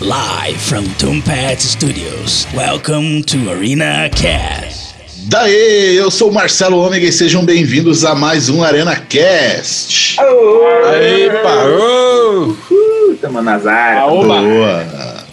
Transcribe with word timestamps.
Live 0.00 0.58
from 0.60 0.84
Tombat 0.98 1.60
Studios. 1.60 2.46
Welcome 2.54 3.22
to 3.24 3.50
Arena 3.50 4.08
Cast. 4.10 4.94
Daê, 5.28 5.94
eu 5.98 6.10
sou 6.10 6.30
o 6.30 6.32
Marcelo 6.34 6.78
Ômega 6.78 7.06
e 7.06 7.12
sejam 7.12 7.44
bem-vindos 7.44 8.04
a 8.04 8.14
mais 8.14 8.48
um 8.48 8.62
Arena 8.62 8.94
Cast. 8.96 10.18
Aê, 10.20 11.30
parou! 11.42 12.56
Tamo 13.20 13.42
nas 13.42 13.66
áreas. 13.66 14.04
Boa. 14.10 14.84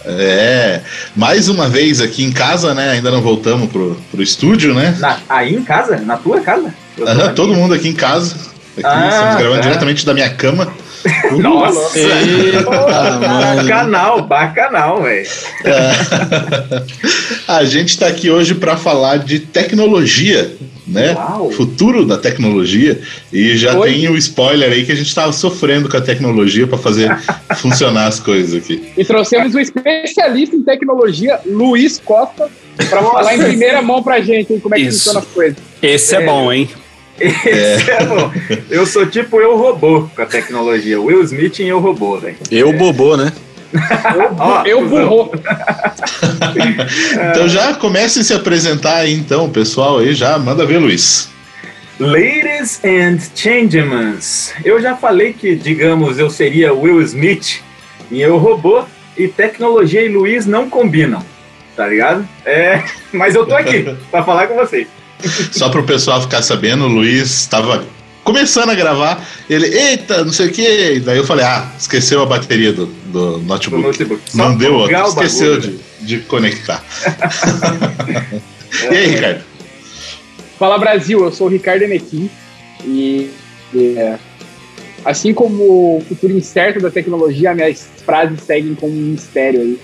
É, 0.06 0.80
mais 1.14 1.48
uma 1.48 1.68
vez 1.68 2.00
aqui 2.00 2.24
em 2.24 2.32
casa, 2.32 2.74
né? 2.74 2.90
Ainda 2.92 3.10
não 3.10 3.20
voltamos 3.22 3.70
pro, 3.70 3.96
pro 4.10 4.22
estúdio, 4.22 4.74
né? 4.74 4.96
Na- 4.98 5.18
aí 5.28 5.54
em 5.54 5.62
casa? 5.62 5.96
Na 5.98 6.16
tua 6.16 6.40
casa? 6.40 6.74
Aham, 7.00 7.34
todo 7.34 7.48
minha. 7.48 7.60
mundo 7.60 7.74
aqui 7.74 7.88
em 7.88 7.94
casa. 7.94 8.34
Aqui, 8.76 8.82
Ah, 8.86 9.08
estamos 9.10 9.36
gravando 9.36 9.60
tá. 9.62 9.68
diretamente 9.68 10.04
da 10.06 10.12
minha 10.14 10.30
cama. 10.30 10.72
Nossa! 11.40 11.98
Eita, 11.98 12.62
mano. 12.62 13.20
Bacanal, 13.20 14.22
bacanal, 14.26 15.02
velho. 15.02 15.26
A 17.46 17.64
gente 17.64 17.90
está 17.90 18.06
aqui 18.06 18.30
hoje 18.30 18.54
para 18.54 18.76
falar 18.76 19.18
de 19.18 19.38
tecnologia, 19.40 20.52
né? 20.86 21.14
Uau. 21.14 21.50
Futuro 21.50 22.04
da 22.04 22.16
tecnologia. 22.16 23.00
E 23.32 23.56
já 23.56 23.76
Oi. 23.78 23.90
tem 23.92 24.08
o 24.08 24.16
spoiler 24.16 24.70
aí 24.72 24.84
que 24.84 24.92
a 24.92 24.94
gente 24.94 25.08
estava 25.08 25.32
sofrendo 25.32 25.88
com 25.88 25.96
a 25.96 26.00
tecnologia 26.00 26.66
para 26.66 26.78
fazer 26.78 27.14
funcionar 27.56 28.06
as 28.06 28.18
coisas 28.20 28.54
aqui. 28.54 28.92
E 28.96 29.04
trouxemos 29.04 29.54
um 29.54 29.60
especialista 29.60 30.56
em 30.56 30.62
tecnologia, 30.62 31.40
Luiz 31.46 32.00
Costa, 32.04 32.48
para 32.76 33.02
falar 33.02 33.34
em 33.36 33.42
primeira 33.42 33.82
mão 33.82 34.02
pra 34.02 34.20
gente 34.20 34.52
hein, 34.52 34.60
como 34.60 34.74
é 34.74 34.78
que 34.78 34.84
Isso. 34.86 35.04
funciona 35.04 35.20
as 35.20 35.26
coisas. 35.26 35.56
Esse 35.82 36.16
é, 36.16 36.22
É. 36.22 36.26
bom, 36.26 36.52
hein? 36.52 36.68
Esse 37.18 37.90
é 37.90 38.04
bom. 38.04 38.32
Eu 38.70 38.86
sou 38.86 39.06
tipo 39.06 39.40
eu 39.40 39.56
robô 39.56 40.08
com 40.14 40.22
a 40.22 40.26
tecnologia. 40.26 41.00
Will 41.00 41.22
Smith 41.22 41.60
em 41.60 41.68
eu 41.68 41.78
robô, 41.78 42.18
velho. 42.18 42.36
Eu 42.50 42.72
bobô, 42.72 43.16
né? 43.16 43.32
Eu 44.64 44.82
cuzão. 44.82 45.06
burro. 45.06 45.32
Então 47.30 47.48
já 47.48 47.74
comecem 47.74 48.22
a 48.22 48.24
se 48.24 48.32
apresentar 48.32 48.96
aí, 48.98 49.12
então, 49.12 49.50
pessoal 49.50 49.98
aí, 49.98 50.14
já 50.14 50.38
manda 50.38 50.64
ver, 50.64 50.78
Luiz. 50.78 51.28
Ladies 51.98 52.80
and 52.84 53.18
gentlemen, 53.34 54.16
eu 54.64 54.80
já 54.80 54.96
falei 54.96 55.32
que, 55.32 55.54
digamos, 55.54 56.18
eu 56.18 56.28
seria 56.28 56.72
Will 56.72 57.00
Smith 57.02 57.60
em 58.10 58.18
Eu 58.18 58.36
Robô 58.36 58.84
e 59.16 59.28
tecnologia 59.28 60.02
e 60.02 60.08
Luiz 60.08 60.44
não 60.44 60.68
combinam, 60.68 61.24
tá 61.76 61.86
ligado? 61.86 62.28
É, 62.44 62.82
mas 63.12 63.34
eu 63.34 63.46
tô 63.46 63.54
aqui 63.54 63.96
pra 64.10 64.24
falar 64.24 64.48
com 64.48 64.56
vocês. 64.56 64.88
Só 65.52 65.68
para 65.68 65.80
o 65.80 65.84
pessoal 65.84 66.20
ficar 66.20 66.42
sabendo, 66.42 66.84
o 66.84 66.88
Luiz 66.88 67.40
estava 67.40 67.84
começando 68.22 68.70
a 68.70 68.74
gravar, 68.74 69.26
ele, 69.48 69.66
eita, 69.66 70.24
não 70.24 70.32
sei 70.32 70.48
o 70.48 70.52
que. 70.52 71.00
Daí 71.00 71.18
eu 71.18 71.24
falei, 71.24 71.44
ah, 71.44 71.70
esqueceu 71.78 72.22
a 72.22 72.26
bateria 72.26 72.72
do, 72.72 72.86
do 72.86 73.04
do 73.14 73.38
notebook. 73.40 73.82
notebook. 73.82 74.22
Só 74.30 74.36
Não 74.36 74.56
deu 74.56 74.74
outra, 74.74 75.06
esqueceu 75.06 75.54
bagulho. 75.56 75.80
de, 76.00 76.06
de 76.06 76.18
conectar. 76.24 76.82
e 78.90 78.96
aí, 78.96 79.06
Ricardo? 79.06 79.44
Fala 80.58 80.78
Brasil, 80.78 81.24
eu 81.24 81.32
sou 81.32 81.48
o 81.48 81.50
Ricardo 81.50 81.82
Enequim 81.82 82.30
e 82.84 83.30
é, 83.74 84.18
assim 85.04 85.34
como 85.34 85.98
o 85.98 86.04
futuro 86.08 86.32
incerto 86.32 86.80
da 86.80 86.90
tecnologia, 86.90 87.54
minhas 87.54 87.88
frases 88.04 88.40
seguem 88.42 88.74
como 88.74 88.92
um 88.92 89.12
mistério 89.12 89.60
aí. 89.60 89.78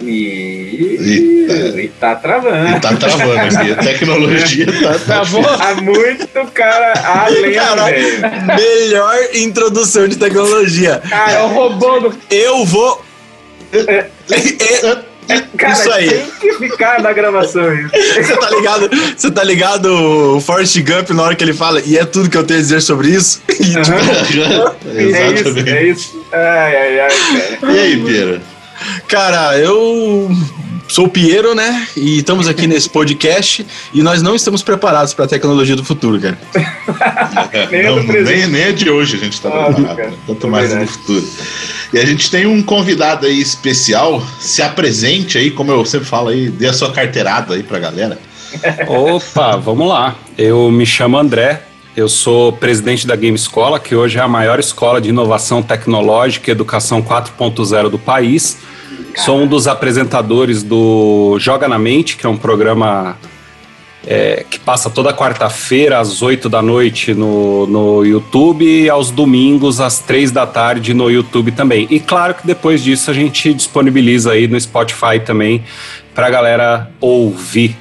E... 0.00 0.96
Eita. 1.00 1.80
e 1.80 1.88
tá 1.88 2.14
travando. 2.14 2.68
Ele 2.68 2.80
tá 2.80 2.94
travando 2.94 3.32
aqui, 3.58 3.72
a 3.72 3.76
tecnologia 3.76 4.66
tá, 4.66 4.92
tá 4.92 4.98
Travou? 4.98 5.44
Há 5.44 5.74
muito 5.82 6.52
cara 6.52 6.92
além, 7.04 7.52
velho. 7.52 8.20
Melhor 8.56 9.16
introdução 9.34 10.06
de 10.06 10.16
tecnologia. 10.16 11.02
É 11.10 11.40
o 11.42 11.48
robô 11.48 12.00
do. 12.00 12.14
Eu 12.30 12.64
vou. 12.64 13.04
Cara, 15.58 15.72
Isso 15.74 15.92
aí. 15.92 16.08
tem 16.08 16.30
que 16.40 16.52
ficar 16.70 17.02
na 17.02 17.12
gravação 17.12 17.74
isso. 17.74 17.90
Você 17.92 18.36
tá 18.36 18.50
ligado? 18.50 18.90
Você 19.16 19.30
tá 19.30 19.44
ligado 19.44 20.36
o 20.36 20.40
Forrest 20.40 20.80
Gump 20.80 21.10
na 21.10 21.22
hora 21.22 21.34
que 21.34 21.44
ele 21.44 21.52
fala, 21.52 21.82
e 21.84 21.98
é 21.98 22.04
tudo 22.06 22.30
que 22.30 22.36
eu 22.38 22.44
tenho 22.44 22.60
a 22.60 22.62
dizer 22.62 22.80
sobre 22.80 23.08
isso? 23.10 23.42
E, 23.60 23.74
tipo, 23.82 23.90
É 24.88 25.02
isso, 25.02 25.48
Exatamente. 25.48 25.70
é 25.70 25.82
isso. 25.84 26.26
Ai, 26.32 26.76
ai, 26.76 27.00
ai, 27.00 27.08
cara. 27.60 27.72
E 27.72 27.78
aí, 27.78 27.96
Pira? 28.04 28.40
Cara, 29.06 29.58
eu 29.58 30.30
sou 30.88 31.06
o 31.06 31.08
Piero, 31.08 31.54
né? 31.54 31.86
E 31.96 32.18
estamos 32.18 32.48
aqui 32.48 32.66
nesse 32.66 32.88
podcast 32.88 33.66
e 33.92 34.02
nós 34.02 34.22
não 34.22 34.34
estamos 34.34 34.62
preparados 34.62 35.12
pra 35.14 35.26
tecnologia 35.26 35.76
do 35.76 35.84
futuro, 35.84 36.18
cara. 36.20 36.38
Nem 37.70 37.86
a 37.86 37.90
Não, 37.90 38.02
nem, 38.02 38.46
nem 38.46 38.64
a 38.64 38.72
de 38.72 38.88
hoje 38.90 39.16
a 39.16 39.18
gente 39.20 39.40
tá 39.40 39.48
Ah, 39.48 39.72
preparado, 39.72 39.96
cara. 39.96 40.10
né? 40.10 40.16
quanto 40.26 40.46
É 40.46 40.50
mais 40.50 40.74
no 40.74 40.86
futuro. 40.86 41.24
E 41.92 41.98
a 41.98 42.04
gente 42.04 42.30
tem 42.30 42.46
um 42.46 42.62
convidado 42.62 43.26
aí 43.26 43.40
especial, 43.40 44.22
se 44.40 44.60
apresente 44.62 45.38
aí, 45.38 45.50
como 45.50 45.72
eu 45.72 45.84
sempre 45.84 46.06
falo 46.06 46.28
aí, 46.28 46.48
dê 46.48 46.66
a 46.68 46.72
sua 46.72 46.92
carteirada 46.92 47.54
aí 47.54 47.62
pra 47.62 47.78
galera. 47.78 48.18
Opa, 48.86 49.56
vamos 49.56 49.88
lá. 49.88 50.14
Eu 50.36 50.70
me 50.70 50.84
chamo 50.86 51.18
André, 51.18 51.62
eu 51.96 52.08
sou 52.08 52.52
presidente 52.52 53.06
da 53.06 53.16
Game 53.16 53.36
Escola, 53.36 53.78
que 53.80 53.94
hoje 53.94 54.18
é 54.18 54.20
a 54.22 54.28
maior 54.28 54.58
escola 54.58 55.00
de 55.00 55.08
inovação 55.10 55.62
tecnológica 55.62 56.50
e 56.50 56.52
educação 56.52 57.02
4.0 57.02 57.88
do 57.90 57.98
país. 57.98 58.58
Sou 59.18 59.40
um 59.40 59.46
dos 59.46 59.66
apresentadores 59.66 60.62
do 60.62 61.36
Joga 61.40 61.66
na 61.66 61.78
Mente, 61.78 62.16
que 62.16 62.24
é 62.24 62.28
um 62.28 62.36
programa 62.36 63.16
é, 64.06 64.44
que 64.48 64.60
passa 64.60 64.88
toda 64.88 65.12
quarta-feira 65.12 65.98
às 65.98 66.22
8 66.22 66.48
da 66.48 66.62
noite 66.62 67.14
no, 67.14 67.66
no 67.66 68.04
YouTube 68.04 68.64
e 68.64 68.88
aos 68.88 69.10
domingos 69.10 69.80
às 69.80 69.98
3 69.98 70.30
da 70.30 70.46
tarde 70.46 70.94
no 70.94 71.10
YouTube 71.10 71.50
também. 71.50 71.86
E 71.90 71.98
claro 71.98 72.34
que 72.34 72.46
depois 72.46 72.82
disso 72.82 73.10
a 73.10 73.14
gente 73.14 73.52
disponibiliza 73.52 74.32
aí 74.32 74.46
no 74.46 74.58
Spotify 74.58 75.18
também 75.24 75.64
pra 76.14 76.30
galera 76.30 76.88
ouvir. 77.00 77.76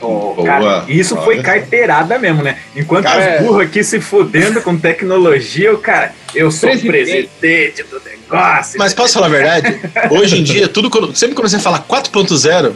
Boa. 0.00 0.44
cara, 0.44 0.84
isso 0.88 1.16
Olha 1.16 1.24
foi 1.24 1.36
só. 1.38 1.42
carteirada 1.42 2.16
mesmo, 2.18 2.42
né? 2.42 2.58
Enquanto 2.76 3.04
Cara, 3.04 3.40
os 3.40 3.46
burros 3.46 3.62
aqui 3.62 3.82
se 3.82 4.00
fudendo 4.00 4.62
com 4.62 4.78
tecnologia, 4.78 5.74
o 5.74 5.78
cara, 5.78 6.14
eu 6.34 6.50
sou 6.50 6.68
o 6.68 6.72
Presidente. 6.80 7.28
presidente 7.40 7.82
do 7.84 8.00
negócio. 8.04 8.78
Mas 8.78 8.94
posso 8.94 9.14
falar 9.14 9.26
a 9.26 9.30
verdade? 9.30 9.80
Hoje 10.10 10.38
em 10.38 10.42
dia, 10.42 10.68
tudo 10.68 10.90
quando, 10.90 11.14
sempre 11.16 11.34
quando 11.34 11.48
você 11.48 11.58
fala 11.58 11.78
4.0, 11.80 12.72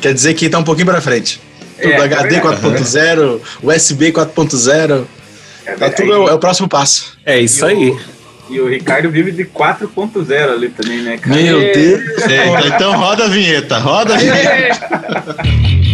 quer 0.00 0.14
dizer 0.14 0.34
que 0.34 0.48
tá 0.48 0.58
um 0.58 0.64
pouquinho 0.64 0.86
pra 0.86 1.00
frente. 1.00 1.40
Tudo 1.80 1.92
É, 1.92 2.00
HD 2.04 2.36
é 2.36 2.40
4.0, 2.40 3.40
USB 3.62 4.12
4.0, 4.12 5.04
É 5.66 5.72
tá 5.72 5.90
tudo 5.90 6.12
é 6.12 6.18
o, 6.18 6.28
é 6.28 6.32
o 6.32 6.38
próximo 6.38 6.68
passo. 6.68 7.16
É 7.26 7.38
isso 7.38 7.64
E 7.66 7.68
aí. 7.70 7.90
o- 7.90 8.14
E 8.50 8.60
o 8.60 8.68
Ricardo 8.68 9.10
vive 9.10 9.32
de 9.32 9.44
4.0 9.46 10.52
ali 10.52 10.68
também, 10.68 10.98
né, 11.02 11.16
cara? 11.16 11.34
Meu 11.34 11.60
É. 11.62 11.72
Deus. 11.72 12.02
Eita, 12.28 12.66
então 12.76 12.94
roda 12.94 13.24
a 13.24 13.28
vinheta, 13.28 13.78
roda 13.78 14.14
a 14.14 14.18
vinheta. 14.18 15.36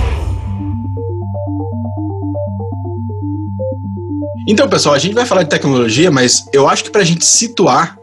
Então, 4.47 4.67
pessoal, 4.67 4.95
a 4.95 4.99
gente 4.99 5.13
vai 5.13 5.25
falar 5.25 5.43
de 5.43 5.49
tecnologia, 5.49 6.09
mas 6.11 6.43
eu 6.53 6.67
acho 6.67 6.83
que 6.83 6.89
pra 6.89 7.03
gente 7.03 7.25
situar, 7.25 7.97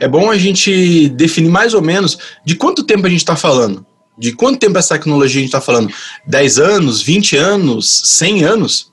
é 0.00 0.08
bom 0.08 0.30
a 0.30 0.38
gente 0.38 1.08
definir 1.10 1.50
mais 1.50 1.74
ou 1.74 1.82
menos 1.82 2.18
de 2.44 2.54
quanto 2.54 2.82
tempo 2.82 3.06
a 3.06 3.10
gente 3.10 3.20
está 3.20 3.36
falando. 3.36 3.84
De 4.18 4.32
quanto 4.32 4.58
tempo 4.58 4.78
essa 4.78 4.94
tecnologia 4.94 5.38
a 5.38 5.42
gente 5.42 5.48
está 5.48 5.60
falando? 5.60 5.92
10 6.26 6.58
anos, 6.58 7.02
20 7.02 7.36
anos, 7.36 8.02
100 8.04 8.44
anos? 8.44 8.92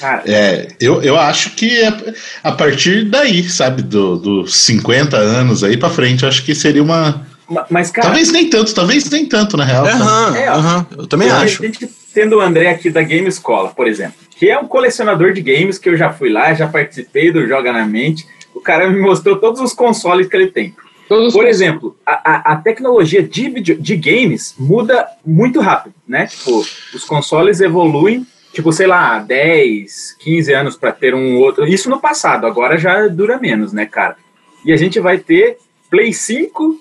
Cara, 0.00 0.22
É, 0.26 0.68
eu, 0.80 1.00
eu 1.02 1.16
acho 1.16 1.50
que 1.50 1.80
é 1.80 2.14
a 2.42 2.50
partir 2.50 3.08
daí, 3.08 3.48
sabe, 3.48 3.82
dos 3.82 4.20
do 4.20 4.46
50 4.48 5.16
anos 5.16 5.62
aí 5.62 5.76
pra 5.76 5.90
frente, 5.90 6.24
eu 6.24 6.28
acho 6.28 6.44
que 6.44 6.54
seria 6.54 6.82
uma. 6.82 7.24
Ma- 7.52 7.66
mas, 7.70 7.90
cara, 7.90 8.08
talvez 8.08 8.30
nem 8.32 8.48
tanto, 8.48 8.74
talvez 8.74 9.08
nem 9.10 9.26
tanto, 9.26 9.56
na 9.56 9.64
real. 9.64 9.86
Aham, 9.86 10.36
É, 10.36 10.48
aham, 10.48 10.86
eu 10.96 11.06
também 11.06 11.30
a 11.30 11.38
acho. 11.40 11.62
gente 11.62 11.86
tendo 12.12 12.36
o 12.36 12.40
André 12.40 12.68
aqui 12.70 12.90
da 12.90 13.02
Game 13.02 13.28
Escola, 13.28 13.70
por 13.70 13.86
exemplo, 13.86 14.14
que 14.36 14.48
é 14.50 14.58
um 14.58 14.66
colecionador 14.66 15.32
de 15.32 15.40
games 15.40 15.78
que 15.78 15.88
eu 15.88 15.96
já 15.96 16.12
fui 16.12 16.30
lá, 16.30 16.52
já 16.54 16.66
participei 16.66 17.30
do 17.32 17.46
Joga 17.46 17.72
na 17.72 17.86
Mente. 17.86 18.26
O 18.54 18.60
cara 18.60 18.88
me 18.88 19.00
mostrou 19.00 19.36
todos 19.36 19.60
os 19.60 19.72
consoles 19.72 20.26
que 20.28 20.36
ele 20.36 20.48
tem. 20.48 20.74
Todos 21.08 21.28
os 21.28 21.32
Por 21.34 21.46
exemplo, 21.46 21.96
a, 22.06 22.12
a, 22.12 22.52
a 22.52 22.56
tecnologia 22.56 23.22
de, 23.22 23.48
video, 23.48 23.78
de 23.80 23.96
games 23.96 24.54
muda 24.58 25.06
muito 25.24 25.60
rápido, 25.60 25.94
né? 26.08 26.26
Tipo, 26.26 26.64
os 26.94 27.04
consoles 27.04 27.60
evoluem, 27.60 28.26
tipo, 28.52 28.72
sei 28.72 28.86
lá, 28.86 29.18
10, 29.18 30.16
15 30.20 30.52
anos 30.52 30.76
para 30.76 30.92
ter 30.92 31.14
um 31.14 31.36
outro. 31.38 31.66
Isso 31.66 31.88
no 31.90 31.98
passado, 32.00 32.46
agora 32.46 32.76
já 32.78 33.06
dura 33.08 33.38
menos, 33.38 33.72
né, 33.72 33.84
cara? 33.86 34.16
E 34.64 34.72
a 34.72 34.76
gente 34.76 35.00
vai 35.00 35.18
ter 35.18 35.56
Play 35.90 36.12
5 36.12 36.80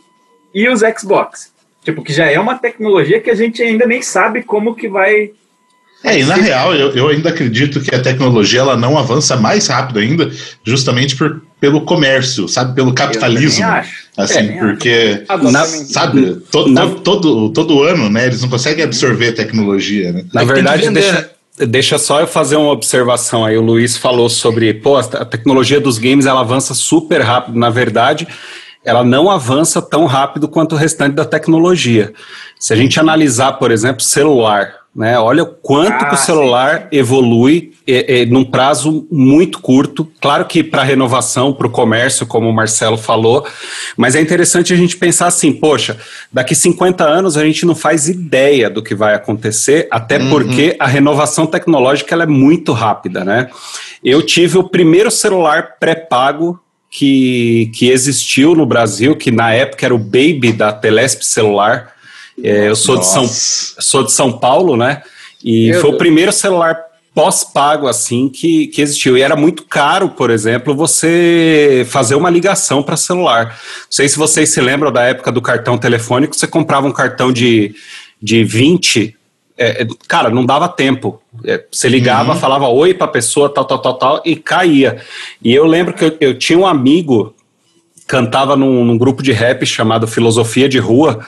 e 0.54 0.68
os 0.70 0.82
Xbox. 1.00 1.52
Tipo, 1.84 2.04
que 2.04 2.14
já 2.14 2.26
é 2.26 2.40
uma 2.40 2.56
tecnologia 2.58 3.20
que 3.20 3.30
a 3.30 3.36
gente 3.36 3.62
ainda 3.62 3.86
nem 3.88 4.02
sabe 4.02 4.44
como 4.44 4.76
que 4.76 4.88
vai 4.88 5.32
É, 6.04 6.20
e 6.20 6.24
na 6.24 6.36
real, 6.36 6.74
eu, 6.76 6.92
eu 6.96 7.08
ainda 7.10 7.30
acredito 7.30 7.80
que 7.82 7.94
a 7.94 8.00
tecnologia 8.02 8.60
ela 8.60 8.78
não 8.78 8.98
avança 8.98 9.36
mais 9.36 9.68
rápido 9.68 10.00
ainda, 10.00 10.32
justamente 10.64 11.16
por, 11.16 11.42
pelo 11.60 11.82
comércio, 11.82 12.48
sabe? 12.48 12.76
Pelo 12.76 12.94
capitalismo. 12.94 13.64
Eu 13.64 13.68
também 13.68 13.80
acho. 13.82 14.02
Assim, 14.18 14.40
É, 14.50 14.60
porque, 14.60 15.24
Exatamente. 15.24 15.92
sabe, 15.94 16.36
to, 16.52 16.68
Na- 16.70 16.86
to- 16.88 16.96
todo, 17.02 17.50
todo 17.52 17.82
ano, 17.84 18.10
né, 18.10 18.26
eles 18.28 18.42
não 18.42 18.50
conseguem 18.50 18.84
absorver 18.84 19.30
a 19.30 19.34
tecnologia, 19.34 20.12
né? 20.12 20.26
Na 20.34 20.44
Mas 20.44 20.48
verdade, 20.48 20.90
deixa, 20.92 21.32
deixa 21.68 21.98
só 21.98 22.20
eu 22.20 22.28
fazer 22.28 22.58
uma 22.58 22.72
observação 22.72 23.46
aí. 23.46 23.58
O 23.58 23.62
Luiz 23.62 23.96
falou 23.98 24.28
sobre, 24.30 24.74
pô, 24.74 24.98
a 24.98 25.02
a 25.02 25.26
tecnologia 25.26 25.80
dos 25.80 25.98
games 25.98 26.26
ela 26.26 26.42
avança 26.42 26.74
super 26.74 27.22
rápido. 27.22 27.58
Na 27.58 27.70
verdade, 27.70 28.28
ela 28.84 29.04
não 29.04 29.30
avança 29.30 29.82
tão 29.82 30.06
rápido 30.06 30.48
quanto 30.48 30.74
o 30.74 30.78
restante 30.78 31.14
da 31.14 31.26
tecnologia. 31.26 32.14
Se 32.60 32.74
a 32.74 32.76
gente 32.76 33.00
analisar, 33.00 33.54
por 33.54 33.72
exemplo, 33.72 34.02
celular, 34.02 34.82
né? 34.94 35.18
Olha 35.18 35.44
o 35.44 35.48
quanto 35.48 36.04
Ah, 36.04 36.06
que 36.06 36.16
o 36.16 36.18
celular 36.18 36.90
evolui 36.92 37.72
é, 37.88 38.22
é, 38.22 38.26
num 38.26 38.44
prazo 38.44 39.08
muito 39.10 39.60
curto. 39.62 40.06
Claro 40.20 40.46
que 40.46 40.62
para 40.64 40.84
renovação, 40.84 41.54
para 41.54 41.66
o 41.66 41.70
comércio, 41.70 42.28
como 42.28 42.50
o 42.50 42.54
Marcelo 42.54 42.98
falou, 42.98 43.48
mas 43.96 44.16
é 44.16 44.22
interessante 44.22 44.74
a 44.74 44.76
gente 44.76 44.98
pensar 44.98 45.28
assim, 45.28 45.54
poxa, 45.54 45.98
daqui 46.32 46.54
50 46.54 47.06
anos 47.06 47.38
a 47.38 47.46
gente 47.46 47.66
não 47.66 47.74
faz 47.74 48.10
ideia 48.10 48.70
do 48.70 48.84
que 48.84 48.94
vai 48.94 49.14
acontecer, 49.14 49.88
até 49.90 50.20
porque 50.30 50.76
a 50.78 50.88
renovação 50.88 51.48
tecnológica 51.48 52.14
ela 52.14 52.24
é 52.24 52.28
muito 52.28 52.74
rápida, 52.74 53.24
né? 53.24 53.50
Eu 54.04 54.22
tive 54.22 54.58
o 54.58 54.64
primeiro 54.64 55.10
celular 55.10 55.78
pré-pago 55.80 56.60
que, 56.92 57.72
que 57.74 57.90
existiu 57.90 58.54
no 58.54 58.66
Brasil, 58.66 59.16
que 59.16 59.32
na 59.32 59.54
época 59.54 59.86
era 59.86 59.96
o 59.96 59.98
Baby 59.98 60.52
da 60.52 60.74
Telesp 60.74 61.24
Celular. 61.24 61.94
É, 62.44 62.68
eu 62.68 62.76
sou 62.76 62.98
de, 62.98 63.08
São, 63.08 63.26
sou 63.26 64.04
de 64.04 64.12
São 64.12 64.38
Paulo, 64.38 64.76
né? 64.76 65.02
E 65.44 65.70
Meu 65.70 65.80
foi 65.80 65.90
o 65.90 65.92
Deus. 65.94 66.00
primeiro 66.00 66.32
celular 66.34 66.78
pós-pago 67.14 67.88
assim 67.88 68.28
que, 68.28 68.68
que 68.68 68.82
existiu. 68.82 69.18
E 69.18 69.22
era 69.22 69.36
muito 69.38 69.64
caro, 69.64 70.10
por 70.10 70.30
exemplo, 70.30 70.76
você 70.76 71.86
fazer 71.90 72.16
uma 72.16 72.30
ligação 72.30 72.84
para 72.84 72.98
celular. 72.98 73.46
Não 73.46 73.54
sei 73.90 74.10
se 74.10 74.18
vocês 74.18 74.50
se 74.50 74.60
lembram 74.60 74.92
da 74.92 75.04
época 75.04 75.32
do 75.32 75.42
cartão 75.42 75.78
telefônico, 75.78 76.36
você 76.36 76.48
comprava 76.48 76.88
um 76.88 76.92
cartão 76.92 77.32
de, 77.32 77.74
de 78.22 78.44
20. 78.44 79.16
é, 79.58 79.84
é, 79.84 79.88
cara, 80.08 80.30
não 80.30 80.46
dava 80.46 80.68
tempo. 80.68 81.22
É, 81.46 81.64
você 81.72 81.88
ligava, 81.90 82.36
falava 82.36 82.68
oi 82.68 82.94
para 82.94 83.06
a 83.06 83.10
pessoa, 83.10 83.50
tal, 83.50 83.66
tal, 83.66 83.80
tal, 83.80 83.94
tal, 83.96 84.22
e 84.26 84.36
caía. 84.36 85.02
E 85.42 85.54
eu 85.54 85.66
lembro 85.66 85.94
que 85.94 86.04
eu, 86.06 86.18
eu 86.20 86.38
tinha 86.38 86.58
um 86.58 86.66
amigo, 86.68 87.34
cantava 88.08 88.56
num, 88.56 88.84
num 88.86 88.98
grupo 88.98 89.24
de 89.24 89.32
rap 89.32 89.66
chamado 89.66 90.08
Filosofia 90.08 90.68
de 90.68 90.80
Rua, 90.80 91.26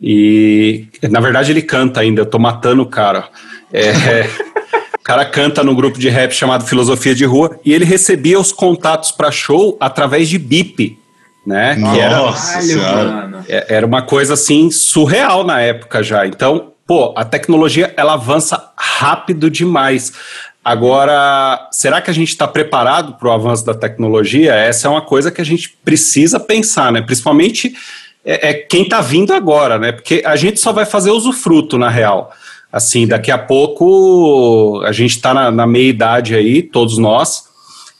e 0.00 0.86
na 1.10 1.20
verdade 1.20 1.52
ele 1.52 1.62
canta 1.62 2.00
ainda, 2.00 2.22
eu 2.22 2.26
tô 2.26 2.38
matando 2.38 2.82
o 2.82 2.86
cara. 2.86 3.28
É, 3.72 4.26
o 4.98 5.02
cara 5.02 5.24
canta 5.24 5.62
no 5.62 5.74
grupo 5.74 5.98
de 5.98 6.08
rap 6.08 6.32
chamado 6.32 6.64
Filosofia 6.64 7.14
de 7.14 7.24
Rua 7.24 7.58
e 7.64 7.72
ele 7.72 7.84
recebia 7.84 8.38
os 8.38 8.52
contatos 8.52 9.10
para 9.10 9.30
show 9.30 9.76
através 9.78 10.28
de 10.28 10.38
bip, 10.38 10.98
né? 11.46 11.76
Que 11.76 12.00
era, 12.00 12.16
Nossa 12.16 12.60
senhora. 12.62 13.04
mano. 13.04 13.44
é- 13.48 13.66
era 13.68 13.86
uma 13.86 14.02
coisa 14.02 14.34
assim 14.34 14.70
surreal 14.70 15.44
na 15.44 15.60
época 15.60 16.02
já. 16.02 16.26
Então, 16.26 16.69
pô, 16.90 17.14
a 17.14 17.24
tecnologia 17.24 17.94
ela 17.96 18.14
avança 18.14 18.72
rápido 18.76 19.48
demais. 19.48 20.12
Agora, 20.64 21.68
será 21.70 22.00
que 22.00 22.10
a 22.10 22.12
gente 22.12 22.30
está 22.30 22.48
preparado 22.48 23.14
para 23.14 23.28
o 23.28 23.30
avanço 23.30 23.64
da 23.64 23.72
tecnologia? 23.72 24.52
Essa 24.54 24.88
é 24.88 24.90
uma 24.90 25.00
coisa 25.00 25.30
que 25.30 25.40
a 25.40 25.44
gente 25.44 25.78
precisa 25.84 26.40
pensar, 26.40 26.90
né? 26.90 27.00
Principalmente 27.00 27.76
é, 28.24 28.50
é 28.50 28.54
quem 28.54 28.82
está 28.82 29.00
vindo 29.00 29.32
agora, 29.32 29.78
né? 29.78 29.92
Porque 29.92 30.20
a 30.26 30.34
gente 30.34 30.58
só 30.58 30.72
vai 30.72 30.84
fazer 30.84 31.12
usufruto, 31.12 31.78
na 31.78 31.88
real. 31.88 32.32
Assim, 32.72 33.06
daqui 33.06 33.30
a 33.30 33.38
pouco 33.38 34.82
a 34.84 34.90
gente 34.90 35.14
está 35.14 35.32
na, 35.32 35.48
na 35.52 35.68
meia 35.68 35.90
idade 35.90 36.34
aí, 36.34 36.60
todos 36.60 36.98
nós. 36.98 37.49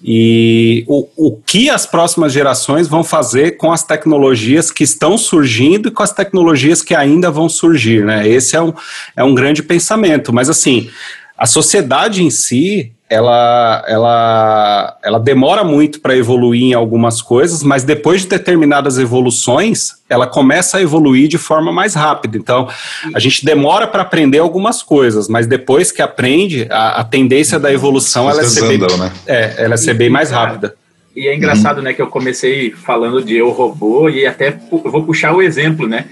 E 0.02 0.85
o, 0.88 1.06
o 1.17 1.37
que 1.37 1.69
as 1.69 1.85
próximas 1.85 2.32
gerações 2.32 2.88
vão 2.88 3.05
fazer 3.05 3.52
com 3.58 3.70
as 3.70 3.82
tecnologias 3.82 4.70
que 4.70 4.82
estão 4.82 5.19
surgindo 5.19 5.88
e 5.88 5.91
com 5.91 6.02
as 6.02 6.12
tecnologias 6.12 6.82
que 6.82 6.94
ainda 6.94 7.31
vão 7.31 7.49
surgir, 7.49 8.05
né? 8.05 8.26
Esse 8.26 8.56
é 8.56 8.62
um, 8.62 8.73
é 9.14 9.23
um 9.23 9.35
grande 9.35 9.62
pensamento. 9.62 10.32
Mas 10.32 10.49
assim, 10.49 10.88
a 11.37 11.47
sociedade 11.47 12.23
em 12.23 12.31
si, 12.31 12.93
ela, 13.11 13.85
ela, 13.89 14.99
ela 15.03 15.19
demora 15.19 15.65
muito 15.65 16.01
para 16.01 16.17
evoluir 16.17 16.62
em 16.62 16.75
algumas 16.75 17.21
coisas, 17.21 17.61
mas 17.61 17.83
depois 17.83 18.21
de 18.21 18.29
determinadas 18.29 18.99
evoluções, 18.99 19.95
ela 20.09 20.29
começa 20.29 20.79
a 20.79 20.83
evoluir 20.83 21.27
de 21.27 21.37
forma 21.37 21.73
mais 21.73 21.95
rápida. 21.95 22.39
Então, 22.39 22.69
a 23.12 23.19
gente 23.19 23.45
demora 23.45 23.89
para 23.89 24.03
aprender 24.03 24.39
algumas 24.39 24.81
coisas, 24.81 25.27
mas 25.27 25.49
depois 25.49 25.91
que 25.91 26.01
aprende, 26.01 26.69
a, 26.71 27.01
a 27.01 27.05
tendência 27.05 27.59
da 27.59 27.73
evolução 27.73 28.31
ela 28.31 28.43
é, 28.43 28.45
ser 28.45 28.69
bem, 28.69 28.79
né? 28.79 29.12
é, 29.27 29.65
ela 29.65 29.75
é 29.75 29.77
ser 29.77 29.95
bem 29.95 30.09
mais 30.09 30.31
rápida. 30.31 30.77
E 31.17 31.27
é 31.27 31.35
engraçado, 31.35 31.83
né, 31.83 31.93
que 31.93 32.01
eu 32.01 32.07
comecei 32.07 32.71
falando 32.71 33.21
de 33.25 33.35
eu 33.35 33.51
robô 33.51 34.09
e 34.09 34.25
até 34.25 34.57
vou 34.71 35.03
puxar 35.03 35.35
o 35.35 35.43
exemplo, 35.43 35.89
né, 35.89 36.07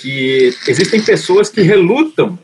que 0.00 0.54
existem 0.66 1.02
pessoas 1.02 1.50
que 1.50 1.60
relutam, 1.60 2.38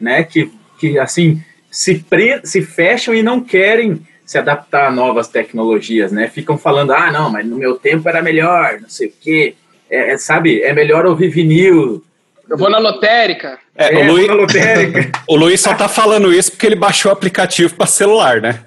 né, 0.00 0.22
que, 0.22 0.50
que 0.78 0.98
assim, 0.98 1.42
se, 1.74 1.96
pre 1.98 2.40
se 2.44 2.62
fecham 2.62 3.12
e 3.12 3.20
não 3.20 3.40
querem 3.40 4.00
se 4.24 4.38
adaptar 4.38 4.86
a 4.86 4.92
novas 4.92 5.26
tecnologias, 5.26 6.12
né, 6.12 6.28
ficam 6.28 6.56
falando, 6.56 6.92
ah, 6.92 7.10
não, 7.10 7.28
mas 7.28 7.44
no 7.44 7.56
meu 7.56 7.74
tempo 7.74 8.08
era 8.08 8.22
melhor, 8.22 8.78
não 8.80 8.88
sei 8.88 9.08
o 9.08 9.12
quê, 9.20 9.56
é, 9.90 10.12
é, 10.12 10.16
sabe, 10.16 10.62
é 10.62 10.72
melhor 10.72 11.04
ouvir 11.04 11.28
vinil, 11.28 12.02
Eu 12.48 12.56
vou 12.56 12.70
na 12.70 12.78
lotérica. 12.78 13.58
É, 13.76 13.92
é, 13.92 13.98
o, 13.98 14.12
Luiz, 14.12 14.26
na 14.28 14.34
lotérica. 14.34 15.10
o 15.26 15.36
Luiz 15.36 15.60
só 15.60 15.74
tá 15.74 15.88
falando 15.88 16.32
isso 16.32 16.52
porque 16.52 16.64
ele 16.64 16.76
baixou 16.76 17.10
o 17.10 17.12
aplicativo 17.12 17.74
para 17.74 17.86
celular, 17.86 18.40
né? 18.40 18.60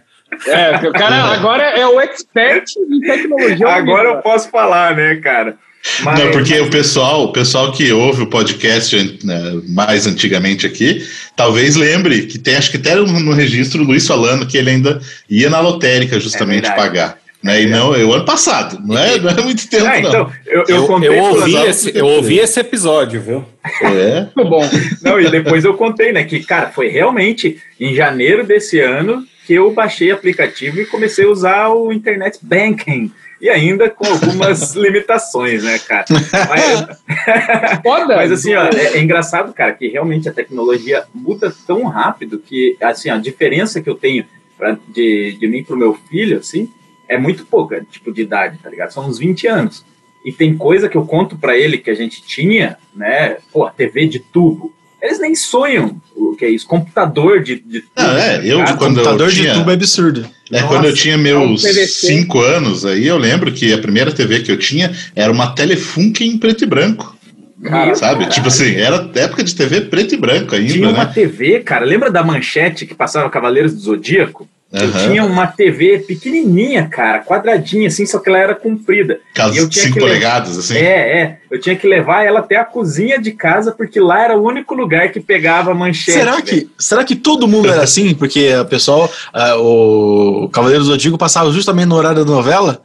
É, 0.45 0.73
porque 0.73 0.87
o 0.87 0.93
cara 0.93 1.15
agora 1.31 1.63
é 1.63 1.87
o 1.87 2.01
expert 2.01 2.65
em 2.75 2.99
tecnologia. 2.99 3.69
Agora 3.69 4.09
eu 4.09 4.17
posso 4.17 4.49
falar, 4.49 4.95
né, 4.95 5.15
cara. 5.15 5.57
Mas- 6.03 6.19
Não, 6.19 6.31
porque 6.31 6.59
o 6.59 6.69
pessoal, 6.69 7.23
o 7.25 7.31
pessoal 7.31 7.71
que 7.71 7.91
ouve 7.91 8.23
o 8.23 8.27
podcast 8.27 9.19
né, 9.23 9.61
mais 9.67 10.05
antigamente 10.07 10.65
aqui, 10.65 11.05
talvez 11.35 11.75
lembre 11.75 12.23
que 12.27 12.37
tem, 12.37 12.55
acho 12.55 12.71
que 12.71 12.77
até 12.77 12.95
no 12.95 13.33
registro 13.33 13.81
o 13.81 13.85
Luiz 13.85 14.05
falando 14.07 14.45
que 14.47 14.57
ele 14.57 14.69
ainda 14.71 14.99
ia 15.29 15.49
na 15.49 15.59
lotérica 15.59 16.19
justamente 16.19 16.67
É 16.67 16.71
pagar. 16.75 17.17
Né? 17.43 17.61
E 17.63 17.65
não, 17.67 17.93
é 17.93 18.03
o 18.03 18.11
ano 18.13 18.25
passado, 18.25 18.79
não 18.83 18.97
é, 18.97 19.19
não 19.19 19.29
é 19.29 19.41
muito 19.41 19.69
tempo, 19.69 19.85
Ah, 19.85 20.01
não. 20.01 20.09
então, 20.09 20.31
eu, 20.47 20.63
eu, 20.67 21.03
Eu, 21.03 21.13
eu 21.13 21.23
ouvi 21.23 21.55
esse, 21.55 21.91
eu 21.95 22.05
ouvi 22.07 22.39
esse 22.39 22.59
episódio, 22.59 23.21
viu? 23.21 23.45
É. 23.83 24.25
Muito 24.35 24.49
bom. 24.49 24.67
Não, 25.03 25.19
e 25.21 25.29
depois 25.29 25.63
eu 25.63 25.75
contei, 25.75 26.11
né, 26.11 26.23
que, 26.23 26.39
cara, 26.43 26.69
foi 26.69 26.87
realmente 26.87 27.57
em 27.79 27.93
janeiro 27.93 28.43
desse 28.43 28.79
ano 28.79 29.23
que 29.45 29.53
eu 29.53 29.71
baixei 29.71 30.11
o 30.11 30.15
aplicativo 30.15 30.81
e 30.81 30.85
comecei 30.85 31.25
a 31.25 31.29
usar 31.29 31.69
o 31.69 31.93
Internet 31.93 32.39
Banking. 32.41 33.11
E 33.39 33.49
ainda 33.49 33.89
com 33.89 34.05
algumas 34.05 34.73
limitações, 34.75 35.63
né, 35.63 35.77
cara? 35.79 36.05
Mas, 36.49 37.01
Foda. 37.83 38.15
mas 38.15 38.31
assim, 38.31 38.53
ó, 38.55 38.65
é, 38.65 38.97
é 38.97 39.01
engraçado, 39.01 39.53
cara, 39.53 39.73
que 39.73 39.87
realmente 39.87 40.27
a 40.27 40.33
tecnologia 40.33 41.05
muda 41.13 41.53
tão 41.65 41.83
rápido 41.83 42.39
que, 42.39 42.75
assim, 42.81 43.09
a 43.09 43.17
diferença 43.17 43.81
que 43.81 43.89
eu 43.89 43.95
tenho 43.95 44.25
pra, 44.57 44.77
de, 44.87 45.37
de 45.39 45.47
mim 45.47 45.63
pro 45.63 45.77
meu 45.77 45.93
filho, 45.93 46.39
assim, 46.39 46.71
é 47.07 47.17
muito 47.17 47.45
pouca, 47.45 47.85
tipo, 47.89 48.11
de 48.11 48.21
idade, 48.23 48.57
tá 48.61 48.69
ligado? 48.69 48.91
São 48.91 49.07
uns 49.07 49.19
20 49.19 49.47
anos. 49.47 49.85
E 50.25 50.31
tem 50.31 50.57
coisa 50.57 50.89
que 50.89 50.97
eu 50.97 51.05
conto 51.05 51.37
pra 51.37 51.57
ele 51.57 51.77
que 51.77 51.89
a 51.89 51.95
gente 51.95 52.21
tinha, 52.21 52.77
né? 52.93 53.37
Pô, 53.51 53.69
TV 53.69 54.07
de 54.07 54.19
tubo. 54.19 54.73
Eles 55.01 55.19
nem 55.19 55.35
sonham 55.35 56.01
o 56.15 56.35
que 56.35 56.45
é 56.45 56.49
isso, 56.49 56.67
computador 56.67 57.41
de, 57.41 57.55
de 57.59 57.81
tubo. 57.81 57.91
Não, 57.97 58.17
é, 58.17 58.37
eu 58.37 58.41
ligado? 58.41 58.77
quando 58.77 58.97
eu 58.97 59.03
computador 59.03 59.31
tinha, 59.31 59.51
de 59.53 59.59
tubo 59.59 59.71
é 59.71 59.73
absurdo. 59.73 60.29
é, 60.51 60.61
Nossa, 60.61 60.67
quando 60.67 60.85
eu 60.85 60.93
tinha 60.93 61.17
meus 61.17 61.63
é 61.65 61.69
um 61.69 61.73
PVC. 61.73 61.87
5 62.07 62.39
anos, 62.41 62.85
aí 62.85 63.07
eu 63.07 63.17
lembro 63.17 63.51
que 63.51 63.71
a 63.73 63.77
primeira 63.77 64.11
TV 64.11 64.39
que 64.41 64.51
eu 64.51 64.57
tinha 64.57 64.91
era 65.15 65.31
uma 65.31 65.53
Telefunken 65.53 66.27
em 66.29 66.37
preto 66.37 66.63
e 66.63 66.67
branco, 66.67 67.15
Meu 67.57 67.71
sabe? 67.95 67.99
caralho. 67.99 68.29
Tipo 68.29 68.47
assim, 68.47 68.75
era 68.75 69.09
época 69.15 69.43
de 69.43 69.55
TV 69.55 69.81
preto 69.81 70.13
e 70.15 70.17
branco 70.17 70.55
ainda, 70.55 70.73
Tinha 70.73 70.89
uma 70.89 71.05
né? 71.05 71.11
TV, 71.13 71.59
cara, 71.59 71.85
lembra 71.85 72.09
da 72.11 72.23
manchete 72.23 72.85
que 72.85 72.95
passava 72.95 73.29
Cavaleiros 73.29 73.73
do 73.73 73.79
Zodíaco? 73.79 74.47
Eu 74.69 74.89
Aham. 74.89 75.07
tinha 75.07 75.23
uma 75.23 75.47
TV 75.47 75.99
pequenininha, 75.99 76.89
cara, 76.89 77.19
quadradinha, 77.23 77.87
assim, 77.87 78.05
só 78.05 78.19
que 78.19 78.27
ela 78.27 78.37
era 78.37 78.53
comprida. 78.53 79.21
Aquelas 79.31 79.55
e 79.55 79.59
eu 79.59 79.69
tinha 79.69 79.83
5 79.85 79.93
que 79.93 79.99
levar- 80.01 80.11
polegadas, 80.13 80.57
assim. 80.57 80.75
É, 80.75 81.19
é. 81.21 81.37
Eu 81.49 81.57
tinha 81.61 81.73
que 81.75 81.87
levar 81.87 82.25
ela 82.25 82.39
até 82.39 82.57
a 82.57 82.65
cozinha 82.65 83.17
de 83.17 83.31
casa, 83.31 83.71
porque 83.71 83.97
lá 83.97 84.21
era 84.21 84.37
o 84.37 84.45
único 84.45 84.75
lugar 84.75 85.09
que 85.13 85.21
pegava 85.21 85.71
a 85.71 85.73
manchete. 85.73 86.11
Será 86.17 86.41
que, 86.41 86.69
será 86.77 87.03
que 87.05 87.15
todo 87.15 87.47
mundo 87.47 87.69
era 87.71 87.81
assim? 87.81 88.13
Porque 88.13 88.53
o 88.57 88.65
pessoal, 88.65 89.09
ah, 89.33 89.55
o 89.57 90.49
Cavaleiro 90.51 90.83
do 90.83 90.87
Zodíaco 90.89 91.17
passava 91.17 91.49
justamente 91.51 91.87
no 91.87 91.95
horário 91.95 92.25
da 92.25 92.29
novela. 92.31 92.81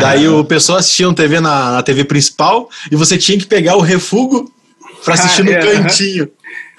Daí 0.00 0.26
o 0.26 0.42
pessoal 0.42 0.78
assistia 0.78 1.06
um 1.08 1.12
TV 1.14 1.38
na, 1.40 1.72
na 1.72 1.82
TV 1.82 2.04
principal 2.04 2.70
e 2.90 2.96
você 2.96 3.18
tinha 3.18 3.36
que 3.38 3.44
pegar 3.46 3.76
o 3.76 3.80
refúgio 3.82 4.50
pra 5.04 5.14
assistir 5.14 5.44
no 5.44 5.50
Ah, 5.50 5.54
é, 5.54 5.60
cantinho. 5.60 6.28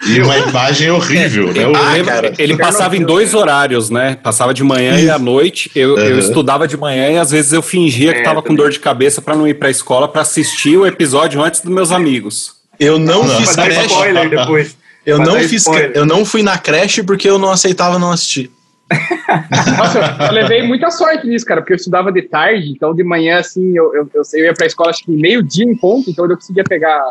E 0.06 0.22
uma 0.22 0.38
imagem 0.38 0.92
horrível, 0.92 1.52
né? 1.54 1.64
Eu 1.64 1.76
Ah, 1.76 1.94
lembro- 1.94 2.12
cara. 2.14 2.34
ele 2.38 2.56
passava 2.56 2.96
em 2.96 3.02
dois 3.04 3.34
horários, 3.34 3.90
né? 3.90 4.16
Passava 4.22 4.54
de 4.54 4.64
manhã 4.64 5.00
e 5.00 5.10
à 5.10 5.18
noite. 5.18 5.72
Eu, 5.76 5.98
eu 5.98 6.14
Uhum. 6.14 6.20
estudava 6.20 6.68
de 6.68 6.78
manhã 6.78 7.10
e 7.12 7.18
às 7.18 7.32
vezes 7.32 7.52
eu 7.52 7.62
fingia 7.64 8.14
que 8.14 8.20
É, 8.20 8.24
tava 8.24 8.42
com 8.44 8.54
dor 8.54 8.70
de 8.70 8.80
cabeça 8.80 9.22
para 9.22 9.36
não 9.36 9.48
ir 9.48 9.56
para 9.56 9.70
a 9.70 9.72
escola 9.72 10.08
para 10.08 10.22
assistir 10.22 10.78
o 10.78 10.86
episódio 10.86 11.42
antes 11.42 11.62
dos 11.62 11.74
meus 11.74 11.92
amigos. 11.92 12.56
Eu 12.80 13.00
não, 13.00 13.24
Não, 13.24 13.38
fiz 13.38 13.56
creche. 13.56 13.86
spoiler 13.88 14.30
depois. 14.30 14.78
Eu 15.04 15.18
não 15.18 15.36
fiz 15.40 15.54
spoiler. 15.54 15.92
cre- 15.92 16.00
eu 16.00 16.06
não 16.06 16.24
fui 16.26 16.44
na 16.44 16.58
creche 16.60 17.02
porque 17.02 17.28
eu 17.28 17.40
não 17.40 17.50
aceitava 17.50 17.98
não 17.98 18.12
assistir. 18.12 18.52
Nossa, 19.78 20.16
eu 20.28 20.32
levei 20.32 20.62
muita 20.66 20.90
sorte 20.92 21.26
nisso, 21.28 21.46
cara, 21.46 21.62
porque 21.62 21.74
eu 21.74 21.78
estudava 21.78 22.12
de 22.12 22.22
tarde, 22.22 22.70
então 22.72 22.94
de 22.94 23.04
manhã, 23.04 23.40
assim, 23.40 23.76
eu, 23.76 23.94
eu, 23.96 24.10
eu, 24.14 24.22
eu 24.34 24.46
ia 24.46 24.54
pra 24.54 24.66
escola 24.68 24.90
acho 24.92 25.04
que 25.04 25.12
meio-dia 25.12 25.66
em 25.66 25.76
ponto, 25.76 26.10
então 26.10 26.26
eu 26.30 26.36
conseguia 26.36 26.64
pegar 26.64 27.02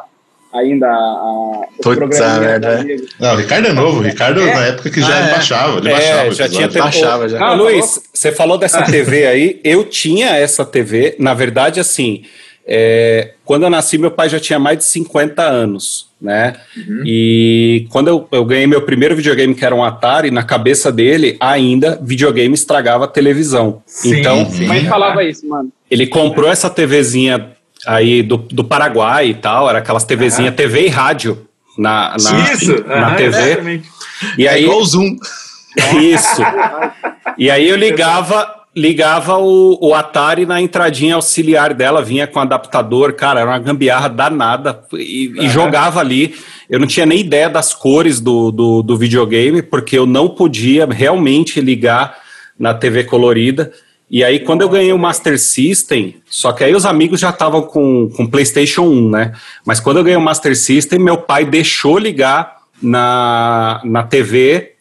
ainda 0.52 0.86
a, 0.86 0.90
a, 0.90 1.60
os 1.60 1.76
Putz, 1.82 1.96
programinhas 1.98 2.20
a 2.36 2.40
merda, 2.40 2.68
da 2.68 2.80
é. 2.80 2.84
vida. 2.84 3.04
Não, 3.20 3.34
o 3.34 3.36
Ricardo 3.36 3.66
é 3.68 3.72
novo. 3.72 3.98
O 3.98 4.02
Ricardo, 4.02 4.40
É. 4.40 4.54
na 4.54 4.64
época 4.66 4.90
que 4.90 5.00
já 5.00 5.08
Ah, 5.16 5.28
é. 5.28 5.30
baixava, 5.32 5.78
ele 5.78 5.88
É, 5.88 5.92
baixava. 5.92 6.30
já 6.32 6.48
tinha 6.48 6.64
episódio. 6.66 6.72
tempo- 6.72 6.84
Baixava 6.84 7.28
já. 7.28 7.36
Ah, 7.38 7.40
tá 7.40 7.52
Luiz, 7.54 8.00
você 8.12 8.32
falou 8.32 8.56
dessa 8.58 8.82
TV 8.86 9.26
aí, 9.26 9.60
eu 9.62 9.84
tinha 9.84 10.30
essa 10.36 10.64
TV, 10.64 11.16
na 11.18 11.34
verdade, 11.34 11.78
assim, 11.80 12.22
é, 12.68 13.32
quando 13.44 13.62
eu 13.62 13.70
nasci, 13.70 13.96
meu 13.98 14.10
pai 14.10 14.28
já 14.28 14.40
tinha 14.40 14.58
mais 14.58 14.78
de 14.78 14.84
50 14.84 15.42
anos, 15.42 16.08
né? 16.20 16.54
E 17.04 17.86
quando 17.90 18.08
eu, 18.08 18.26
eu 18.32 18.44
ganhei 18.44 18.66
meu 18.66 18.82
primeiro 18.82 19.14
videogame, 19.14 19.54
que 19.54 19.64
era 19.64 19.74
um 19.74 19.84
Atari, 19.84 20.30
na 20.32 20.42
cabeça 20.42 20.90
dele, 20.90 21.36
ainda 21.38 21.96
videogame 22.02 22.54
estragava 22.54 23.04
a 23.04 23.08
televisão. 23.08 23.82
Sim, 23.86 24.18
então, 24.18 24.44
sim. 24.50 24.66
Mas 24.66 24.84
falava 24.88 25.22
isso, 25.22 25.46
mano. 25.48 25.70
ele 25.90 26.06
comprou 26.08 26.50
essa 26.50 26.68
TVzinha 26.68 27.52
aí 27.86 28.22
do, 28.22 28.36
do 28.36 28.64
Paraguai 28.64 29.28
e 29.28 29.34
tal, 29.34 29.68
era 29.68 29.78
aquelas 29.78 30.04
TVzinha 30.04 30.50
TV 30.52 30.86
e 30.86 30.88
rádio 30.88 31.46
na, 31.78 32.16
na, 32.22 32.52
Isso, 32.52 32.84
na 32.86 33.06
aham, 33.08 33.16
TV. 33.16 33.26
exatamente. 33.42 33.88
E 34.38 34.46
É 34.46 34.50
aí, 34.50 34.64
igual 34.64 34.80
o 34.80 34.84
Zoom. 34.84 35.16
isso. 36.00 36.42
E 37.36 37.50
aí 37.50 37.68
eu 37.68 37.76
ligava, 37.76 38.50
ligava 38.74 39.36
o, 39.38 39.78
o 39.80 39.94
Atari 39.94 40.46
na 40.46 40.60
entradinha 40.60 41.14
auxiliar 41.16 41.74
dela, 41.74 42.02
vinha 42.02 42.26
com 42.26 42.40
adaptador, 42.40 43.12
cara, 43.12 43.40
era 43.40 43.50
uma 43.50 43.58
gambiarra 43.58 44.08
danada 44.08 44.80
e, 44.94 45.32
e 45.38 45.48
jogava 45.48 46.00
ali. 46.00 46.34
Eu 46.68 46.80
não 46.80 46.86
tinha 46.86 47.04
nem 47.06 47.20
ideia 47.20 47.48
das 47.50 47.74
cores 47.74 48.20
do, 48.20 48.50
do, 48.50 48.82
do 48.82 48.96
videogame, 48.96 49.62
porque 49.62 49.98
eu 49.98 50.06
não 50.06 50.28
podia 50.28 50.86
realmente 50.86 51.60
ligar 51.60 52.16
na 52.58 52.72
TV 52.72 53.04
colorida. 53.04 53.70
E 54.08 54.22
aí, 54.22 54.38
quando 54.40 54.62
eu 54.62 54.68
ganhei 54.68 54.92
o 54.92 54.98
Master 54.98 55.38
System, 55.38 56.16
só 56.26 56.52
que 56.52 56.62
aí 56.62 56.74
os 56.74 56.86
amigos 56.86 57.18
já 57.18 57.30
estavam 57.30 57.62
com, 57.62 58.08
com 58.10 58.26
PlayStation 58.26 58.82
1, 58.82 59.10
né? 59.10 59.32
Mas 59.64 59.80
quando 59.80 59.96
eu 59.96 60.04
ganhei 60.04 60.16
o 60.16 60.20
Master 60.20 60.56
System, 60.56 61.00
meu 61.00 61.18
pai 61.18 61.44
deixou 61.44 61.98
ligar 61.98 62.58
na, 62.80 63.80
na 63.84 64.04
TV 64.04 64.74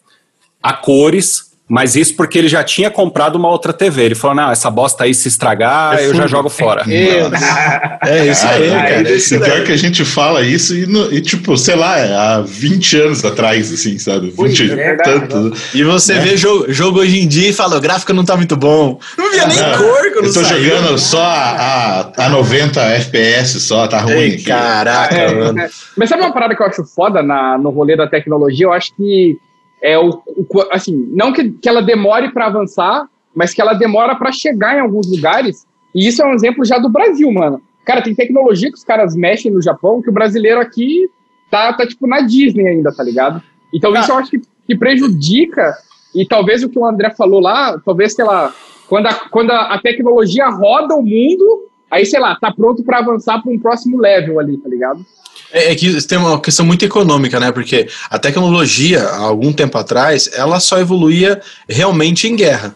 a 0.62 0.74
cores, 0.74 1.55
mas 1.68 1.96
isso 1.96 2.16
porque 2.16 2.38
ele 2.38 2.48
já 2.48 2.64
tinha 2.64 2.92
comprado 2.92 3.36
uma 3.38 3.50
outra 3.50 3.74
TV. 3.74 4.04
Ele 4.04 4.16
falou: 4.16 4.36
não, 4.36 4.52
essa 4.52 4.70
bosta 4.70 5.04
aí 5.04 5.14
se 5.16 5.28
estragar, 5.28 6.00
eu 6.00 6.14
já 6.14 6.28
jogo 6.28 6.48
fora. 6.50 6.84
Meu 6.86 7.32
É 8.06 8.28
isso 8.28 8.46
aí, 8.46 8.70
Ah, 8.72 8.76
cara. 8.84 9.10
é, 9.10 9.18
e 9.18 9.40
pior 9.40 9.64
que 9.64 9.72
a 9.72 9.78
gente 9.78 10.06
fala 10.06 10.42
isso 10.44 10.76
e, 10.76 10.86
no- 10.86 11.12
e, 11.12 11.20
tipo, 11.22 11.58
sei 11.58 11.76
lá, 11.76 11.98
é 11.98 12.14
há 12.16 12.42
20 12.42 12.98
anos 13.02 13.26
atrás, 13.26 13.74
assim, 13.74 13.98
sabe? 13.98 14.30
20 14.38 14.60
e 14.66 14.80
é, 14.80 14.96
tanto. 14.98 15.54
E 15.74 15.84
você 15.84 16.14
Né? 16.14 16.20
vê 16.20 16.38
jogo, 16.38 16.72
jogo 16.72 17.00
hoje 17.00 17.20
em 17.20 17.28
dia 17.28 17.50
e 17.50 17.54
fala, 17.54 17.78
o 17.78 17.82
gráfico 17.82 18.14
não 18.14 18.24
tá 18.24 18.36
muito 18.38 18.56
bom. 18.56 19.00
Não 19.18 19.32
via 19.32 19.48
nem 19.48 19.58
Não, 19.58 19.78
cor 19.78 20.12
quando 20.14 20.26
Eu 20.28 20.34
tô 20.34 20.44
saiu. 20.44 20.64
jogando 20.64 20.98
só 21.00 21.22
a, 21.24 22.12
a, 22.16 22.26
a 22.26 22.30
90 22.30 22.80
FPS 22.80 23.60
só, 23.60 23.88
tá 23.88 24.02
ruim. 24.02 24.14
Ei, 24.16 24.38
caraca, 24.44 25.16
É, 25.16 25.34
mano. 25.34 25.60
é. 25.60 25.70
Mas 25.98 26.10
sabe 26.10 26.22
uma 26.22 26.32
parada 26.34 26.56
que 26.56 26.62
eu 26.62 26.68
acho 26.68 26.84
foda 26.86 27.24
na, 27.24 27.58
no 27.58 27.72
rolê 27.72 27.98
da 27.98 28.08
tecnologia? 28.08 28.66
Eu 28.68 28.74
acho 28.74 28.96
que 28.96 29.38
é 29.86 29.98
o, 30.00 30.10
o- 30.28 30.68
assim, 30.72 31.08
não 31.12 31.32
que, 31.32 31.52
que 31.52 31.70
ela 31.70 31.82
demore 31.82 32.32
para 32.32 32.48
avançar, 32.48 33.08
mas 33.34 33.54
que 33.54 33.62
ela 33.62 33.74
demora 33.74 34.16
para 34.16 34.32
chegar 34.32 34.76
em 34.78 34.80
alguns 34.82 35.10
lugares. 35.10 35.66
E 35.94 36.08
isso 36.08 36.22
é 36.22 36.26
um 36.26 36.34
exemplo 36.34 36.66
já 36.66 36.78
do 36.78 36.90
Brasil, 36.90 37.32
mano. 37.32 37.62
Cara, 37.86 38.02
tem 38.02 38.16
tecnologia 38.16 38.70
que 38.72 38.78
os 38.78 38.84
caras 38.84 39.16
mexem 39.16 39.52
no 39.52 39.62
Japão 39.62 40.02
que 40.02 40.10
o 40.10 40.14
brasileiro 40.14 40.60
aqui 40.60 41.08
tá, 41.52 41.72
tá 41.74 41.86
tipo 41.86 42.08
na 42.08 42.22
Disney 42.22 42.68
ainda, 42.68 42.92
tá 42.96 43.04
ligado? 43.04 43.42
Então 43.74 43.92
isso 44.02 44.12
eu 44.12 44.18
acho 44.18 44.32
que, 44.32 44.42
que 44.68 44.76
prejudica 44.76 45.74
e 46.16 46.26
talvez 46.26 46.64
o 46.64 46.70
que 46.70 46.80
o 46.80 46.86
André 46.86 47.12
falou 47.12 47.40
lá, 47.40 47.80
talvez 47.86 48.16
que 48.16 48.22
ela 48.22 48.52
quando 48.88 49.08
a, 49.08 49.14
quando 49.14 49.52
a 49.52 49.78
tecnologia 49.80 50.48
roda 50.50 50.96
o 50.96 51.02
mundo, 51.04 51.68
aí 51.92 52.06
sei 52.06 52.20
lá, 52.20 52.36
tá 52.36 52.52
pronto 52.52 52.84
para 52.84 53.00
avançar 53.00 53.42
para 53.42 53.52
um 53.52 53.60
próximo 53.60 53.98
level 54.00 54.40
ali, 54.40 54.58
tá 54.58 54.70
ligado? 54.70 55.06
É, 55.52 55.72
é 55.72 55.76
que 55.76 56.02
tem 56.06 56.18
uma 56.18 56.40
questão 56.40 56.66
muito 56.66 56.84
econômica, 56.86 57.40
né? 57.40 57.52
Porque 57.52 57.88
a 58.10 58.20
tecnologia, 58.20 59.04
há 59.04 59.20
algum 59.20 59.54
tempo 59.54 59.78
atrás, 59.78 60.30
ela 60.34 60.60
só 60.60 60.80
evoluía 60.80 61.42
realmente 61.68 62.28
em 62.28 62.36
guerra. 62.36 62.76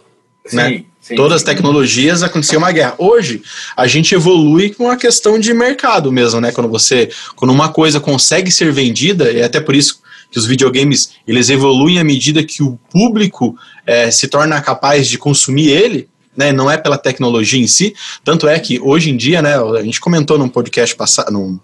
né? 0.52 0.70
Sim, 0.70 0.86
sim. 1.02 1.16
Todas 1.16 1.38
as 1.38 1.44
tecnologias 1.44 2.24
acontecia 2.24 2.58
uma 2.58 2.72
guerra. 2.72 2.96
Hoje, 2.98 3.42
a 3.76 3.88
gente 3.88 4.14
evolui 4.16 4.70
com 4.70 4.90
a 4.90 4.96
questão 4.96 5.40
de 5.40 5.54
mercado 5.54 6.12
mesmo, 6.12 6.40
né? 6.40 6.52
Quando 6.52 6.70
você, 6.70 7.10
quando 7.36 7.52
uma 7.52 7.70
coisa 7.70 8.00
consegue 8.00 8.52
ser 8.52 8.72
vendida, 8.72 9.32
e 9.32 9.40
é 9.40 9.44
até 9.44 9.60
por 9.60 9.76
isso 9.76 10.00
que 10.32 10.38
os 10.38 10.46
videogames 10.46 11.12
eles 11.28 11.50
evoluem 11.50 12.00
à 12.00 12.04
medida 12.04 12.44
que 12.44 12.62
o 12.62 12.78
público 12.92 13.58
eh, 13.86 14.12
se 14.12 14.28
torna 14.28 14.62
capaz 14.62 15.08
de 15.08 15.18
consumir 15.18 15.70
ele, 15.70 16.08
né? 16.38 16.52
Não 16.52 16.70
é 16.70 16.78
pela 16.78 16.98
tecnologia 16.98 17.60
em 17.60 17.68
si. 17.68 17.94
Tanto 18.24 18.48
é 18.48 18.58
que 18.60 18.80
hoje 18.80 19.10
em 19.10 19.18
dia, 19.18 19.42
né? 19.42 19.56
A 19.58 19.84
gente 19.84 20.00
comentou 20.00 20.38
num 20.38 20.48
podcast 20.48 20.96
passado, 20.96 21.32
num, 21.32 21.60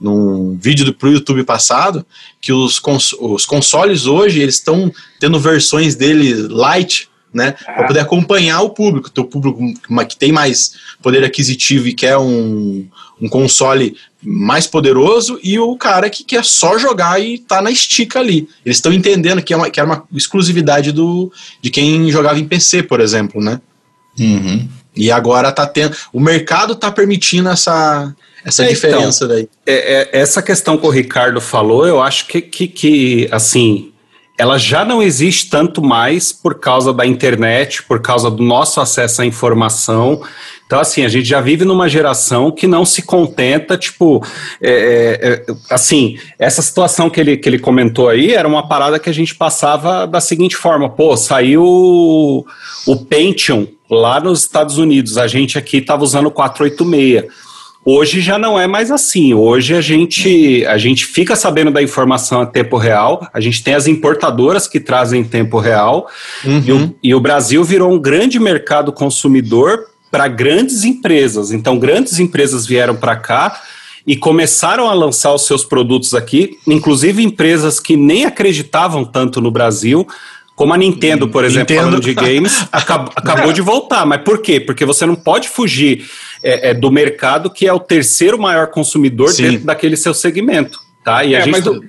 num 0.00 0.56
vídeo 0.60 0.84
do, 0.84 0.94
pro 0.94 1.10
YouTube 1.10 1.44
passado, 1.44 2.04
que 2.40 2.52
os, 2.52 2.78
cons 2.78 3.14
os 3.18 3.46
consoles 3.46 4.06
hoje 4.06 4.40
eles 4.40 4.56
estão 4.56 4.92
tendo 5.18 5.40
versões 5.40 5.94
dele 5.94 6.34
light, 6.48 7.08
né, 7.32 7.52
para 7.52 7.86
poder 7.86 8.00
acompanhar 8.00 8.62
o 8.62 8.70
público, 8.70 9.10
o 9.14 9.24
público 9.24 9.60
que 10.08 10.16
tem 10.16 10.32
mais 10.32 10.74
poder 11.02 11.22
aquisitivo 11.22 11.86
e 11.86 11.92
quer 11.92 12.16
um, 12.16 12.86
um 13.20 13.28
console 13.28 13.94
mais 14.22 14.66
poderoso 14.66 15.38
e 15.42 15.58
o 15.58 15.76
cara 15.76 16.08
que 16.08 16.24
quer 16.24 16.44
só 16.44 16.78
jogar 16.78 17.20
e 17.20 17.38
tá 17.38 17.60
na 17.60 17.70
estica 17.70 18.20
ali. 18.20 18.48
Eles 18.64 18.78
estão 18.78 18.92
entendendo 18.92 19.42
que 19.42 19.52
é 19.52 19.56
uma, 19.56 19.70
que 19.70 19.78
é 19.78 19.84
uma 19.84 20.04
exclusividade 20.14 20.92
do, 20.92 21.30
de 21.60 21.70
quem 21.70 22.10
jogava 22.10 22.38
em 22.38 22.48
PC, 22.48 22.82
por 22.82 23.00
exemplo, 23.00 23.40
né? 23.42 23.60
Uhum. 24.18 24.66
E 24.96 25.12
agora 25.12 25.52
tá 25.52 25.66
tendo, 25.66 25.94
o 26.12 26.18
mercado 26.18 26.74
tá 26.74 26.90
permitindo 26.90 27.50
essa 27.50 28.14
essa 28.46 28.64
É, 28.64 28.68
diferença 28.68 29.26
daí. 29.26 29.48
É, 29.66 29.74
é, 29.74 30.20
essa 30.20 30.40
questão 30.40 30.78
que 30.78 30.86
o 30.86 30.90
Ricardo 30.90 31.40
falou, 31.40 31.86
eu 31.86 32.00
acho 32.00 32.28
que, 32.28 32.40
que, 32.40 32.68
que, 32.68 33.28
assim, 33.32 33.92
ela 34.38 34.56
já 34.56 34.84
não 34.84 35.02
existe 35.02 35.50
tanto 35.50 35.82
mais 35.82 36.32
por 36.32 36.60
causa 36.60 36.92
da 36.92 37.04
internet, 37.04 37.82
por 37.82 38.00
causa 38.00 38.30
do 38.30 38.44
nosso 38.44 38.80
acesso 38.80 39.22
à 39.22 39.26
informação. 39.26 40.22
Então, 40.64 40.78
assim, 40.78 41.04
a 41.04 41.08
gente 41.08 41.26
já 41.26 41.40
vive 41.40 41.64
numa 41.64 41.88
geração 41.88 42.52
que 42.52 42.68
não 42.68 42.84
se 42.84 43.02
contenta, 43.02 43.76
tipo, 43.76 44.24
é, 44.60 45.44
é, 45.48 45.52
assim, 45.70 46.18
essa 46.38 46.62
situação 46.62 47.10
que 47.10 47.18
ele, 47.18 47.36
que 47.36 47.48
ele 47.48 47.58
comentou 47.58 48.08
aí 48.08 48.32
era 48.34 48.46
uma 48.46 48.68
parada 48.68 48.98
que 48.98 49.10
a 49.10 49.14
gente 49.14 49.34
passava 49.34 50.06
da 50.06 50.20
seguinte 50.20 50.56
forma: 50.56 50.88
pô, 50.88 51.16
saiu 51.16 51.64
o, 51.64 52.44
o 52.86 52.96
Pentium 52.96 53.66
lá 53.90 54.20
nos 54.20 54.40
Estados 54.40 54.78
Unidos, 54.78 55.16
a 55.16 55.26
gente 55.26 55.56
aqui 55.56 55.78
estava 55.78 56.04
usando 56.04 56.26
o 56.26 56.30
486. 56.30 57.45
Hoje 57.88 58.20
já 58.20 58.36
não 58.36 58.58
é 58.58 58.66
mais 58.66 58.90
assim. 58.90 59.32
Hoje 59.32 59.72
a 59.72 59.80
gente, 59.80 60.66
a 60.66 60.76
gente 60.76 61.06
fica 61.06 61.36
sabendo 61.36 61.70
da 61.70 61.80
informação 61.80 62.42
em 62.42 62.46
tempo 62.46 62.76
real, 62.76 63.28
a 63.32 63.40
gente 63.40 63.62
tem 63.62 63.74
as 63.74 63.86
importadoras 63.86 64.66
que 64.66 64.80
trazem 64.80 65.20
em 65.20 65.24
tempo 65.24 65.60
real, 65.60 66.08
Uhum. 66.44 66.62
e, 66.66 66.72
o, 66.72 66.94
e 67.02 67.14
o 67.14 67.20
Brasil 67.20 67.62
virou 67.62 67.92
um 67.92 67.98
grande 67.98 68.40
mercado 68.40 68.92
consumidor 68.92 69.84
para 70.10 70.26
grandes 70.26 70.82
empresas. 70.82 71.52
Então, 71.52 71.78
grandes 71.78 72.18
empresas 72.18 72.66
vieram 72.66 72.96
para 72.96 73.14
cá 73.14 73.62
e 74.04 74.16
começaram 74.16 74.88
a 74.90 74.92
lançar 74.92 75.32
os 75.32 75.46
seus 75.46 75.64
produtos 75.64 76.12
aqui, 76.12 76.58
inclusive 76.66 77.22
empresas 77.22 77.78
que 77.78 77.96
nem 77.96 78.24
acreditavam 78.24 79.04
tanto 79.04 79.40
no 79.40 79.50
Brasil. 79.50 80.04
Como 80.56 80.72
a 80.72 80.76
Nintendo, 80.78 81.28
por 81.28 81.44
exemplo, 81.44 81.60
Nintendo. 81.74 81.80
falando 81.90 82.00
de 82.02 82.14
games, 82.14 82.66
acab- 82.72 83.10
acabou 83.14 83.52
de 83.52 83.60
voltar. 83.60 84.06
Mas 84.06 84.22
por 84.22 84.38
quê? 84.40 84.58
Porque 84.58 84.84
você 84.86 85.04
não 85.04 85.14
pode 85.14 85.48
fugir 85.50 86.08
é, 86.42 86.70
é, 86.70 86.74
do 86.74 86.90
mercado 86.90 87.50
que 87.50 87.66
é 87.66 87.72
o 87.72 87.78
terceiro 87.80 88.38
maior 88.38 88.68
consumidor 88.68 89.30
Sim. 89.30 89.42
dentro 89.50 89.66
daquele 89.66 89.96
seu 89.96 90.12
segmento. 90.14 90.78
Tá? 91.04 91.24
E 91.24 91.34
a 91.34 91.38
É, 91.38 91.42
gente, 91.42 91.52
mas 91.52 91.66
o- 91.66 91.80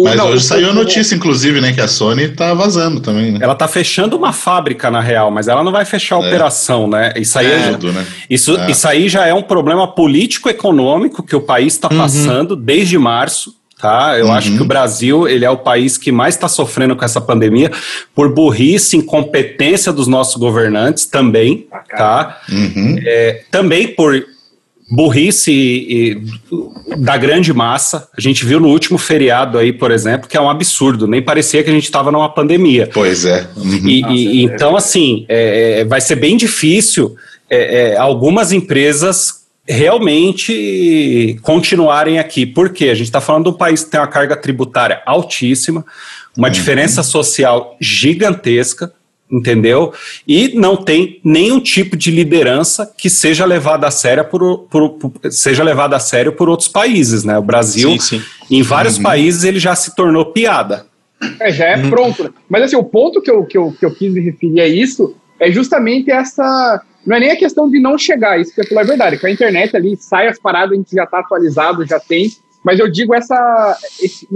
O- 0.00 0.04
Mas 0.04 0.14
não, 0.14 0.26
hoje 0.28 0.36
o- 0.36 0.46
saiu 0.46 0.68
a 0.68 0.70
o- 0.70 0.74
notícia, 0.74 1.12
inclusive, 1.16 1.60
né, 1.60 1.72
que 1.72 1.80
a 1.80 1.88
Sony 1.88 2.28
tá 2.28 2.54
vazando 2.54 3.00
também, 3.00 3.32
né? 3.32 3.40
ela 3.42 3.56
tá 3.56 3.66
fechando 3.66 4.16
uma 4.16 4.32
fábrica, 4.32 4.92
na 4.92 5.00
real, 5.00 5.28
mas 5.28 5.48
ela 5.48 5.64
não 5.64 5.72
vai 5.72 5.84
fechar 5.84 6.14
a 6.14 6.22
É. 6.22 6.28
operação, 6.28 6.86
né? 6.86 7.12
Isso 7.16 7.36
aí, 7.36 7.46
é- 7.50 7.70
Tudo, 7.72 7.92
né? 7.92 8.06
isso, 8.30 8.56
É. 8.56 8.70
isso 8.70 8.86
aí 8.86 9.08
já 9.08 9.26
é 9.26 9.34
um 9.34 9.42
problema 9.42 9.88
político-econômico 9.88 11.22
que 11.24 11.34
o 11.34 11.40
país 11.40 11.72
está 11.72 11.88
Uhum. 11.90 11.98
passando 11.98 12.54
desde 12.54 12.96
março. 12.96 13.54
Tá? 13.80 14.18
Eu 14.18 14.26
uhum. 14.26 14.32
acho 14.32 14.54
que 14.56 14.62
o 14.62 14.66
Brasil 14.66 15.28
ele 15.28 15.44
é 15.44 15.50
o 15.50 15.56
país 15.56 15.96
que 15.96 16.10
mais 16.10 16.34
está 16.34 16.48
sofrendo 16.48 16.96
com 16.96 17.04
essa 17.04 17.20
pandemia 17.20 17.70
por 18.14 18.34
burrice, 18.34 18.96
incompetência 18.96 19.92
dos 19.92 20.06
nossos 20.06 20.36
governantes 20.36 21.06
também, 21.06 21.66
tá? 21.96 22.40
Uhum. 22.50 22.98
É, 23.04 23.42
também 23.50 23.88
por 23.88 24.24
burrice 24.90 26.20
da 26.98 27.16
grande 27.16 27.52
massa. 27.52 28.08
A 28.16 28.20
gente 28.20 28.44
viu 28.44 28.58
no 28.58 28.68
último 28.68 28.96
feriado 28.96 29.58
aí, 29.58 29.72
por 29.72 29.90
exemplo, 29.90 30.28
que 30.28 30.36
é 30.36 30.40
um 30.40 30.48
absurdo. 30.48 31.06
Nem 31.06 31.22
parecia 31.22 31.62
que 31.62 31.70
a 31.70 31.72
gente 31.72 31.84
estava 31.84 32.10
numa 32.10 32.28
pandemia. 32.32 32.88
Pois 32.92 33.24
é. 33.24 33.46
Uhum. 33.56 33.88
E, 33.88 34.00
Nossa, 34.00 34.14
e, 34.14 34.40
é 34.40 34.42
então, 34.42 34.76
assim, 34.76 35.26
é, 35.28 35.80
é, 35.80 35.84
vai 35.84 36.00
ser 36.00 36.16
bem 36.16 36.36
difícil 36.36 37.14
é, 37.50 37.92
é, 37.92 37.96
algumas 37.96 38.50
empresas 38.52 39.37
realmente 39.68 41.38
continuarem 41.42 42.18
aqui. 42.18 42.46
Por 42.46 42.70
quê? 42.70 42.88
A 42.88 42.94
gente 42.94 43.06
está 43.06 43.20
falando 43.20 43.44
de 43.44 43.50
um 43.50 43.58
país 43.58 43.84
que 43.84 43.90
tem 43.90 44.00
uma 44.00 44.06
carga 44.06 44.36
tributária 44.36 45.02
altíssima, 45.04 45.84
uma 46.36 46.48
uhum. 46.48 46.52
diferença 46.52 47.02
social 47.02 47.76
gigantesca 47.80 48.92
entendeu? 49.30 49.92
E 50.26 50.54
não 50.54 50.76
tem 50.76 51.20
nenhum 51.22 51.60
tipo 51.60 51.96
de 51.96 52.10
liderança 52.10 52.90
que 52.96 53.10
seja 53.10 53.44
levada 53.44 53.86
a 53.86 53.90
sério 53.90 54.24
por, 54.24 54.60
por, 54.70 54.90
por 54.90 55.12
seja 55.30 55.62
levada 55.62 55.96
a 55.96 56.00
sério 56.00 56.32
por 56.32 56.48
outros 56.48 56.68
países, 56.68 57.24
né? 57.24 57.38
O 57.38 57.42
Brasil, 57.42 57.90
sim, 58.00 58.18
sim. 58.18 58.22
em 58.50 58.62
vários 58.62 58.96
uhum. 58.96 59.02
países, 59.02 59.44
ele 59.44 59.58
já 59.58 59.74
se 59.74 59.94
tornou 59.94 60.32
piada. 60.32 60.86
É, 61.40 61.52
já 61.52 61.66
é 61.66 61.76
uhum. 61.76 61.90
pronto. 61.90 62.24
Né? 62.24 62.30
Mas 62.48 62.62
assim, 62.62 62.76
o 62.76 62.84
ponto 62.84 63.20
que 63.20 63.30
eu, 63.30 63.44
que, 63.44 63.58
eu, 63.58 63.72
que 63.72 63.84
eu 63.84 63.94
quis 63.94 64.12
me 64.12 64.20
referir 64.20 64.60
a 64.60 64.68
isso 64.68 65.14
é 65.38 65.50
justamente 65.52 66.10
essa. 66.10 66.82
Não 67.08 67.16
é 67.16 67.20
nem 67.20 67.30
a 67.30 67.36
questão 67.36 67.70
de 67.70 67.80
não 67.80 67.96
chegar, 67.96 68.38
isso 68.38 68.54
que 68.54 68.60
eu 68.60 68.66
falou 68.66 68.82
é 68.82 68.86
verdade. 68.86 69.18
Com 69.18 69.26
a 69.26 69.30
internet 69.30 69.74
ali, 69.74 69.96
sai 69.96 70.28
as 70.28 70.38
paradas, 70.38 70.72
a 70.72 70.76
gente 70.76 70.94
já 70.94 71.04
está 71.04 71.20
atualizado, 71.20 71.86
já 71.86 71.98
tem. 71.98 72.30
Mas 72.62 72.78
eu 72.78 72.86
digo 72.86 73.14
essa. 73.14 73.78
Esse, 73.98 74.28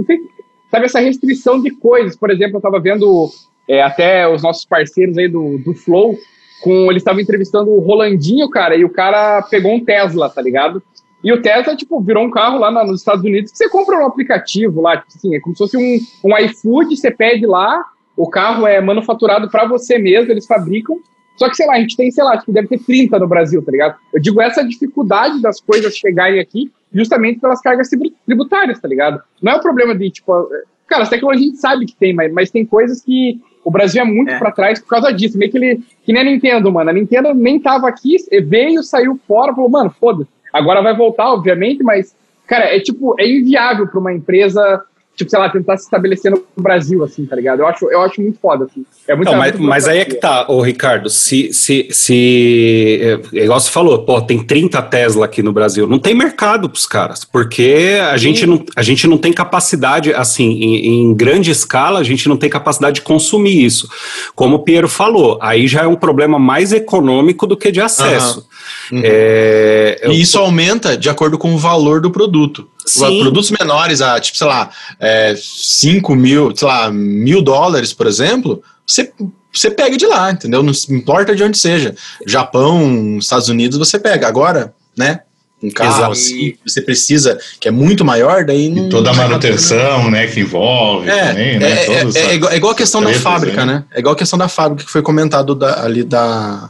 sabe, 0.71 0.85
essa 0.85 0.99
restrição 0.99 1.61
de 1.61 1.69
coisas. 1.69 2.15
Por 2.15 2.31
exemplo, 2.31 2.55
eu 2.55 2.57
estava 2.57 2.79
vendo 2.79 3.29
é, 3.67 3.83
até 3.83 4.27
os 4.27 4.41
nossos 4.41 4.65
parceiros 4.65 5.19
aí 5.19 5.27
do, 5.27 5.59
do 5.59 5.75
Flow, 5.75 6.17
com 6.63 6.89
eles 6.89 7.01
estavam 7.01 7.21
entrevistando 7.21 7.69
o 7.69 7.79
Rolandinho, 7.79 8.49
cara, 8.49 8.75
e 8.75 8.83
o 8.83 8.89
cara 8.89 9.43
pegou 9.43 9.71
um 9.71 9.85
Tesla, 9.85 10.27
tá 10.27 10.41
ligado? 10.41 10.81
E 11.23 11.31
o 11.31 11.43
Tesla, 11.43 11.75
tipo, 11.75 12.01
virou 12.01 12.23
um 12.23 12.31
carro 12.31 12.57
lá 12.57 12.71
nos 12.83 13.01
Estados 13.01 13.23
Unidos 13.23 13.51
que 13.51 13.57
você 13.57 13.69
compra 13.69 13.99
no 13.99 14.07
aplicativo 14.07 14.81
lá, 14.81 14.97
tipo 14.97 15.13
assim, 15.15 15.35
é 15.35 15.39
como 15.39 15.55
se 15.55 15.59
fosse 15.59 15.77
um, 15.77 15.99
um 16.27 16.37
iFood, 16.39 16.97
você 16.97 17.11
pede 17.11 17.45
lá, 17.45 17.85
o 18.17 18.27
carro 18.27 18.65
é 18.65 18.81
manufaturado 18.81 19.47
para 19.51 19.67
você 19.67 19.99
mesmo, 19.99 20.31
eles 20.31 20.47
fabricam. 20.47 20.97
Só 21.37 21.49
que, 21.49 21.55
sei 21.55 21.65
lá, 21.65 21.73
a 21.73 21.79
gente 21.79 21.97
tem, 21.97 22.11
sei 22.11 22.23
lá, 22.23 22.33
acho 22.33 22.45
que 22.45 22.51
deve 22.51 22.67
ter 22.67 22.79
30 22.79 23.19
no 23.19 23.27
Brasil, 23.27 23.63
tá 23.63 23.71
ligado? 23.71 23.95
Eu 24.13 24.21
digo 24.21 24.41
essa 24.41 24.63
dificuldade 24.63 25.41
das 25.41 25.59
coisas 25.59 25.95
chegarem 25.95 26.39
aqui 26.39 26.71
justamente 26.93 27.39
pelas 27.39 27.59
cargas 27.59 27.89
tributárias, 28.25 28.79
tá 28.79 28.87
ligado? 28.87 29.21
Não 29.41 29.53
é 29.53 29.55
o 29.55 29.61
problema 29.61 29.95
de, 29.95 30.09
tipo, 30.11 30.47
cara, 30.87 31.03
as 31.03 31.09
tecnologias 31.09 31.47
a 31.47 31.49
gente 31.49 31.59
sabe 31.59 31.85
que 31.85 31.95
tem, 31.95 32.13
mas, 32.13 32.31
mas 32.31 32.51
tem 32.51 32.65
coisas 32.65 33.01
que 33.01 33.41
o 33.63 33.71
Brasil 33.71 34.01
é 34.01 34.05
muito 34.05 34.31
é. 34.31 34.37
para 34.37 34.51
trás 34.51 34.79
por 34.79 34.89
causa 34.89 35.11
disso. 35.11 35.37
Meio 35.37 35.51
que 35.51 35.57
ele. 35.57 35.81
Que 36.05 36.11
nem 36.11 36.21
a 36.21 36.25
Nintendo, 36.25 36.71
mano. 36.71 36.89
A 36.89 36.93
Nintendo 36.93 37.33
nem 37.33 37.59
tava 37.59 37.87
aqui, 37.87 38.17
veio, 38.43 38.83
saiu 38.83 39.19
fora, 39.27 39.53
falou, 39.53 39.69
mano, 39.69 39.89
foda-se. 39.89 40.29
Agora 40.51 40.81
vai 40.81 40.95
voltar, 40.95 41.33
obviamente, 41.33 41.81
mas, 41.81 42.15
cara, 42.45 42.65
é 42.65 42.79
tipo, 42.79 43.15
é 43.19 43.27
inviável 43.27 43.87
para 43.87 43.99
uma 43.99 44.13
empresa 44.13 44.83
tipo, 45.15 45.29
sei 45.29 45.39
lá, 45.39 45.49
tentar 45.49 45.77
se 45.77 45.83
estabelecer 45.83 46.31
no 46.31 46.43
Brasil, 46.57 47.03
assim, 47.03 47.25
tá 47.25 47.35
ligado? 47.35 47.59
Eu 47.59 47.67
acho, 47.67 47.85
eu 47.85 48.01
acho 48.01 48.19
muito 48.21 48.39
foda, 48.39 48.65
assim. 48.65 48.83
É 49.07 49.15
muito, 49.15 49.31
Não, 49.31 49.37
mas, 49.37 49.51
muito 49.53 49.67
mas 49.67 49.87
aí 49.87 49.99
é 49.99 50.05
que 50.05 50.15
tá, 50.15 50.45
ô 50.49 50.61
Ricardo, 50.61 51.09
se, 51.09 51.53
se, 51.53 51.87
se, 51.91 52.99
é, 53.33 53.43
igual 53.43 53.59
você 53.59 53.69
falou, 53.69 54.03
pô, 54.03 54.19
tem 54.21 54.43
30 54.43 54.81
Tesla 54.83 55.25
aqui 55.25 55.43
no 55.43 55.53
Brasil, 55.53 55.85
não 55.85 55.99
tem 55.99 56.15
mercado 56.15 56.67
pros 56.67 56.85
caras, 56.85 57.23
porque 57.23 57.99
a, 58.09 58.17
gente 58.17 58.45
não, 58.47 58.63
a 58.75 58.81
gente 58.81 59.05
não 59.07 59.17
tem 59.17 59.31
capacidade, 59.31 60.13
assim, 60.13 60.49
em, 60.49 60.87
em, 60.87 61.13
grande 61.13 61.51
escala, 61.51 61.99
a 61.99 62.03
gente 62.03 62.27
não 62.27 62.37
tem 62.37 62.49
capacidade 62.49 62.95
de 62.95 63.01
consumir 63.01 63.63
isso. 63.63 63.87
Como 64.35 64.55
o 64.55 64.59
Piero 64.59 64.89
falou, 64.89 65.37
aí 65.41 65.67
já 65.67 65.83
é 65.83 65.87
um 65.87 65.95
problema 65.95 66.39
mais 66.39 66.73
econômico 66.73 67.45
do 67.45 67.55
que 67.55 67.71
de 67.71 67.81
acesso. 67.81 68.39
Uhum. 68.39 68.45
É, 68.93 70.01
e 70.09 70.21
isso 70.21 70.37
aumenta 70.37 70.97
de 70.97 71.09
acordo 71.09 71.37
com 71.37 71.53
o 71.53 71.57
valor 71.57 72.01
do 72.01 72.11
produto. 72.11 72.67
Sim. 72.85 73.21
Produtos 73.21 73.51
menores, 73.51 74.01
a, 74.01 74.19
tipo, 74.19 74.37
sei 74.37 74.47
lá, 74.47 74.69
é, 74.99 75.35
5 75.37 76.15
mil, 76.15 76.55
sei 76.55 76.67
lá, 76.67 76.91
mil 76.91 77.41
dólares, 77.41 77.93
por 77.93 78.07
exemplo, 78.07 78.61
você, 78.85 79.11
você 79.53 79.71
pega 79.71 79.97
de 79.97 80.05
lá, 80.05 80.31
entendeu? 80.31 80.61
Não 80.61 80.73
importa 80.89 81.35
de 81.35 81.43
onde 81.43 81.57
seja. 81.57 81.95
Japão, 82.25 83.17
Estados 83.17 83.49
Unidos, 83.49 83.77
você 83.77 83.97
pega. 83.99 84.27
Agora, 84.27 84.73
né? 84.97 85.21
Um 85.63 85.71
carro 85.71 86.11
assim, 86.11 86.55
você 86.65 86.81
precisa, 86.81 87.39
que 87.57 87.69
é 87.69 87.71
muito 87.71 88.03
maior, 88.03 88.43
daí 88.43 88.67
não. 88.67 88.87
E 88.87 88.89
toda 88.89 89.11
a 89.11 89.13
manutenção, 89.13 90.11
né, 90.11 90.27
que 90.27 90.41
envolve 90.41 91.09
é, 91.09 91.27
também, 91.27 91.57
né? 91.57 91.71
É, 91.71 91.85
é, 91.85 92.31
é, 92.31 92.35
igual, 92.35 92.51
é, 92.51 92.57
igual, 92.57 92.73
a 92.73 92.75
questão 92.75 93.01
da 93.01 93.13
fábrica, 93.13 93.65
né? 93.65 93.85
É 93.93 93.99
igual 93.99 94.13
a 94.13 94.17
questão 94.17 94.37
da 94.37 94.49
fábrica 94.49 94.83
que 94.83 94.91
foi 94.91 95.01
comentado 95.01 95.55
da, 95.55 95.85
ali 95.85 96.03
da. 96.03 96.69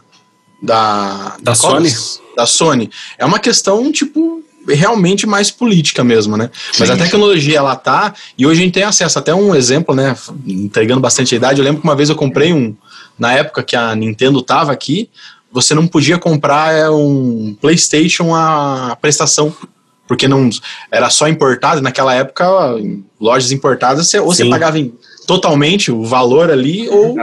Da, 0.64 1.36
da 1.42 1.54
Sony? 1.54 1.94
Da 2.38 2.46
Sony. 2.46 2.90
É 3.18 3.26
uma 3.26 3.38
questão, 3.38 3.92
tipo, 3.92 4.42
realmente 4.68 5.28
mais 5.28 5.52
política 5.52 6.06
mesmo, 6.06 6.38
né? 6.38 6.50
Mas 6.80 6.90
a 6.90 6.96
tecnologia 6.96 7.58
ela 7.58 7.76
tá 7.76 8.14
e 8.38 8.48
hoje 8.48 8.62
a 8.62 8.64
gente 8.64 8.74
tem 8.74 8.84
acesso 8.84 9.20
até 9.20 9.36
um 9.36 9.54
exemplo, 9.54 9.94
né? 9.94 10.16
Entregando 10.48 11.02
bastante 11.02 11.36
a 11.36 11.38
idade. 11.38 11.60
Eu 11.60 11.66
lembro 11.66 11.82
que 11.82 11.88
uma 11.88 11.98
vez 11.98 12.10
eu 12.10 12.16
comprei 12.16 12.54
um 12.54 12.74
na 13.20 13.34
época 13.34 13.62
que 13.62 13.76
a 13.76 13.94
Nintendo 13.94 14.42
tava 14.42 14.72
aqui, 14.72 15.10
você 15.52 15.76
não 15.76 15.86
podia 15.86 16.18
comprar 16.18 16.74
é, 16.74 16.90
um 16.90 17.56
PlayStation 17.60 18.34
a 18.34 18.98
prestação 19.00 19.54
porque 20.08 20.28
não 20.28 20.50
era 20.92 21.10
só 21.10 21.28
importado 21.28 21.82
naquela 21.82 22.14
época 22.14 22.46
lojas 23.20 23.52
importadas 23.52 24.08
você, 24.08 24.20
ou 24.20 24.34
você 24.34 24.50
pagava 24.50 24.80
em 24.80 24.94
totalmente 25.26 25.92
o 25.92 26.04
valor 26.04 26.52
ali 26.52 26.88
ou 26.90 27.16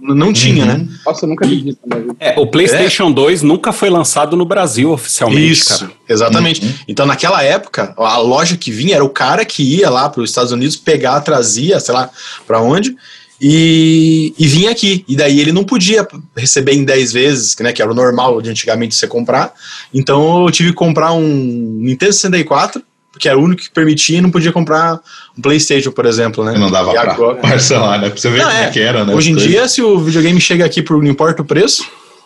não 0.00 0.32
tinha, 0.32 0.64
né? 0.64 0.72
uhum. 0.74 0.78
né? 0.78 0.88
Nossa, 1.06 1.24
eu 1.24 1.28
nunca 1.28 1.46
vi 1.46 1.68
isso. 1.68 1.78
É, 2.18 2.38
o 2.38 2.46
PlayStation 2.46 3.10
é. 3.10 3.12
2 3.12 3.42
nunca 3.42 3.72
foi 3.72 3.90
lançado 3.90 4.36
no 4.36 4.44
Brasil 4.44 4.90
oficialmente, 4.90 5.52
Isso, 5.52 5.80
cara. 5.80 5.92
exatamente. 6.08 6.64
Uhum. 6.64 6.74
Então, 6.88 7.06
naquela 7.06 7.42
época, 7.42 7.94
a 7.96 8.18
loja 8.18 8.56
que 8.56 8.70
vinha 8.70 8.96
era 8.96 9.04
o 9.04 9.10
cara 9.10 9.44
que 9.44 9.62
ia 9.62 9.88
lá 9.90 10.08
para 10.08 10.22
os 10.22 10.30
Estados 10.30 10.52
Unidos 10.52 10.76
pegar, 10.76 11.20
trazia, 11.20 11.78
sei 11.80 11.94
lá, 11.94 12.10
para 12.46 12.60
onde, 12.60 12.96
e, 13.40 14.34
e 14.38 14.46
vinha 14.46 14.70
aqui. 14.70 15.04
E 15.06 15.16
daí 15.16 15.40
ele 15.40 15.52
não 15.52 15.64
podia 15.64 16.06
receber 16.36 16.72
em 16.72 16.84
10 16.84 17.12
vezes, 17.12 17.56
né, 17.60 17.72
que 17.72 17.82
era 17.82 17.90
o 17.90 17.94
normal 17.94 18.40
de 18.40 18.50
antigamente 18.50 18.94
você 18.94 19.06
comprar. 19.06 19.52
Então, 19.92 20.44
eu 20.44 20.50
tive 20.50 20.70
que 20.70 20.76
comprar 20.76 21.12
um 21.12 21.78
Nintendo 21.80 22.12
64 22.12 22.82
porque 23.14 23.28
era 23.28 23.38
o 23.38 23.42
único 23.42 23.62
que 23.62 23.70
permitia 23.70 24.18
e 24.18 24.20
não 24.20 24.30
podia 24.30 24.50
comprar 24.50 25.00
um 25.38 25.40
PlayStation, 25.40 25.92
por 25.92 26.04
exemplo, 26.04 26.44
né? 26.44 26.58
Não 26.58 26.68
dava 26.68 26.90
e 26.90 26.94
pra 26.94 27.12
agora... 27.12 27.36
parcelar, 27.36 28.00
né? 28.00 28.10
Pra 28.10 28.18
você 28.18 28.28
ver 28.28 28.38
não, 28.38 28.50
como 28.50 28.58
é, 28.58 28.70
que 28.70 28.80
era, 28.80 29.04
né? 29.04 29.14
Hoje 29.14 29.30
em 29.30 29.36
dia, 29.36 29.68
se 29.68 29.80
o 29.80 30.00
videogame 30.00 30.40
chega 30.40 30.64
aqui 30.64 30.82
por 30.82 31.00
não 31.00 31.08
importa 31.08 31.40
o 31.40 31.44
preço. 31.44 31.84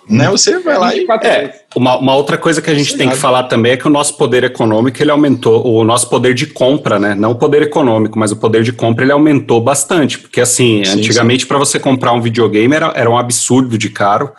Né? 0.08 0.30
Você 0.30 0.58
vai 0.60 0.78
lá 0.78 0.94
e. 0.94 1.06
É, 1.22 1.62
uma, 1.76 1.98
uma 1.98 2.14
outra 2.14 2.38
coisa 2.38 2.62
que 2.62 2.70
a 2.70 2.74
gente 2.74 2.92
Sim, 2.92 2.98
tem 2.98 3.08
que 3.10 3.16
falar 3.16 3.44
também 3.44 3.72
é 3.72 3.76
que 3.76 3.86
o 3.86 3.90
nosso 3.90 4.16
poder 4.16 4.44
econômico 4.44 5.02
ele 5.02 5.10
aumentou, 5.10 5.66
o 5.66 5.84
nosso 5.84 6.08
poder 6.08 6.34
de 6.34 6.46
compra, 6.46 6.98
né? 6.98 7.14
Não 7.14 7.32
o 7.32 7.34
poder 7.34 7.62
econômico, 7.62 8.18
mas 8.18 8.32
o 8.32 8.36
poder 8.36 8.62
de 8.62 8.72
compra 8.72 9.04
ele 9.04 9.12
aumentou 9.12 9.60
bastante. 9.60 10.18
Porque 10.18 10.40
assim, 10.40 10.82
sim, 10.84 10.98
antigamente 10.98 11.46
para 11.46 11.58
você 11.58 11.78
comprar 11.78 12.12
um 12.12 12.20
videogame 12.20 12.74
era, 12.74 12.92
era 12.94 13.10
um 13.10 13.18
absurdo 13.18 13.76
de 13.76 13.90
caro. 13.90 14.32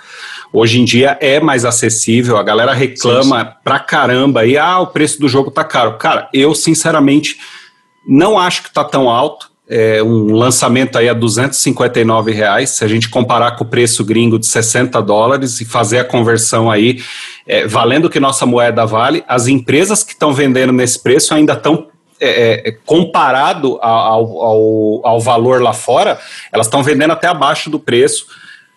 Hoje 0.51 0.81
em 0.81 0.85
dia 0.85 1.17
é 1.21 1.39
mais 1.39 1.63
acessível, 1.63 2.37
a 2.37 2.43
galera 2.43 2.73
reclama 2.73 3.39
sim, 3.39 3.45
sim. 3.45 3.51
pra 3.63 3.79
caramba 3.79 4.45
e 4.45 4.57
ah, 4.57 4.79
o 4.79 4.87
preço 4.87 5.19
do 5.19 5.29
jogo 5.29 5.51
tá 5.51 5.63
caro. 5.63 5.97
Cara, 5.97 6.27
eu 6.33 6.55
sinceramente 6.55 7.37
não 8.07 8.39
acho 8.39 8.63
que 8.63 8.73
tá 8.73 8.83
tão 8.83 9.09
alto. 9.09 9.48
É 9.71 10.01
um 10.01 10.33
lançamento 10.33 10.97
aí 10.97 11.07
a 11.07 11.13
259 11.13 12.31
reais, 12.31 12.71
se 12.71 12.83
a 12.83 12.87
gente 12.87 13.07
comparar 13.07 13.51
com 13.51 13.63
o 13.63 13.67
preço 13.67 14.03
gringo 14.03 14.39
de 14.39 14.47
60 14.47 14.99
dólares 15.01 15.61
e 15.61 15.65
fazer 15.65 15.99
a 15.99 16.03
conversão 16.03 16.71
aí, 16.71 17.03
é, 17.45 17.67
valendo 17.67 18.09
que 18.09 18.19
nossa 18.19 18.47
moeda 18.47 18.83
vale, 18.85 19.23
as 19.27 19.47
empresas 19.47 20.03
que 20.03 20.13
estão 20.13 20.33
vendendo 20.33 20.73
nesse 20.73 20.97
preço 20.97 21.35
ainda 21.35 21.53
estão 21.53 21.87
é, 22.19 22.67
é, 22.67 22.71
comparado 22.85 23.77
ao, 23.81 24.41
ao, 24.41 25.07
ao, 25.07 25.19
valor 25.21 25.61
lá 25.61 25.71
fora, 25.71 26.19
elas 26.51 26.67
estão 26.67 26.83
vendendo 26.83 27.11
até 27.11 27.27
abaixo 27.27 27.69
do 27.69 27.79
preço. 27.79 28.25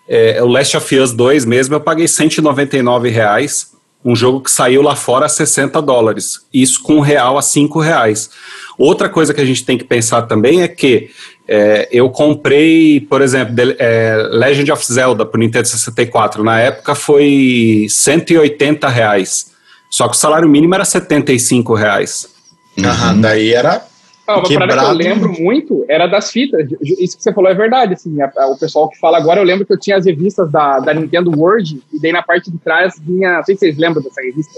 É, 0.09 0.43
o 0.43 0.47
Last 0.47 0.77
of 0.77 0.99
Us 0.99 1.13
2 1.13 1.45
mesmo, 1.45 1.75
eu 1.75 1.81
paguei 1.81 2.07
199 2.07 3.09
reais, 3.09 3.73
um 4.05 4.17
jogo 4.17 4.41
que 4.41 4.51
saiu 4.51 4.83
lá 4.83 4.97
fora 4.97 5.27
a 5.27 5.29
60 5.29 5.81
dólares, 5.81 6.41
isso 6.53 6.83
com 6.83 6.97
um 6.97 7.01
real 7.01 7.39
a 7.39 7.43
5 7.43 7.79
reais. 7.81 8.31
Outra 8.77 9.09
coisa 9.09 9.33
que 9.33 9.41
a 9.41 9.45
gente 9.45 9.65
tem 9.65 9.79
que 9.79 9.85
pensar 9.85 10.23
também 10.23 10.63
é 10.63 10.69
que 10.69 11.11
é, 11.47 11.89
eu 11.93 12.09
comprei, 12.11 13.01
por 13.01 13.21
exemplo, 13.21 13.55
The, 13.55 13.77
é, 13.79 14.17
Legend 14.31 14.73
of 14.73 14.85
Zelda 14.93 15.27
para 15.27 15.39
o 15.39 15.41
Nintendo 15.41 15.69
64, 15.69 16.43
na 16.43 16.59
época 16.59 16.95
foi 16.95 17.87
180 17.89 18.89
reais, 18.89 19.53
só 19.91 20.09
que 20.09 20.17
o 20.17 20.19
salário 20.19 20.49
mínimo 20.49 20.75
era 20.75 20.85
75 20.85 21.75
reais. 21.75 22.29
Uhum. 22.79 23.21
Daí 23.21 23.53
era 23.53 23.85
ah, 24.27 24.39
uma 24.39 24.47
Quebrado. 24.47 24.75
parada 24.75 24.99
que 24.99 25.05
eu 25.05 25.15
lembro 25.15 25.43
muito 25.43 25.85
era 25.89 26.07
das 26.07 26.31
fitas. 26.31 26.71
Isso 26.81 27.17
que 27.17 27.23
você 27.23 27.33
falou 27.33 27.51
é 27.51 27.55
verdade. 27.55 27.95
Assim, 27.95 28.21
a, 28.21 28.33
a, 28.37 28.47
o 28.49 28.59
pessoal 28.59 28.89
que 28.89 28.99
fala 28.99 29.19
agora, 29.19 29.41
eu 29.41 29.45
lembro 29.45 29.67
que 29.67 29.73
eu 29.73 29.79
tinha 29.79 29.97
as 29.97 30.07
revistas 30.07 30.51
da, 30.51 30.79
da 30.79 30.95
Nintendo 30.95 31.31
World, 31.37 31.83
e 31.93 32.01
daí 32.01 32.13
na 32.13 32.23
parte 32.23 32.51
de 32.51 32.59
trás 32.59 32.95
vinha. 33.01 33.39
Não 33.39 33.45
sei 33.45 33.55
se 33.55 33.61
vocês 33.61 33.79
lembram 33.79 34.03
dessa 34.03 34.21
revista. 34.21 34.53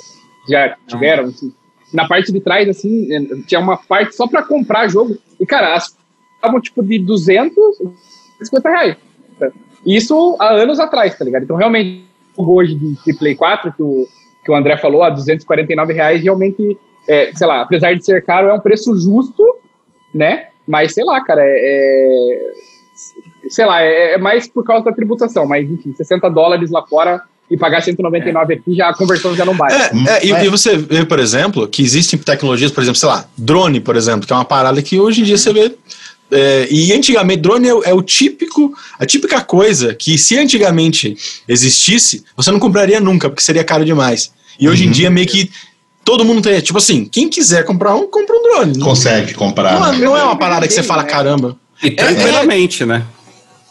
Já 0.48 0.76
tiveram, 0.86 1.24
assim. 1.24 1.52
na 1.92 2.06
parte 2.06 2.30
de 2.30 2.38
trás, 2.40 2.68
assim, 2.68 3.10
eh, 3.14 3.20
tinha 3.46 3.60
uma 3.60 3.78
parte 3.78 4.14
só 4.14 4.26
para 4.26 4.42
comprar 4.42 4.88
jogo. 4.88 5.16
E, 5.40 5.46
cara, 5.46 5.74
as 5.74 5.96
estavam 6.44 6.60
tipo 6.60 6.82
de 6.82 6.98
200, 6.98 7.56
50 8.42 8.68
reais. 8.68 8.96
Isso 9.86 10.36
há 10.38 10.52
anos 10.52 10.78
atrás, 10.78 11.16
tá 11.16 11.24
ligado? 11.24 11.44
Então, 11.44 11.56
realmente, 11.56 12.04
hoje 12.36 12.74
de 12.74 13.14
Play 13.14 13.34
4, 13.34 13.72
que 13.72 13.82
o, 13.82 14.06
que 14.44 14.50
o 14.50 14.54
André 14.54 14.76
falou, 14.76 15.02
a 15.02 15.10
249 15.10 15.92
reais, 15.92 16.22
realmente, 16.22 16.76
é, 17.08 17.32
sei 17.34 17.46
lá, 17.46 17.62
apesar 17.62 17.94
de 17.94 18.04
ser 18.04 18.24
caro, 18.24 18.48
é 18.48 18.54
um 18.54 18.60
preço 18.60 18.96
justo, 18.96 19.42
né? 20.14 20.48
Mas, 20.66 20.94
sei 20.94 21.04
lá, 21.04 21.22
cara, 21.22 21.42
é, 21.44 21.46
é 21.46 22.52
sei 23.48 23.64
lá, 23.64 23.82
é, 23.82 24.14
é, 24.14 24.18
mais 24.18 24.48
por 24.48 24.64
causa 24.64 24.84
da 24.84 24.92
tributação, 24.92 25.46
mas 25.46 25.68
enfim, 25.68 25.94
60 25.94 26.28
dólares 26.30 26.70
lá 26.70 26.86
fora 26.86 27.22
e 27.50 27.56
pagar 27.56 27.82
199 27.82 28.54
é. 28.54 28.56
aqui, 28.56 28.74
já 28.74 28.88
a 28.88 28.94
conversão 28.94 29.36
já 29.36 29.44
não 29.44 29.54
bate. 29.56 29.74
É, 29.74 29.90
é, 30.08 30.26
e, 30.26 30.46
e, 30.46 30.48
você 30.48 30.76
vê, 30.76 31.04
por 31.04 31.18
exemplo, 31.18 31.68
que 31.68 31.82
existem 31.82 32.18
tecnologias, 32.18 32.70
por 32.70 32.82
exemplo, 32.82 32.98
sei 32.98 33.08
lá, 33.08 33.26
drone, 33.36 33.80
por 33.80 33.96
exemplo, 33.96 34.26
que 34.26 34.32
é 34.32 34.36
uma 34.36 34.44
parada 34.44 34.80
que 34.82 34.98
hoje 34.98 35.20
em 35.20 35.24
dia 35.24 35.36
você 35.36 35.52
vê. 35.52 35.74
É, 36.30 36.66
e 36.70 36.92
antigamente, 36.92 37.42
drone 37.42 37.68
é, 37.68 37.90
é, 37.90 37.94
o 37.94 38.02
típico, 38.02 38.72
a 38.98 39.04
típica 39.04 39.42
coisa 39.42 39.94
que 39.94 40.16
se 40.16 40.38
antigamente 40.38 41.16
existisse, 41.46 42.24
você 42.34 42.50
não 42.50 42.58
compraria 42.58 42.98
nunca, 42.98 43.28
porque 43.28 43.42
seria 43.42 43.62
caro 43.62 43.84
demais. 43.84 44.32
E 44.58 44.68
hoje 44.68 44.84
uhum. 44.84 44.90
em 44.90 44.92
dia 44.92 45.10
meio 45.10 45.26
que 45.26 45.50
todo 46.04 46.24
mundo 46.24 46.42
tem, 46.42 46.60
tipo 46.60 46.78
assim, 46.78 47.04
quem 47.04 47.28
quiser 47.28 47.64
comprar 47.64 47.94
um, 47.94 48.06
compra 48.06 48.36
um 48.36 48.42
drone. 48.42 48.78
Consegue 48.78 49.34
comprar. 49.34 49.80
Não, 49.80 49.98
não 49.98 50.16
é 50.16 50.22
uma 50.22 50.36
parada 50.36 50.66
que 50.66 50.72
você 50.72 50.82
fala, 50.82 51.04
caramba. 51.04 51.56
E 51.82 51.90
tranquilamente, 51.90 52.84
né? 52.84 53.04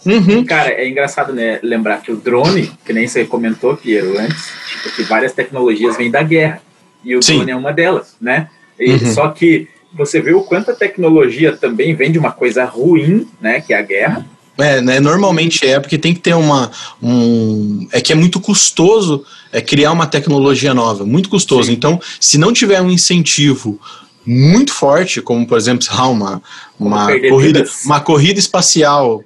Uhum. 0.05 0.43
Cara, 0.43 0.69
é 0.69 0.87
engraçado, 0.87 1.31
né, 1.31 1.59
lembrar 1.63 2.01
que 2.01 2.11
o 2.11 2.17
drone, 2.17 2.71
que 2.85 2.91
nem 2.91 3.07
você 3.07 3.23
comentou, 3.23 3.77
Piero, 3.77 4.19
antes, 4.19 4.51
tipo, 4.69 4.95
que 4.95 5.03
várias 5.03 5.31
tecnologias 5.31 5.95
vêm 5.95 6.11
da 6.11 6.21
guerra. 6.21 6.61
E 7.05 7.15
o 7.15 7.23
Sim. 7.23 7.37
drone 7.37 7.51
é 7.51 7.55
uma 7.55 7.71
delas, 7.71 8.15
né? 8.19 8.49
E, 8.79 8.91
uhum. 8.91 9.13
Só 9.13 9.29
que 9.29 9.67
você 9.93 10.19
vê 10.19 10.33
o 10.33 10.41
quanto 10.41 10.71
a 10.71 10.75
tecnologia 10.75 11.55
também 11.55 11.95
vem 11.95 12.11
de 12.11 12.19
uma 12.19 12.31
coisa 12.31 12.65
ruim, 12.65 13.27
né, 13.39 13.61
que 13.61 13.73
é 13.73 13.77
a 13.77 13.81
guerra. 13.81 14.25
É, 14.57 14.81
né, 14.81 14.99
normalmente 14.99 15.65
é, 15.65 15.79
porque 15.79 15.97
tem 15.97 16.13
que 16.13 16.19
ter 16.19 16.35
uma. 16.35 16.69
Um, 17.01 17.87
é 17.91 17.99
que 17.99 18.13
é 18.13 18.15
muito 18.15 18.39
custoso 18.39 19.25
é, 19.51 19.61
criar 19.61 19.91
uma 19.91 20.05
tecnologia 20.05 20.73
nova, 20.73 21.05
muito 21.05 21.27
custoso. 21.27 21.69
Sim. 21.69 21.73
Então, 21.73 21.99
se 22.19 22.37
não 22.37 22.53
tiver 22.53 22.81
um 22.81 22.89
incentivo 22.89 23.79
muito 24.25 24.71
forte, 24.71 25.21
como 25.21 25.45
por 25.45 25.57
exemplo, 25.57 25.85
uma, 26.09 26.41
uma, 26.79 27.07
corrida, 27.29 27.65
uma 27.83 27.99
corrida 27.99 28.39
espacial 28.39 29.23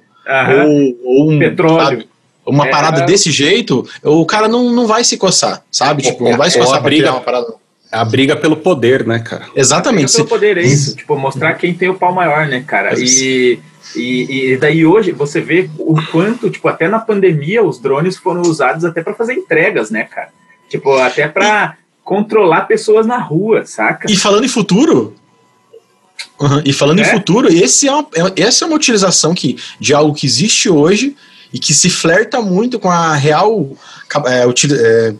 ou, 0.64 0.98
ou 1.04 1.30
um 1.30 1.38
petróleo. 1.38 2.00
Sabe, 2.00 2.08
uma 2.48 2.66
é, 2.66 2.70
parada 2.70 3.02
desse 3.02 3.30
jeito, 3.30 3.86
o 4.02 4.24
cara 4.24 4.48
não, 4.48 4.72
não 4.72 4.86
vai 4.86 5.04
se 5.04 5.16
coçar, 5.16 5.62
sabe? 5.70 6.02
Tipo, 6.02 6.24
não 6.24 6.36
vai 6.36 6.50
se 6.50 6.58
coçar 6.58 6.80
pra 6.80 6.88
briga, 6.88 7.12
uma 7.12 7.20
parada. 7.20 7.54
A 7.92 8.04
briga 8.04 8.36
pelo 8.36 8.56
poder, 8.56 9.06
né, 9.06 9.18
cara? 9.18 9.46
Exatamente. 9.54 10.04
A 10.04 10.06
briga 10.06 10.16
pelo 10.16 10.28
poder 10.28 10.58
é 10.58 10.62
isso, 10.62 10.96
tipo, 10.96 11.16
mostrar 11.16 11.54
quem 11.54 11.74
tem 11.74 11.90
o 11.90 11.94
pau 11.94 12.12
maior, 12.12 12.46
né, 12.46 12.64
cara? 12.66 12.98
E, 12.98 13.58
e, 13.94 14.52
e, 14.52 14.56
daí 14.56 14.84
hoje 14.84 15.12
você 15.12 15.40
vê 15.40 15.68
o 15.78 15.94
quanto, 16.10 16.50
tipo, 16.50 16.68
até 16.68 16.88
na 16.88 16.98
pandemia 16.98 17.62
os 17.62 17.78
drones 17.78 18.16
foram 18.16 18.42
usados 18.42 18.84
até 18.84 19.02
para 19.02 19.14
fazer 19.14 19.34
entregas, 19.34 19.90
né, 19.90 20.04
cara? 20.04 20.30
Tipo, 20.68 20.96
até 20.98 21.26
para 21.26 21.76
controlar 22.04 22.62
pessoas 22.62 23.06
na 23.06 23.18
rua, 23.18 23.64
saca? 23.64 24.10
E 24.10 24.16
falando 24.16 24.44
em 24.44 24.48
futuro, 24.48 25.14
Uhum. 26.40 26.62
E 26.64 26.72
falando 26.72 27.00
é? 27.00 27.02
em 27.02 27.04
futuro, 27.04 27.48
esse 27.48 27.88
é 27.88 27.92
uma, 27.92 28.06
é, 28.14 28.42
essa 28.42 28.64
é 28.64 28.66
uma 28.68 28.76
utilização 28.76 29.34
que, 29.34 29.56
de 29.80 29.92
algo 29.92 30.14
que 30.14 30.26
existe 30.26 30.68
hoje 30.68 31.16
e 31.52 31.58
que 31.58 31.74
se 31.74 31.90
flerta 31.90 32.40
muito 32.40 32.78
com 32.78 32.90
a 32.90 33.14
real 33.14 33.76
é, 34.26 34.44
é, 34.44 35.14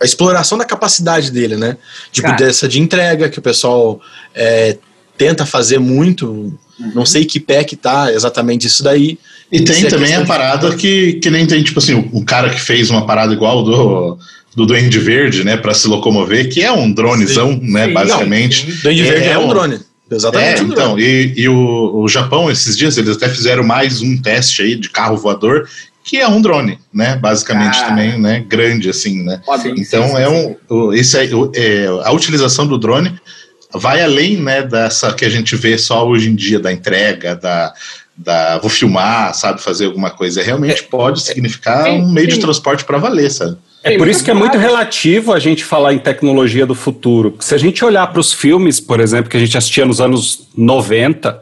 a 0.00 0.04
exploração 0.04 0.56
da 0.56 0.64
capacidade 0.64 1.30
dele, 1.30 1.56
né? 1.56 1.76
Tipo, 2.10 2.28
Cara. 2.28 2.38
dessa 2.38 2.68
de 2.68 2.80
entrega 2.80 3.28
que 3.28 3.38
o 3.38 3.42
pessoal 3.42 4.00
é, 4.34 4.78
tenta 5.16 5.46
fazer 5.46 5.78
muito. 5.78 6.58
Uhum. 6.78 6.92
Não 6.94 7.06
sei 7.06 7.24
que 7.24 7.38
pé 7.38 7.64
que 7.64 7.76
tá 7.76 8.12
exatamente 8.12 8.66
isso 8.66 8.82
daí. 8.82 9.18
E 9.50 9.60
tem 9.60 9.86
também 9.86 10.14
a 10.14 10.24
parada 10.24 10.74
que, 10.74 11.14
que 11.14 11.30
nem 11.30 11.46
tem, 11.46 11.62
tipo 11.62 11.78
assim, 11.78 11.94
o, 11.94 12.18
o 12.18 12.24
cara 12.24 12.50
que 12.50 12.60
fez 12.60 12.90
uma 12.90 13.06
parada 13.06 13.32
igual 13.32 13.62
do 13.62 14.18
do 14.54 14.64
Duende 14.66 14.98
Verde, 14.98 15.44
né, 15.44 15.56
para 15.56 15.74
se 15.74 15.88
locomover, 15.88 16.48
que 16.48 16.62
é 16.62 16.70
um 16.70 16.92
dronezão, 16.92 17.52
sim, 17.52 17.72
né, 17.72 17.86
sim, 17.86 17.92
basicamente. 17.92 18.70
Não, 18.70 18.76
Duende 18.82 19.02
Verde 19.02 19.28
é, 19.28 19.32
é 19.32 19.38
um 19.38 19.48
drone. 19.48 19.80
Exatamente. 20.10 20.60
É, 20.60 20.64
então, 20.64 20.98
e, 20.98 21.34
e 21.36 21.48
o, 21.48 22.02
o 22.02 22.08
Japão, 22.08 22.50
esses 22.50 22.76
dias, 22.76 22.96
eles 22.96 23.16
até 23.16 23.28
fizeram 23.28 23.64
mais 23.64 24.00
um 24.00 24.16
teste 24.16 24.62
aí 24.62 24.76
de 24.76 24.90
carro 24.90 25.16
voador, 25.16 25.68
que 26.04 26.18
é 26.18 26.28
um 26.28 26.40
drone, 26.40 26.78
né? 26.92 27.16
Basicamente 27.16 27.78
ah. 27.80 27.86
também, 27.88 28.20
né? 28.20 28.44
Grande, 28.46 28.90
assim, 28.90 29.24
né? 29.24 29.40
Sim, 29.60 29.74
então 29.78 30.08
sim, 30.08 30.16
é 30.18 30.28
um. 30.28 30.54
O, 30.68 30.92
esse 30.92 31.18
é, 31.18 31.30
é, 31.54 31.86
a 32.04 32.12
utilização 32.12 32.66
do 32.66 32.78
drone 32.78 33.14
vai 33.74 34.02
além, 34.02 34.36
né, 34.36 34.62
dessa 34.62 35.12
que 35.12 35.24
a 35.24 35.28
gente 35.28 35.56
vê 35.56 35.76
só 35.76 36.06
hoje 36.06 36.30
em 36.30 36.34
dia, 36.34 36.58
da 36.58 36.72
entrega, 36.72 37.34
da, 37.34 37.72
da 38.16 38.58
vou 38.58 38.70
filmar, 38.70 39.34
sabe, 39.34 39.60
fazer 39.60 39.86
alguma 39.86 40.10
coisa. 40.10 40.42
Realmente 40.42 40.82
é, 40.82 40.86
pode 40.86 41.20
significar 41.22 41.88
um 41.90 42.10
meio 42.10 42.28
de 42.28 42.38
transporte 42.38 42.84
para 42.84 42.98
valer, 42.98 43.30
sabe? 43.30 43.56
É 43.82 43.98
por 43.98 44.08
isso 44.08 44.24
que 44.24 44.30
é 44.30 44.34
muito 44.34 44.56
relativo 44.56 45.32
a 45.32 45.38
gente 45.38 45.62
falar 45.62 45.92
em 45.92 45.98
tecnologia 45.98 46.64
do 46.64 46.74
futuro. 46.74 47.36
Se 47.40 47.54
a 47.54 47.58
gente 47.58 47.84
olhar 47.84 48.06
para 48.06 48.18
os 48.18 48.32
filmes, 48.32 48.80
por 48.80 48.98
exemplo, 48.98 49.28
que 49.28 49.36
a 49.36 49.40
gente 49.40 49.58
assistia 49.58 49.84
nos 49.84 50.00
anos 50.00 50.48
90, 50.56 51.38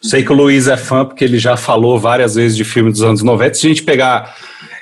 sei 0.00 0.22
que 0.22 0.30
o 0.30 0.36
Luiz 0.36 0.68
é 0.68 0.76
fã 0.76 1.04
porque 1.04 1.24
ele 1.24 1.36
já 1.36 1.56
falou 1.56 1.98
várias 1.98 2.36
vezes 2.36 2.56
de 2.56 2.62
filme 2.62 2.92
dos 2.92 3.02
anos 3.02 3.22
90. 3.24 3.54
Se 3.54 3.66
a 3.66 3.70
gente 3.70 3.82
pegar 3.82 4.36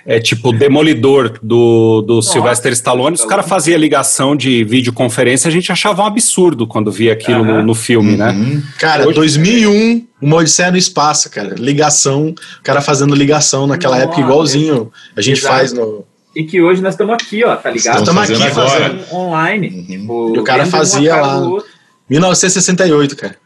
é 0.09 0.19
tipo 0.19 0.53
Demolidor 0.55 1.39
do, 1.43 2.01
do 2.01 2.15
Nossa, 2.17 2.33
Sylvester 2.33 2.73
Stallone, 2.73 3.15
os 3.15 3.27
caras 3.27 3.47
faziam 3.47 3.79
ligação 3.79 4.35
de 4.35 4.65
videoconferência, 4.65 5.49
a 5.49 5.53
gente 5.53 5.71
achava 5.71 6.03
um 6.03 6.07
absurdo 6.07 6.67
quando 6.67 6.91
via 6.91 7.13
aquilo 7.13 7.45
no, 7.45 7.63
no, 7.63 7.75
filme, 7.75 8.17
né? 8.17 8.31
uhum. 8.31 8.55
né? 8.55 8.63
Cara, 8.79 9.07
Hoje, 9.07 9.15
2001, 9.17 10.07
uma 10.23 10.39
Odisseia 10.39 10.71
no 10.71 10.79
Espaço, 10.79 11.31
cara. 11.31 11.55
Ligação, 11.59 12.29
o 12.29 12.63
cara 12.63 12.81
fazendo 12.81 13.15
ligação 13.15 13.67
naquela 13.67 13.97
Nossa, 13.97 14.09
época 14.09 14.21
igualzinho 14.23 14.91
a 15.15 15.21
gente 15.21 15.41
exato. 15.41 15.55
faz 15.55 15.73
no 15.75 16.07
e 16.35 16.45
que 16.45 16.63
hoje 16.63 16.81
nós 16.81 16.95
estamos 16.95 17.15
aqui, 17.15 17.43
ó, 17.45 17.57
tá 17.57 17.69
ligado? 17.69 17.99
Estamos 17.99 18.31
aqui 18.31 18.43
agora. 18.43 19.01
online. 19.13 19.69
Uhum. 19.69 19.85
Tipo, 19.87 20.37
e 20.37 20.39
o 20.39 20.45
cara 20.45 20.65
fazia 20.67 21.17
lá. 21.17 21.41
1968, 22.09 23.17
cara. 23.17 23.37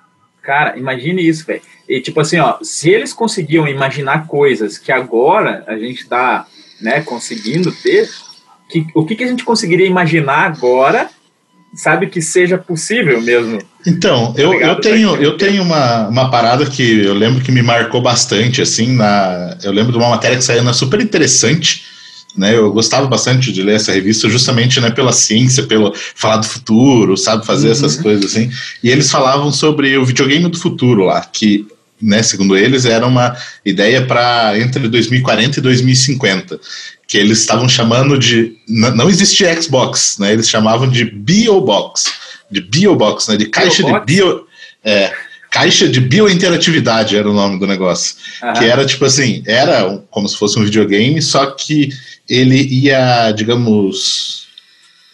Cara, 0.42 0.76
imagine 0.76 1.26
isso, 1.26 1.46
velho. 1.46 1.62
E 1.88 2.00
tipo 2.00 2.20
assim, 2.20 2.38
ó, 2.38 2.58
se 2.62 2.90
eles 2.90 3.12
conseguiam 3.12 3.66
imaginar 3.68 4.26
coisas 4.26 4.76
que 4.76 4.90
agora 4.90 5.64
a 5.66 5.76
gente 5.78 6.06
tá, 6.06 6.46
né, 6.82 7.00
conseguindo 7.00 7.70
ter, 7.70 8.10
que, 8.68 8.86
o 8.94 9.04
que, 9.04 9.14
que 9.14 9.24
a 9.24 9.28
gente 9.28 9.44
conseguiria 9.44 9.86
imaginar 9.86 10.46
agora, 10.46 11.08
sabe, 11.74 12.08
que 12.08 12.20
seja 12.20 12.58
possível 12.58 13.20
mesmo? 13.20 13.58
Então, 13.86 14.34
eu, 14.36 14.54
eu 14.60 14.80
tenho, 14.80 15.16
eu 15.16 15.36
tenho 15.36 15.62
uma, 15.62 16.08
uma 16.08 16.30
parada 16.30 16.66
que 16.66 17.04
eu 17.04 17.14
lembro 17.14 17.42
que 17.42 17.52
me 17.52 17.62
marcou 17.62 18.02
bastante, 18.02 18.60
assim, 18.60 18.94
na, 18.94 19.56
eu 19.62 19.72
lembro 19.72 19.92
de 19.92 19.98
uma 19.98 20.10
matéria 20.10 20.36
que 20.36 20.44
saiu 20.44 20.62
na 20.62 20.72
super 20.72 21.00
interessante, 21.00 21.84
né, 22.36 22.56
eu 22.56 22.72
gostava 22.72 23.06
bastante 23.06 23.52
de 23.52 23.62
ler 23.62 23.76
essa 23.76 23.92
revista 23.92 24.28
justamente 24.28 24.80
né, 24.80 24.90
pela 24.90 25.12
ciência, 25.12 25.64
pelo 25.64 25.92
falar 26.14 26.38
do 26.38 26.46
futuro, 26.46 27.16
sabe, 27.16 27.44
fazer 27.44 27.66
uhum. 27.66 27.72
essas 27.72 27.96
coisas 27.96 28.24
assim. 28.24 28.50
E 28.82 28.90
eles 28.90 29.10
falavam 29.10 29.52
sobre 29.52 29.98
o 29.98 30.04
videogame 30.04 30.48
do 30.48 30.58
futuro 30.58 31.04
lá, 31.04 31.20
que, 31.20 31.66
né, 32.02 32.22
segundo 32.22 32.56
eles, 32.56 32.84
era 32.84 33.06
uma 33.06 33.36
ideia 33.64 34.04
para 34.04 34.58
entre 34.58 34.88
2040 34.88 35.58
e 35.58 35.62
2050, 35.62 36.60
que 37.06 37.16
eles 37.16 37.38
estavam 37.38 37.68
chamando 37.68 38.18
de 38.18 38.56
não 38.66 39.08
existia 39.08 39.60
Xbox, 39.60 40.16
né? 40.18 40.32
Eles 40.32 40.48
chamavam 40.48 40.88
de 40.88 41.04
Biobox, 41.04 42.04
de 42.50 42.60
Biobox, 42.60 43.28
né, 43.28 43.36
de 43.36 43.46
caixa 43.46 43.82
Biobox? 43.82 44.06
de 44.06 44.14
bio 44.14 44.46
é, 44.84 45.12
Caixa 45.52 45.86
de 45.86 46.00
Biointeratividade 46.00 47.14
era 47.14 47.30
o 47.30 47.34
nome 47.34 47.58
do 47.58 47.66
negócio. 47.66 48.16
Uhum. 48.42 48.54
Que 48.54 48.64
era 48.64 48.86
tipo 48.86 49.04
assim, 49.04 49.42
era 49.46 50.02
como 50.10 50.26
se 50.26 50.34
fosse 50.36 50.58
um 50.58 50.64
videogame, 50.64 51.20
só 51.20 51.44
que 51.50 51.90
ele 52.26 52.56
ia, 52.56 53.30
digamos. 53.32 54.46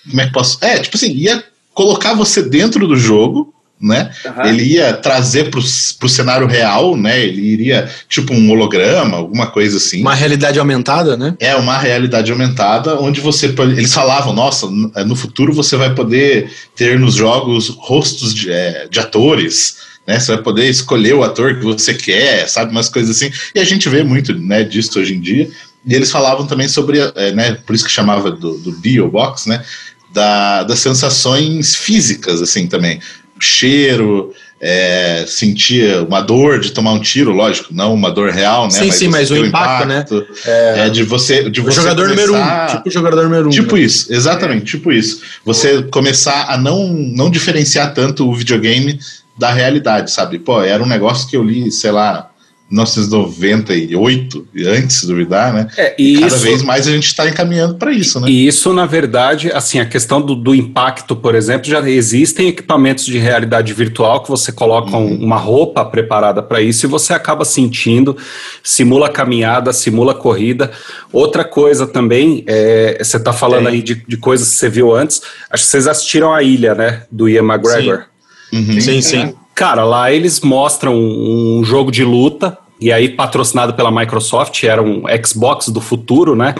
Como 0.08 0.20
é 0.20 0.26
que 0.26 0.32
posso. 0.32 0.56
É, 0.60 0.78
tipo 0.78 0.96
assim, 0.96 1.12
ia 1.12 1.42
colocar 1.74 2.14
você 2.14 2.40
dentro 2.40 2.86
do 2.86 2.96
jogo, 2.96 3.52
né? 3.80 4.10
Uhum. 4.24 4.44
Ele 4.46 4.64
ia 4.64 4.92
trazer 4.92 5.50
pro, 5.50 5.62
pro 5.98 6.08
cenário 6.08 6.46
real, 6.46 6.96
né? 6.96 7.20
Ele 7.20 7.40
iria, 7.40 7.88
tipo, 8.08 8.34
um 8.34 8.50
holograma, 8.50 9.16
alguma 9.16 9.46
coisa 9.46 9.76
assim. 9.76 10.00
Uma 10.00 10.14
realidade 10.14 10.58
aumentada, 10.58 11.16
né? 11.16 11.34
É, 11.38 11.54
uma 11.56 11.78
realidade 11.78 12.30
aumentada, 12.32 12.98
onde 13.00 13.20
você. 13.20 13.54
Eles 13.76 13.94
falavam, 13.94 14.32
nossa, 14.32 14.66
no 14.68 15.16
futuro 15.16 15.52
você 15.52 15.76
vai 15.76 15.94
poder 15.94 16.50
ter 16.74 16.98
nos 16.98 17.14
jogos 17.14 17.68
rostos 17.68 18.34
de, 18.34 18.50
é, 18.50 18.88
de 18.90 18.98
atores 18.98 19.88
né? 20.08 20.18
Você 20.18 20.32
vai 20.32 20.42
poder 20.42 20.70
escolher 20.70 21.12
o 21.12 21.22
ator 21.22 21.58
que 21.58 21.64
você 21.64 21.92
quer, 21.92 22.48
sabe? 22.48 22.72
Umas 22.72 22.88
coisas 22.88 23.14
assim. 23.14 23.30
E 23.54 23.60
a 23.60 23.64
gente 23.64 23.90
vê 23.90 24.02
muito 24.02 24.34
né, 24.34 24.64
disso 24.64 24.98
hoje 24.98 25.14
em 25.14 25.20
dia. 25.20 25.50
E 25.84 25.94
eles 25.94 26.10
falavam 26.10 26.46
também 26.46 26.66
sobre, 26.66 26.98
é, 27.14 27.32
né? 27.32 27.58
Por 27.66 27.74
isso 27.74 27.84
que 27.84 27.90
chamava 27.90 28.30
do, 28.30 28.56
do 28.56 28.72
Biobox, 28.72 29.44
né? 29.44 29.62
Da, 30.10 30.62
das 30.62 30.78
sensações 30.78 31.74
físicas, 31.74 32.40
assim, 32.40 32.66
também. 32.66 33.00
Cheiro, 33.40 34.32
é, 34.60 35.24
sentir 35.26 35.96
uma 36.02 36.20
dor 36.20 36.58
de 36.58 36.72
tomar 36.72 36.92
um 36.92 37.00
tiro, 37.00 37.32
lógico, 37.32 37.72
não 37.72 37.94
uma 37.94 38.10
dor 38.10 38.30
real, 38.30 38.64
né? 38.64 38.70
Sim, 38.70 38.86
mas 38.86 38.94
sim, 38.94 39.08
mas 39.08 39.30
o 39.30 39.36
impacto, 39.36 39.84
impacto, 39.84 40.14
né? 40.14 40.26
É, 40.44 40.86
é 40.86 40.90
de 40.90 41.04
você. 41.04 41.48
De 41.48 41.60
o 41.60 41.64
você 41.64 41.80
jogador 41.80 42.08
começar... 42.08 42.26
número 42.26 42.34
um. 42.34 42.66
Tipo 42.76 42.90
jogador 42.90 43.22
número 43.24 43.46
um. 43.46 43.50
Tipo 43.50 43.76
né? 43.76 43.82
isso, 43.82 44.12
exatamente, 44.12 44.64
tipo 44.64 44.92
isso. 44.92 45.22
Você 45.44 45.82
começar 45.84 46.46
a 46.48 46.56
não, 46.56 46.88
não 46.88 47.30
diferenciar 47.30 47.94
tanto 47.94 48.28
o 48.28 48.34
videogame 48.34 48.98
da 49.36 49.52
realidade, 49.52 50.10
sabe? 50.10 50.38
Pô, 50.38 50.60
era 50.60 50.82
um 50.82 50.88
negócio 50.88 51.28
que 51.28 51.36
eu 51.36 51.44
li, 51.44 51.70
sei 51.70 51.92
lá, 51.92 52.27
1998, 52.70 54.46
antes 54.66 55.00
de 55.00 55.06
duvidar, 55.06 55.54
né? 55.54 55.68
É, 55.74 55.90
cada 55.90 56.26
isso, 56.26 56.38
vez 56.40 56.62
mais 56.62 56.86
a 56.86 56.90
gente 56.90 57.06
está 57.06 57.26
encaminhando 57.26 57.76
para 57.76 57.90
isso, 57.92 58.20
né? 58.20 58.28
E 58.28 58.46
isso, 58.46 58.74
na 58.74 58.84
verdade, 58.84 59.50
assim, 59.52 59.80
a 59.80 59.86
questão 59.86 60.20
do, 60.20 60.34
do, 60.34 60.54
impacto, 60.54 61.16
por 61.16 61.34
exemplo, 61.34 61.66
já 61.66 61.80
existem 61.88 62.48
equipamentos 62.48 63.06
de 63.06 63.18
realidade 63.18 63.72
virtual 63.72 64.22
que 64.22 64.28
você 64.28 64.52
coloca 64.52 64.94
uhum. 64.94 65.16
uma 65.16 65.38
roupa 65.38 65.82
preparada 65.82 66.42
para 66.42 66.60
isso 66.60 66.84
e 66.84 66.88
você 66.88 67.14
acaba 67.14 67.42
sentindo, 67.42 68.14
simula 68.62 69.08
caminhada, 69.08 69.72
simula 69.72 70.14
corrida. 70.14 70.70
Outra 71.10 71.44
coisa 71.44 71.86
também, 71.86 72.44
é, 72.46 72.98
você 73.02 73.16
está 73.16 73.32
falando 73.32 73.68
é. 73.68 73.72
aí 73.72 73.82
de, 73.82 73.94
de, 74.06 74.16
coisas 74.18 74.50
que 74.50 74.56
você 74.56 74.68
viu 74.68 74.94
antes, 74.94 75.22
acho 75.50 75.64
que 75.64 75.70
vocês 75.70 75.86
assistiram 75.86 76.34
a 76.34 76.42
Ilha, 76.42 76.74
né, 76.74 77.02
do 77.10 77.30
Ian 77.30 77.44
McGregor. 77.44 78.04
Sim, 78.50 78.58
uhum. 78.58 78.80
sim. 78.80 79.00
sim. 79.00 79.34
Cara, 79.58 79.82
lá 79.82 80.12
eles 80.12 80.38
mostram 80.38 80.94
um 80.94 81.64
jogo 81.64 81.90
de 81.90 82.04
luta, 82.04 82.56
e 82.80 82.92
aí 82.92 83.08
patrocinado 83.08 83.74
pela 83.74 83.90
Microsoft, 83.90 84.62
era 84.62 84.80
um 84.80 85.02
Xbox 85.26 85.68
do 85.68 85.80
futuro, 85.80 86.36
né? 86.36 86.54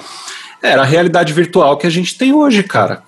Era 0.60 0.82
a 0.82 0.84
realidade 0.84 1.32
virtual 1.32 1.76
que 1.76 1.86
a 1.86 1.90
gente 1.90 2.18
tem 2.18 2.32
hoje, 2.32 2.64
cara. 2.64 3.04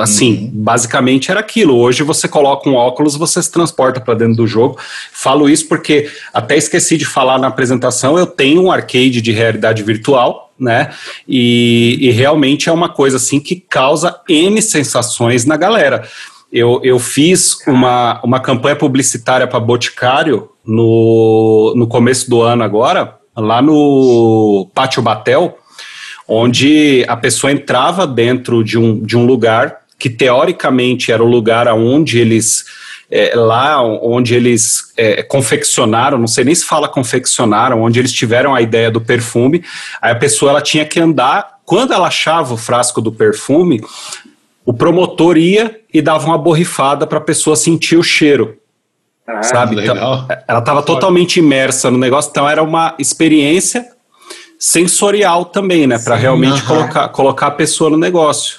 Assim, 0.00 0.32
uhum. 0.32 0.50
basicamente 0.54 1.30
era 1.30 1.38
aquilo. 1.38 1.76
Hoje 1.76 2.02
você 2.02 2.26
coloca 2.26 2.68
um 2.68 2.74
óculos, 2.74 3.14
você 3.14 3.40
se 3.40 3.52
transporta 3.52 4.00
para 4.00 4.14
dentro 4.14 4.38
do 4.38 4.46
jogo. 4.48 4.76
Falo 5.12 5.48
isso 5.48 5.68
porque 5.68 6.10
até 6.34 6.56
esqueci 6.56 6.96
de 6.96 7.04
falar 7.04 7.38
na 7.38 7.46
apresentação. 7.46 8.18
Eu 8.18 8.26
tenho 8.26 8.64
um 8.64 8.72
arcade 8.72 9.22
de 9.22 9.30
realidade 9.30 9.84
virtual, 9.84 10.52
né? 10.58 10.90
E, 11.28 11.96
e 12.00 12.10
realmente 12.10 12.68
é 12.68 12.72
uma 12.72 12.88
coisa 12.88 13.18
assim 13.18 13.38
que 13.38 13.54
causa 13.54 14.18
N 14.28 14.60
sensações 14.60 15.44
na 15.44 15.56
galera. 15.56 16.08
Eu, 16.50 16.80
eu 16.82 16.98
fiz 16.98 17.58
uma, 17.66 18.20
uma 18.24 18.40
campanha 18.40 18.74
publicitária 18.74 19.46
para 19.46 19.60
Boticário 19.60 20.50
no, 20.64 21.74
no 21.76 21.86
começo 21.86 22.28
do 22.28 22.40
ano 22.40 22.64
agora, 22.64 23.16
lá 23.36 23.60
no 23.60 24.70
Pátio 24.74 25.02
Batel, 25.02 25.58
onde 26.26 27.04
a 27.06 27.16
pessoa 27.16 27.52
entrava 27.52 28.06
dentro 28.06 28.64
de 28.64 28.78
um, 28.78 29.00
de 29.00 29.16
um 29.16 29.26
lugar 29.26 29.78
que 29.98 30.08
teoricamente 30.08 31.10
era 31.10 31.22
o 31.22 31.26
lugar 31.26 31.66
onde 31.68 32.18
eles 32.18 32.64
é, 33.10 33.34
lá 33.34 33.82
onde 33.82 34.34
eles 34.34 34.92
é, 34.96 35.22
confeccionaram, 35.22 36.18
não 36.18 36.26
sei 36.26 36.44
nem 36.44 36.54
se 36.54 36.64
fala 36.64 36.88
confeccionaram, 36.88 37.82
onde 37.82 37.98
eles 37.98 38.12
tiveram 38.12 38.54
a 38.54 38.60
ideia 38.60 38.90
do 38.90 39.00
perfume, 39.00 39.64
aí 40.00 40.12
a 40.12 40.16
pessoa 40.16 40.50
ela 40.50 40.60
tinha 40.60 40.84
que 40.84 41.00
andar, 41.00 41.58
quando 41.64 41.94
ela 41.94 42.08
achava 42.08 42.52
o 42.52 42.58
frasco 42.58 43.00
do 43.00 43.10
perfume, 43.10 43.80
o 44.68 44.74
promotor 44.74 45.38
ia 45.38 45.80
e 45.94 46.02
dava 46.02 46.26
uma 46.26 46.36
borrifada 46.36 47.06
para 47.06 47.16
a 47.16 47.22
pessoa 47.22 47.56
sentir 47.56 47.96
o 47.96 48.02
cheiro. 48.02 48.58
Ah, 49.26 49.42
sabe? 49.42 49.82
Então, 49.82 49.96
ela 50.46 50.58
estava 50.58 50.82
totalmente 50.82 51.38
imersa 51.38 51.90
no 51.90 51.96
negócio, 51.96 52.28
então 52.30 52.46
era 52.46 52.62
uma 52.62 52.94
experiência 52.98 53.86
sensorial 54.58 55.46
também, 55.46 55.86
né? 55.86 55.98
Para 55.98 56.16
realmente 56.16 56.60
uh 56.60 56.64
-huh. 56.64 56.66
colocar, 56.66 57.08
colocar 57.08 57.46
a 57.46 57.50
pessoa 57.52 57.88
no 57.88 57.96
negócio. 57.96 58.58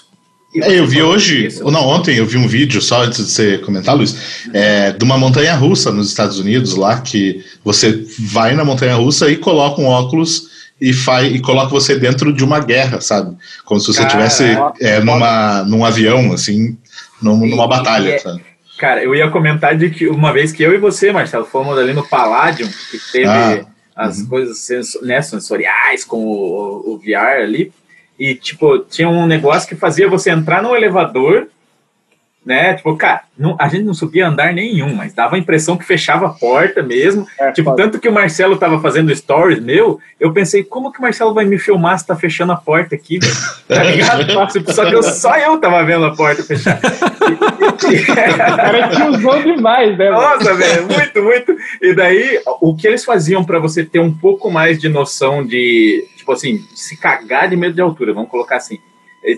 É, 0.55 0.79
eu 0.79 0.87
vi 0.87 0.99
hoje, 0.99 1.47
ou 1.61 1.69
não, 1.69 1.85
ontem 1.87 2.17
eu 2.17 2.25
vi 2.25 2.37
um 2.37 2.47
vídeo, 2.47 2.81
só 2.81 3.03
antes 3.03 3.23
de 3.23 3.31
você 3.31 3.59
comentar, 3.59 3.95
Luiz, 3.95 4.15
é, 4.51 4.91
de 4.91 5.05
uma 5.05 5.15
montanha 5.15 5.53
russa 5.53 5.91
nos 5.91 6.07
Estados 6.07 6.39
Unidos, 6.39 6.73
lá 6.73 7.01
que 7.01 7.45
você 7.63 8.03
vai 8.17 8.55
na 8.55 8.65
montanha 8.65 8.95
russa 8.95 9.29
e 9.29 9.37
coloca 9.37 9.79
um 9.79 9.85
óculos 9.85 10.49
e, 10.79 10.93
faz, 10.93 11.33
e 11.33 11.39
coloca 11.39 11.69
você 11.69 11.97
dentro 11.97 12.31
de 12.31 12.43
uma 12.43 12.59
guerra, 12.59 13.01
sabe? 13.01 13.35
Como 13.65 13.79
se 13.79 13.87
você 13.87 14.03
estivesse 14.03 14.45
é, 14.79 14.99
numa, 14.99 15.63
num 15.63 15.83
avião, 15.83 16.31
assim, 16.31 16.77
num, 17.21 17.45
numa 17.45 17.67
batalha, 17.67 18.11
é, 18.11 18.19
sabe? 18.19 18.41
Cara, 18.77 19.03
eu 19.03 19.13
ia 19.13 19.29
comentar 19.29 19.75
de 19.75 19.89
que 19.89 20.07
uma 20.07 20.31
vez 20.31 20.53
que 20.53 20.63
eu 20.63 20.73
e 20.73 20.77
você, 20.77 21.11
Marcelo, 21.11 21.45
fomos 21.45 21.77
ali 21.77 21.93
no 21.93 22.07
Palladium, 22.07 22.69
que 22.89 22.97
teve 23.11 23.27
ah, 23.27 23.65
as 23.93 24.19
uhum. 24.19 24.27
coisas 24.27 24.67
né, 25.01 25.21
sensoriais 25.21 26.05
com 26.05 26.17
o, 26.17 26.93
o 26.93 26.97
VR 26.97 27.41
ali, 27.43 27.73
e, 28.17 28.35
tipo, 28.35 28.79
tinha 28.79 29.09
um 29.09 29.25
negócio 29.25 29.67
que 29.67 29.75
fazia 29.75 30.09
você 30.09 30.29
entrar 30.29 30.63
no 30.63 30.75
elevador 30.75 31.47
né? 32.45 32.73
Tipo, 32.73 32.95
cara, 32.95 33.21
não, 33.37 33.55
a 33.59 33.67
gente 33.67 33.83
não 33.83 33.93
subia 33.93 34.27
andar 34.27 34.53
nenhum, 34.53 34.95
mas 34.95 35.13
dava 35.13 35.35
a 35.35 35.39
impressão 35.39 35.77
que 35.77 35.85
fechava 35.85 36.27
a 36.27 36.29
porta 36.29 36.81
mesmo. 36.81 37.27
É, 37.37 37.51
tipo, 37.51 37.69
pode. 37.69 37.81
tanto 37.81 37.99
que 37.99 38.07
o 38.07 38.13
Marcelo 38.13 38.57
tava 38.57 38.81
fazendo 38.81 39.15
stories 39.15 39.59
meu, 39.59 39.99
eu 40.19 40.33
pensei, 40.33 40.63
como 40.63 40.91
que 40.91 40.99
o 40.99 41.01
Marcelo 41.01 41.33
vai 41.33 41.45
me 41.45 41.59
filmar 41.59 41.99
se 41.99 42.07
tá 42.07 42.15
fechando 42.15 42.51
a 42.51 42.55
porta 42.55 42.95
aqui, 42.95 43.19
Tá 43.67 43.83
ligado? 43.83 44.25
Só 44.73 44.85
que 44.85 44.95
eu, 44.95 45.03
só 45.03 45.37
eu 45.37 45.59
tava 45.59 45.83
vendo 45.83 46.05
a 46.05 46.15
porta 46.15 46.43
fechar. 46.43 46.79
cara 46.79 48.89
que 48.89 49.03
usou 49.03 49.43
demais, 49.43 49.97
né? 49.97 50.09
Nossa, 50.09 50.53
velho, 50.55 50.87
muito, 50.87 51.21
muito. 51.21 51.55
E 51.81 51.93
daí, 51.93 52.41
o 52.61 52.75
que 52.75 52.87
eles 52.87 53.05
faziam 53.05 53.43
para 53.43 53.59
você 53.59 53.83
ter 53.83 53.99
um 53.99 54.13
pouco 54.13 54.49
mais 54.49 54.79
de 54.79 54.89
noção 54.89 55.45
de, 55.45 56.07
tipo 56.17 56.31
assim, 56.31 56.65
se 56.73 56.97
cagar 56.97 57.49
de 57.49 57.55
medo 57.55 57.75
de 57.75 57.81
altura, 57.81 58.13
vamos 58.13 58.29
colocar 58.29 58.57
assim 58.57 58.79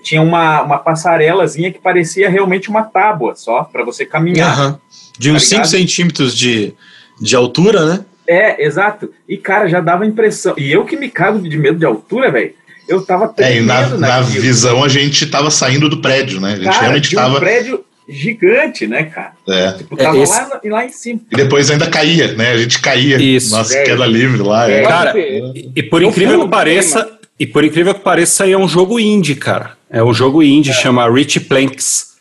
tinha 0.03 0.21
uma, 0.21 0.61
uma 0.61 0.77
passarelazinha 0.77 1.71
que 1.71 1.79
parecia 1.79 2.29
realmente 2.29 2.69
uma 2.69 2.83
tábua 2.83 3.35
só, 3.35 3.63
para 3.63 3.83
você 3.83 4.05
caminhar. 4.05 4.59
Uhum. 4.59 4.77
De 5.17 5.31
uns 5.31 5.47
5 5.47 5.61
tá 5.61 5.67
centímetros 5.67 6.37
de, 6.37 6.73
de 7.19 7.35
altura, 7.35 7.85
né? 7.85 8.05
É, 8.27 8.63
exato. 8.63 9.11
E, 9.27 9.37
cara, 9.37 9.67
já 9.67 9.81
dava 9.81 10.05
impressão. 10.05 10.53
E 10.57 10.71
eu 10.71 10.85
que 10.85 10.95
me 10.95 11.09
cago 11.09 11.39
de 11.39 11.57
medo 11.57 11.77
de 11.77 11.85
altura, 11.85 12.31
velho, 12.31 12.53
eu 12.87 13.01
tava 13.01 13.33
É, 13.37 13.57
e 13.57 13.61
na, 13.61 13.87
na 13.97 14.21
visão 14.21 14.83
a 14.83 14.87
gente 14.87 15.25
tava 15.27 15.49
saindo 15.49 15.89
do 15.89 16.01
prédio, 16.01 16.39
né? 16.39 16.53
A 16.53 16.55
gente 16.55 16.65
cara, 16.65 16.81
realmente 16.81 17.15
tava. 17.15 17.37
Um 17.37 17.39
prédio 17.39 17.83
gigante, 18.07 18.87
né, 18.87 19.03
cara? 19.03 19.33
É. 19.47 19.71
Tipo, 19.73 19.95
tava 19.95 20.17
é, 20.17 20.21
esse... 20.21 20.39
lá, 20.39 20.61
lá 20.63 20.85
em 20.85 20.89
cima. 20.89 21.21
E 21.31 21.35
depois 21.35 21.71
ainda 21.71 21.89
caía, 21.89 22.33
né? 22.33 22.51
A 22.51 22.57
gente 22.57 22.79
caía. 22.79 23.17
Isso. 23.21 23.55
Nossa, 23.55 23.77
é. 23.77 23.83
queda 23.83 24.05
livre 24.05 24.41
lá. 24.41 24.69
É. 24.69 24.83
Cara, 24.83 25.17
e, 25.17 25.71
e 25.75 25.83
por 25.83 26.01
incrível 26.01 26.43
que 26.43 26.49
pareça, 26.49 27.19
e 27.41 27.47
por 27.47 27.65
incrível 27.65 27.95
que 27.95 28.01
pareça, 28.01 28.43
aí 28.43 28.51
é 28.51 28.57
um 28.57 28.67
jogo 28.67 28.99
indie, 28.99 29.33
cara. 29.33 29.75
É 29.89 30.03
um 30.03 30.13
jogo 30.13 30.43
indie, 30.43 30.69
é. 30.69 30.73
chama 30.73 31.09
Rich 31.11 31.39
Planks. 31.39 32.11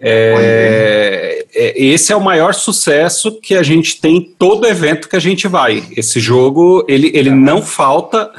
É, 0.00 1.44
é, 1.54 1.84
esse 1.84 2.14
é 2.14 2.16
o 2.16 2.20
maior 2.20 2.54
sucesso 2.54 3.38
que 3.42 3.54
a 3.54 3.62
gente 3.62 4.00
tem 4.00 4.16
em 4.16 4.22
todo 4.22 4.66
evento 4.66 5.06
que 5.06 5.16
a 5.16 5.20
gente 5.20 5.46
vai. 5.46 5.84
Esse 5.94 6.18
jogo, 6.18 6.82
ele, 6.88 7.12
ele 7.14 7.28
não 7.28 7.60
falta 7.60 8.30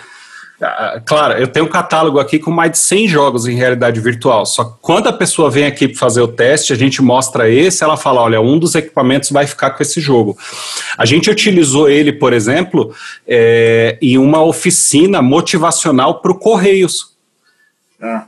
claro, 1.06 1.40
eu 1.40 1.48
tenho 1.48 1.66
um 1.66 1.70
catálogo 1.70 2.20
aqui 2.20 2.38
com 2.38 2.52
mais 2.52 2.72
de 2.72 2.78
100 2.78 3.08
jogos 3.08 3.48
em 3.48 3.56
realidade 3.56 4.00
virtual. 4.00 4.46
Só 4.46 4.64
que 4.64 4.74
quando 4.82 5.08
a 5.08 5.14
pessoa 5.14 5.50
vem 5.50 5.66
aqui 5.66 5.88
para 5.88 5.98
fazer 5.98 6.22
o 6.22 6.28
teste, 6.28 6.72
a 6.72 6.76
gente 6.76 7.02
mostra 7.02 7.50
esse, 7.50 7.84
ela 7.84 7.98
fala: 7.98 8.22
olha, 8.22 8.40
um 8.40 8.60
dos 8.60 8.76
equipamentos 8.76 9.32
vai 9.32 9.48
ficar 9.48 9.72
com 9.72 9.82
esse 9.82 10.00
jogo. 10.00 10.38
A 10.98 11.06
gente 11.06 11.30
utilizou 11.30 11.90
ele, 11.90 12.14
por 12.14 12.34
exemplo, 12.34 12.94
é, 13.28 13.98
em 14.02 14.18
uma 14.18 14.44
oficina 14.44 15.22
motivacional 15.22 16.22
para 16.22 16.32
o 16.32 16.38
Correios. 16.38 17.12
Ah 18.02 18.26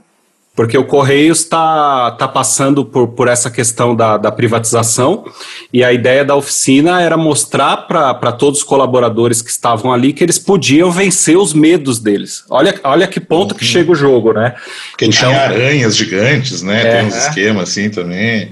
porque 0.55 0.77
o 0.77 0.85
Correios 0.85 1.39
está 1.39 2.11
tá 2.11 2.27
passando 2.27 2.85
por, 2.85 3.07
por 3.09 3.27
essa 3.27 3.49
questão 3.49 3.95
da, 3.95 4.17
da 4.17 4.31
privatização 4.31 5.25
e 5.71 5.83
a 5.83 5.91
ideia 5.91 6.23
da 6.23 6.35
oficina 6.35 7.01
era 7.01 7.17
mostrar 7.17 7.77
para 7.87 8.31
todos 8.31 8.59
os 8.59 8.63
colaboradores 8.63 9.41
que 9.41 9.49
estavam 9.49 9.91
ali 9.91 10.13
que 10.13 10.23
eles 10.23 10.37
podiam 10.37 10.91
vencer 10.91 11.37
os 11.37 11.53
medos 11.53 11.99
deles. 11.99 12.43
Olha, 12.49 12.79
olha 12.83 13.07
que 13.07 13.19
ponto 13.19 13.53
uhum. 13.53 13.57
que 13.57 13.65
chega 13.65 13.91
o 13.91 13.95
jogo, 13.95 14.31
né? 14.33 14.55
Porque 14.91 15.05
então, 15.05 15.29
tinha 15.29 15.41
aranhas 15.41 15.95
gigantes, 15.95 16.61
né? 16.61 16.81
É, 16.81 16.97
Tem 16.97 17.05
uns 17.07 17.15
esquemas 17.15 17.69
assim 17.69 17.89
também. 17.89 18.51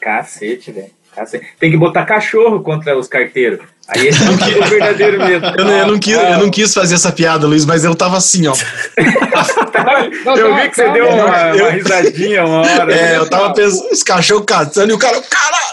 Cacete, 0.00 0.72
velho. 0.72 0.95
Tem 1.58 1.70
que 1.70 1.76
botar 1.76 2.04
cachorro 2.04 2.60
contra 2.60 2.96
os 2.96 3.08
carteiros. 3.08 3.60
Aí 3.88 4.08
esse 4.08 4.22
é 4.22 4.30
o 4.30 4.64
verdadeiro 4.68 5.18
medo. 5.18 5.46
Eu, 5.56 5.68
eu, 5.68 5.86
não 5.86 5.98
quis, 5.98 6.14
eu 6.14 6.38
não 6.38 6.50
quis 6.50 6.74
fazer 6.74 6.96
essa 6.96 7.12
piada, 7.12 7.46
Luiz, 7.46 7.64
mas 7.64 7.84
eu 7.84 7.94
tava 7.94 8.16
assim, 8.16 8.48
ó. 8.48 8.54
eu 10.36 10.54
vi 10.56 10.68
que 10.68 10.74
você 10.74 10.90
deu 10.90 11.08
uma, 11.08 11.52
uma, 11.54 11.70
risadinha 11.70 12.44
uma 12.44 12.60
hora. 12.62 12.92
É, 12.92 13.16
eu 13.16 13.30
tava 13.30 13.54
pensando, 13.54 13.88
esse 13.92 14.04
cachorro 14.04 14.44
caçando 14.44 14.90
e 14.90 14.94
o 14.94 14.98
cara, 14.98 15.22
caralho! 15.22 15.66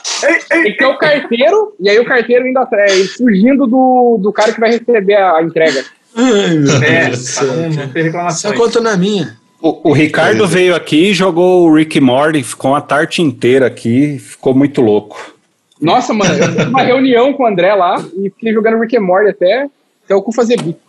Tem 0.47 0.75
que 0.75 0.83
é 0.83 0.87
o 0.87 0.97
carteiro, 0.97 1.75
e 1.79 1.89
aí 1.89 1.99
o 1.99 2.05
carteiro 2.05 2.45
ainda 2.45 2.67
é, 2.73 3.03
fugindo 3.17 3.65
do, 3.65 4.19
do 4.21 4.31
cara 4.31 4.53
que 4.53 4.59
vai 4.59 4.71
receber 4.71 5.15
a, 5.15 5.41
entrega. 5.41 5.83
Ai, 6.15 6.57
meu 6.57 6.83
é, 6.83 7.09
Deus. 7.09 7.41
Não, 7.41 7.69
não 7.69 7.89
tem 7.89 8.03
reclamação. 8.03 8.51
Só 8.51 8.57
conta 8.57 8.79
na 8.79 8.95
minha. 8.95 9.42
O, 9.63 9.91
o 9.91 9.93
Ricardo 9.93 10.45
veio 10.45 10.75
aqui 10.75 11.11
e 11.11 11.13
jogou 11.13 11.65
o 11.65 11.73
Rick 11.73 12.01
Morty, 12.01 12.43
ficou 12.43 12.71
uma 12.71 12.81
tarde 12.81 13.21
inteira 13.21 13.65
aqui, 13.65 14.19
ficou 14.19 14.53
muito 14.53 14.81
louco. 14.81 15.33
Nossa, 15.79 16.13
mano, 16.13 16.33
eu 16.33 16.51
fiz 16.51 16.65
uma 16.65 16.83
reunião 16.83 17.31
com 17.31 17.43
o 17.43 17.47
André 17.47 17.73
lá 17.73 17.95
e 18.17 18.29
fiquei 18.29 18.51
jogando 18.51 18.77
Rick 18.81 18.97
and 18.97 19.01
Morty 19.01 19.29
até, 19.29 19.69
até 20.03 20.13
o 20.13 20.21
cu 20.21 20.33
fazer 20.33 20.61
bico. 20.61 20.81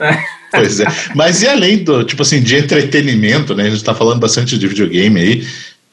Pois 0.50 0.80
é. 0.80 0.86
Mas 1.14 1.42
e 1.42 1.48
além 1.48 1.84
do, 1.84 2.02
tipo 2.02 2.22
assim, 2.22 2.40
de 2.40 2.56
entretenimento, 2.56 3.54
né? 3.54 3.64
A 3.64 3.70
gente 3.70 3.84
tá 3.84 3.94
falando 3.94 4.20
bastante 4.20 4.56
de 4.56 4.66
videogame 4.66 5.20
aí. 5.20 5.46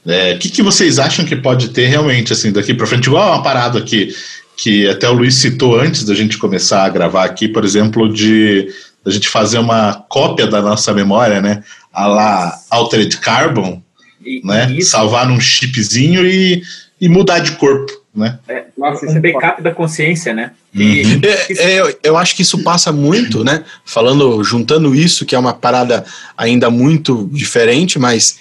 O 0.05 0.11
é, 0.11 0.37
que, 0.37 0.49
que 0.49 0.61
vocês 0.61 0.99
acham 0.99 1.25
que 1.25 1.35
pode 1.35 1.69
ter 1.69 1.87
realmente, 1.87 2.31
assim, 2.31 2.51
daqui 2.51 2.73
para 2.73 2.87
frente? 2.87 3.07
Igual 3.07 3.33
uma 3.33 3.43
parada 3.43 3.81
que, 3.81 4.15
que 4.55 4.87
até 4.87 5.09
o 5.09 5.13
Luiz 5.13 5.35
citou 5.35 5.77
antes 5.77 6.05
da 6.05 6.15
gente 6.15 6.37
começar 6.37 6.85
a 6.85 6.89
gravar 6.89 7.25
aqui, 7.25 7.47
por 7.47 7.65
exemplo, 7.65 8.11
de 8.11 8.69
a 9.05 9.09
gente 9.09 9.27
fazer 9.27 9.57
uma 9.57 10.05
cópia 10.07 10.47
da 10.47 10.61
nossa 10.61 10.93
memória, 10.93 11.41
né? 11.41 11.61
A 11.93 12.07
lá 12.07 12.59
Altered 12.71 13.15
Carbon, 13.17 13.81
E, 14.25 14.41
né? 14.43 14.71
isso 14.71 14.89
Salvar 14.91 15.27
num 15.27 15.39
chipzinho 15.39 16.25
e, 16.25 16.63
e 16.99 17.07
mudar 17.07 17.39
de 17.39 17.51
corpo, 17.53 17.91
né? 18.15 18.39
é 18.47 18.65
Nossa, 18.77 19.05
isso 19.05 19.13
um 19.13 19.17
é 19.17 19.21
backup 19.21 19.61
da 19.61 19.71
consciência, 19.71 20.33
né? 20.33 20.51
Uhum. 20.75 20.81
E, 20.81 21.21
É, 21.25 21.53
é, 21.73 21.79
eu- 21.81 21.97
eu 22.03 22.17
acho 22.17 22.35
que 22.35 22.41
isso 22.41 22.63
passa 22.63 22.91
muito, 22.91 23.43
né? 23.43 23.63
Falando, 23.85 24.43
juntando 24.43 24.95
isso, 24.95 25.25
que 25.25 25.35
é 25.35 25.39
uma 25.39 25.53
parada 25.53 26.03
ainda 26.37 26.69
muito 26.71 27.29
diferente, 27.31 27.99
mas 27.99 28.39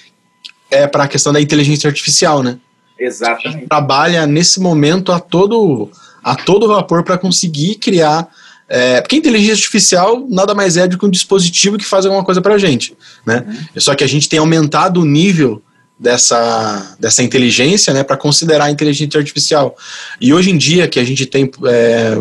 é 0.71 0.87
para 0.87 1.05
a 1.05 1.09
questão 1.09 1.33
da 1.33 1.41
inteligência 1.41 1.89
artificial, 1.89 2.43
né? 2.43 2.59
exatamente. 2.99 3.67
Trabalha 3.67 4.27
nesse 4.27 4.61
momento 4.61 5.11
a 5.13 5.19
todo, 5.19 5.91
a 6.23 6.37
todo 6.37 6.69
vapor 6.69 7.03
para 7.03 7.19
conseguir 7.19 7.75
criar. 7.75 8.29
É, 8.75 9.03
porque 9.03 9.17
a 9.17 9.19
inteligência 9.19 9.53
artificial 9.53 10.27
nada 10.31 10.55
mais 10.55 10.79
é 10.79 10.89
do 10.89 10.97
que 10.97 11.05
um 11.05 11.11
dispositivo 11.11 11.77
que 11.77 11.85
faz 11.85 12.07
alguma 12.07 12.25
coisa 12.25 12.41
para 12.41 12.55
a 12.55 12.59
gente, 12.59 12.97
né? 13.27 13.45
Só 13.77 13.95
que 13.95 14.03
a 14.03 14.07
gente 14.07 14.31
tem 14.31 14.39
aumentado 14.39 15.03
o 15.03 15.05
nível 15.05 15.63
dessa, 15.99 16.97
dessa 16.99 17.23
inteligência, 17.23 17.93
né, 17.93 18.03
para 18.03 18.17
considerar 18.17 18.65
a 18.65 18.71
inteligência 18.71 19.19
artificial. 19.19 19.77
E 20.19 20.33
hoje 20.33 20.51
em 20.51 20.57
dia 20.57 20.89
que 20.89 20.99
a 20.99 21.05
gente 21.05 21.27
tem 21.27 21.51
é, 21.67 22.17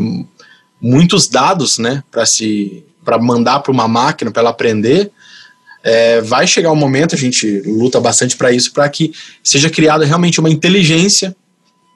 muitos 0.81 1.29
dados, 1.29 1.77
né, 1.77 2.03
para 2.11 2.25
se 2.25 2.83
para 3.05 3.17
mandar 3.17 3.61
para 3.61 3.71
uma 3.71 3.87
máquina 3.87 4.29
para 4.29 4.41
ela 4.41 4.49
aprender, 4.49 5.09
é, 5.81 6.19
vai 6.19 6.45
chegar 6.45 6.69
um 6.73 6.75
momento 6.75 7.15
a 7.15 7.17
gente 7.17 7.61
luta 7.61 7.97
bastante 8.01 8.35
para 8.35 8.51
isso, 8.51 8.73
para 8.73 8.89
que 8.89 9.13
seja 9.41 9.69
criada 9.69 10.03
realmente 10.03 10.41
uma 10.41 10.49
inteligência 10.49 11.33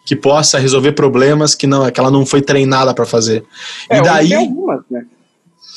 que 0.06 0.15
possa 0.15 0.60
resolver 0.60 0.91
problemas 0.91 1.56
que 1.56 1.65
não 1.68 1.89
que 1.91 2.00
ela 2.00 2.12
não 2.12 2.26
foi 2.26 2.41
treinada 2.41 2.94
para 2.94 3.06
fazer. 3.06 3.44
É, 3.89 3.98
e 3.98 4.02
daí 4.04 4.30
tem 4.30 4.38
algumas, 4.38 4.82
né? 4.89 5.04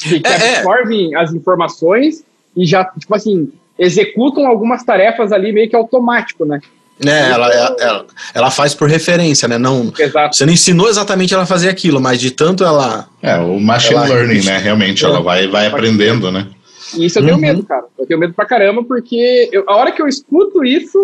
Que, 0.03 0.21
que 0.21 0.29
É, 0.29 0.31
é. 0.33 0.57
absorvem 0.59 1.15
as 1.17 1.33
informações 1.33 2.23
e 2.57 2.65
já, 2.67 2.85
tipo 2.85 3.15
assim, 3.15 3.51
executam 3.79 4.47
algumas 4.47 4.85
tarefas 4.85 5.33
ali 5.33 5.51
meio 5.53 5.69
que 5.69 5.75
automático, 5.75 6.45
né? 6.45 6.61
né, 7.05 7.31
ela, 7.31 7.49
ela, 7.53 8.07
ela 8.35 8.51
faz 8.51 8.75
por 8.75 8.89
referência, 8.91 9.47
né? 9.47 9.57
Não, 9.57 9.93
Exato. 9.97 10.35
você 10.37 10.45
não 10.45 10.53
ensinou 10.53 10.89
exatamente 10.89 11.33
ela 11.33 11.45
a 11.45 11.47
fazer 11.47 11.69
aquilo, 11.69 12.01
mas 12.01 12.21
de 12.21 12.33
tanto 12.33 12.65
ela 12.65 13.09
É, 13.23 13.37
o 13.37 13.59
machine 13.61 13.95
Ela 13.95 14.07
learning, 14.09 14.45
né? 14.45 14.59
Realmente, 14.59 15.05
ela 15.05 15.23
vai, 15.23 15.47
vai 15.47 15.67
aprendendo, 15.69 16.31
né? 16.33 16.49
E 16.97 17.05
isso 17.07 17.19
eu 17.21 17.23
tenho 17.23 17.37
Uhum. 17.37 17.41
medo, 17.41 17.63
cara. 17.63 17.85
Eu 17.99 18.05
tenho 18.07 18.19
medo 18.19 18.35
pra 18.35 18.45
caramba, 18.47 18.83
porque 18.83 19.49
eu- 19.53 19.65
a 19.69 19.77
hora 19.77 19.93
que 19.93 20.03
eu 20.03 20.09
escuto 20.09 20.65
isso, 20.65 20.99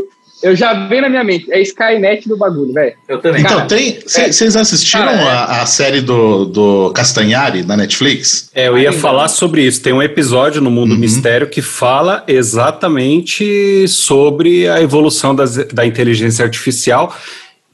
eu 0.44 0.54
já 0.54 0.86
vem 0.86 1.00
na 1.00 1.08
minha 1.08 1.24
mente. 1.24 1.50
É 1.52 1.60
Skynet 1.60 2.28
do 2.28 2.36
bagulho, 2.36 2.72
velho. 2.72 2.94
Eu 3.08 3.20
também. 3.20 3.40
Então, 3.40 3.56
Cara, 3.56 3.66
tem. 3.68 3.98
é- 4.16 4.30
Vocês 4.32 4.54
assistiram 4.56 5.06
cara, 5.06 5.16
é- 5.16 5.28
a, 5.28 5.62
a 5.62 5.66
série 5.66 6.00
do, 6.00 6.44
do 6.44 6.92
Castanhari 6.94 7.62
da 7.62 7.76
Netflix? 7.76 8.50
É, 8.54 8.68
eu 8.68 8.78
ia 8.78 8.90
Ainda 8.90 9.00
falar 9.00 9.28
sobre 9.28 9.62
isso. 9.66 9.82
Tem 9.82 9.92
um 9.92 10.02
episódio 10.02 10.60
no 10.62 10.70
Mundo 10.70 10.92
Uhum. 10.92 10.98
Mistério 11.00 11.48
que 11.48 11.60
fala 11.62 12.22
exatamente 12.28 13.86
sobre 13.88 14.68
a 14.68 14.80
evolução 14.80 15.34
das- 15.34 15.56
da 15.68 15.84
inteligência 15.86 16.44
artificial 16.44 17.14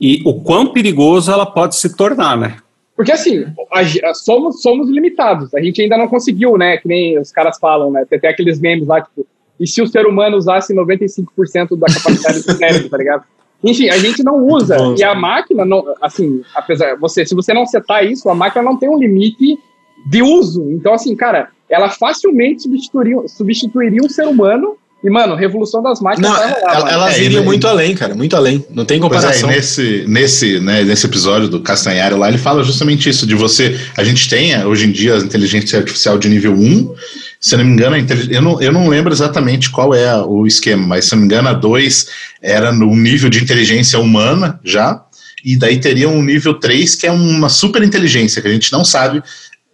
e 0.01 0.23
o 0.25 0.35
quão 0.41 0.67
perigoso 0.73 1.31
ela 1.31 1.45
pode 1.47 1.77
se 1.77 1.95
tornar, 1.97 2.37
né? 2.37 2.57
Porque 2.97 3.13
assim, 3.13 3.47
a 3.73 3.83
ge- 3.83 4.01
somos, 4.15 4.61
somos 4.61 4.89
limitados. 4.91 5.55
A 5.55 5.61
gente 5.63 5.81
ainda 5.81 5.97
não 5.97 6.07
conseguiu, 6.07 6.57
né? 6.59 6.77
Que 6.77 6.87
nem 6.87 7.19
os 7.19 7.33
caras 7.33 7.59
falam, 7.59 7.91
né? 7.91 8.05
Tem 8.09 8.19
até 8.19 8.29
aqueles 8.29 8.61
memes 8.61 8.87
lá, 8.87 9.01
tipo, 9.01 9.27
e 9.61 9.67
se 9.67 9.83
o 9.83 9.87
ser 9.87 10.07
humano 10.07 10.37
usasse 10.37 10.75
95% 10.75 11.79
da 11.79 11.87
capacidade 11.87 12.43
do 12.43 12.53
cérebro, 12.57 12.89
tá 12.89 12.97
ligado? 12.97 13.23
Enfim, 13.63 13.91
a 13.91 13.99
gente 13.99 14.23
não 14.23 14.39
usa. 14.47 14.77
Bom. 14.77 14.95
E 14.97 15.05
a 15.05 15.15
máquina, 15.15 15.65
não, 15.67 15.85
assim, 16.01 16.41
apesar, 16.55 16.97
você, 16.97 17.27
se 17.27 17.35
você 17.35 17.53
não 17.53 17.67
setar 17.67 18.05
isso, 18.05 18.29
a 18.31 18.35
máquina 18.35 18.63
não 18.65 18.77
tem 18.79 18.89
um 18.89 18.99
limite 18.99 19.59
de 20.07 20.23
uso. 20.23 20.71
Então, 20.71 20.95
assim, 20.95 21.15
cara, 21.15 21.51
ela 21.69 21.91
facilmente 21.91 22.63
substituiria, 22.63 23.17
substituiria 23.29 24.01
um 24.03 24.09
ser 24.09 24.27
humano. 24.27 24.77
E, 25.03 25.09
mano, 25.09 25.35
revolução 25.35 25.83
das 25.83 25.99
máquinas 26.01 26.31
não, 26.31 26.39
vai 26.39 26.49
rolar, 26.53 26.75
ela- 26.77 26.91
elas 26.93 27.19
É, 27.19 27.23
iriam 27.25 27.43
muito 27.45 27.67
além, 27.67 27.95
cara, 27.95 28.15
muito 28.15 28.37
além. 28.37 28.63
Não 28.71 28.85
tem 28.85 28.99
Pois 29.01 29.13
é, 29.13 29.17
comparação. 29.17 29.49
nesse, 29.49 30.05
nesse, 30.07 30.61
né, 30.61 30.83
nesse 30.85 31.07
episódio 31.07 31.49
do 31.49 31.61
Castanhari 31.61 32.15
lá, 32.15 32.29
ele 32.29 32.37
fala 32.37 32.63
justamente 32.63 33.09
isso, 33.09 33.27
de 33.27 33.35
você. 33.35 33.79
A 33.97 34.05
gente 34.05 34.29
tem 34.29 34.53
eh, 34.53 34.67
hoje 34.67 34.87
em 34.87 34.93
dia 34.93 35.15
a 35.15 35.19
inteligência 35.19 35.79
artificial 35.79 36.19
de 36.19 36.29
nível 36.29 36.53
1. 36.53 36.95
Se 37.41 37.57
não 37.57 37.65
me 37.65 37.73
engano, 37.73 37.97
eu 38.29 38.43
não, 38.43 38.61
eu 38.61 38.71
não 38.71 38.87
lembro 38.87 39.13
exatamente 39.13 39.71
qual 39.71 39.95
é 39.95 40.15
o 40.23 40.47
esquema, 40.47 40.87
mas 40.87 41.07
se 41.07 41.13
não 41.13 41.21
me 41.21 41.25
engano, 41.25 41.49
a 41.49 41.55
2 41.55 42.07
era 42.43 42.71
no 42.71 42.95
nível 42.95 43.31
de 43.31 43.43
inteligência 43.43 43.99
humana 43.99 44.61
já, 44.63 45.03
e 45.43 45.57
daí 45.57 45.81
teria 45.81 46.07
um 46.07 46.23
nível 46.23 46.53
3, 46.53 46.95
que 46.95 47.07
é 47.07 47.11
uma 47.11 47.49
super 47.49 47.83
inteligência, 47.83 48.43
que 48.43 48.49
a 48.49 48.53
gente 48.53 48.71
não 48.71 48.85
sabe 48.85 49.23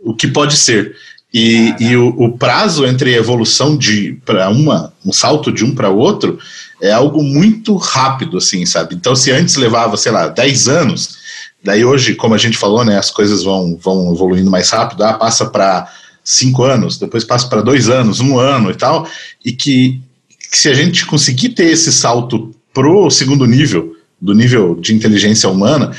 o 0.00 0.14
que 0.14 0.28
pode 0.28 0.56
ser. 0.56 0.94
E, 1.34 1.74
e 1.80 1.96
o, 1.96 2.08
o 2.16 2.38
prazo 2.38 2.86
entre 2.86 3.12
a 3.12 3.18
evolução 3.18 3.76
de 3.76 4.16
para 4.24 4.48
uma, 4.48 4.92
um 5.04 5.12
salto 5.12 5.50
de 5.50 5.64
um 5.64 5.74
para 5.74 5.90
outro, 5.90 6.38
é 6.80 6.92
algo 6.92 7.20
muito 7.22 7.76
rápido, 7.76 8.38
assim, 8.38 8.64
sabe? 8.64 8.94
Então, 8.94 9.16
se 9.16 9.32
antes 9.32 9.56
levava, 9.56 9.96
sei 9.96 10.12
lá, 10.12 10.28
10 10.28 10.68
anos, 10.68 11.16
daí 11.64 11.84
hoje, 11.84 12.14
como 12.14 12.34
a 12.34 12.38
gente 12.38 12.56
falou, 12.56 12.84
né, 12.84 12.96
as 12.96 13.10
coisas 13.10 13.42
vão, 13.42 13.76
vão 13.76 14.14
evoluindo 14.14 14.50
mais 14.50 14.70
rápido, 14.70 15.02
ah, 15.02 15.14
passa 15.14 15.46
para 15.46 15.90
5 16.26 16.64
anos, 16.64 16.98
depois 16.98 17.22
passa 17.22 17.46
para 17.46 17.62
2 17.62 17.88
anos, 17.88 18.18
um 18.18 18.36
ano 18.36 18.72
e 18.72 18.74
tal, 18.74 19.08
e 19.44 19.52
que, 19.52 20.02
que 20.50 20.58
se 20.58 20.68
a 20.68 20.74
gente 20.74 21.06
conseguir 21.06 21.50
ter 21.50 21.66
esse 21.66 21.92
salto 21.92 22.52
pro 22.74 23.08
segundo 23.08 23.46
nível, 23.46 23.94
do 24.20 24.34
nível 24.34 24.74
de 24.74 24.92
inteligência 24.92 25.48
humana, 25.48 25.92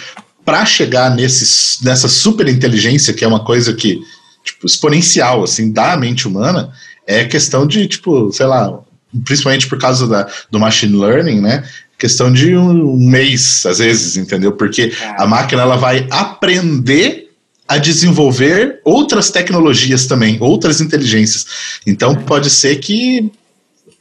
para 0.44 0.66
chegar 0.66 1.16
nesses, 1.16 1.80
nessa 1.82 2.10
super 2.10 2.50
inteligência, 2.50 3.13
que 3.13 3.24
é 3.24 3.28
uma 3.28 3.44
coisa 3.44 3.74
que, 3.74 4.02
tipo, 4.44 4.66
exponencial, 4.66 5.44
assim, 5.44 5.72
da 5.72 5.96
mente 5.96 6.28
humana, 6.28 6.74
é 7.06 7.24
questão 7.24 7.66
de, 7.66 7.88
tipo, 7.88 8.30
sei 8.34 8.48
lá, 8.48 8.80
principalmente 9.24 9.68
por 9.68 9.80
causa 9.80 10.06
da, 10.06 10.28
do 10.52 10.60
machine 10.60 10.98
learning, 10.98 11.40
né? 11.40 11.63
Questão 11.98 12.32
de 12.32 12.56
um, 12.56 12.96
um 12.96 13.10
mês, 13.10 13.66
às 13.66 13.80
vezes, 13.80 14.18
entendeu? 14.18 14.52
Porque 14.52 14.92
a 15.18 15.26
máquina 15.26 15.62
ela 15.62 15.78
vai 15.78 16.06
aprender 16.12 17.27
a 17.67 17.77
desenvolver 17.77 18.80
outras 18.84 19.30
tecnologias 19.30 20.08
também, 20.08 20.38
outras 20.39 20.80
inteligências. 20.80 21.80
Então 21.86 22.15
pode 22.15 22.49
ser 22.49 22.77
que 22.77 23.32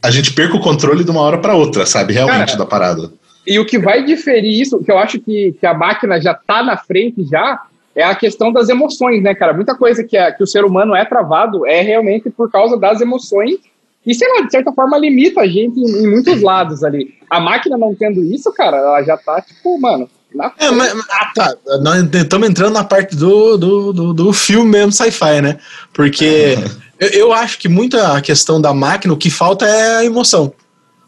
a 0.03 0.11
gente 0.11 0.33
perca 0.33 0.57
o 0.57 0.61
controle 0.61 1.03
de 1.03 1.11
uma 1.11 1.21
hora 1.21 1.39
para 1.39 1.57
outra, 1.57 1.85
sabe? 1.85 2.13
Realmente 2.13 2.53
Cara, 2.53 2.59
da 2.59 2.67
parada. 2.67 3.11
E 3.47 3.59
o 3.59 3.67
que 3.67 3.79
vai 3.79 4.05
diferir 4.05 4.61
isso, 4.61 4.83
que 4.83 4.91
eu 4.91 4.99
acho 4.99 5.21
que, 5.21 5.57
que 5.59 5.67
a 5.67 5.75
máquina 5.75 6.21
já 6.21 6.35
tá 6.35 6.63
na 6.63 6.77
frente 6.77 7.25
já, 7.25 7.61
é 7.95 8.05
a 8.05 8.15
questão 8.15 8.53
das 8.53 8.69
emoções, 8.69 9.23
né, 9.23 9.35
cara? 9.35 9.55
Muita 9.55 9.75
coisa 9.75 10.05
que, 10.05 10.17
a, 10.17 10.31
que 10.31 10.43
o 10.43 10.47
ser 10.47 10.65
humano 10.65 10.95
é 10.95 11.05
travado 11.05 11.67
é 11.67 11.81
realmente 11.81 12.29
por 12.29 12.51
causa 12.51 12.77
das 12.77 13.01
emoções. 13.01 13.57
E, 14.05 14.15
sei 14.15 14.29
lá, 14.29 14.43
de 14.43 14.51
certa 14.51 14.73
forma, 14.73 14.99
limita 14.99 15.41
a 15.41 15.47
gente 15.47 15.81
em, 15.81 16.05
em 16.05 16.11
muitos 16.11 16.43
lados 16.43 16.85
ali. 16.85 17.15
A 17.29 17.41
máquina 17.41 17.77
não 17.77 17.95
tendo 17.95 18.23
isso, 18.23 18.53
cara, 18.53 18.77
ela 18.77 19.03
já 19.03 19.17
tá, 19.17 19.41
tipo, 19.41 19.81
mano, 19.81 20.09
na 20.37 20.53
É, 20.59 20.71
mas, 20.71 20.95
mas- 20.95 21.07
tá, 21.35 21.55
nós 21.83 22.07
estamos 22.15 22.49
entrando 22.49 22.73
na 22.75 22.85
parte 22.85 23.17
do, 23.17 23.57
do, 23.57 23.93
do, 23.93 24.15
do 24.15 24.33
filme 24.33 24.71
mesmo, 24.71 24.93
sci-fi, 24.93 25.41
né? 25.43 25.59
Porque 25.93 26.57
eu, 27.01 27.09
eu 27.09 27.33
acho 27.33 27.59
que 27.59 27.69
muita 27.69 28.21
questão 28.21 28.61
da 28.61 28.73
máquina, 28.75 29.13
o 29.15 29.17
que 29.17 29.31
falta 29.31 29.67
é 29.67 29.97
a 29.99 30.05
emoção. 30.05 30.53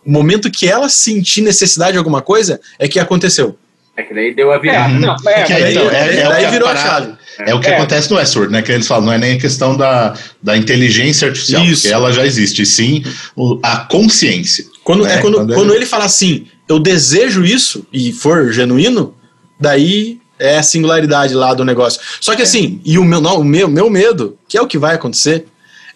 O 0.05 0.11
momento 0.11 0.51
que 0.51 0.67
ela 0.67 0.89
sentir 0.89 1.43
necessidade 1.43 1.93
de 1.93 1.99
alguma 1.99 2.23
coisa 2.23 2.61
é 2.79 2.89
que 2.89 2.99
aconteceu. 2.99 3.57
É 3.97 4.03
que 4.03 4.15
daí 4.15 4.33
deu 4.33 4.53
a 4.53 4.55
É, 4.55 4.59
virada. 4.61 4.95
não, 4.95 5.15
é, 5.27 5.43
Que 5.43 5.53
mas 5.53 5.65
aí, 5.65 5.73
então, 5.75 5.91
é, 5.91 6.21
é 6.21 6.27
o 6.27 6.31
daí 6.31 6.41
que 6.41 6.47
a 6.47 6.51
virou 6.51 6.69
a 6.69 6.77
chave. 6.77 7.13
É 7.41 7.55
o 7.55 7.61
que 7.61 7.69
É. 7.69 7.77
acontece 7.77 8.09
no 8.11 8.17
Westworld, 8.17 8.53
né? 8.53 8.63
Que 8.63 8.71
eles 8.73 8.87
falam, 8.87 9.07
não 9.07 9.13
é 9.13 9.19
nem 9.19 9.37
a 9.37 9.41
questão 9.41 9.77
da, 9.77 10.15
da 10.43 10.57
inteligência 10.57 11.27
artificial, 11.29 11.65
Isso. 11.65 11.83
porque 11.83 11.95
ela 11.95 12.13
já 12.13 12.25
existe, 12.25 12.63
e 12.63 12.67
sim 12.67 13.03
o- 13.37 13.59
a 13.63 13.79
consciência. 13.79 14.65
Quando, 14.85 15.03
né? 15.05 15.15
é 15.15 15.19
quando, 15.19 15.35
Quando 15.39 15.55
quando, 15.55 15.71
ele- 15.71 15.79
ele 15.81 15.87
fala 15.87 16.05
assim, 16.05 16.47
eu 16.69 16.79
desejo 16.79 17.45
isso, 17.45 17.85
e 17.93 18.13
for 18.13 18.53
genuíno, 18.53 19.15
daí 19.59 20.21
é 20.39 20.59
a 20.59 20.63
singularidade 20.63 21.35
lá 21.35 21.53
do 21.55 21.65
negócio. 21.65 22.01
Só 22.21 22.35
que 22.37 22.43
assim, 22.43 22.81
e 22.85 22.99
o 22.99 23.05
meu, 23.05 23.21
não, 23.21 23.41
o 23.41 23.45
meu, 23.45 23.69
meu 23.69 23.91
medo, 23.91 24.37
que 24.49 24.57
é 24.57 24.63
o 24.63 24.67
que 24.67 24.79
vai 24.79 24.95
acontecer, 24.95 25.47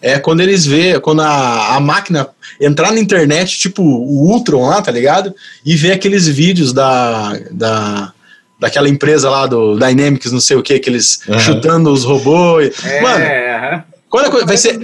é 0.01 0.19
quando 0.19 0.41
eles 0.41 0.65
vê, 0.65 0.99
quando 0.99 1.21
a, 1.21 1.75
a 1.75 1.79
máquina 1.79 2.27
entrar 2.59 2.91
na 2.91 2.99
internet, 2.99 3.57
tipo 3.57 3.81
o 3.81 4.29
Ultron 4.31 4.67
lá, 4.67 4.81
tá 4.81 4.91
ligado? 4.91 5.33
E 5.65 5.75
ver 5.77 5.93
aqueles 5.93 6.27
vídeos 6.27 6.73
da, 6.73 7.39
da, 7.51 8.11
daquela 8.59 8.89
empresa 8.89 9.29
lá 9.29 9.47
do 9.47 9.75
Dynamics, 9.79 10.29
não 10.33 10.41
sei 10.41 10.57
o 10.57 10.61
que, 10.63 10.77
que 10.77 10.89
eles 10.89 11.19
Aham. 11.29 11.39
chutando 11.39 11.89
os 11.89 12.03
robôs. 12.03 12.73
É, 12.83 13.01
Mano, 13.01 13.25
aham. 13.25 13.83
quando 14.09 14.29
coisa- 14.29 14.45
vai 14.45 14.57
ser. 14.57 14.77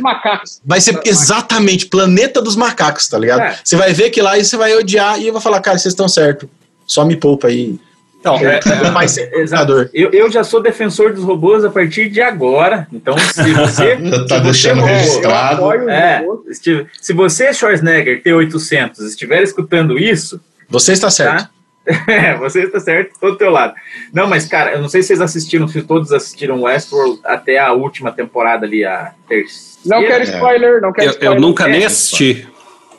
Vai 0.66 0.80
ser 0.80 1.02
exatamente 1.04 1.88
Planeta 1.88 2.42
dos 2.42 2.56
Macacos, 2.56 3.10
tá 3.10 3.20
ligado? 3.20 3.42
É. 3.42 3.60
Você 3.62 3.76
vai 3.76 3.92
ver 3.94 4.12
que 4.12 4.22
lá 4.22 4.38
e 4.38 4.46
você 4.46 4.56
vai 4.56 4.74
odiar 4.74 5.20
e 5.20 5.28
eu 5.28 5.34
vou 5.34 5.42
falar, 5.42 5.60
cara, 5.60 5.78
vocês 5.78 5.92
estão 5.92 6.08
certo. 6.08 6.50
Só 6.88 7.04
me 7.04 7.18
poupa 7.18 7.48
aí. 7.50 7.78
Então, 8.20 8.36
É, 8.38 8.60
vai 8.92 9.08
ser 9.08 9.34
Exato. 9.34 9.66
computador. 9.66 9.90
Eu, 9.94 10.12
eu 10.12 10.30
já 10.32 10.44
sou 10.44 10.62
defensor 10.62 11.14
dos 11.14 11.24
robôs 11.24 11.64
a 11.64 11.70
partir 11.70 12.10
de 12.10 12.22
agora. 12.22 12.88
Então, 12.92 13.18
se 13.18 13.52
você. 13.54 13.98
Já 13.98 14.26
tá 14.26 14.36
se 14.38 14.42
deixando 14.44 14.82
você, 14.82 14.88
registrado. 14.92 15.72
É, 15.90 16.18
robô. 16.20 16.44
esti- 16.50 16.86
se 17.02 17.14
você, 17.14 17.54
Schwarzenegger, 17.54 18.22
T800, 18.22 19.00
estiver 19.06 19.42
escutando 19.44 19.98
isso, 19.98 20.40
Você 20.70 20.92
está 20.94 21.10
certo. 21.10 21.44
tá? 21.44 21.50
É, 22.08 22.36
você 22.38 22.64
está 22.66 22.80
certo, 22.80 23.18
todo 23.20 23.36
teu 23.38 23.50
lado. 23.50 23.74
Não, 24.14 24.28
mas, 24.28 24.46
cara, 24.46 24.74
eu 24.74 24.82
não 24.82 24.90
sei 24.90 25.02
se 25.02 25.08
vocês 25.08 25.22
assistiram, 25.22 25.68
se 25.68 25.82
todos 25.82 26.12
assistiram 26.12 26.62
Westworld 26.62 27.20
até 27.24 27.58
a 27.58 27.72
última 27.72 28.12
temporada 28.12 28.66
ali, 28.66 28.86
a 28.86 29.12
terceira. 29.28 29.80
Não 29.86 30.02
quero 30.06 30.24
spoiler, 30.26 30.82
não 30.82 30.92
quero 30.94 31.08
Eu, 31.08 31.12
spoiler. 31.14 31.38
eu 31.38 31.42
nunca 31.42 31.68
nem 31.68 31.84
É, 31.84 31.86
assisti. 31.88 32.48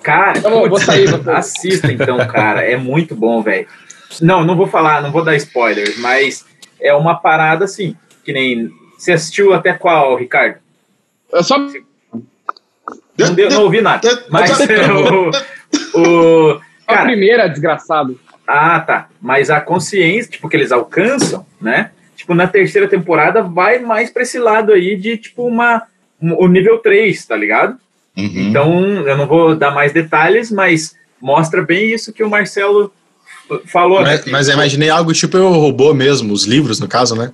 Cara, 0.03 0.39
Então, 0.39 0.51
eu 0.51 0.61
vou 0.61 0.71
putz, 0.71 0.85
sair, 0.87 1.07
vou 1.09 1.23
sair. 1.23 1.37
assista 1.37 1.93
então, 1.93 2.17
cara. 2.27 2.63
É 2.63 2.77
muito 2.77 3.15
bom, 3.15 3.43
velho. 3.43 3.67
Não, 4.21 4.45
não 4.45 4.57
vou 4.57 4.67
falar, 4.67 5.03
não 5.03 5.13
vou 5.13 5.23
dar 5.25 5.37
spoilers, 5.37 5.99
mas 5.99 6.45
é 6.81 6.93
uma 6.95 7.15
parada 7.15 7.65
assim, 7.65 7.97
que 8.25 8.33
nem. 8.33 8.71
Você 8.99 9.13
assistiu 9.13 9.55
até 9.55 9.73
qual, 9.73 10.17
Ricardo? 10.17 10.57
Eu 11.33 11.43
só 11.45 11.57
Não, 13.19 13.35
deu, 13.35 13.51
não 13.51 13.63
ouvi 13.65 13.81
nada. 13.81 14.25
Mas 14.29 14.51
o. 15.95 15.99
o 16.01 16.61
a 16.87 16.95
cara, 16.95 17.05
primeira, 17.07 17.49
desgraçado. 17.49 18.19
ah, 18.47 18.81
tá. 18.81 19.09
Mas 19.21 19.49
a 19.51 19.61
consciência, 19.61 20.31
tipo, 20.33 20.49
que 20.49 20.57
eles 20.57 20.73
alcançam, 20.73 21.47
né? 21.61 21.93
Tipo, 22.17 22.35
na 22.35 22.47
terceira 22.47 22.89
temporada 22.89 23.43
vai 23.43 23.79
mais 23.79 24.11
pra 24.11 24.23
esse 24.23 24.39
lado 24.39 24.73
aí 24.73 24.97
de, 24.97 25.17
tipo, 25.17 25.47
uma. 25.47 25.83
um- 26.21 26.35
O 26.45 26.49
nível 26.49 26.79
3, 26.79 27.25
tá 27.27 27.37
ligado? 27.37 27.79
Uhum. 28.17 28.49
Então, 28.49 28.81
eu 29.07 29.17
não 29.17 29.27
vou 29.27 29.55
dar 29.55 29.71
mais 29.71 29.93
detalhes, 29.93 30.51
mas 30.51 30.97
mostra 31.21 31.63
bem 31.63 31.93
isso 31.93 32.13
que 32.13 32.25
o 32.25 32.29
Marcelo 32.29 32.93
falou. 33.67 34.03
né? 34.03 34.21
Mas, 34.25 34.33
mas 34.33 34.49
eu 34.49 34.55
imaginei 34.55 34.91
algo 34.91 35.13
tipo 35.13 35.37
eu 35.37 35.49
robô 35.51 35.93
mesmo, 35.95 36.33
os 36.33 36.45
livros, 36.45 36.79
no 36.81 36.89
caso, 36.89 37.15
né? 37.15 37.33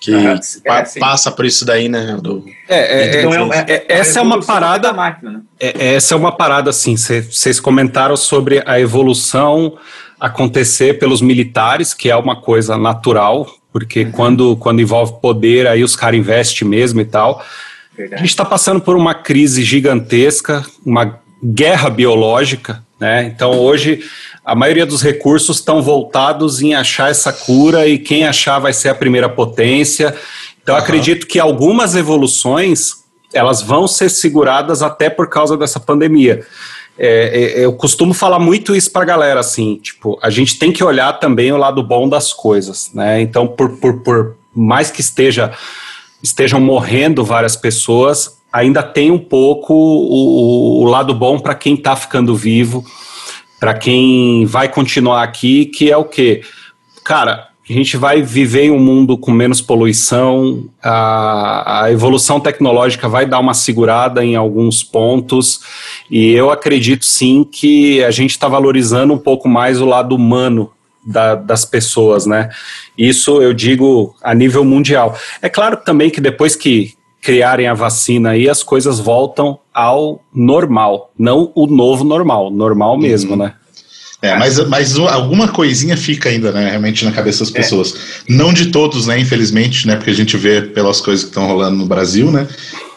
Que 0.00 0.12
Ah, 0.14 0.40
pa- 0.66 0.80
é, 0.80 0.98
passa 0.98 1.30
por 1.30 1.44
isso 1.44 1.64
daí, 1.64 1.88
né? 1.88 2.18
Do, 2.20 2.44
É, 2.68 3.18
é, 3.18 3.20
Então, 3.20 3.32
é, 3.32 3.36
é, 3.36 3.42
um- 3.42 3.52
é- 3.52 3.64
é- 3.68 3.84
essa 3.88 4.18
é 4.18 4.22
uma 4.22 4.40
parada. 4.42 4.88
da 4.88 4.92
máquina, 4.92 5.30
né? 5.30 5.40
É, 5.60 5.94
essa 5.94 6.14
é 6.14 6.16
uma 6.16 6.32
parada 6.32 6.70
assim. 6.70 6.96
Vocês 6.96 7.60
comentaram 7.60 8.16
sobre 8.16 8.62
a 8.66 8.80
evolução 8.80 9.78
acontecer 10.18 10.98
pelos 10.98 11.20
militares, 11.22 11.94
que 11.94 12.10
é 12.10 12.16
uma 12.16 12.34
coisa 12.40 12.76
natural, 12.76 13.46
porque 13.72 14.04
quando, 14.06 14.56
quando 14.56 14.80
envolve 14.80 15.14
poder, 15.20 15.66
aí 15.66 15.82
os 15.84 15.94
caras 15.96 16.18
investem 16.18 16.66
mesmo 16.66 17.00
e 17.00 17.04
tal. 17.04 17.40
A 17.40 17.96
Verdade. 17.96 18.22
gente 18.22 18.30
está 18.30 18.44
passando 18.44 18.80
por 18.80 18.96
uma 18.96 19.14
crise 19.14 19.62
gigantesca, 19.62 20.64
uma 20.84 21.18
guerra 21.44 21.90
biológica, 21.90 22.82
né? 23.02 23.24
Então 23.24 23.58
hoje 23.58 24.04
a 24.44 24.54
maioria 24.54 24.86
dos 24.86 25.02
recursos 25.02 25.56
estão 25.56 25.82
voltados 25.82 26.62
em 26.62 26.72
achar 26.72 27.10
essa 27.10 27.32
cura 27.32 27.88
e 27.88 27.98
quem 27.98 28.24
achar 28.24 28.60
vai 28.60 28.72
ser 28.72 28.90
a 28.90 28.94
primeira 28.94 29.28
potência. 29.28 30.14
Então 30.62 30.76
Aham. 30.76 30.84
acredito 30.84 31.26
que 31.26 31.40
algumas 31.40 31.96
evoluções 31.96 33.02
elas 33.34 33.60
vão 33.60 33.88
ser 33.88 34.08
seguradas 34.08 34.82
até 34.82 35.10
por 35.10 35.28
causa 35.28 35.56
dessa 35.56 35.80
pandemia. 35.80 36.46
É, 36.96 37.56
é, 37.58 37.64
eu 37.64 37.72
costumo 37.72 38.14
falar 38.14 38.38
muito 38.38 38.76
isso 38.76 38.92
para 38.92 39.02
a 39.02 39.06
galera, 39.06 39.40
assim, 39.40 39.80
tipo, 39.82 40.16
a 40.22 40.30
gente 40.30 40.56
tem 40.56 40.70
que 40.70 40.84
olhar 40.84 41.14
também 41.14 41.50
o 41.50 41.56
lado 41.56 41.82
bom 41.82 42.08
das 42.08 42.32
coisas, 42.32 42.90
né? 42.94 43.20
Então, 43.20 43.48
por, 43.48 43.78
por, 43.78 44.00
por 44.02 44.36
mais 44.54 44.90
que 44.90 45.00
esteja 45.00 45.52
estejam 46.22 46.60
morrendo 46.60 47.24
várias 47.24 47.56
pessoas, 47.56 48.36
ainda 48.52 48.82
tem 48.82 49.10
um 49.10 49.18
pouco 49.18 49.72
o, 49.74 50.82
o 50.82 50.84
lado 50.84 51.14
bom 51.14 51.38
para 51.38 51.54
quem 51.54 51.74
está 51.74 51.96
ficando 51.96 52.36
vivo, 52.36 52.84
para 53.58 53.74
quem 53.74 54.44
vai 54.44 54.68
continuar 54.68 55.22
aqui, 55.22 55.66
que 55.66 55.90
é 55.90 55.96
o 55.96 56.04
quê? 56.04 56.42
Cara, 57.04 57.48
a 57.68 57.72
gente 57.72 57.96
vai 57.96 58.20
viver 58.20 58.64
em 58.64 58.70
um 58.70 58.78
mundo 58.78 59.16
com 59.16 59.30
menos 59.30 59.60
poluição, 59.60 60.64
a, 60.82 61.84
a 61.84 61.92
evolução 61.92 62.40
tecnológica 62.40 63.08
vai 63.08 63.24
dar 63.24 63.38
uma 63.38 63.54
segurada 63.54 64.24
em 64.24 64.36
alguns 64.36 64.82
pontos, 64.82 65.60
e 66.10 66.32
eu 66.32 66.50
acredito 66.50 67.04
sim 67.04 67.44
que 67.44 68.02
a 68.04 68.10
gente 68.10 68.32
está 68.32 68.48
valorizando 68.48 69.14
um 69.14 69.18
pouco 69.18 69.48
mais 69.48 69.80
o 69.80 69.86
lado 69.86 70.14
humano 70.14 70.70
da- 71.06 71.36
das 71.36 71.64
pessoas, 71.64 72.26
né? 72.26 72.50
Isso 72.98 73.40
eu 73.40 73.54
digo 73.54 74.14
a 74.22 74.34
nível 74.34 74.64
mundial. 74.64 75.16
É 75.40 75.48
claro 75.48 75.76
também 75.76 76.10
que 76.10 76.20
depois 76.20 76.54
que 76.54 76.94
criarem 77.22 77.68
a 77.68 77.72
vacina 77.74 78.30
aí, 78.30 78.48
as 78.50 78.62
coisas 78.62 78.98
voltam 78.98 79.58
ao 79.72 80.20
normal, 80.34 81.12
não 81.18 81.50
o 81.54 81.66
novo 81.68 82.02
normal, 82.04 82.50
normal 82.50 82.98
mesmo, 82.98 83.36
né? 83.36 83.54
É, 84.20 84.36
mas, 84.36 84.58
mas 84.68 84.98
alguma 84.98 85.48
coisinha 85.48 85.96
fica 85.96 86.28
ainda, 86.28 86.52
né, 86.52 86.68
realmente 86.70 87.04
na 87.04 87.10
cabeça 87.12 87.40
das 87.44 87.52
É. 87.54 87.56
pessoas. 87.56 88.22
Não 88.28 88.52
de 88.52 88.66
todos, 88.70 89.06
né, 89.06 89.18
infelizmente, 89.18 89.86
né, 89.86 89.96
porque 89.96 90.10
a 90.10 90.14
gente 90.14 90.36
vê 90.36 90.62
pelas 90.62 91.00
coisas 91.00 91.24
que 91.24 91.30
estão 91.30 91.46
rolando 91.46 91.76
no 91.76 91.86
Brasil, 91.86 92.30
né, 92.30 92.46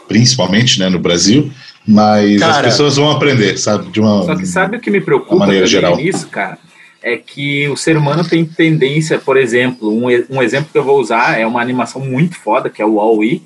principalmente, 0.07 0.79
né, 0.79 0.89
no 0.89 0.99
Brasil, 0.99 1.51
mas 1.87 2.41
as 2.41 2.55
Cara- 2.55 2.67
pessoas 2.67 2.95
vão 2.97 3.09
aprender, 3.11 3.57
sabe, 3.57 3.89
de 3.91 3.99
uma... 3.99 4.23
Só 4.23 4.35
que 4.35 4.45
sabe 4.45 4.77
o 4.77 4.79
que 4.79 4.89
me 4.91 5.01
preocupa 5.01 5.35
maneira 5.35 5.65
geral. 5.67 5.97
nisso, 5.97 6.27
cara? 6.27 6.57
É 7.01 7.17
que 7.17 7.67
o 7.69 7.77
ser 7.77 7.95
humano 7.97 8.23
tem 8.23 8.43
tendência, 8.45 9.19
por 9.19 9.37
exemplo, 9.37 9.91
um, 9.91 10.05
um 10.29 10.41
exemplo 10.41 10.69
que 10.71 10.77
eu 10.77 10.83
vou 10.83 10.99
usar 10.99 11.39
é 11.39 11.45
uma 11.45 11.61
animação 11.61 12.01
muito 12.01 12.35
foda, 12.39 12.69
que 12.69 12.81
é 12.81 12.85
o 12.85 12.95
Wall-E, 12.95 13.43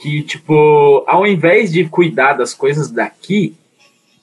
que, 0.00 0.22
tipo, 0.22 1.04
ao 1.06 1.26
invés 1.26 1.72
de 1.72 1.84
cuidar 1.84 2.34
das 2.34 2.54
coisas 2.54 2.90
daqui, 2.90 3.54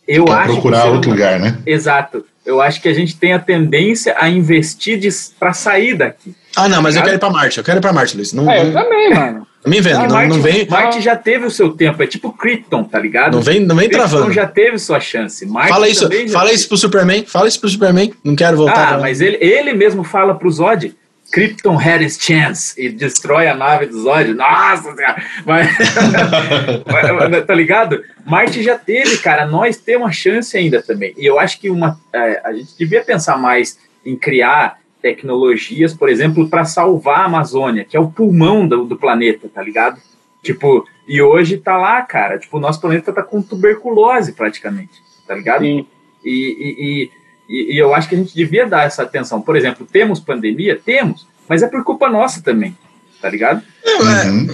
eu 0.08 0.26
Quer 0.26 0.34
acho 0.34 0.52
procurar 0.54 0.86
outro 0.86 1.12
lugar, 1.12 1.40
né? 1.40 1.58
Exato. 1.66 2.26
Eu 2.46 2.62
acho 2.62 2.80
que 2.80 2.88
a 2.88 2.94
gente 2.94 3.18
tem 3.18 3.34
a 3.34 3.40
tendência 3.40 4.16
a 4.20 4.30
investir 4.30 5.00
para 5.40 5.52
sair 5.52 5.96
daqui. 5.96 6.36
Ah, 6.56 6.70
não, 6.70 6.80
mas 6.82 6.96
eu 6.96 7.02
Ligado? 7.02 7.06
quero 7.06 7.16
ir 7.18 7.20
pra 7.20 7.30
Marte. 7.32 7.58
Eu 7.58 7.64
quero 7.64 7.78
ir 7.80 7.82
pra 7.82 7.92
Marte, 7.92 8.16
Luiz. 8.16 8.32
Não, 8.32 8.50
É, 8.50 8.60
eu 8.62 8.66
não, 8.66 8.74
também, 8.84 9.10
mano. 9.14 9.48
não 9.66 9.70
me 9.72 9.82
vendo. 9.82 9.96
Ah, 9.98 10.04
não, 10.08 10.10
Marte, 10.16 10.30
não 10.30 10.42
vem, 10.42 10.68
Marte 10.70 11.02
já 11.02 11.16
teve 11.16 11.46
o 11.48 11.50
seu 11.52 11.72
tempo, 11.72 12.02
é 12.04 12.08
tipo 12.08 12.32
Krypton, 12.32 12.84
tá 12.84 13.00
ligado? 13.00 13.34
não 13.34 13.42
vem, 13.42 13.60
não 13.62 13.76
vem 13.76 13.90
Krypton 13.90 14.08
travando. 14.08 14.32
já 14.32 14.46
teve 14.46 14.78
sua 14.78 15.00
chance. 15.00 15.44
Marte 15.48 15.70
Fala 15.70 15.90
isso, 15.90 16.02
fala 16.32 16.46
teve. 16.46 16.54
isso 16.56 16.68
pro 16.68 16.78
Superman. 16.78 17.26
Fala 17.26 17.48
isso 17.48 17.60
pro 17.60 17.68
Superman. 17.70 18.14
Não 18.24 18.36
quero 18.36 18.56
voltar. 18.58 18.94
Ah, 18.94 18.98
mas 19.00 19.20
ele, 19.22 19.38
ele 19.42 19.74
mesmo 19.74 20.04
fala 20.04 20.36
pro 20.36 20.50
Zod. 20.52 20.96
Krypton 21.34 21.78
had 21.78 22.02
his 22.02 22.18
chance 22.18 22.80
e 22.80 22.90
destrói 22.90 23.48
a 23.48 23.56
nave 23.56 23.88
do 23.88 24.02
Zod. 24.02 24.34
Nossa 24.34 24.96
senhora! 24.96 25.24
Mas, 25.46 27.30
mas, 27.30 27.46
tá 27.46 27.54
ligado? 27.54 28.04
Marte 28.26 28.64
já 28.64 28.78
teve, 28.78 29.18
cara. 29.18 29.46
Nós 29.46 29.78
temos 29.78 30.04
uma 30.04 30.12
chance 30.12 30.56
ainda 30.58 30.82
também. 30.82 31.14
E 31.18 31.26
eu 31.26 31.40
acho 31.40 31.60
que 31.60 31.70
uma, 31.70 32.00
é, 32.14 32.42
a 32.44 32.54
gente 32.54 32.78
devia 32.78 33.04
pensar 33.04 33.38
mais 33.38 33.80
em 34.06 34.16
criar 34.16 34.80
tecnologias, 35.02 35.94
por 35.94 36.10
exemplo, 36.10 36.50
para 36.50 36.66
salvar 36.66 37.20
a 37.20 37.26
Amazônia, 37.26 37.86
que 37.86 37.96
é 37.96 38.00
o 38.00 38.10
pulmão 38.10 38.68
do, 38.68 38.86
do 38.86 38.98
planeta, 38.98 39.48
tá 39.48 39.62
ligado? 39.62 40.02
Tipo, 40.42 40.86
e 41.08 41.22
hoje 41.22 41.58
tá 41.58 41.78
lá, 41.78 42.02
cara. 42.02 42.40
Tipo, 42.40 42.58
o 42.58 42.60
nosso 42.60 42.82
planeta 42.82 43.14
tá 43.14 43.22
com 43.22 43.42
tuberculose 43.42 44.34
praticamente, 44.34 45.02
tá 45.28 45.36
ligado? 45.36 45.62
Sim. 45.62 45.86
E, 46.24 46.30
e, 46.30 46.76
e, 46.80 47.12
e- 47.50 47.76
e 47.76 47.78
eu 47.78 47.94
acho 47.94 48.08
que 48.10 48.16
a 48.16 48.18
gente 48.18 48.34
devia 48.36 48.66
dar 48.68 48.86
essa 48.86 49.04
atenção. 49.04 49.42
Por 49.42 49.56
exemplo, 49.56 49.88
temos 49.92 50.20
pandemia? 50.20 50.80
Temos, 50.84 51.26
mas 51.48 51.62
é 51.64 51.68
por 51.68 51.84
culpa 51.84 52.10
nossa 52.10 52.42
também, 52.42 52.76
tá 53.22 53.30
ligado? 53.30 53.62
Uhum. 53.86 54.48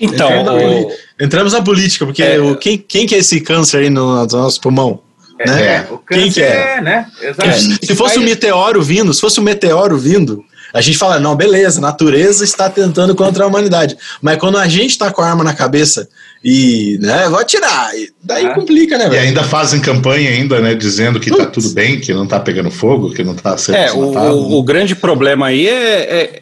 Então, 0.00 0.30
Entrando 0.30 0.52
o- 0.88 0.92
Entramos 1.20 1.52
na 1.52 1.62
política, 1.62 2.04
porque 2.04 2.22
É. 2.22 2.40
o, 2.40 2.56
quem, 2.56 2.76
quem 2.78 3.06
que 3.06 3.14
é 3.14 3.18
esse 3.18 3.40
câncer 3.40 3.78
aí 3.82 3.90
no, 3.90 4.26
no 4.26 4.26
nosso 4.26 4.60
pulmão? 4.60 5.00
É, 5.38 5.46
Né? 5.50 5.62
é, 5.76 5.86
o 5.90 5.98
Quem 5.98 6.24
câncer 6.26 6.32
que 6.32 6.40
é? 6.42 6.80
né? 6.80 7.06
Exato. 7.20 7.48
É, 7.48 7.52
se 7.52 7.94
fosse 7.96 8.18
um 8.18 8.22
meteoro 8.22 8.82
vindo, 8.82 9.12
se 9.14 9.20
fosse 9.20 9.38
um 9.40 9.42
meteoro 9.42 9.96
vindo, 9.98 10.44
a 10.72 10.80
gente 10.80 10.96
fala, 10.98 11.20
não, 11.20 11.36
beleza, 11.36 11.78
a 11.78 11.82
natureza 11.82 12.44
está 12.44 12.68
tentando 12.70 13.14
contra 13.14 13.44
a 13.44 13.46
humanidade. 13.46 13.96
Mas 14.20 14.38
quando 14.38 14.56
a 14.58 14.66
gente 14.66 14.96
tá 14.98 15.10
com 15.12 15.20
a 15.22 15.28
arma 15.28 15.44
na 15.44 15.52
cabeça 15.54 16.08
e, 16.44 16.98
né, 17.00 17.28
vou 17.28 17.38
atirar, 17.38 17.94
e 17.96 18.10
daí 18.22 18.46
Ah. 18.46 18.54
complica, 18.54 18.98
né, 18.98 19.06
E 19.06 19.10
velho? 19.10 19.22
ainda 19.28 19.44
fazem 19.44 19.80
campanha 19.80 20.30
ainda, 20.30 20.60
né, 20.60 20.74
dizendo 20.74 21.20
que 21.20 21.30
tá 21.30 21.46
Putz. 21.46 21.52
tudo 21.52 21.74
bem, 21.74 22.00
que 22.00 22.12
não 22.12 22.26
tá 22.26 22.40
pegando 22.40 22.70
fogo, 22.70 23.10
que 23.12 23.22
não 23.22 23.34
tá 23.34 23.56
sendo 23.56 23.76
É, 23.76 23.92
o, 23.92 24.58
o 24.58 24.62
grande 24.62 24.94
problema 24.96 25.46
aí 25.46 25.68
é, 25.68 25.72
é- 26.00 26.40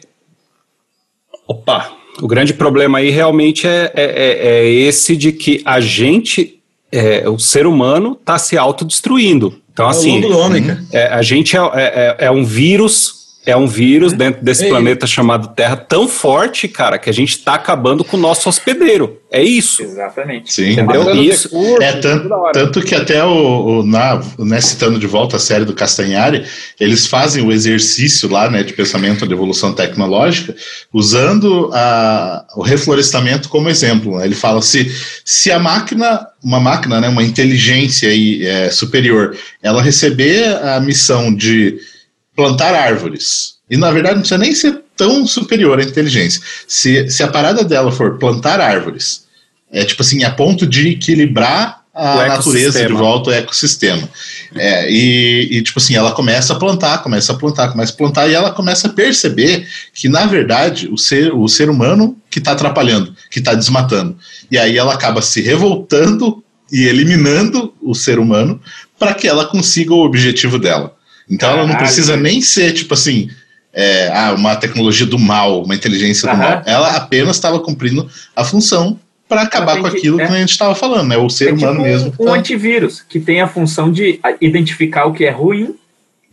Opa! 1.47 1.91
O 2.21 2.27
grande 2.27 2.53
problema 2.53 2.99
aí 2.99 3.09
realmente 3.09 3.67
é, 3.67 3.91
é- 3.95 4.03
é- 4.05 4.47
é 4.65 4.69
esse 4.69 5.15
de 5.15 5.31
que 5.31 5.61
a 5.65 5.79
gente, 5.79 6.59
é, 6.91 7.27
o 7.29 7.39
ser 7.39 7.65
humano, 7.65 8.17
está 8.19 8.37
se 8.37 8.57
autodestruindo. 8.57 9.59
Então, 9.73 9.85
É 9.85 9.87
o 9.87 9.91
assim, 9.91 10.15
lobo 10.21 10.33
do 10.33 10.39
homem, 10.39 10.63
cara. 10.65 10.83
é, 10.91 11.07
a 11.07 11.21
gente 11.21 11.55
é- 11.55 11.59
é- 11.73 12.15
é 12.25 12.31
um 12.31 12.43
vírus. 12.43 13.20
É 13.43 13.57
um 13.57 13.65
vírus 13.65 14.13
dentro 14.13 14.43
desse 14.43 14.65
Ei. 14.65 14.69
planeta 14.69 15.07
chamado 15.07 15.47
Terra 15.55 15.75
tão 15.75 16.07
forte, 16.07 16.67
cara, 16.67 16.99
que 16.99 17.09
a 17.09 17.13
gente 17.13 17.31
está 17.31 17.55
acabando 17.55 18.03
com 18.03 18.15
o 18.15 18.19
nosso 18.19 18.47
hospedeiro. 18.47 19.19
É 19.31 19.41
isso. 19.41 19.81
Exatamente. 19.81 20.53
Sim. 20.53 20.73
Entendeu? 20.73 21.15
Isso. 21.15 21.49
É, 21.81 21.93
tanto, 21.93 22.29
tanto 22.53 22.81
que 22.81 22.93
até 22.93 23.23
o, 23.23 23.79
o 23.79 23.83
na, 23.83 24.21
né, 24.37 24.61
citando 24.61 24.99
de 24.99 25.07
volta 25.07 25.37
a 25.37 25.39
série 25.39 25.65
do 25.65 25.73
Castanhari, 25.73 26.45
eles 26.79 27.07
fazem 27.07 27.43
o 27.43 27.51
exercício 27.51 28.29
lá, 28.29 28.47
né, 28.47 28.61
de 28.61 28.73
pensamento 28.73 29.25
de 29.25 29.33
evolução 29.33 29.73
tecnológica, 29.73 30.55
usando 30.93 31.71
a, 31.73 32.45
o 32.55 32.61
reflorestamento 32.61 33.49
como 33.49 33.69
exemplo. 33.69 34.19
né? 34.19 34.25
Ele 34.25 34.35
fala 34.35 34.61
se, 34.61 34.91
se 35.25 35.51
a 35.51 35.57
máquina, 35.57 36.27
uma 36.43 36.59
máquina, 36.59 37.01
né, 37.01 37.09
uma 37.09 37.23
inteligência 37.23 38.09
aí, 38.09 38.45
é, 38.45 38.69
superior, 38.69 39.35
ela 39.63 39.81
receber 39.81 40.45
a 40.63 40.79
missão 40.79 41.33
de 41.33 41.79
plantar 42.35 42.73
árvores, 42.73 43.55
e 43.69 43.77
na 43.77 43.91
verdade 43.91 44.15
não 44.15 44.21
precisa 44.21 44.37
nem 44.37 44.53
ser 44.53 44.81
tão 44.95 45.25
superior 45.25 45.79
à 45.79 45.83
inteligência, 45.83 46.41
se, 46.67 47.09
se 47.09 47.23
a 47.23 47.27
parada 47.27 47.63
dela 47.63 47.91
for 47.91 48.17
plantar 48.17 48.59
árvores, 48.59 49.25
é 49.71 49.85
tipo 49.85 50.01
assim, 50.01 50.23
a 50.23 50.31
ponto 50.31 50.67
de 50.67 50.89
equilibrar 50.89 51.81
a 51.93 52.25
natureza 52.25 52.85
de 52.85 52.93
volta, 52.93 53.29
o 53.29 53.33
ecossistema. 53.33 54.07
É, 54.55 54.89
e, 54.89 55.57
e, 55.57 55.61
tipo 55.61 55.77
assim, 55.79 55.95
ela 55.95 56.11
começa 56.11 56.53
a 56.53 56.55
plantar, 56.55 57.03
começa 57.03 57.33
a 57.33 57.35
plantar, 57.35 57.69
começa 57.69 57.93
a 57.93 57.95
plantar, 57.95 58.29
e 58.29 58.33
ela 58.33 58.51
começa 58.51 58.87
a 58.87 58.93
perceber 58.93 59.67
que, 59.93 60.07
na 60.07 60.25
verdade, 60.25 60.87
o 60.89 60.97
ser, 60.97 61.33
o 61.33 61.47
ser 61.47 61.69
humano 61.69 62.17
que 62.29 62.39
está 62.39 62.53
atrapalhando, 62.53 63.15
que 63.29 63.39
está 63.39 63.53
desmatando. 63.53 64.17
E 64.49 64.57
aí 64.57 64.77
ela 64.77 64.93
acaba 64.93 65.21
se 65.21 65.41
revoltando 65.41 66.43
e 66.71 66.83
eliminando 66.83 67.73
o 67.81 67.93
ser 67.93 68.19
humano 68.19 68.61
para 68.97 69.13
que 69.13 69.27
ela 69.27 69.45
consiga 69.45 69.93
o 69.93 70.05
objetivo 70.05 70.57
dela. 70.57 70.95
Então 71.31 71.49
ela 71.49 71.65
não 71.65 71.75
precisa 71.75 72.17
nem 72.17 72.41
ser, 72.41 72.73
tipo 72.73 72.93
assim, 72.93 73.29
é, 73.73 74.09
ah, 74.09 74.33
uma 74.37 74.55
tecnologia 74.55 75.05
do 75.05 75.17
mal, 75.17 75.63
uma 75.63 75.73
inteligência 75.73 76.29
do 76.29 76.37
mal. 76.37 76.61
Ela 76.65 76.97
apenas 76.97 77.37
estava 77.37 77.59
cumprindo 77.59 78.07
a 78.35 78.43
função 78.43 78.99
para 79.29 79.43
acabar 79.43 79.79
com 79.79 79.87
aquilo 79.87 80.17
que, 80.17 80.23
é. 80.23 80.27
que 80.27 80.33
a 80.33 80.39
gente 80.39 80.49
estava 80.49 80.75
falando, 80.75 81.07
né? 81.07 81.17
O 81.17 81.29
ser 81.29 81.49
é 81.49 81.53
humano 81.53 81.75
tipo 81.75 81.83
mesmo. 81.83 82.13
Um, 82.19 82.23
um 82.23 82.25
tá... 82.25 82.33
antivírus 82.33 83.01
que 83.01 83.17
tem 83.17 83.39
a 83.39 83.47
função 83.47 83.89
de 83.89 84.19
identificar 84.41 85.05
o 85.05 85.13
que 85.13 85.23
é 85.23 85.31
ruim 85.31 85.73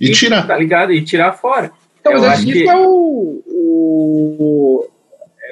e, 0.01 0.09
e 0.09 0.12
tirar. 0.12 0.44
Tá 0.44 0.57
ligado? 0.57 0.92
E 0.92 1.01
tirar 1.03 1.32
fora. 1.34 1.70
Então, 2.01 2.12
Eu 2.12 2.20
mas 2.20 2.40
acho 2.40 2.46
que 2.46 2.68
é 2.68 2.76
o, 2.76 3.42
o, 3.46 4.88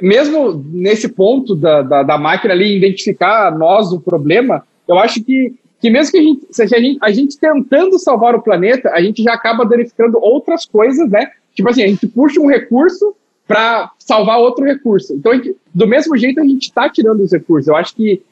Mesmo 0.02 0.64
nesse 0.72 1.08
ponto 1.08 1.54
da, 1.54 1.82
da, 1.82 2.02
da, 2.02 2.18
máquina 2.18 2.52
ali 2.52 2.76
identificar 2.76 3.56
nós 3.56 3.92
o 3.92 4.00
problema, 4.00 4.64
eu 4.88 4.98
acho 4.98 5.22
que, 5.22 5.54
que 5.80 5.90
mesmo 5.90 6.12
que 6.12 6.18
a 6.18 6.22
gente, 6.22 6.46
se 6.50 6.62
a 6.62 6.66
gente, 6.66 6.98
a 7.02 7.10
gente 7.10 7.38
tentando 7.38 7.98
salvar 7.98 8.34
o 8.34 8.42
planeta, 8.42 8.90
a 8.90 9.00
gente 9.00 9.22
já 9.22 9.34
acaba 9.34 9.64
danificando 9.64 10.18
outras 10.18 10.64
coisas, 10.64 11.08
né? 11.10 11.30
Tipo 11.54 11.70
assim, 11.70 11.82
a 11.82 11.88
gente 11.88 12.06
puxa 12.06 12.40
um 12.40 12.46
recurso 12.46 13.14
para 13.46 13.90
salvar 13.98 14.38
outro 14.38 14.64
recurso. 14.64 15.14
Então, 15.14 15.34
gente, 15.34 15.56
do 15.74 15.86
mesmo 15.86 16.16
jeito, 16.16 16.40
a 16.40 16.44
gente 16.44 16.64
está 16.64 16.88
tirando 16.88 17.20
os 17.20 17.32
recursos. 17.32 17.68
Eu 17.68 17.76
acho 17.76 17.94
que, 17.94 18.22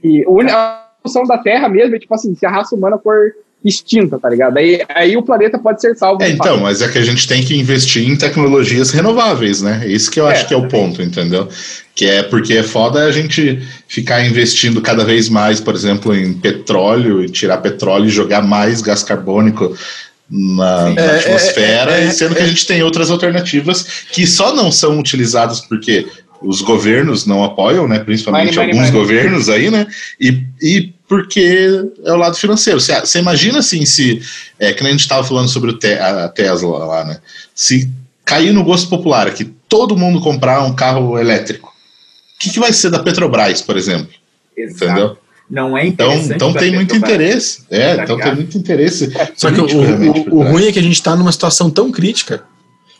que 0.00 0.24
a 0.50 0.90
função 1.02 1.24
da 1.24 1.38
Terra 1.38 1.68
mesmo 1.68 1.96
é 1.96 1.98
tipo 1.98 2.14
assim, 2.14 2.34
se 2.34 2.46
a 2.46 2.50
raça 2.50 2.74
humana 2.74 2.98
for 2.98 3.34
extinta, 3.64 4.18
tá 4.18 4.28
ligado? 4.28 4.58
Aí, 4.58 4.82
aí 4.88 5.16
o 5.16 5.22
planeta 5.22 5.58
pode 5.58 5.80
ser 5.80 5.94
salvo. 5.96 6.22
É, 6.22 6.28
então, 6.28 6.58
mas 6.58 6.82
é 6.82 6.88
que 6.88 6.98
a 6.98 7.02
gente 7.02 7.26
tem 7.26 7.42
que 7.42 7.56
investir 7.56 8.06
em 8.06 8.16
tecnologias 8.16 8.90
renováveis, 8.90 9.62
né? 9.62 9.82
É 9.84 9.88
isso 9.88 10.10
que 10.10 10.20
eu 10.20 10.28
é, 10.28 10.32
acho 10.32 10.46
que 10.46 10.52
é 10.52 10.56
o 10.56 10.68
ponto, 10.68 11.00
entendeu? 11.00 11.48
Que 11.94 12.06
é 12.06 12.22
porque 12.22 12.54
é 12.54 12.62
foda 12.62 13.04
a 13.04 13.10
gente 13.10 13.62
ficar 13.88 14.24
investindo 14.26 14.82
cada 14.82 15.04
vez 15.04 15.28
mais, 15.28 15.60
por 15.60 15.74
exemplo, 15.74 16.14
em 16.14 16.34
petróleo 16.34 17.24
e 17.24 17.28
tirar 17.28 17.58
petróleo 17.58 18.06
e 18.06 18.10
jogar 18.10 18.42
mais 18.42 18.82
gás 18.82 19.02
carbônico 19.02 19.74
na, 20.30 20.90
na 20.90 21.00
é, 21.00 21.18
atmosfera, 21.18 21.92
é, 21.92 22.04
é, 22.04 22.10
sendo 22.10 22.34
que 22.34 22.42
a 22.42 22.46
gente 22.46 22.66
tem 22.66 22.82
outras 22.82 23.10
alternativas 23.10 24.04
que 24.10 24.26
só 24.26 24.54
não 24.54 24.70
são 24.70 24.98
utilizadas 24.98 25.60
porque 25.60 26.06
os 26.44 26.60
governos 26.60 27.26
não 27.26 27.42
apoiam, 27.42 27.88
né? 27.88 27.98
Principalmente 27.98 28.58
mine, 28.58 28.58
alguns 28.58 28.90
mine, 28.90 28.90
governos 28.90 29.48
mine. 29.48 29.58
aí, 29.58 29.70
né? 29.70 29.86
E, 30.20 30.42
e 30.60 30.92
porque 31.08 31.68
é 32.04 32.12
o 32.12 32.16
lado 32.16 32.36
financeiro. 32.36 32.80
Você, 32.80 32.98
você 33.00 33.18
imagina 33.18 33.58
assim, 33.58 33.84
se. 33.84 34.22
É 34.58 34.72
que 34.72 34.84
a 34.84 34.90
gente 34.90 35.00
estava 35.00 35.26
falando 35.26 35.48
sobre 35.48 35.70
o 35.70 35.78
te, 35.78 35.94
a 35.94 36.28
Tesla 36.28 36.84
lá, 36.84 37.04
né? 37.04 37.18
Se 37.54 37.90
cair 38.24 38.52
no 38.52 38.64
gosto 38.64 38.88
popular 38.88 39.26
aqui, 39.26 39.44
todo 39.68 39.96
mundo 39.96 40.20
comprar 40.20 40.62
um 40.62 40.74
carro 40.74 41.18
elétrico, 41.18 41.68
o 41.68 42.38
que, 42.38 42.50
que 42.50 42.60
vai 42.60 42.72
ser 42.72 42.90
da 42.90 42.98
Petrobras, 42.98 43.60
por 43.60 43.76
exemplo? 43.76 44.08
Exato. 44.56 44.84
Entendeu? 44.84 45.18
Não 45.50 45.76
é 45.76 45.86
então, 45.86 46.14
então 46.14 46.52
tem 46.54 46.72
muito 46.72 46.96
interesse. 46.96 47.64
É, 47.70 47.94
então 48.02 48.18
tem 48.18 48.34
muito 48.34 48.56
interesse. 48.56 49.12
Só 49.36 49.50
que 49.50 49.60
o, 49.60 49.66
o, 49.66 50.38
o 50.38 50.42
ruim 50.42 50.66
é 50.66 50.72
que 50.72 50.78
a 50.78 50.82
gente 50.82 50.94
está 50.94 51.14
numa 51.14 51.30
situação 51.30 51.70
tão 51.70 51.92
crítica 51.92 52.44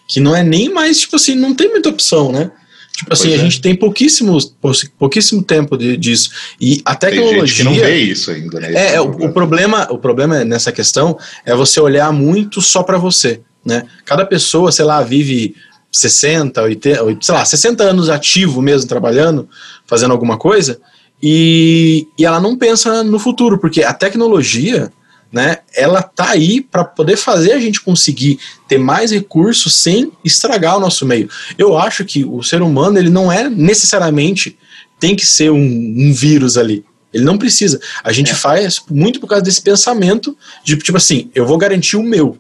que 0.07 0.21
não 0.21 0.37
é 0.37 0.43
nem 0.43 0.73
mais, 0.73 1.01
tipo 1.01 1.17
assim, 1.17 1.35
não 1.35 1.55
tem 1.55 1.71
muita 1.71 1.89
opção, 1.89 2.31
né? 2.31 2.51
Tipo 2.97 3.13
assim, 3.13 3.29
pois 3.29 3.41
a 3.41 3.43
é. 3.43 3.45
gente 3.45 3.61
tem 3.61 3.75
pouquíssimos, 3.75 4.55
pouquíssimo 4.97 5.43
tempo 5.43 5.77
de, 5.77 5.97
disso. 5.97 6.31
E 6.61 6.81
a 6.85 6.95
tecnologia. 6.95 7.39
Tem 7.39 7.47
gente 7.47 7.57
que 7.57 7.65
não 7.65 7.75
vê 7.75 7.97
isso 7.97 8.31
ainda, 8.31 8.61
né? 8.61 8.73
É, 8.73 8.95
é 8.95 9.01
o, 9.01 9.09
o, 9.09 9.33
problema, 9.33 9.89
o 9.91 9.99
problema 9.99 10.45
nessa 10.45 10.71
questão 10.71 11.19
é 11.45 11.55
você 11.57 11.81
olhar 11.81 12.13
muito 12.13 12.61
só 12.61 12.85
para 12.85 12.97
você. 12.97 13.41
Né? 13.65 13.85
Cada 14.05 14.25
pessoa, 14.25 14.71
sei 14.71 14.85
lá, 14.85 15.03
vive 15.03 15.57
60, 15.91 16.63
80, 16.63 17.19
sei 17.21 17.35
lá, 17.35 17.45
60 17.45 17.83
anos 17.83 18.09
ativo 18.09 18.63
mesmo, 18.63 18.89
trabalhando, 18.89 19.49
fazendo 19.87 20.13
alguma 20.13 20.37
coisa, 20.37 20.81
e, 21.23 22.07
e 22.19 22.25
ela 22.25 22.41
não 22.41 22.57
pensa 22.57 23.03
no 23.03 23.19
futuro, 23.19 23.59
porque 23.59 23.83
a 23.83 23.93
tecnologia, 23.93 24.93
né, 25.35 25.59
ela 25.75 26.01
tá 26.01 26.31
aí 26.31 26.61
para 26.61 26.85
poder 26.85 27.17
fazer 27.17 27.53
a 27.53 27.59
gente 27.59 27.81
conseguir 27.81 28.39
ter 28.69 28.79
mais 28.79 29.11
recursos 29.11 29.75
sem 29.75 30.13
estragar 30.25 30.77
o 30.77 30.81
nosso 30.81 31.05
meio. 31.05 31.29
Eu 31.59 31.77
acho 31.77 32.05
que 32.05 32.25
o 32.25 32.41
ser 32.41 32.63
humano, 32.63 32.99
ele 32.99 33.11
não 33.11 33.33
é 33.33 33.51
necessariamente 33.51 34.57
tem 35.01 35.17
que 35.17 35.27
ser 35.27 35.51
um, 35.51 35.59
um 35.59 36.13
vírus 36.15 36.57
ali. 36.57 36.85
Ele 37.13 37.25
não 37.25 37.37
precisa. 37.37 37.81
A 38.05 38.13
gente 38.13 38.31
é. 38.31 38.35
faz 38.35 38.81
muito 38.89 39.19
por 39.19 39.27
causa 39.27 39.45
desse 39.45 39.61
pensamento 39.61 40.39
de, 40.65 40.77
tipo 40.77 40.97
assim, 40.97 41.29
eu 41.35 41.45
vou 41.45 41.59
garantir 41.59 41.97
o 41.97 42.03
meu. 42.03 42.39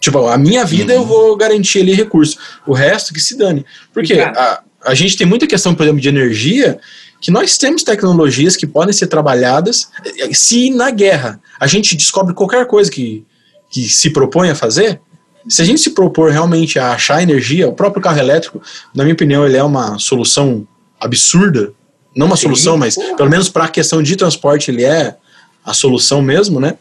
Tipo, 0.00 0.26
a 0.26 0.36
minha 0.36 0.64
vida 0.64 0.92
uhum. 0.92 1.00
eu 1.00 1.06
vou 1.06 1.36
garantir 1.36 1.82
ali 1.82 1.94
recurso. 1.94 2.36
O 2.66 2.72
resto 2.72 3.14
que 3.14 3.20
se 3.20 3.38
dane. 3.38 3.64
Porque 3.92 4.14
a, 4.14 4.60
a 4.84 4.92
gente 4.92 5.16
tem 5.16 5.26
muita 5.26 5.46
questão, 5.46 5.72
por 5.72 5.84
exemplo, 5.84 6.00
de 6.00 6.08
energia 6.08 6.80
que 7.24 7.30
nós 7.30 7.56
temos 7.56 7.82
tecnologias 7.82 8.54
que 8.54 8.66
podem 8.66 8.92
ser 8.92 9.06
trabalhadas. 9.06 9.88
Se 10.34 10.68
na 10.68 10.90
guerra 10.90 11.40
a 11.58 11.66
gente 11.66 11.96
descobre 11.96 12.34
qualquer 12.34 12.66
coisa 12.66 12.90
que, 12.90 13.24
que 13.70 13.88
se 13.88 14.10
propõe 14.10 14.50
a 14.50 14.54
fazer, 14.54 15.00
se 15.48 15.62
a 15.62 15.64
gente 15.64 15.80
se 15.80 15.92
propor 15.92 16.30
realmente 16.30 16.78
a 16.78 16.92
achar 16.92 17.22
energia, 17.22 17.66
o 17.66 17.72
próprio 17.72 18.02
carro 18.02 18.18
elétrico, 18.18 18.60
na 18.94 19.04
minha 19.04 19.14
opinião, 19.14 19.46
ele 19.46 19.56
é 19.56 19.64
uma 19.64 19.98
solução 19.98 20.68
absurda. 21.00 21.72
Não 22.14 22.26
uma 22.26 22.36
Sim, 22.36 22.42
solução, 22.42 22.76
mas 22.76 22.94
porra. 22.94 23.16
pelo 23.16 23.30
menos 23.30 23.48
para 23.48 23.64
a 23.64 23.68
questão 23.68 24.02
de 24.02 24.16
transporte, 24.16 24.70
ele 24.70 24.84
é 24.84 25.16
a 25.64 25.72
solução 25.72 26.20
mesmo, 26.20 26.60
né? 26.60 26.74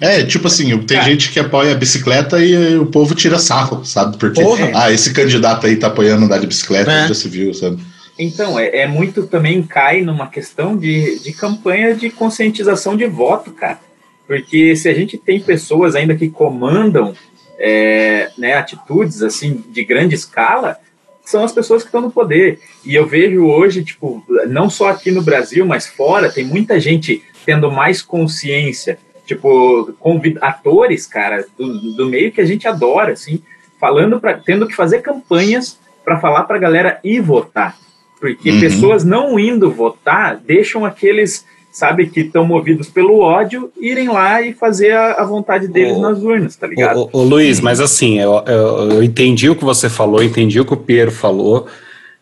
É, 0.00 0.22
tipo 0.22 0.46
assim, 0.46 0.78
tem 0.78 0.96
é. 0.96 1.04
gente 1.04 1.30
que 1.30 1.38
apoia 1.38 1.72
a 1.72 1.74
bicicleta 1.74 2.42
e 2.42 2.78
o 2.78 2.86
povo 2.86 3.14
tira 3.14 3.38
sarro, 3.38 3.84
sabe? 3.84 4.16
Porque, 4.16 4.42
porra. 4.42 4.70
ah, 4.74 4.90
esse 4.90 5.12
candidato 5.12 5.66
aí 5.66 5.76
tá 5.76 5.88
apoiando 5.88 6.24
andar 6.24 6.38
de 6.38 6.46
bicicleta, 6.46 6.90
é. 6.90 7.08
já 7.08 7.14
se 7.14 7.28
viu, 7.28 7.52
sabe? 7.52 7.78
Então, 8.22 8.58
é, 8.58 8.80
é, 8.80 8.86
muito 8.86 9.26
também 9.26 9.62
cai 9.62 10.02
numa 10.02 10.28
questão 10.28 10.76
de, 10.76 11.18
de 11.20 11.32
campanha 11.32 11.94
de 11.94 12.10
conscientização 12.10 12.94
de 12.94 13.06
voto, 13.06 13.50
cara. 13.50 13.80
Porque 14.26 14.76
se 14.76 14.90
a 14.90 14.94
gente 14.94 15.16
tem 15.16 15.40
pessoas 15.40 15.94
ainda 15.94 16.14
que 16.14 16.28
comandam 16.28 17.14
é, 17.58 18.30
né, 18.36 18.54
atitudes 18.54 19.22
assim 19.22 19.64
de 19.70 19.82
grande 19.82 20.14
escala, 20.14 20.76
são 21.24 21.42
as 21.42 21.50
pessoas 21.50 21.82
que 21.82 21.88
estão 21.88 22.02
no 22.02 22.10
poder. 22.10 22.60
E 22.84 22.94
eu 22.94 23.06
vejo 23.06 23.46
hoje, 23.46 23.82
tipo, 23.82 24.22
não 24.46 24.68
só 24.68 24.90
aqui 24.90 25.10
no 25.10 25.22
Brasil, 25.22 25.64
mas 25.64 25.86
fora, 25.86 26.30
tem 26.30 26.44
muita 26.44 26.78
gente 26.78 27.22
tendo 27.46 27.72
mais 27.72 28.02
consciência, 28.02 28.98
tipo, 29.24 29.94
atores, 30.42 31.06
cara, 31.06 31.46
do, 31.56 31.94
do 31.96 32.06
meio 32.06 32.30
que 32.30 32.42
a 32.42 32.46
gente 32.46 32.68
adora, 32.68 33.14
assim, 33.14 33.42
falando 33.80 34.20
para 34.20 34.34
tendo 34.34 34.68
que 34.68 34.76
fazer 34.76 35.00
campanhas 35.00 35.78
para 36.04 36.20
falar 36.20 36.44
para 36.44 36.56
a 36.56 36.60
galera 36.60 37.00
ir 37.02 37.22
votar. 37.22 37.78
Porque 38.20 38.50
uhum. 38.50 38.60
pessoas 38.60 39.02
não 39.02 39.40
indo 39.40 39.70
votar 39.70 40.38
deixam 40.46 40.84
aqueles, 40.84 41.44
sabe, 41.72 42.06
que 42.06 42.20
estão 42.20 42.44
movidos 42.44 42.88
pelo 42.88 43.20
ódio 43.20 43.72
irem 43.80 44.08
lá 44.08 44.42
e 44.42 44.52
fazer 44.52 44.92
a, 44.92 45.14
a 45.14 45.24
vontade 45.24 45.66
deles 45.66 45.98
nas 45.98 46.22
urnas, 46.22 46.54
tá 46.54 46.66
ligado? 46.66 47.08
Ô, 47.10 47.22
Luiz, 47.22 47.60
mas 47.60 47.80
assim, 47.80 48.20
eu, 48.20 48.44
eu, 48.46 48.90
eu, 48.90 49.02
entendi 49.02 49.48
o 49.48 49.56
que 49.56 49.64
você 49.64 49.88
falou, 49.88 50.22
entendi 50.22 50.60
o 50.60 50.66
que 50.66 50.74
o 50.74 50.76
Piero 50.76 51.10
falou. 51.10 51.66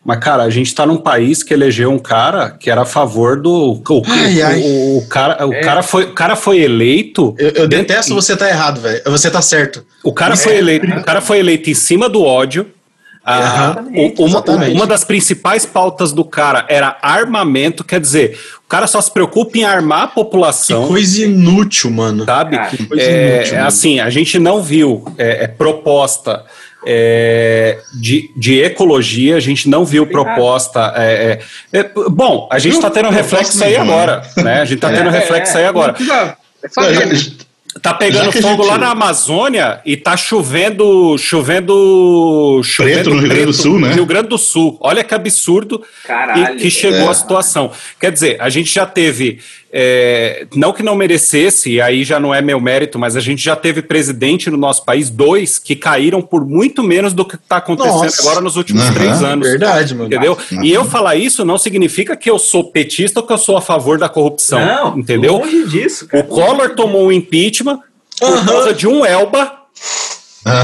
Mas, 0.05 0.19
cara, 0.19 0.43
a 0.43 0.49
gente 0.49 0.73
tá 0.73 0.85
num 0.85 0.95
país 0.95 1.43
que 1.43 1.53
elegeu 1.53 1.91
um 1.91 1.99
cara 1.99 2.51
que 2.51 2.71
era 2.71 2.83
a 2.83 2.85
favor 2.85 3.39
do. 3.39 3.73
O, 3.73 4.03
ai, 4.07 4.41
ai. 4.41 4.61
o, 4.61 4.97
o 4.99 5.07
cara, 5.09 5.45
o, 5.45 5.53
é. 5.53 5.59
cara 5.59 5.83
foi, 5.83 6.05
o 6.05 6.13
cara 6.13 6.37
foi 6.37 6.61
eleito. 6.61 7.35
Eu, 7.37 7.49
eu 7.49 7.67
detesto 7.67 8.15
você 8.15 8.37
tá 8.37 8.47
errado, 8.47 8.79
velho. 8.79 9.01
Você 9.07 9.29
tá 9.29 9.41
certo. 9.41 9.85
O 10.01 10.13
cara, 10.13 10.35
é. 10.35 10.37
foi 10.37 10.55
eleito, 10.55 10.87
o 10.87 11.03
cara 11.03 11.19
foi 11.19 11.39
eleito 11.39 11.69
em 11.69 11.73
cima 11.73 12.07
do 12.07 12.23
ódio 12.23 12.65
ah, 13.29 13.83
uma, 14.17 14.67
uma, 14.67 14.87
das 14.87 15.03
principais 15.03 15.65
pautas 15.65 16.11
do 16.11 16.25
cara 16.25 16.65
era 16.67 16.97
armamento, 17.01 17.83
quer 17.83 17.99
dizer, 17.99 18.39
o 18.65 18.67
cara 18.67 18.87
só 18.87 18.99
se 18.99 19.11
preocupa 19.11 19.57
em 19.57 19.63
armar 19.63 20.03
a 20.03 20.07
população. 20.07 20.83
Que 20.83 20.87
coisa 20.89 21.23
inútil, 21.23 21.91
mano. 21.91 22.25
Sabe? 22.25 22.57
é, 22.57 23.37
inútil, 23.39 23.57
é 23.57 23.61
assim, 23.61 23.99
a 23.99 24.09
gente 24.09 24.39
não 24.39 24.61
viu 24.61 25.05
é, 25.17 25.43
é 25.43 25.47
proposta 25.47 26.43
é, 26.85 27.79
de, 27.93 28.31
de 28.35 28.61
ecologia, 28.61 29.35
a 29.35 29.39
gente 29.39 29.69
não 29.69 29.83
viu 29.83 30.07
proposta. 30.07 30.93
É, 30.95 31.39
é, 31.71 31.79
é 31.79 31.91
bom, 32.09 32.47
a 32.51 32.59
gente 32.59 32.75
está 32.75 32.89
tendo 32.89 33.09
reflexo 33.09 33.63
aí 33.63 33.75
agora, 33.75 34.21
né? 34.37 34.61
A 34.61 34.65
gente 34.65 34.75
está 34.75 34.89
tendo 34.89 35.09
reflexo 35.09 35.57
aí 35.57 35.65
agora. 35.65 35.95
Tá 37.81 37.93
pegando 37.93 38.31
fogo 38.31 38.63
gente... 38.63 38.67
lá 38.67 38.77
na 38.79 38.89
Amazônia 38.89 39.79
e 39.85 39.95
tá 39.95 40.17
chovendo, 40.17 41.15
chovendo, 41.19 42.61
chovendo 42.63 43.11
preto 43.11 43.13
no 43.13 43.19
Rio 43.21 43.29
Grande 43.29 43.45
do 43.45 43.53
Sul, 43.53 43.79
né? 43.79 43.93
Rio 43.93 44.05
Grande 44.07 44.27
do 44.27 44.37
Sul. 44.39 44.77
Olha 44.81 45.03
que 45.03 45.13
absurdo 45.13 45.83
Caralho, 46.03 46.57
que 46.57 46.69
chegou 46.71 47.07
é. 47.07 47.09
a 47.09 47.13
situação. 47.13 47.71
Quer 47.99 48.11
dizer, 48.11 48.37
a 48.41 48.49
gente 48.49 48.73
já 48.73 48.87
teve 48.87 49.39
é, 49.71 50.47
não 50.55 50.73
que 50.73 50.81
não 50.81 50.95
merecesse, 50.95 51.73
e 51.73 51.81
aí 51.81 52.03
já 52.03 52.19
não 52.19 52.33
é 52.33 52.41
meu 52.41 52.59
mérito, 52.59 52.97
mas 52.97 53.15
a 53.15 53.19
gente 53.19 53.43
já 53.43 53.55
teve 53.55 53.81
presidente 53.81 54.49
no 54.49 54.57
nosso 54.57 54.83
país, 54.83 55.09
dois, 55.09 55.59
que 55.59 55.75
caíram 55.75 56.21
por 56.21 56.45
muito 56.45 56.83
menos 56.83 57.13
do 57.13 57.23
que 57.23 57.35
está 57.35 57.57
acontecendo 57.57 58.03
Nossa. 58.03 58.21
agora 58.21 58.41
nos 58.41 58.55
últimos 58.55 58.87
uhum, 58.87 58.93
três 58.93 59.21
anos. 59.21 59.47
Verdade, 59.47 59.93
mano. 59.93 60.07
Entendeu? 60.07 60.37
Uhum. 60.51 60.63
E 60.63 60.73
eu 60.73 60.85
falar 60.85 61.15
isso 61.15 61.45
não 61.45 61.57
significa 61.57 62.15
que 62.15 62.29
eu 62.29 62.39
sou 62.39 62.71
petista 62.71 63.19
ou 63.19 63.25
que 63.25 63.33
eu 63.33 63.37
sou 63.37 63.57
a 63.57 63.61
favor 63.61 63.99
da 63.99 64.09
corrupção. 64.09 64.59
Não, 64.59 64.97
entendeu? 64.97 65.37
Longe 65.37 65.67
disso. 65.67 66.07
Cara. 66.07 66.23
O 66.23 66.27
Collor 66.27 66.71
tomou 66.71 67.07
um 67.07 67.11
impeachment 67.11 67.79
por 68.19 68.29
uhum. 68.29 68.45
causa 68.45 68.73
de 68.73 68.87
um 68.87 69.05
Elba. 69.05 69.53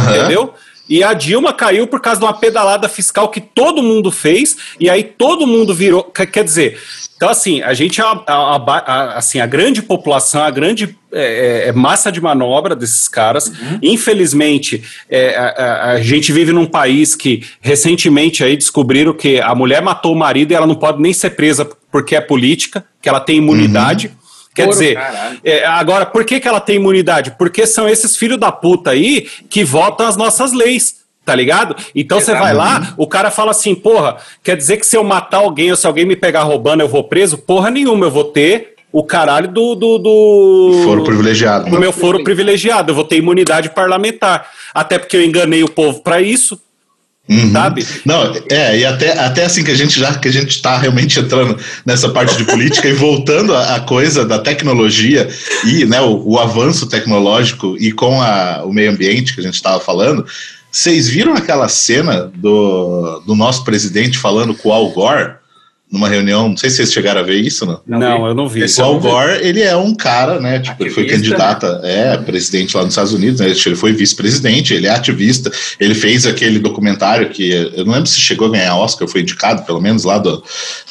Entendeu? 0.10 0.54
E 0.88 1.04
a 1.04 1.14
Dilma 1.14 1.54
caiu 1.54 1.88
por 1.88 2.00
causa 2.00 2.20
de 2.20 2.26
uma 2.26 2.34
pedalada 2.34 2.88
fiscal 2.88 3.30
que 3.30 3.42
todo 3.42 3.82
mundo 3.82 4.12
fez, 4.12 4.56
e 4.80 4.90
aí 4.90 5.04
todo 5.04 5.48
mundo 5.48 5.74
virou. 5.74 6.04
Quer 6.04 6.44
dizer, 6.44 6.80
então, 7.16 7.30
assim, 7.30 7.62
a 7.62 7.74
gente, 7.74 8.02
a, 8.02 8.24
a, 8.28 8.56
a, 8.56 9.18
assim, 9.18 9.40
a 9.40 9.46
grande 9.46 9.82
população, 9.82 10.44
a 10.44 10.52
grande 10.52 10.98
é, 11.14 11.64
é, 11.66 11.68
é 11.70 11.72
massa 11.72 12.12
de 12.12 12.20
manobra 12.20 12.76
desses 12.76 13.08
caras. 13.08 13.48
Uhum. 13.48 13.80
Infelizmente, 13.82 14.84
é, 15.10 15.36
a, 15.36 16.02
gente 16.02 16.34
vive 16.34 16.52
num 16.52 16.66
país 16.66 17.16
que 17.16 17.42
recentemente 17.62 18.44
aí 18.44 18.58
descobriram 18.58 19.14
que 19.14 19.40
a 19.40 19.56
mulher 19.56 19.82
matou 19.82 20.12
o 20.12 20.16
marido 20.16 20.52
e 20.52 20.56
ela 20.56 20.68
não 20.68 20.76
pode 20.76 21.02
nem 21.02 21.14
ser 21.14 21.32
presa 21.32 21.68
porque 21.90 22.18
é 22.18 22.22
política, 22.22 22.86
que 23.02 23.08
ela 23.08 23.22
tem 23.22 23.38
imunidade. 23.38 24.08
Uhum. 24.08 24.25
Quer 24.56 24.70
dizer, 24.70 24.98
é, 25.44 25.66
agora, 25.66 26.06
por 26.06 26.24
que, 26.24 26.40
que 26.40 26.48
ela 26.48 26.62
tem 26.62 26.78
imunidade? 26.78 27.36
Porque 27.38 27.68
são 27.68 27.90
esses 27.90 28.16
filhos 28.16 28.40
da 28.40 28.52
puta 28.52 28.92
aí 28.92 29.28
que 29.50 29.66
votam 29.66 30.08
as 30.08 30.16
nossas 30.16 30.54
leis. 30.54 31.04
Tá 31.26 31.34
ligado? 31.34 31.76
Então 31.96 32.20
você 32.22 32.36
vai 32.36 32.54
lá, 32.54 32.94
o 32.98 33.08
cara 33.08 33.32
fala 33.32 33.50
assim, 33.50 33.74
porra, 33.74 34.18
quer 34.44 34.56
dizer 34.56 34.78
que 34.78 34.86
se 34.86 34.96
eu 34.96 35.04
matar 35.04 35.38
alguém 35.38 35.72
ou 35.72 35.76
se 35.76 35.88
alguém 35.88 36.06
me 36.06 36.16
pegar 36.16 36.44
roubando 36.44 36.82
eu 36.82 36.88
vou 36.88 37.04
preso? 37.04 37.40
Porra 37.40 37.72
nenhuma, 37.72 38.06
eu 38.06 38.12
vou 38.12 38.26
ter 38.26 38.76
o 38.92 39.04
caralho 39.04 39.50
do. 39.50 39.76
do, 39.76 39.98
do 39.98 40.82
foro 40.86 41.04
privilegiado. 41.04 41.70
Do 41.70 41.80
meu 41.80 41.92
foro 41.92 42.24
privilegiado, 42.24 42.92
eu 42.92 42.96
vou 42.96 43.04
ter 43.04 43.18
imunidade 43.18 43.72
parlamentar. 43.72 44.50
Até 44.74 44.98
porque 44.98 45.18
eu 45.18 45.24
enganei 45.26 45.64
o 45.64 45.70
povo 45.70 46.00
para 46.02 46.22
isso. 46.22 46.58
Uhum. 47.28 47.52
Sabe? 47.52 47.86
Não, 48.06 48.36
é, 48.52 48.78
e 48.78 48.86
até, 48.86 49.18
até 49.18 49.46
assim 49.46 49.64
que 49.64 49.72
a 49.72 49.76
gente 49.76 50.00
já 50.00 50.14
que 50.14 50.28
a 50.28 50.32
gente 50.32 50.50
está 50.50 50.78
realmente 50.78 51.20
entrando 51.20 51.58
nessa 51.84 52.10
parte 52.10 52.38
de 52.38 52.44
política 52.44 52.88
e 52.88 52.94
voltando 52.94 53.56
a, 53.56 53.80
coisa 53.80 54.24
da 54.24 54.38
tecnologia 54.38 55.28
e 55.66 55.86
né, 55.86 56.00
o, 56.02 56.22
o 56.24 56.40
avanço 56.40 56.88
tecnológico 56.88 57.76
e 57.80 57.92
com 57.92 58.22
a, 58.22 58.64
o 58.64 58.72
meio 58.72 58.92
ambiente 58.92 59.34
que 59.34 59.40
a 59.40 59.44
gente 59.44 59.56
estava 59.56 59.80
falando, 59.80 60.24
vocês 60.72 61.08
viram 61.08 61.34
aquela 61.34 61.68
cena 61.68 62.32
do, 62.36 63.24
do 63.26 63.34
nosso 63.34 63.64
presidente 63.64 64.20
falando 64.20 64.54
com 64.54 64.70
o 64.70 64.74
Al 64.74 64.92
Gore? 64.92 65.34
Numa 65.96 66.08
reunião, 66.08 66.50
não 66.50 66.58
sei 66.58 66.70
se 66.70 66.78
vocês 66.78 66.94
chegaram 66.94 67.22
a 67.22 67.24
ver 67.24 67.40
isso, 67.40 67.66
não? 67.66 67.82
Não, 67.88 68.28
eu 68.28 68.36
não 68.36 68.48
vi. 68.48 68.62
Esse 68.62 68.82
Al 68.82 69.00
Gore, 69.00 69.40
ele 69.42 69.62
é 69.62 69.76
um 69.76 69.96
cara, 69.96 70.40
né, 70.40 70.60
tipo, 70.60 70.84
ele 70.84 70.92
foi 70.92 71.06
candidata, 71.06 71.80
né? 71.80 72.14
é, 72.14 72.18
presidente 72.18 72.76
lá 72.76 72.84
nos 72.84 72.92
Estados 72.92 73.14
Unidos, 73.14 73.40
né, 73.40 73.48
ele 73.48 73.76
foi 73.76 73.94
vice-presidente, 73.94 74.74
ele 74.74 74.88
é 74.88 74.92
ativista, 74.92 75.52
ele 75.80 75.96
fez 75.96 76.28
aquele 76.28 76.60
documentário 76.60 77.30
que, 77.30 77.50
eu 77.50 77.86
não 77.86 77.94
lembro 77.94 78.08
se 78.08 78.20
chegou 78.20 78.48
a 78.48 78.52
ganhar 78.52 78.76
Oscar, 78.76 79.08
foi 79.08 79.22
indicado, 79.22 79.64
pelo 79.64 79.82
menos 79.82 80.04
lá 80.04 80.20
do, 80.20 80.44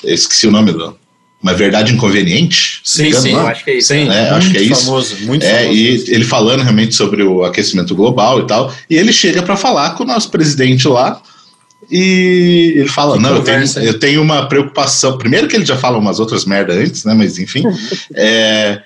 esqueci 0.03 0.47
o 0.47 0.51
nome 0.51 0.73
do, 0.73 0.97
uma 1.43 1.53
verdade 1.53 1.93
inconveniente. 1.93 2.81
Sim, 2.83 3.13
sim, 3.13 3.33
eu 3.33 3.47
acho 3.47 3.65
que 3.65 3.71
é 3.71 3.77
isso. 3.77 3.89
Sim, 3.89 4.09
é, 4.09 4.31
acho 4.31 4.51
que 4.51 4.57
é 4.57 4.63
isso. 4.63 4.87
Famoso, 4.87 5.17
muito 5.27 5.45
é, 5.45 5.65
famoso. 5.65 5.79
E 5.79 6.05
ele 6.09 6.25
falando 6.25 6.63
realmente 6.63 6.95
sobre 6.95 7.23
o 7.23 7.45
aquecimento 7.45 7.95
global 7.95 8.41
e 8.41 8.47
tal, 8.47 8.73
e 8.89 8.97
ele 8.97 9.13
chega 9.13 9.43
para 9.43 9.55
falar 9.55 9.91
com 9.91 10.05
o 10.05 10.07
nosso 10.07 10.31
presidente 10.31 10.89
lá, 10.89 11.21
e 11.91 12.75
ele 12.77 12.89
fala: 12.89 13.17
que 13.17 13.23
Não, 13.23 13.37
eu 13.37 13.43
tenho, 13.43 13.65
eu 13.79 13.99
tenho 13.99 14.23
uma 14.23 14.47
preocupação. 14.49 15.19
Primeiro, 15.19 15.49
que 15.49 15.57
ele 15.57 15.67
já 15.67 15.77
fala 15.77 15.99
umas 15.99 16.19
outras 16.21 16.45
merdas 16.45 16.77
antes, 16.77 17.05
né? 17.05 17.15
Mas 17.15 17.39
enfim. 17.39 17.65
é, 18.15 18.83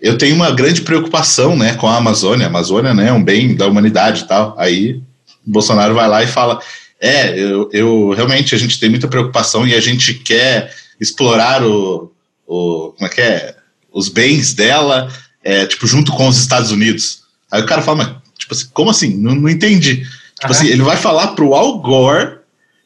eu 0.00 0.18
tenho 0.18 0.34
uma 0.34 0.50
grande 0.50 0.82
preocupação 0.82 1.56
né, 1.56 1.74
com 1.74 1.86
a 1.86 1.96
Amazônia. 1.96 2.46
A 2.46 2.50
Amazônia 2.50 2.92
né, 2.92 3.08
é 3.08 3.12
um 3.12 3.22
bem 3.22 3.54
da 3.54 3.68
humanidade 3.68 4.22
e 4.22 4.26
tal. 4.26 4.54
Aí 4.58 5.00
Bolsonaro 5.44 5.94
vai 5.94 6.08
lá 6.08 6.22
e 6.22 6.26
fala: 6.26 6.60
É, 7.00 7.38
eu, 7.38 7.68
eu 7.72 8.10
realmente 8.10 8.54
a 8.54 8.58
gente 8.58 8.78
tem 8.78 8.90
muita 8.90 9.08
preocupação 9.08 9.66
e 9.66 9.74
a 9.74 9.80
gente 9.80 10.14
quer 10.14 10.74
explorar 11.00 11.64
o, 11.64 12.12
o 12.46 12.92
como 12.96 13.06
é 13.06 13.08
que 13.08 13.20
é? 13.20 13.54
Os 13.92 14.08
bens 14.08 14.54
dela, 14.54 15.12
é, 15.44 15.66
tipo, 15.66 15.86
junto 15.86 16.12
com 16.12 16.26
os 16.26 16.38
Estados 16.38 16.70
Unidos. 16.70 17.22
Aí 17.50 17.60
o 17.60 17.66
cara 17.66 17.82
fala, 17.82 17.98
mas, 17.98 18.08
tipo 18.38 18.54
assim, 18.54 18.66
como 18.72 18.90
assim? 18.90 19.14
Não, 19.16 19.34
não 19.34 19.48
entendi. 19.48 20.06
Tipo 20.42 20.52
assim, 20.52 20.66
ele 20.66 20.82
vai 20.82 20.96
falar 20.96 21.28
pro 21.28 21.54
Al 21.54 21.78
Gore 21.78 22.38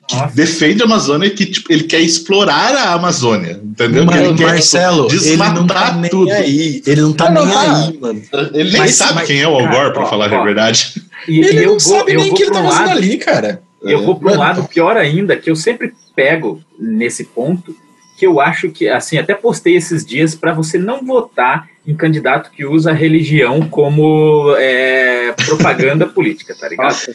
que 0.07 0.15
Nossa. 0.15 0.37
defende 0.37 0.83
a 0.83 0.85
Amazônia 0.85 1.27
e 1.27 1.31
que 1.31 1.47
tipo, 1.47 1.73
ele 1.73 1.85
quer 1.85 2.01
explorar 2.01 2.77
a 2.77 2.93
Amazônia, 2.93 3.61
entendeu? 3.65 4.05
Mano, 4.05 4.27
ele 4.27 4.35
quer, 4.35 4.47
Marcelo, 4.47 5.09
tipo, 5.09 5.25
ele 5.25 5.37
não 5.37 5.67
tá 5.67 5.95
nem 5.95 6.11
tudo. 6.11 6.31
aí, 6.31 6.83
ele 6.87 7.01
não 7.01 7.13
tá 7.15 7.31
não, 7.31 7.47
nem 7.47 7.55
tá. 7.55 7.63
aí, 7.63 7.99
mano. 7.99 8.23
Ele 8.53 8.71
nem 8.71 8.81
mas, 8.83 8.95
sabe 8.95 9.15
mas, 9.15 9.27
quem 9.27 9.41
é 9.41 9.49
o 9.49 9.55
Al 9.55 9.69
Gore, 9.69 9.93
pra 9.95 10.03
ó, 10.03 10.07
falar 10.07 10.31
ó, 10.31 10.41
a 10.43 10.45
verdade. 10.45 11.03
E, 11.27 11.41
ele 11.41 11.63
não 11.63 11.71
vou, 11.71 11.81
sabe 11.81 12.15
nem 12.15 12.31
o 12.31 12.35
que 12.35 12.43
ele 12.43 12.53
tá 12.53 12.63
fazendo 12.63 12.91
ali, 12.91 13.17
cara. 13.17 13.63
Eu 13.83 14.05
vou 14.05 14.17
para 14.17 14.33
um 14.33 14.39
lado 14.39 14.65
pior 14.65 14.99
ainda, 14.99 15.35
que 15.35 15.51
eu 15.51 15.57
sempre 15.57 15.95
pego 16.15 16.61
nesse 16.79 17.25
ponto, 17.25 17.75
que 18.19 18.27
eu 18.27 18.39
acho 18.39 18.69
que, 18.69 18.89
assim, 18.89 19.17
até 19.17 19.35
postei 19.35 19.77
esses 19.77 20.05
dias 20.05 20.35
para 20.35 20.53
você 20.53 20.77
não 20.77 21.05
votar 21.05 21.69
em 21.87 21.95
candidato 21.95 22.51
que 22.51 22.65
usa 22.65 22.91
a 22.91 22.95
religião 22.95 23.69
como 23.69 24.55
é, 24.59 25.33
propaganda 25.47 26.07
política, 26.09 26.55
tá 26.59 26.69
ligado? 26.69 26.87
Nossa, 26.87 27.15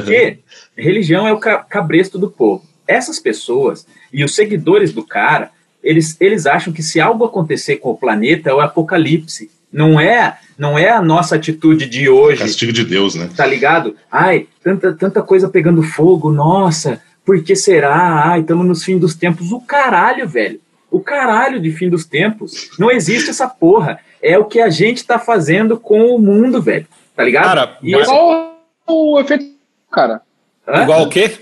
Porque 0.00 0.38
religião 0.76 1.26
é 1.26 1.32
o 1.32 1.38
cabresto 1.38 2.18
do 2.18 2.30
povo. 2.30 2.64
Essas 2.86 3.20
pessoas 3.20 3.86
e 4.12 4.24
os 4.24 4.34
seguidores 4.34 4.92
do 4.92 5.04
cara, 5.04 5.50
eles, 5.82 6.16
eles 6.20 6.46
acham 6.46 6.72
que 6.72 6.82
se 6.82 7.00
algo 7.00 7.24
acontecer 7.24 7.76
com 7.76 7.90
o 7.90 7.96
planeta 7.96 8.50
é 8.50 8.54
o 8.54 8.60
apocalipse. 8.60 9.50
Não 9.70 10.00
é, 10.00 10.38
não 10.56 10.78
é 10.78 10.88
a 10.88 11.02
nossa 11.02 11.36
atitude 11.36 11.86
de 11.86 12.08
hoje. 12.08 12.38
Castigo 12.38 12.72
de 12.72 12.84
Deus, 12.84 13.14
né? 13.14 13.28
Tá 13.36 13.46
ligado? 13.46 13.94
Ai, 14.10 14.46
tanta, 14.62 14.94
tanta 14.94 15.22
coisa 15.22 15.48
pegando 15.48 15.82
fogo, 15.82 16.32
nossa, 16.32 17.02
por 17.24 17.42
que 17.44 17.54
será? 17.54 18.30
Ai, 18.30 18.40
estamos 18.40 18.66
nos 18.66 18.82
fins 18.82 18.98
dos 18.98 19.14
tempos. 19.14 19.52
O 19.52 19.60
caralho, 19.60 20.26
velho. 20.26 20.58
O 20.90 21.00
caralho 21.00 21.60
de 21.60 21.70
fim 21.70 21.90
dos 21.90 22.06
tempos. 22.06 22.70
Não 22.78 22.90
existe 22.90 23.28
essa 23.28 23.46
porra. 23.46 24.00
É 24.22 24.38
o 24.38 24.44
que 24.44 24.60
a 24.60 24.70
gente 24.70 25.04
tá 25.04 25.18
fazendo 25.18 25.78
com 25.78 26.14
o 26.14 26.18
mundo, 26.18 26.60
velho. 26.60 26.86
Tá 27.14 27.22
ligado? 27.22 27.44
Cara, 27.44 27.78
e 27.82 27.94
igual 27.94 28.56
o 28.86 29.20
efeito. 29.20 29.44
Cara. 29.90 30.20
Hã? 30.66 30.82
Igual 30.82 31.02
o 31.02 31.08
quê? 31.08 31.32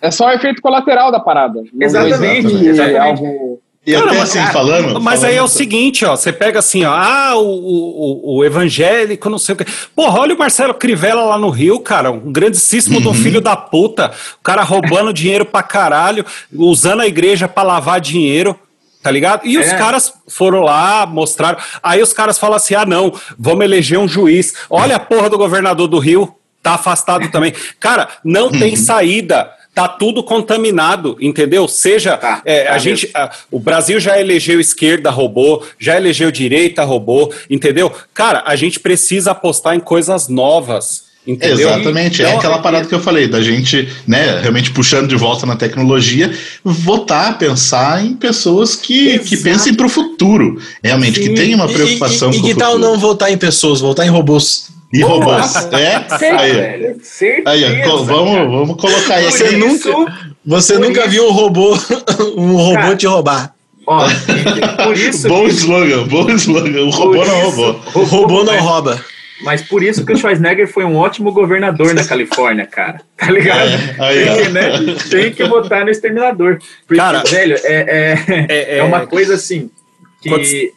É 0.00 0.10
só 0.10 0.26
o 0.26 0.30
efeito 0.32 0.62
colateral 0.62 1.10
da 1.10 1.20
parada. 1.20 1.62
Exatamente. 1.80 2.54
exatamente. 2.54 2.98
Algo 2.98 3.60
e 3.88 3.92
Cara, 3.92 4.10
até 4.10 4.20
assim, 4.20 4.46
falando. 4.52 5.00
Mas 5.00 5.20
falando, 5.20 5.32
aí 5.32 5.38
é 5.38 5.42
o 5.42 5.48
seguinte, 5.48 6.04
ó. 6.04 6.14
Você 6.14 6.30
pega 6.30 6.58
assim, 6.58 6.84
ó. 6.84 6.92
Ah, 6.92 7.36
o, 7.36 7.46
o, 7.46 8.36
o, 8.36 8.44
evangélico, 8.44 9.30
não 9.30 9.38
sei 9.38 9.54
o 9.54 9.56
quê. 9.56 9.64
Porra, 9.96 10.20
olha 10.20 10.34
o 10.34 10.38
Marcelo 10.38 10.74
Crivella 10.74 11.22
lá 11.22 11.38
no 11.38 11.48
Rio, 11.48 11.80
cara. 11.80 12.10
Um 12.10 12.30
grandíssimo 12.30 13.00
uhum. 13.00 13.10
um 13.10 13.14
filho 13.14 13.40
da 13.40 13.56
puta. 13.56 14.12
O 14.38 14.42
cara 14.42 14.62
roubando 14.62 15.10
dinheiro 15.14 15.46
pra 15.46 15.62
caralho, 15.62 16.22
usando 16.52 17.00
a 17.00 17.06
igreja 17.06 17.48
pra 17.48 17.62
lavar 17.62 17.98
dinheiro. 17.98 18.58
Tá 19.08 19.12
ligado? 19.12 19.46
E 19.46 19.56
é. 19.56 19.60
os 19.60 19.72
caras 19.72 20.12
foram 20.28 20.60
lá, 20.60 21.06
mostraram. 21.06 21.58
Aí 21.82 22.02
os 22.02 22.12
caras 22.12 22.38
falam 22.38 22.56
assim: 22.56 22.74
ah, 22.74 22.84
não, 22.84 23.10
vamos 23.38 23.64
eleger 23.64 23.98
um 23.98 24.06
juiz. 24.06 24.52
Olha 24.68 24.96
a 24.96 25.00
porra 25.00 25.30
do 25.30 25.38
governador 25.38 25.88
do 25.88 25.98
Rio, 25.98 26.36
tá 26.62 26.72
afastado 26.72 27.26
também. 27.32 27.54
Cara, 27.80 28.06
não 28.22 28.50
tem 28.50 28.72
uhum. 28.72 28.76
saída 28.76 29.50
tá 29.74 29.86
tudo 29.86 30.24
contaminado, 30.24 31.16
entendeu? 31.20 31.68
Seja 31.68 32.16
tá, 32.16 32.42
é, 32.44 32.64
tá 32.64 32.74
a 32.74 32.78
gente, 32.78 33.08
a, 33.14 33.30
o 33.48 33.60
Brasil 33.60 34.00
já 34.00 34.20
elegeu 34.20 34.58
esquerda 34.58 35.08
robô, 35.08 35.62
já 35.78 35.96
elegeu 35.96 36.32
direita 36.32 36.82
robô, 36.82 37.32
entendeu? 37.48 37.90
Cara, 38.12 38.42
a 38.44 38.56
gente 38.56 38.80
precisa 38.80 39.30
apostar 39.30 39.76
em 39.76 39.80
coisas 39.80 40.28
novas. 40.28 41.04
Entendeu? 41.28 41.68
Exatamente, 41.68 42.22
é 42.22 42.24
então, 42.24 42.36
é 42.36 42.38
aquela 42.38 42.58
parada 42.60 42.88
que 42.88 42.94
eu 42.94 43.00
falei, 43.00 43.28
da 43.28 43.42
gente, 43.42 43.86
né, 44.06 44.40
realmente 44.40 44.70
puxando 44.70 45.06
de 45.06 45.14
volta 45.14 45.44
na 45.44 45.56
tecnologia, 45.56 46.32
votar, 46.64 47.36
pensar 47.36 48.02
em 48.02 48.14
pessoas 48.14 48.74
que, 48.74 49.18
que 49.18 49.36
pensem 49.36 49.74
para 49.74 49.84
o 49.84 49.90
futuro, 49.90 50.58
realmente, 50.82 51.20
Sim. 51.20 51.28
que 51.28 51.34
tenham 51.34 51.58
uma 51.58 51.68
preocupação 51.68 52.30
e, 52.30 52.36
e, 52.36 52.38
e, 52.38 52.40
com 52.40 52.48
e 52.48 52.54
que 52.54 52.58
tal 52.58 52.78
não 52.78 52.98
votar 52.98 53.30
em 53.30 53.36
pessoas, 53.36 53.80
votar 53.82 54.06
em 54.06 54.08
robôs? 54.08 54.70
E 54.90 55.02
robôs. 55.02 55.52
É? 55.74 55.96
aí. 57.44 57.64
aí 57.66 57.82
vamos, 57.84 58.50
vamos 58.50 58.80
colocar 58.80 59.16
aí. 59.16 59.26
Você 59.26 59.50
nunca, 59.50 59.90
você 60.46 60.78
nunca 60.78 61.00
isso. 61.02 61.10
viu 61.10 61.28
um 61.28 61.32
robô, 61.32 61.78
um 62.38 62.56
robô 62.56 62.72
Cara, 62.72 62.96
te 62.96 63.06
roubar. 63.06 63.54
Ó, 63.86 64.06
por 64.82 64.96
isso 64.96 65.28
bom 65.28 65.44
que... 65.44 65.52
slogan, 65.52 66.04
bom 66.04 66.30
slogan. 66.30 66.84
O 66.84 66.90
robô 66.90 67.22
não 67.22 67.40
roubou. 67.42 67.80
O 67.94 68.04
robô 68.04 68.44
não 68.44 68.58
rouba. 68.60 69.04
Mas 69.42 69.62
por 69.62 69.82
isso 69.82 70.04
que 70.04 70.12
o 70.12 70.16
Schwarzenegger 70.16 70.66
foi 70.66 70.84
um 70.84 70.96
ótimo 70.96 71.32
governador 71.32 71.94
na 71.94 72.04
Califórnia, 72.04 72.66
cara. 72.66 73.00
Tá 73.16 73.30
ligado? 73.30 73.68
É, 73.68 73.96
aí, 73.98 74.26
Porque, 74.26 74.48
né, 74.48 74.70
tem 75.10 75.32
que 75.32 75.44
votar 75.44 75.84
no 75.84 75.90
exterminador. 75.90 76.58
Porque, 76.86 77.00
cara, 77.00 77.22
velho, 77.24 77.56
é, 77.64 77.72
é, 77.72 78.24
é, 78.28 78.46
é, 78.48 78.78
é 78.78 78.82
uma 78.82 79.06
coisa 79.06 79.34
assim 79.34 79.70
que. 80.22 80.72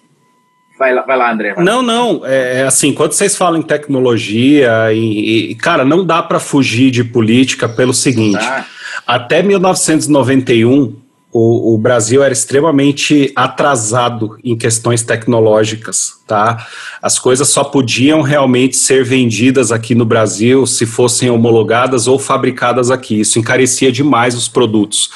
Vai 0.77 0.95
lá, 0.95 1.03
vai 1.03 1.15
lá 1.15 1.31
André. 1.31 1.53
Vai. 1.53 1.63
Não, 1.63 1.83
não. 1.83 2.25
É, 2.25 2.61
é 2.61 2.63
assim, 2.63 2.91
quando 2.91 3.11
vocês 3.11 3.35
falam 3.35 3.59
em 3.59 3.63
tecnologia, 3.63 4.91
e, 4.91 5.51
e 5.51 5.55
cara, 5.55 5.85
não 5.85 6.03
dá 6.03 6.23
para 6.23 6.39
fugir 6.39 6.89
de 6.89 7.03
política 7.03 7.69
pelo 7.69 7.93
seguinte: 7.93 8.39
tá. 8.39 8.65
até 9.05 9.43
1991 9.43 10.95
o, 11.33 11.73
o, 11.73 11.77
Brasil 11.77 12.21
era 12.21 12.33
extremamente 12.33 13.31
atrasado 13.35 14.37
em 14.43 14.57
questões 14.57 15.01
tecnológicas, 15.01 16.15
tá? 16.27 16.67
As 17.01 17.17
coisas 17.17 17.47
só 17.47 17.63
podiam 17.63 18.21
realmente 18.21 18.75
ser 18.75 19.05
vendidas 19.05 19.71
aqui 19.71 19.95
no 19.95 20.03
Brasil 20.03 20.67
se 20.67 20.85
fossem 20.85 21.29
homologadas 21.29 22.05
ou 22.05 22.19
fabricadas 22.19 22.91
aqui. 22.91 23.21
Isso 23.21 23.39
encarecia 23.39 23.91
demais 23.91 24.35
os 24.35 24.49
produtos. 24.49 25.09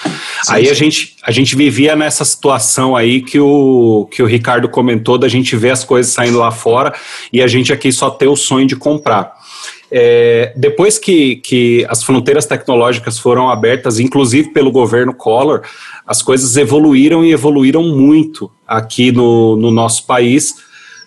Sim, 0.44 0.54
aí 0.54 0.66
sim. 0.66 0.72
a 0.72 0.74
gente 0.74 1.16
a 1.22 1.32
gente 1.32 1.56
vivia 1.56 1.96
nessa 1.96 2.24
situação 2.24 2.96
aí 2.96 3.22
que 3.22 3.40
o 3.40 4.08
que 4.10 4.24
o 4.24 4.26
Ricardo 4.26 4.70
comentou 4.70 5.18
da 5.18 5.28
gente 5.28 5.56
ver 5.58 5.72
as 5.72 5.84
coisas 5.84 6.14
saindo 6.14 6.40
lá 6.40 6.52
fora 6.52 6.94
e 7.34 7.42
a 7.42 7.48
gente 7.48 7.74
aqui 7.74 7.92
só 7.92 8.10
ter 8.10 8.28
o 8.28 8.36
sonho 8.36 8.68
de 8.68 8.76
comprar. 8.76 9.35
É, 9.98 10.52
depois 10.58 10.98
que, 10.98 11.38
que 11.38 11.86
as 11.88 12.04
fronteiras 12.04 12.46
tecnológicas 12.46 13.18
foram 13.18 13.50
abertas, 13.50 13.98
inclusive 13.98 14.50
pelo 14.50 14.70
governo 14.70 15.14
Collor, 15.14 15.62
as 16.06 16.22
coisas 16.22 16.58
evoluíram 16.58 17.24
e 17.24 17.32
evoluíram 17.32 17.82
muito 17.82 18.52
aqui 18.68 19.10
no, 19.10 19.56
no 19.56 19.72
nosso 19.72 20.06
país. 20.06 20.56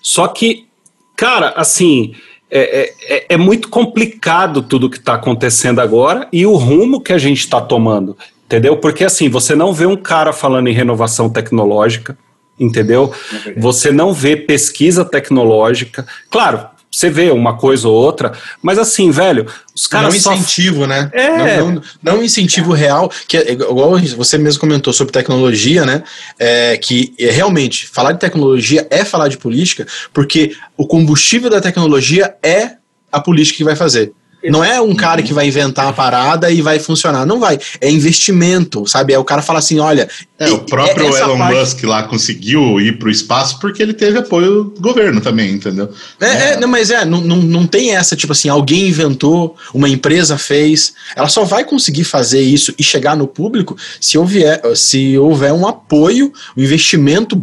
Só 0.00 0.26
que, 0.26 0.68
cara, 1.14 1.50
assim, 1.50 2.14
é, 2.50 2.94
é, 3.02 3.26
é 3.28 3.36
muito 3.36 3.68
complicado 3.68 4.62
tudo 4.62 4.88
que 4.88 4.96
está 4.96 5.16
acontecendo 5.16 5.80
agora 5.80 6.26
e 6.32 6.46
o 6.46 6.54
rumo 6.54 7.02
que 7.02 7.12
a 7.12 7.18
gente 7.18 7.40
está 7.40 7.60
tomando, 7.60 8.16
entendeu? 8.46 8.78
Porque, 8.78 9.04
assim, 9.04 9.28
você 9.28 9.54
não 9.54 9.70
vê 9.70 9.84
um 9.84 9.98
cara 9.98 10.32
falando 10.32 10.66
em 10.66 10.72
renovação 10.72 11.28
tecnológica, 11.28 12.16
entendeu? 12.58 13.12
É 13.44 13.52
você 13.60 13.92
não 13.92 14.14
vê 14.14 14.34
pesquisa 14.34 15.04
tecnológica. 15.04 16.06
Claro, 16.30 16.77
você 16.90 17.10
vê 17.10 17.30
uma 17.30 17.56
coisa 17.56 17.86
ou 17.86 17.94
outra, 17.94 18.32
mas 18.62 18.78
assim, 18.78 19.10
velho, 19.10 19.46
os 19.74 19.86
caras. 19.86 20.08
Não 20.08 20.16
incentivo, 20.16 20.80
só... 20.80 20.86
né? 20.86 21.10
É. 21.12 21.58
Não, 21.58 21.70
não, 21.70 21.82
não 22.02 22.24
incentivo 22.24 22.72
real, 22.72 23.10
que 23.26 23.36
é 23.36 23.52
igual 23.52 23.98
você 24.16 24.38
mesmo 24.38 24.60
comentou 24.60 24.92
sobre 24.92 25.12
tecnologia, 25.12 25.84
né? 25.84 26.02
É, 26.38 26.76
que 26.76 27.14
é, 27.18 27.30
realmente 27.30 27.86
falar 27.88 28.12
de 28.12 28.18
tecnologia 28.18 28.86
é 28.90 29.04
falar 29.04 29.28
de 29.28 29.36
política, 29.36 29.86
porque 30.12 30.56
o 30.76 30.86
combustível 30.86 31.50
da 31.50 31.60
tecnologia 31.60 32.34
é 32.42 32.72
a 33.12 33.20
política 33.20 33.58
que 33.58 33.64
vai 33.64 33.76
fazer. 33.76 34.12
Não 34.44 34.62
é 34.62 34.80
um 34.80 34.94
cara 34.94 35.20
que 35.20 35.34
vai 35.34 35.48
inventar 35.48 35.88
a 35.88 35.92
parada 35.92 36.50
e 36.50 36.62
vai 36.62 36.78
funcionar. 36.78 37.26
Não 37.26 37.40
vai. 37.40 37.58
É 37.80 37.90
investimento, 37.90 38.86
sabe? 38.86 39.12
É 39.12 39.18
o 39.18 39.24
cara 39.24 39.42
fala 39.42 39.58
assim: 39.58 39.80
olha. 39.80 40.08
É, 40.38 40.48
o 40.50 40.60
próprio 40.60 41.06
Elon 41.06 41.36
parte... 41.36 41.58
Musk 41.58 41.82
lá 41.82 42.04
conseguiu 42.04 42.80
ir 42.80 42.98
para 42.98 43.08
o 43.08 43.10
espaço 43.10 43.58
porque 43.58 43.82
ele 43.82 43.92
teve 43.92 44.18
apoio 44.18 44.64
do 44.64 44.80
governo 44.80 45.20
também, 45.20 45.50
entendeu? 45.50 45.90
É, 46.20 46.26
é. 46.26 46.52
é 46.52 46.60
não, 46.60 46.68
mas 46.68 46.90
é, 46.90 47.04
não, 47.04 47.20
não, 47.20 47.36
não 47.38 47.66
tem 47.66 47.96
essa, 47.96 48.14
tipo 48.14 48.32
assim, 48.32 48.48
alguém 48.48 48.86
inventou, 48.86 49.56
uma 49.74 49.88
empresa 49.88 50.38
fez. 50.38 50.94
Ela 51.16 51.28
só 51.28 51.44
vai 51.44 51.64
conseguir 51.64 52.04
fazer 52.04 52.40
isso 52.40 52.72
e 52.78 52.82
chegar 52.84 53.16
no 53.16 53.26
público 53.26 53.76
se 54.00 54.16
houver, 54.16 54.60
se 54.76 55.18
houver 55.18 55.52
um 55.52 55.66
apoio, 55.66 56.32
um 56.56 56.62
investimento 56.62 57.40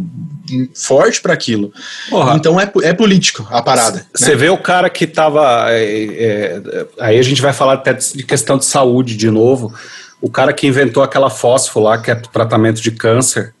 forte 0.74 1.20
para 1.20 1.32
aquilo. 1.32 1.72
Porra. 2.08 2.34
Então 2.34 2.60
é, 2.60 2.70
é 2.82 2.92
político 2.92 3.46
a 3.50 3.62
parada. 3.62 4.06
Você 4.14 4.30
né? 4.30 4.36
vê 4.36 4.48
o 4.48 4.58
cara 4.58 4.88
que 4.88 5.06
tava. 5.06 5.66
É, 5.70 6.04
é, 6.04 6.86
aí 7.00 7.18
a 7.18 7.22
gente 7.22 7.42
vai 7.42 7.52
falar 7.52 7.74
até 7.74 7.92
de 7.92 8.22
questão 8.22 8.58
de 8.58 8.64
saúde 8.64 9.16
de 9.16 9.30
novo. 9.30 9.74
O 10.20 10.30
cara 10.30 10.52
que 10.52 10.66
inventou 10.66 11.02
aquela 11.02 11.30
fósforo 11.30 11.84
lá, 11.84 11.98
que 11.98 12.10
é 12.10 12.14
tratamento 12.14 12.80
de 12.80 12.90
câncer, 12.90 13.54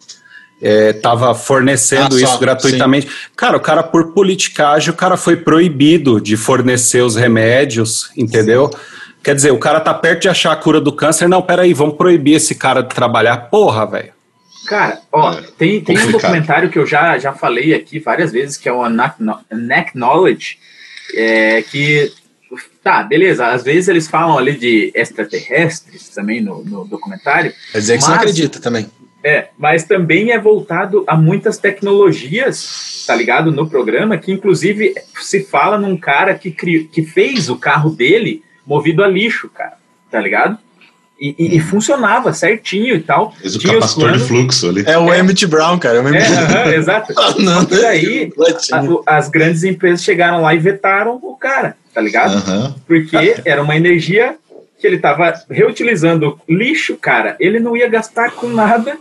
estava 0.60 1.30
é, 1.30 1.34
fornecendo 1.34 2.16
ah, 2.16 2.20
isso 2.20 2.32
só, 2.32 2.38
gratuitamente. 2.38 3.06
Sim. 3.06 3.14
Cara, 3.36 3.56
o 3.56 3.60
cara, 3.60 3.82
por 3.82 4.12
politicagem, 4.12 4.90
o 4.90 4.94
cara 4.94 5.16
foi 5.16 5.36
proibido 5.36 6.20
de 6.20 6.36
fornecer 6.36 7.02
os 7.02 7.14
remédios, 7.14 8.10
entendeu? 8.16 8.70
Sim. 8.72 8.78
Quer 9.22 9.34
dizer, 9.34 9.50
o 9.50 9.58
cara 9.58 9.80
tá 9.80 9.92
perto 9.92 10.22
de 10.22 10.28
achar 10.28 10.52
a 10.52 10.56
cura 10.56 10.80
do 10.80 10.92
câncer. 10.92 11.28
Não, 11.28 11.42
peraí, 11.42 11.74
vamos 11.74 11.96
proibir 11.96 12.34
esse 12.34 12.54
cara 12.54 12.80
de 12.80 12.94
trabalhar. 12.94 13.36
Porra, 13.50 13.84
velho. 13.84 14.15
Cara, 14.66 15.00
ó, 15.12 15.32
é, 15.32 15.42
tem, 15.56 15.80
tem 15.80 15.98
um 15.98 16.10
documentário 16.12 16.70
que 16.70 16.78
eu 16.78 16.86
já, 16.86 17.16
já 17.18 17.32
falei 17.32 17.74
aqui 17.74 17.98
várias 17.98 18.32
vezes, 18.32 18.56
que 18.56 18.68
é 18.68 18.72
o 18.72 18.82
Acknowledge, 18.82 20.58
é, 21.14 21.62
que, 21.62 22.12
tá, 22.82 23.02
beleza, 23.02 23.46
às 23.46 23.62
vezes 23.62 23.88
eles 23.88 24.08
falam 24.08 24.36
ali 24.36 24.56
de 24.56 24.90
extraterrestres 24.94 26.08
também 26.10 26.40
no, 26.40 26.64
no 26.64 26.84
documentário. 26.84 27.52
Quer 27.72 27.78
dizer 27.78 27.92
que 27.94 27.98
mas, 27.98 28.04
você 28.04 28.10
não 28.10 28.18
acredita 28.18 28.60
também. 28.60 28.90
É, 29.22 29.48
mas 29.58 29.84
também 29.84 30.30
é 30.30 30.38
voltado 30.38 31.04
a 31.06 31.16
muitas 31.16 31.58
tecnologias, 31.58 33.04
tá 33.06 33.14
ligado, 33.14 33.50
no 33.50 33.68
programa, 33.68 34.18
que 34.18 34.32
inclusive 34.32 34.94
se 35.20 35.44
fala 35.44 35.78
num 35.78 35.96
cara 35.96 36.34
que, 36.34 36.50
cri, 36.50 36.84
que 36.84 37.02
fez 37.02 37.48
o 37.48 37.56
carro 37.56 37.90
dele 37.90 38.42
movido 38.64 39.02
a 39.02 39.08
lixo, 39.08 39.48
cara, 39.48 39.78
tá 40.10 40.20
ligado? 40.20 40.58
E, 41.18 41.34
e, 41.38 41.56
e, 41.56 41.60
funcionava 41.60 42.30
certinho 42.34 42.94
e 42.94 43.00
tal. 43.00 43.32
Fez 43.32 43.56
o 43.56 43.60
capacitor 43.60 44.12
de 44.12 44.18
fluxo 44.18 44.68
ali. 44.68 44.84
É 44.86 44.98
o 44.98 45.10
é. 45.10 45.18
Emmett 45.18 45.46
Brown, 45.46 45.78
cara. 45.78 46.02
É, 46.14 46.72
é 46.72 46.76
exato. 46.76 47.12
ah, 47.16 47.34
não, 47.38 47.66
Mas 47.70 47.84
aí, 47.84 48.30
a, 49.06 49.16
as 49.16 49.30
grandes 49.30 49.64
empresas 49.64 50.04
chegaram 50.04 50.42
lá 50.42 50.54
e 50.54 50.58
vetaram 50.58 51.18
o 51.22 51.34
cara, 51.34 51.74
tá 51.94 52.02
ligado? 52.02 52.74
Porque 52.86 53.36
era 53.46 53.62
uma 53.62 53.74
energia 53.76 54.36
que 54.78 54.86
ele 54.86 54.98
tava 54.98 55.32
reutilizando 55.50 56.38
lixo, 56.46 56.98
cara. 56.98 57.34
Ele 57.40 57.58
não 57.58 57.74
ia 57.74 57.88
gastar 57.88 58.32
com 58.32 58.48
nada 58.48 58.98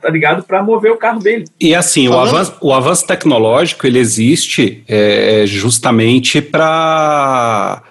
tá 0.00 0.08
ligado? 0.08 0.42
Para 0.42 0.62
mover 0.62 0.90
o 0.92 0.96
carro 0.96 1.20
dele. 1.20 1.44
E 1.60 1.74
assim, 1.74 2.08
o 2.08 2.18
avanço, 2.18 2.56
o 2.60 2.72
avanço 2.72 3.06
tecnológico 3.06 3.86
ele 3.86 3.98
existe 3.98 4.82
é, 4.88 5.44
justamente 5.46 6.40
para 6.40 7.82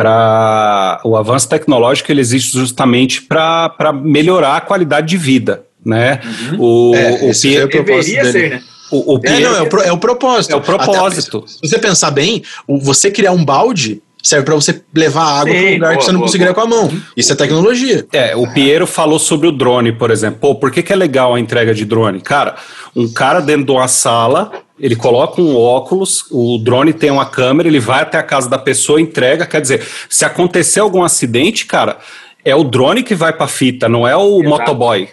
para 0.00 1.00
o 1.04 1.14
avanço 1.14 1.48
tecnológico 1.48 2.10
ele 2.10 2.22
existe 2.22 2.56
justamente 2.56 3.20
para 3.20 3.92
melhorar 3.92 4.56
a 4.56 4.60
qualidade 4.60 5.08
de 5.08 5.18
vida, 5.18 5.64
né? 5.84 6.20
Uhum. 6.52 6.60
O, 6.60 6.94
é, 6.94 7.10
o 7.22 7.30
esse 7.30 7.54
é 7.54 7.64
o 7.64 7.68
propósito 7.68 8.22
dele. 8.22 8.32
Ser, 8.32 8.50
né? 8.50 8.62
O, 8.90 9.14
o 9.14 9.20
é, 9.22 9.40
não, 9.40 9.56
é, 9.56 9.62
o, 9.62 9.78
é 9.82 9.92
o 9.92 9.98
propósito. 9.98 10.52
É 10.52 10.56
o 10.56 10.60
propósito. 10.60 11.38
Até, 11.38 11.48
se 11.48 11.58
você 11.62 11.78
pensar 11.78 12.10
bem, 12.10 12.42
você 12.66 13.10
criar 13.10 13.32
um 13.32 13.44
balde 13.44 14.02
serve 14.22 14.44
para 14.44 14.54
você 14.54 14.80
levar 14.94 15.40
água 15.40 15.54
para 15.54 15.62
um 15.62 15.72
lugar 15.74 15.88
boa, 15.88 15.96
que 15.96 16.04
você 16.04 16.12
não 16.12 16.18
boa, 16.20 16.26
conseguiria 16.26 16.54
boa. 16.54 16.66
com 16.66 16.74
a 16.74 16.78
mão. 16.78 17.02
Isso 17.16 17.32
é 17.32 17.36
tecnologia. 17.36 18.06
É, 18.12 18.36
o 18.36 18.52
Piero 18.52 18.86
falou 18.86 19.18
sobre 19.18 19.46
o 19.46 19.52
drone, 19.52 19.92
por 19.92 20.10
exemplo. 20.10 20.38
Pô, 20.40 20.54
por 20.54 20.70
que, 20.70 20.82
que 20.82 20.92
é 20.92 20.96
legal 20.96 21.34
a 21.34 21.40
entrega 21.40 21.74
de 21.74 21.84
drone? 21.84 22.20
Cara, 22.20 22.56
um 22.94 23.08
cara 23.12 23.40
dentro 23.40 23.66
de 23.66 23.72
uma 23.72 23.88
sala 23.88 24.52
ele 24.80 24.96
coloca 24.96 25.42
um 25.42 25.54
óculos, 25.54 26.24
o 26.30 26.58
drone 26.58 26.94
tem 26.94 27.10
uma 27.10 27.26
câmera, 27.26 27.68
ele 27.68 27.78
vai 27.78 28.00
até 28.00 28.16
a 28.16 28.22
casa 28.22 28.48
da 28.48 28.58
pessoa, 28.58 28.98
entrega. 28.98 29.44
Quer 29.44 29.60
dizer, 29.60 29.86
se 30.08 30.24
acontecer 30.24 30.80
algum 30.80 31.04
acidente, 31.04 31.66
cara, 31.66 31.98
é 32.42 32.56
o 32.56 32.64
drone 32.64 33.02
que 33.02 33.14
vai 33.14 33.30
para 33.30 33.46
fita, 33.46 33.90
não 33.90 34.08
é 34.08 34.16
o 34.16 34.40
Exato. 34.40 34.48
motoboy. 34.48 35.08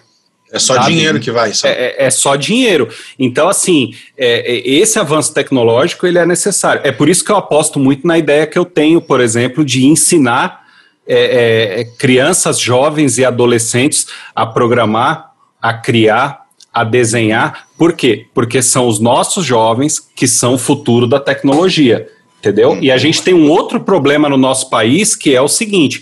É 0.51 0.59
só 0.59 0.75
sabe? 0.75 0.87
dinheiro 0.87 1.19
que 1.19 1.31
vai. 1.31 1.53
Só. 1.53 1.67
É, 1.67 1.71
é, 1.71 2.05
é, 2.05 2.09
só 2.09 2.35
dinheiro. 2.35 2.87
Então, 3.19 3.49
assim, 3.49 3.93
é, 4.17 4.55
é, 4.55 4.69
esse 4.69 4.97
avanço 4.97 5.33
tecnológico 5.33 6.07
ele 6.07 6.17
é 6.17 6.25
necessário. 6.25 6.81
É 6.83 6.91
por 6.91 7.09
isso 7.09 7.23
que 7.23 7.31
eu 7.31 7.37
aposto 7.37 7.79
muito 7.79 8.07
na 8.07 8.17
ideia 8.17 8.47
que 8.47 8.57
eu 8.57 8.65
tenho, 8.65 9.01
por 9.01 9.19
exemplo, 9.19 9.65
de 9.65 9.85
ensinar 9.85 10.65
é, 11.05 11.85
crianças, 11.97 12.59
jovens 12.59 13.17
e 13.17 13.25
adolescentes 13.25 14.07
a 14.35 14.45
programar, 14.45 15.31
a 15.61 15.73
criar, 15.73 16.47
a 16.73 16.83
desenhar. 16.83 17.67
Por 17.77 17.93
quê? 17.93 18.27
Porque 18.33 18.61
são 18.61 18.87
os 18.87 18.99
nossos 18.99 19.45
jovens 19.45 19.99
que 20.15 20.27
são 20.27 20.53
o 20.53 20.57
futuro 20.57 21.07
da 21.07 21.19
tecnologia, 21.19 22.07
entendeu? 22.39 22.77
E 22.81 22.91
a 22.91 22.97
gente 22.97 23.21
tem 23.21 23.33
um 23.33 23.49
outro 23.49 23.79
problema 23.79 24.29
no 24.29 24.37
nosso 24.37 24.69
país 24.69 25.15
que 25.15 25.35
é 25.35 25.41
o 25.41 25.47
seguinte: 25.47 26.01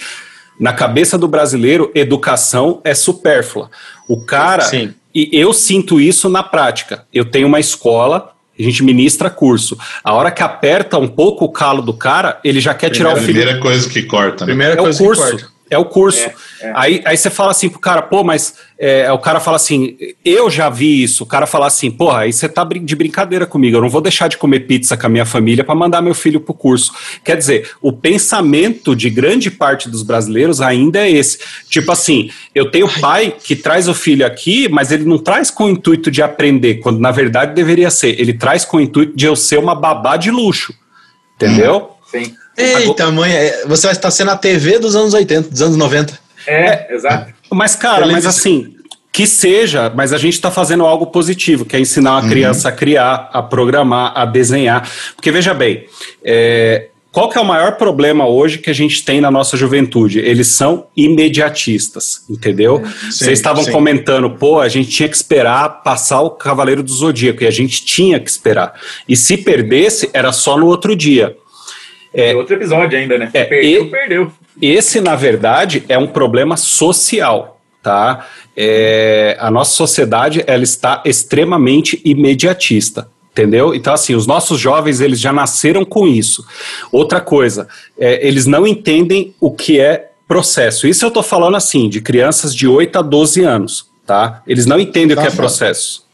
na 0.59 0.73
cabeça 0.73 1.17
do 1.17 1.27
brasileiro, 1.27 1.91
educação 1.93 2.81
é 2.83 2.93
supérflua. 2.93 3.69
O 4.07 4.21
cara. 4.21 4.63
Sim. 4.63 4.93
E 5.13 5.29
eu 5.31 5.53
sinto 5.53 5.99
isso 5.99 6.27
na 6.27 6.43
prática. 6.43 7.05
Eu 7.13 7.23
tenho 7.23 7.47
uma 7.47 7.59
escola, 7.59 8.33
a 8.57 8.61
gente 8.61 8.83
ministra 8.83 9.29
curso. 9.29 9.77
A 10.03 10.13
hora 10.13 10.29
que 10.29 10.43
aperta 10.43 10.97
um 10.97 11.07
pouco 11.07 11.45
o 11.45 11.49
calo 11.49 11.81
do 11.81 11.93
cara, 11.93 12.37
ele 12.43 12.59
já 12.59 12.73
quer 12.73 12.89
primeira, 12.89 13.13
tirar 13.13 13.21
o 13.21 13.25
filho. 13.25 13.37
Primeira 13.39 13.61
coisa 13.61 13.89
que 13.89 14.03
corta. 14.03 14.45
Né? 14.45 14.51
Primeira 14.51 14.73
é 14.73 14.77
coisa 14.77 15.01
o 15.01 15.05
curso. 15.05 15.23
Que 15.23 15.31
corta. 15.31 15.54
É 15.69 15.77
o 15.77 15.85
curso. 15.85 16.19
É, 16.19 16.33
é. 16.61 16.73
Aí, 16.75 17.01
aí 17.05 17.17
você 17.17 17.29
fala 17.29 17.51
assim 17.51 17.69
pro 17.69 17.79
cara, 17.79 18.01
pô, 18.01 18.23
mas 18.23 18.53
é, 18.77 19.11
o 19.11 19.17
cara 19.17 19.39
fala 19.39 19.55
assim, 19.55 19.97
eu 20.23 20.49
já 20.49 20.69
vi 20.69 21.01
isso. 21.01 21.23
O 21.23 21.27
cara 21.27 21.47
fala 21.47 21.65
assim, 21.65 21.89
porra, 21.89 22.19
aí 22.19 22.33
você 22.33 22.47
tá 22.47 22.63
de 22.63 22.95
brincadeira 22.95 23.47
comigo. 23.47 23.77
Eu 23.77 23.81
não 23.81 23.89
vou 23.89 24.01
deixar 24.01 24.27
de 24.27 24.37
comer 24.37 24.61
pizza 24.61 24.95
com 24.95 25.07
a 25.07 25.09
minha 25.09 25.25
família 25.25 25.63
para 25.63 25.73
mandar 25.73 26.01
meu 26.01 26.13
filho 26.13 26.39
pro 26.39 26.53
curso. 26.53 26.93
Quer 27.23 27.37
dizer, 27.37 27.71
o 27.81 27.91
pensamento 27.91 28.95
de 28.95 29.09
grande 29.09 29.49
parte 29.49 29.89
dos 29.89 30.03
brasileiros 30.03 30.61
ainda 30.61 30.99
é 30.99 31.09
esse. 31.09 31.39
Tipo 31.67 31.91
assim, 31.91 32.29
eu 32.53 32.69
tenho 32.69 32.87
pai 32.99 33.35
que 33.43 33.55
traz 33.55 33.87
o 33.87 33.93
filho 33.93 34.25
aqui, 34.25 34.69
mas 34.69 34.91
ele 34.91 35.05
não 35.05 35.17
traz 35.17 35.49
com 35.49 35.65
o 35.65 35.69
intuito 35.69 36.11
de 36.11 36.21
aprender, 36.21 36.75
quando 36.75 36.99
na 36.99 37.11
verdade 37.11 37.55
deveria 37.55 37.89
ser. 37.89 38.19
Ele 38.19 38.33
traz 38.33 38.63
com 38.63 38.77
o 38.77 38.81
intuito 38.81 39.15
de 39.15 39.25
eu 39.25 39.35
ser 39.35 39.57
uma 39.57 39.73
babá 39.73 40.15
de 40.15 40.29
luxo. 40.29 40.73
Entendeu? 41.35 41.89
Sim. 42.05 42.33
Eita, 42.57 43.11
mãe, 43.11 43.31
é, 43.31 43.65
você 43.65 43.87
vai 43.87 43.95
estar 43.95 44.11
sendo 44.11 44.31
a 44.31 44.37
TV 44.37 44.79
dos 44.79 44.95
anos 44.95 45.13
80, 45.13 45.49
dos 45.49 45.61
anos 45.61 45.77
90. 45.77 46.17
É, 46.47 46.93
exato. 46.93 47.33
Mas, 47.51 47.75
cara, 47.75 48.05
mas 48.05 48.25
assim, 48.25 48.75
Que 49.11 49.25
seja, 49.25 49.89
mas 49.95 50.11
a 50.11 50.17
gente 50.17 50.33
está 50.33 50.51
fazendo 50.51 50.85
algo 50.85 51.07
positivo, 51.07 51.63
que 51.63 51.75
é 51.75 51.79
ensinar 51.79 52.11
a 52.11 52.21
uhum. 52.21 52.29
criança 52.29 52.67
a 52.67 52.71
criar, 52.71 53.29
a 53.31 53.41
programar, 53.41 54.11
a 54.13 54.25
desenhar. 54.25 54.89
Porque 55.15 55.31
veja 55.31 55.53
bem, 55.53 55.85
é, 56.21 56.89
qual 57.15 57.29
que 57.29 57.37
é 57.37 57.41
o 57.41 57.45
maior 57.45 57.77
problema 57.77 58.27
hoje 58.27 58.57
que 58.57 58.69
a 58.69 58.73
gente 58.73 59.05
tem 59.05 59.21
na 59.21 59.31
nossa 59.31 59.55
juventude? 59.55 60.19
Eles 60.19 60.49
são 60.49 60.87
imediatistas, 60.97 62.25
entendeu? 62.29 62.83
Sim, 62.85 63.09
Vocês 63.09 63.39
estavam 63.39 63.63
sim. 63.63 63.71
comentando, 63.71 64.31
pô, 64.31 64.59
a 64.59 64.67
gente 64.67 64.89
tinha 64.89 65.07
que 65.07 65.15
esperar 65.15 65.81
passar 65.81 66.19
o 66.19 66.31
Cavaleiro 66.31 66.83
do 66.83 66.91
Zodíaco, 66.91 67.41
e 67.41 67.47
a 67.47 67.51
gente 67.51 67.85
tinha 67.85 68.19
que 68.19 68.29
esperar. 68.29 68.73
E 69.07 69.15
se 69.15 69.37
perdesse, 69.37 70.09
era 70.11 70.33
só 70.33 70.57
no 70.57 70.65
outro 70.65 70.93
dia. 70.93 71.37
É, 72.15 72.35
outro 72.35 72.55
episódio 72.55 72.97
ainda, 72.97 73.17
né? 73.17 73.29
É, 73.33 73.43
perdeu, 73.43 73.85
e, 73.85 73.89
perdeu. 73.89 74.31
Esse, 74.61 75.01
na 75.01 75.15
verdade, 75.15 75.83
é 75.89 75.97
um 75.97 76.07
problema 76.07 76.55
social, 76.55 77.59
tá? 77.83 78.25
É, 78.55 79.35
a 79.39 79.51
nossa 79.51 79.71
sociedade, 79.73 80.43
ela 80.47 80.63
está 80.63 81.03
extremamente 81.05 82.01
imediatista 82.05 83.09
entendeu? 83.35 83.75
Então, 83.75 83.93
assim, 83.93 84.15
os 84.15 84.25
nossos 84.25 84.57
jovens, 84.57 85.01
eles 85.01 85.19
já 85.19 85.33
nasceram 85.33 85.83
com 85.83 86.07
isso. 86.07 86.45
Outra 86.89 87.19
coisa, 87.19 87.67
é, 87.99 88.25
eles 88.25 88.45
não 88.45 88.65
entendem 88.65 89.35
o 89.41 89.51
que 89.51 89.77
é 89.77 90.11
processo. 90.25 90.87
Isso 90.87 91.03
eu 91.03 91.09
estou 91.09 91.21
falando, 91.21 91.55
assim, 91.57 91.89
de 91.89 91.99
crianças 91.99 92.55
de 92.55 92.65
8 92.65 92.97
a 92.97 93.01
12 93.01 93.43
anos, 93.43 93.89
tá? 94.05 94.41
Eles 94.47 94.65
não 94.65 94.79
entendem 94.79 95.17
tá 95.17 95.21
o 95.21 95.25
que 95.25 95.33
é 95.33 95.35
processo. 95.35 96.04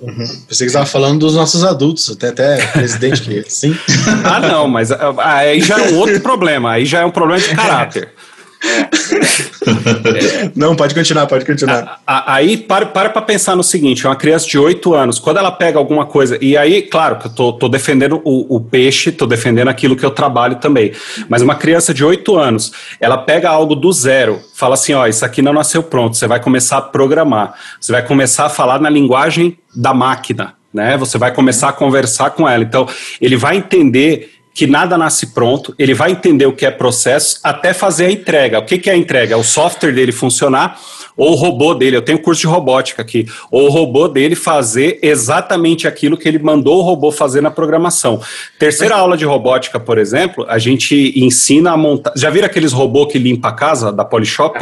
Uhum. 0.00 0.16
Pensei 0.16 0.38
que 0.46 0.54
você 0.56 0.64
estava 0.66 0.86
falando 0.86 1.18
dos 1.18 1.34
nossos 1.34 1.64
adultos, 1.64 2.14
tem 2.16 2.30
até 2.30 2.64
presidente 2.68 3.22
que 3.22 3.44
sim. 3.50 3.76
ah, 4.24 4.38
não, 4.40 4.68
mas 4.68 4.92
ah, 4.92 5.14
aí 5.18 5.60
já 5.60 5.78
é 5.78 5.92
um 5.92 5.98
outro 5.98 6.20
problema, 6.20 6.72
aí 6.72 6.86
já 6.86 7.00
é 7.00 7.04
um 7.04 7.10
problema 7.10 7.40
de 7.40 7.54
caráter. 7.54 8.12
Não, 10.54 10.74
pode 10.74 10.94
continuar, 10.94 11.26
pode 11.26 11.44
continuar. 11.44 12.00
Aí 12.06 12.56
para 12.56 12.86
para 12.86 13.10
pra 13.10 13.22
pensar 13.22 13.56
no 13.56 13.62
seguinte: 13.62 14.06
uma 14.06 14.16
criança 14.16 14.46
de 14.46 14.58
8 14.58 14.94
anos, 14.94 15.18
quando 15.18 15.38
ela 15.38 15.50
pega 15.50 15.78
alguma 15.78 16.06
coisa, 16.06 16.38
e 16.40 16.56
aí, 16.56 16.82
claro 16.82 17.16
que 17.16 17.26
eu 17.26 17.30
tô, 17.30 17.52
tô 17.52 17.68
defendendo 17.68 18.20
o, 18.24 18.56
o, 18.56 18.60
peixe, 18.60 19.12
tô 19.12 19.26
defendendo 19.26 19.68
aquilo 19.68 19.96
que 19.96 20.04
eu 20.04 20.10
trabalho 20.10 20.56
também. 20.56 20.92
Mas 21.28 21.42
uma 21.42 21.54
criança 21.54 21.94
de 21.94 22.04
8 22.04 22.36
anos, 22.36 22.72
ela 23.00 23.18
pega 23.18 23.48
algo 23.48 23.74
do 23.74 23.92
zero, 23.92 24.40
fala 24.54 24.74
assim: 24.74 24.94
ó, 24.94 25.06
isso 25.06 25.24
aqui 25.24 25.40
não 25.40 25.52
nasceu 25.52 25.82
pronto, 25.82 26.16
você 26.16 26.26
vai 26.26 26.40
começar 26.40 26.78
a 26.78 26.82
programar, 26.82 27.54
você 27.80 27.92
vai 27.92 28.04
começar 28.04 28.46
a 28.46 28.50
falar 28.50 28.80
na 28.80 28.90
linguagem 28.90 29.56
da 29.74 29.94
máquina. 29.94 30.54
Né? 30.72 30.98
Você 30.98 31.16
vai 31.16 31.32
começar 31.32 31.70
a 31.70 31.72
conversar 31.72 32.30
com 32.30 32.46
ela. 32.46 32.62
Então, 32.62 32.86
ele 33.22 33.36
vai 33.36 33.56
entender 33.56 34.37
que 34.58 34.66
nada 34.66 34.98
nasce 34.98 35.28
pronto, 35.28 35.72
ele 35.78 35.94
vai 35.94 36.10
entender 36.10 36.44
o 36.44 36.52
que 36.52 36.66
é 36.66 36.70
processo 36.72 37.38
até 37.44 37.72
fazer 37.72 38.06
a 38.06 38.10
entrega. 38.10 38.58
O 38.58 38.64
que, 38.64 38.76
que 38.76 38.90
é 38.90 38.92
a 38.92 38.96
entrega? 38.96 39.34
É 39.34 39.36
o 39.36 39.44
software 39.44 39.92
dele 39.92 40.10
funcionar 40.10 40.76
ou 41.16 41.30
o 41.30 41.34
robô 41.36 41.74
dele. 41.74 41.96
Eu 41.96 42.02
tenho 42.02 42.18
curso 42.18 42.40
de 42.40 42.48
robótica 42.48 43.00
aqui. 43.00 43.24
Ou 43.52 43.66
o 43.66 43.70
robô 43.70 44.08
dele 44.08 44.34
fazer 44.34 44.98
exatamente 45.00 45.86
aquilo 45.86 46.16
que 46.16 46.26
ele 46.26 46.40
mandou 46.40 46.78
o 46.78 46.82
robô 46.82 47.12
fazer 47.12 47.40
na 47.40 47.52
programação. 47.52 48.20
Terceira 48.58 48.96
aula 48.96 49.16
de 49.16 49.24
robótica, 49.24 49.78
por 49.78 49.96
exemplo, 49.96 50.44
a 50.48 50.58
gente 50.58 51.12
ensina 51.14 51.70
a 51.70 51.76
montar. 51.76 52.12
Já 52.16 52.28
viram 52.28 52.46
aqueles 52.46 52.72
robôs 52.72 53.12
que 53.12 53.18
limpa 53.18 53.50
a 53.50 53.52
casa 53.52 53.92
da 53.92 54.04
Polishop? 54.04 54.58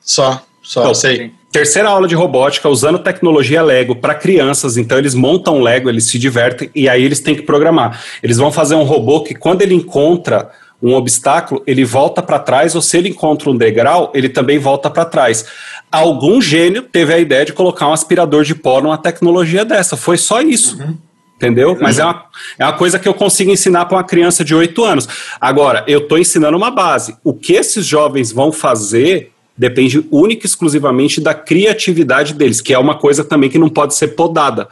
Só, 0.00 0.40
só, 0.62 0.80
então, 0.80 0.94
sei. 0.94 1.32
Terceira 1.50 1.88
aula 1.88 2.06
de 2.06 2.14
robótica 2.14 2.68
usando 2.68 2.98
tecnologia 2.98 3.62
Lego 3.62 3.96
para 3.96 4.14
crianças. 4.14 4.76
Então 4.76 4.98
eles 4.98 5.14
montam 5.14 5.60
Lego, 5.60 5.88
eles 5.88 6.04
se 6.04 6.18
divertem 6.18 6.70
e 6.74 6.88
aí 6.88 7.02
eles 7.02 7.20
têm 7.20 7.34
que 7.34 7.42
programar. 7.42 8.02
Eles 8.22 8.36
vão 8.36 8.52
fazer 8.52 8.74
um 8.74 8.82
robô 8.82 9.22
que 9.22 9.34
quando 9.34 9.62
ele 9.62 9.74
encontra 9.74 10.50
um 10.82 10.94
obstáculo, 10.94 11.62
ele 11.66 11.84
volta 11.84 12.22
para 12.22 12.38
trás, 12.38 12.74
ou 12.74 12.82
se 12.82 12.96
ele 12.96 13.08
encontra 13.08 13.50
um 13.50 13.56
degrau, 13.56 14.12
ele 14.14 14.28
também 14.28 14.58
volta 14.58 14.88
para 14.88 15.04
trás. 15.04 15.44
Algum 15.90 16.40
gênio 16.40 16.82
teve 16.82 17.12
a 17.12 17.18
ideia 17.18 17.44
de 17.44 17.52
colocar 17.52 17.88
um 17.88 17.92
aspirador 17.92 18.44
de 18.44 18.54
pó 18.54 18.80
numa 18.80 18.98
tecnologia 18.98 19.64
dessa. 19.64 19.96
Foi 19.96 20.16
só 20.16 20.40
isso. 20.40 20.78
Uhum. 20.80 20.96
Entendeu? 21.36 21.70
Uhum. 21.70 21.78
Mas 21.80 21.98
é 21.98 22.04
uma, 22.04 22.24
é 22.58 22.64
uma 22.64 22.72
coisa 22.72 22.98
que 22.98 23.08
eu 23.08 23.14
consigo 23.14 23.50
ensinar 23.50 23.86
para 23.86 23.96
uma 23.96 24.04
criança 24.04 24.44
de 24.44 24.54
8 24.54 24.84
anos. 24.84 25.08
Agora, 25.40 25.84
eu 25.86 26.00
estou 26.00 26.18
ensinando 26.18 26.56
uma 26.56 26.70
base. 26.70 27.16
O 27.24 27.32
que 27.32 27.54
esses 27.54 27.86
jovens 27.86 28.30
vão 28.32 28.52
fazer 28.52 29.32
depende 29.58 30.06
única 30.10 30.46
e 30.46 30.48
exclusivamente 30.48 31.20
da 31.20 31.34
criatividade 31.34 32.32
deles, 32.32 32.60
que 32.60 32.72
é 32.72 32.78
uma 32.78 32.94
coisa 32.94 33.24
também 33.24 33.50
que 33.50 33.58
não 33.58 33.68
pode 33.68 33.94
ser 33.94 34.08
podada. 34.08 34.68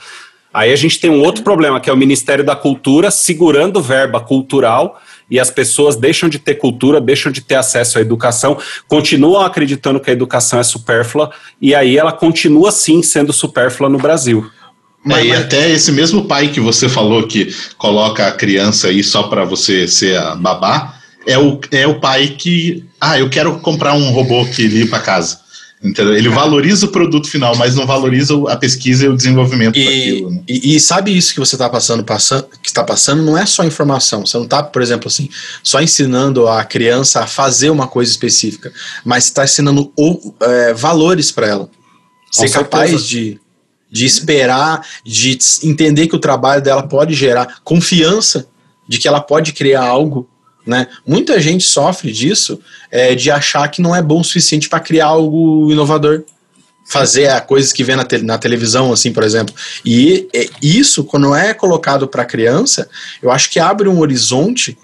Aí 0.54 0.72
a 0.72 0.76
gente 0.76 0.98
tem 0.98 1.10
um 1.10 1.20
outro 1.20 1.42
problema, 1.42 1.80
que 1.80 1.90
é 1.90 1.92
o 1.92 1.96
Ministério 1.96 2.42
da 2.42 2.56
Cultura 2.56 3.10
segurando 3.10 3.82
verba 3.82 4.20
cultural 4.20 4.98
e 5.30 5.38
as 5.38 5.50
pessoas 5.50 5.96
deixam 5.96 6.28
de 6.28 6.38
ter 6.38 6.54
cultura, 6.54 7.00
deixam 7.00 7.30
de 7.30 7.40
ter 7.40 7.56
acesso 7.56 7.98
à 7.98 8.00
educação, 8.00 8.56
continuam 8.88 9.42
acreditando 9.42 10.00
que 10.00 10.08
a 10.08 10.12
educação 10.12 10.58
é 10.58 10.62
supérflua 10.62 11.30
e 11.60 11.74
aí 11.74 11.98
ela 11.98 12.12
continua 12.12 12.70
sim 12.70 13.02
sendo 13.02 13.32
supérflua 13.32 13.90
no 13.90 13.98
Brasil. 13.98 14.48
Mas, 15.04 15.26
é, 15.26 15.28
e 15.28 15.32
até 15.32 15.70
esse 15.70 15.92
mesmo 15.92 16.24
pai 16.24 16.48
que 16.48 16.58
você 16.58 16.88
falou 16.88 17.26
que 17.26 17.54
coloca 17.76 18.26
a 18.26 18.32
criança 18.32 18.88
aí 18.88 19.04
só 19.04 19.24
para 19.24 19.44
você 19.44 19.86
ser 19.86 20.16
a 20.16 20.34
babá, 20.34 20.94
é 21.26 21.36
o, 21.36 21.60
é 21.70 21.86
o 21.86 22.00
pai 22.00 22.28
que, 22.28 22.82
ah, 23.00 23.18
eu 23.18 23.28
quero 23.28 23.58
comprar 23.60 23.94
um 23.94 24.10
robô 24.10 24.44
que 24.46 24.66
limpa 24.66 24.96
a 24.96 25.00
casa. 25.00 25.46
Entendeu? 25.82 26.16
Ele 26.16 26.30
valoriza 26.30 26.86
o 26.86 26.88
produto 26.88 27.28
final, 27.28 27.54
mas 27.54 27.74
não 27.74 27.86
valoriza 27.86 28.34
a 28.48 28.56
pesquisa 28.56 29.04
e 29.04 29.08
o 29.08 29.16
desenvolvimento 29.16 29.78
e, 29.78 29.84
daquilo. 29.84 30.30
Né? 30.30 30.42
E, 30.48 30.74
e, 30.74 30.80
sabe 30.80 31.16
isso 31.16 31.34
que 31.34 31.38
você 31.38 31.54
está 31.54 31.68
passando, 31.68 32.02
passando, 32.02 32.48
que 32.62 32.68
está 32.68 32.82
passando, 32.82 33.22
não 33.22 33.36
é 33.36 33.44
só 33.44 33.62
informação. 33.62 34.24
Você 34.24 34.36
não 34.38 34.44
está, 34.44 34.62
por 34.62 34.80
exemplo, 34.80 35.08
assim, 35.08 35.28
só 35.62 35.80
ensinando 35.80 36.48
a 36.48 36.64
criança 36.64 37.20
a 37.22 37.26
fazer 37.26 37.68
uma 37.68 37.86
coisa 37.86 38.10
específica, 38.10 38.72
mas 39.04 39.24
está 39.24 39.44
ensinando 39.44 39.92
o, 39.96 40.34
é, 40.40 40.72
valores 40.72 41.30
para 41.30 41.46
ela. 41.46 41.70
Ser 42.32 42.50
capaz 42.50 43.04
de, 43.04 43.38
de 43.90 44.06
esperar, 44.06 44.84
de 45.04 45.38
entender 45.62 46.06
que 46.06 46.16
o 46.16 46.20
trabalho 46.20 46.62
dela 46.62 46.82
pode 46.82 47.14
gerar 47.14 47.60
confiança 47.62 48.48
de 48.88 48.98
que 48.98 49.08
ela 49.08 49.20
pode 49.20 49.52
criar 49.52 49.84
algo 49.84 50.28
né? 50.66 50.88
Muita 51.06 51.40
gente 51.40 51.64
sofre 51.64 52.10
disso, 52.12 52.60
é, 52.90 53.14
de 53.14 53.30
achar 53.30 53.68
que 53.68 53.80
não 53.80 53.94
é 53.94 54.02
bom 54.02 54.20
o 54.20 54.24
suficiente 54.24 54.68
para 54.68 54.80
criar 54.80 55.06
algo 55.06 55.70
inovador. 55.70 56.24
Fazer 56.88 57.40
coisas 57.42 57.72
que 57.72 57.82
vê 57.82 57.96
na, 57.96 58.04
te 58.04 58.18
na 58.18 58.38
televisão, 58.38 58.92
assim, 58.92 59.12
por 59.12 59.24
exemplo. 59.24 59.54
E 59.84 60.28
é, 60.34 60.48
isso, 60.62 61.02
quando 61.02 61.34
é 61.34 61.52
colocado 61.52 62.06
para 62.06 62.24
criança, 62.24 62.88
eu 63.20 63.30
acho 63.30 63.50
que 63.50 63.58
abre 63.58 63.88
um 63.88 63.98
horizonte 63.98 64.76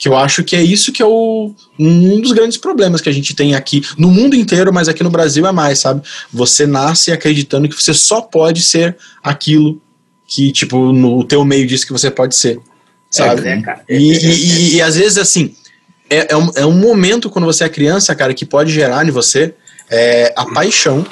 que 0.00 0.08
eu 0.08 0.16
acho 0.16 0.42
que 0.42 0.56
é 0.56 0.62
isso 0.62 0.92
que 0.92 1.02
é 1.02 1.06
o, 1.06 1.52
um 1.78 2.20
dos 2.22 2.32
grandes 2.32 2.56
problemas 2.56 3.02
que 3.02 3.08
a 3.10 3.12
gente 3.12 3.34
tem 3.34 3.54
aqui 3.54 3.84
no 3.98 4.08
mundo 4.10 4.34
inteiro, 4.34 4.72
mas 4.72 4.88
aqui 4.88 5.02
no 5.02 5.10
Brasil 5.10 5.46
é 5.46 5.52
mais, 5.52 5.80
sabe? 5.80 6.00
Você 6.32 6.66
nasce 6.66 7.12
acreditando 7.12 7.68
que 7.68 7.74
você 7.74 7.92
só 7.92 8.22
pode 8.22 8.62
ser 8.62 8.96
aquilo 9.22 9.78
que, 10.26 10.52
tipo, 10.52 10.90
no 10.90 11.22
teu 11.24 11.44
meio 11.44 11.66
diz 11.66 11.84
que 11.84 11.92
você 11.92 12.10
pode 12.10 12.34
ser 12.34 12.58
sabe? 13.10 13.40
É, 13.40 13.56
né, 13.56 13.80
e, 13.88 13.94
e, 13.94 14.28
e, 14.28 14.74
e, 14.76 14.82
às 14.82 14.96
vezes, 14.96 15.18
assim, 15.18 15.54
é, 16.08 16.32
é, 16.32 16.36
um, 16.36 16.50
é 16.54 16.66
um 16.66 16.72
momento 16.72 17.28
quando 17.28 17.44
você 17.44 17.64
é 17.64 17.68
criança, 17.68 18.14
cara, 18.14 18.32
que 18.32 18.46
pode 18.46 18.72
gerar 18.72 19.06
em 19.06 19.10
você 19.10 19.54
é, 19.90 20.32
a 20.36 20.46
paixão 20.46 21.04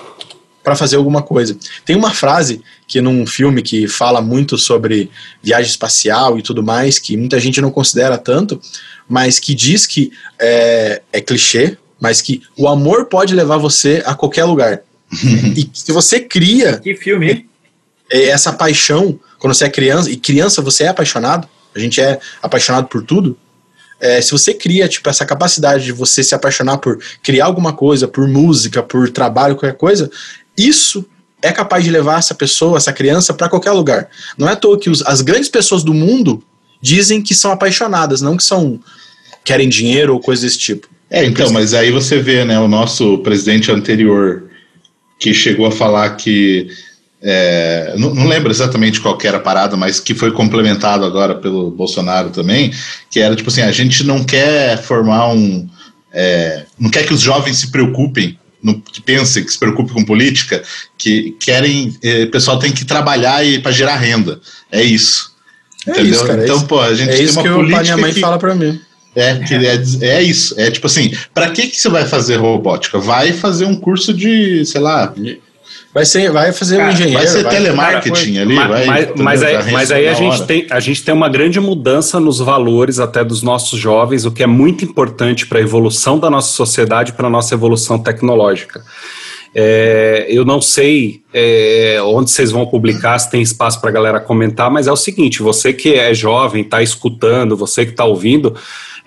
para 0.63 0.77
fazer 0.77 0.97
alguma 0.97 1.23
coisa. 1.23 1.57
Tem 1.85 1.97
uma 1.97 2.13
frase 2.13 2.61
que 2.87 3.01
num 3.01 3.27
filme 3.27 3.63
que 3.63 3.89
fala 3.89 4.21
muito 4.21 4.59
sobre 4.59 5.11
viagem 5.43 5.71
espacial 5.71 6.39
e 6.39 6.43
tudo 6.43 6.63
mais, 6.63 6.99
que 6.99 7.17
muita 7.17 7.41
gente 7.41 7.61
não 7.61 7.71
considera 7.71 8.19
tanto, 8.19 8.61
mas 9.09 9.39
que 9.39 9.55
diz 9.55 9.87
que 9.87 10.13
é, 10.39 11.01
é 11.13 11.21
clichê, 11.21 11.79
mas 12.01 12.21
que 12.21 12.43
o 12.57 12.69
amor 12.69 13.07
pode 13.07 13.35
levar 13.35 13.57
você 13.57 14.03
a 14.05 14.15
qualquer 14.15 14.45
lugar. 14.45 14.83
e 15.57 15.71
se 15.73 15.91
você 15.91 16.21
cria. 16.21 16.79
Que 16.79 16.95
filme? 16.95 17.47
É, 18.11 18.25
essa 18.27 18.53
paixão, 18.53 19.19
quando 19.39 19.55
você 19.55 19.65
é 19.65 19.71
criança, 19.71 20.11
e 20.11 20.17
criança 20.17 20.61
você 20.61 20.85
é 20.85 20.89
apaixonado, 20.89 21.49
a 21.79 21.83
gente 21.83 22.01
é 22.01 22.19
apaixonado 22.43 22.89
por 22.89 23.03
tudo. 23.03 23.37
É, 24.01 24.21
se 24.21 24.31
você 24.31 24.55
cria 24.55 24.87
tipo 24.87 25.09
essa 25.09 25.27
capacidade 25.27 25.85
de 25.85 25.93
você 25.93 26.23
se 26.23 26.35
apaixonar 26.35 26.79
por 26.79 26.99
criar 27.23 27.47
alguma 27.47 27.73
coisa, 27.73 28.07
por 28.07 28.29
música, 28.29 28.83
por 28.83 29.11
trabalho, 29.11 29.57
qualquer 29.57 29.77
coisa, 29.77 30.11
isso 30.57 31.05
é 31.43 31.53
capaz 31.53 31.85
de 31.85 31.91
levar 31.91 32.19
essa 32.19 32.35
pessoa, 32.35 32.77
essa 32.77 32.93
criança 32.93 33.35
para 33.35 33.49
qualquer 33.49 33.73
lugar. 33.73 34.09
Não 34.37 34.49
é 34.49 34.53
à 34.53 34.57
toa 34.57 34.79
que 34.79 34.91
os, 34.91 35.03
as 35.03 35.21
grandes 35.21 35.49
pessoas 35.49 35.83
do 35.83 35.95
mundo 35.95 36.43
dizem 36.81 37.23
que 37.23 37.35
são 37.35 37.51
apaixonadas, 37.51 38.21
não 38.21 38.37
que 38.37 38.45
são 38.45 38.81
querem 39.45 39.69
dinheiro 39.69 40.13
ou 40.13 40.21
coisa 40.21 40.43
desse 40.43 40.59
tipo. 40.59 40.89
É, 41.11 41.25
então, 41.25 41.51
mas 41.51 41.73
aí 41.73 41.91
você 41.91 42.21
vê, 42.21 42.45
né, 42.45 42.59
o 42.61 42.69
nosso 42.69 43.19
presidente 43.19 43.73
anterior 43.73 44.45
que 45.19 45.33
chegou 45.33 45.67
a 45.67 45.73
falar 45.73 46.11
que 46.17 46.69
é, 47.21 47.95
não, 47.97 48.15
não, 48.15 48.27
lembro 48.29 48.51
exatamente 48.51 49.01
qual 49.01 49.19
era 49.25 49.39
a 49.39 49.41
parada, 49.41 49.77
mas 49.77 49.99
que 49.99 50.15
foi 50.15 50.31
complementado 50.31 51.05
agora 51.05 51.35
pelo 51.35 51.71
Bolsonaro 51.71 52.31
também, 52.31 52.73
que 53.11 53.19
era 53.19 53.35
tipo 53.35 53.51
assim, 53.51 53.63
a 53.63 53.73
gente 53.73 54.05
não 54.05 54.23
quer 54.23 54.81
formar 54.81 55.29
um. 55.33 55.69
É, 56.13 56.65
não 56.79 56.91
quer 56.91 57.05
que 57.05 57.13
os 57.13 57.21
jovens 57.21 57.59
se 57.59 57.71
preocupem, 57.73 58.39
no, 58.63 58.81
que 58.81 59.01
pensem, 59.01 59.45
que 59.45 59.53
se 59.53 59.59
preocupem 59.59 59.95
com 59.95 60.05
política, 60.05 60.63
que 60.97 61.37
querem. 61.41 61.97
É, 62.03 62.25
o 62.25 62.31
pessoal 62.31 62.59
tem 62.59 62.71
que 62.71 62.85
trabalhar 62.85 63.45
e 63.45 63.59
para 63.59 63.73
gerar 63.73 63.97
renda. 63.97 64.41
É 64.71 64.83
isso. 64.83 65.33
É 65.87 65.91
entendeu? 65.91 66.13
Isso, 66.13 66.27
cara, 66.27 66.43
é 66.43 66.45
então, 66.45 66.61
pô, 66.67 66.81
a 66.81 66.95
gente 66.95 67.11
é 67.11 67.17
tem 67.17 67.31
uma 67.31 67.43
que 67.43 67.49
política. 67.49 67.83
minha 67.83 67.97
mãe 67.97 68.15
que, 68.15 68.21
fala 68.21 68.39
para 68.39 68.55
mim. 68.55 68.81
É, 69.17 69.35
que 69.39 69.55
é, 69.55 69.83
é 70.03 70.23
isso. 70.23 70.55
É 70.57 70.71
tipo 70.71 70.87
assim, 70.87 71.13
para 71.35 71.51
que, 71.51 71.67
que 71.67 71.81
você 71.81 71.89
vai 71.89 72.07
fazer 72.07 72.37
robótica? 72.37 73.01
Vai 73.01 73.33
fazer 73.33 73.65
um 73.65 73.75
curso 73.75 74.15
de, 74.15 74.65
sei 74.65 74.81
lá, 74.81 75.13
Vai, 75.93 76.05
ser, 76.05 76.31
vai 76.31 76.53
fazer 76.53 76.77
cara, 76.77 76.89
um 76.89 76.93
engenheiro. 76.93 77.19
Vai 77.19 77.27
ser 77.27 77.43
vai, 77.43 77.53
telemarketing 77.55 78.35
vai, 78.35 78.43
ali, 78.43 78.55
mas, 78.55 78.69
vai. 78.69 78.87
Mas, 78.87 79.11
mas 79.17 79.43
aí, 79.43 79.73
mas 79.73 79.91
aí 79.91 80.09
a, 80.09 80.15
gente 80.15 80.47
tem, 80.47 80.67
a 80.71 80.81
gente 80.81 81.03
tem 81.03 81.15
uma 81.15 81.29
grande 81.29 81.59
mudança 81.59 82.21
nos 82.21 82.39
valores 82.39 83.01
até 83.01 83.25
dos 83.25 83.43
nossos 83.43 83.79
jovens, 83.79 84.25
o 84.25 84.31
que 84.31 84.43
é 84.43 84.47
muito 84.47 84.85
importante 84.85 85.47
para 85.47 85.59
a 85.59 85.63
evolução 85.63 86.19
da 86.19 86.29
nossa 86.29 86.53
sociedade, 86.53 87.15
para 87.15 87.27
a 87.27 87.31
nossa 87.31 87.55
evolução 87.55 87.99
tecnológica. 87.99 88.83
É, 89.55 90.27
eu 90.29 90.45
não 90.45 90.61
sei 90.61 91.23
é, 91.33 91.99
onde 92.03 92.31
vocês 92.31 92.51
vão 92.51 92.67
publicar, 92.67 93.19
se 93.19 93.31
tem 93.31 93.41
espaço 93.41 93.81
para 93.81 93.89
a 93.89 93.93
galera 93.93 94.21
comentar, 94.21 94.71
mas 94.71 94.87
é 94.87 94.93
o 94.93 94.97
seguinte: 94.97 95.43
você 95.43 95.73
que 95.73 95.95
é 95.95 96.13
jovem, 96.13 96.63
está 96.63 96.83
escutando, 96.83 97.57
você 97.57 97.85
que 97.85 97.93
está 97.93 98.05
ouvindo, 98.05 98.55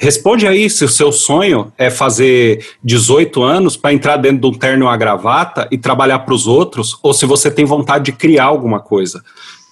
responde 0.02 0.48
aí 0.48 0.68
se 0.68 0.84
o 0.84 0.90
seu 0.90 1.12
sonho 1.12 1.72
é 1.78 1.92
fazer 1.92 2.66
18 2.84 3.44
anos 3.44 3.78
para 3.78 3.94
entrar 3.94 4.18
dentro 4.18 4.40
de 4.40 4.48
um 4.48 4.60
terno 4.60 4.84
e 4.84 4.88
uma 4.88 4.98
gravata 4.98 5.68
e 5.70 5.78
trabalhar 5.78 6.20
para 6.20 6.34
os 6.34 6.48
outros, 6.48 6.98
ou 7.04 7.14
se 7.14 7.24
você 7.28 7.52
tem 7.52 7.66
vontade 7.66 8.06
de 8.06 8.12
criar 8.12 8.46
alguma 8.46 8.80
coisa, 8.80 9.24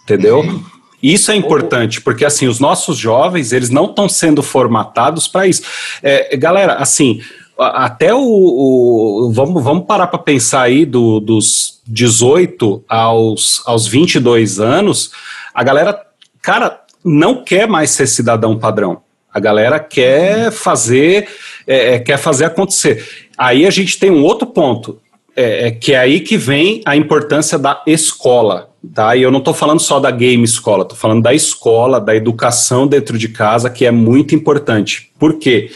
entendeu? 0.03 0.41
Uhum. 0.41 0.63
Isso 1.01 1.31
é 1.31 1.35
importante, 1.35 1.99
porque 1.99 2.23
assim, 2.23 2.47
os 2.47 2.59
nossos 2.59 2.95
jovens, 2.95 3.51
eles 3.51 3.71
não 3.71 3.85
estão 3.85 4.07
sendo 4.07 4.43
formatados 4.43 5.27
para 5.27 5.47
isso. 5.47 5.63
É, 6.03 6.37
galera, 6.37 6.75
assim, 6.75 7.21
até 7.57 8.13
o, 8.13 8.19
o, 8.21 9.31
vamos, 9.33 9.63
vamos 9.63 9.85
parar 9.87 10.07
para 10.07 10.19
pensar 10.19 10.61
aí 10.61 10.85
do, 10.85 11.19
dos 11.19 11.81
18 11.87 12.83
aos, 12.87 13.63
aos 13.65 13.87
22 13.87 14.59
anos, 14.59 15.09
a 15.55 15.63
galera, 15.63 15.99
cara, 16.39 16.81
não 17.03 17.43
quer 17.43 17.67
mais 17.67 17.89
ser 17.89 18.05
cidadão 18.05 18.59
padrão. 18.59 19.08
A 19.33 19.39
galera 19.39 19.79
quer 19.79 20.51
fazer, 20.51 21.27
é, 21.67 21.95
é, 21.95 21.99
quer 21.99 22.17
fazer 22.17 22.45
acontecer. 22.45 23.27
Aí 23.37 23.65
a 23.65 23.69
gente 23.69 23.99
tem 23.99 24.09
um 24.09 24.23
outro 24.23 24.47
ponto, 24.47 24.99
é, 25.35 25.67
é 25.67 25.71
que 25.71 25.93
é 25.93 25.99
aí 25.99 26.19
que 26.19 26.35
vem 26.35 26.81
a 26.85 26.95
importância 26.95 27.57
da 27.57 27.81
escola, 27.85 28.69
tá? 28.93 29.15
E 29.15 29.21
eu 29.21 29.31
não 29.31 29.39
estou 29.39 29.53
falando 29.53 29.79
só 29.79 29.99
da 29.99 30.09
game 30.09 30.43
escola, 30.43 30.83
estou 30.83 30.97
falando 30.97 31.21
da 31.21 31.33
escola, 31.33 32.01
da 32.01 32.15
educação 32.15 32.87
dentro 32.87 33.17
de 33.17 33.29
casa, 33.29 33.69
que 33.69 33.85
é 33.85 33.91
muito 33.91 34.33
importante. 34.33 35.11
Por 35.19 35.37
quê? 35.37 35.69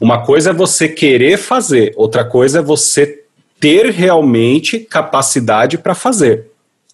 Uma 0.00 0.22
coisa 0.22 0.50
é 0.50 0.52
você 0.52 0.88
querer 0.88 1.38
fazer, 1.38 1.92
outra 1.96 2.24
coisa 2.24 2.58
é 2.58 2.62
você 2.62 3.24
ter 3.58 3.90
realmente 3.90 4.78
capacidade 4.78 5.76
para 5.78 5.94
fazer. 5.94 6.49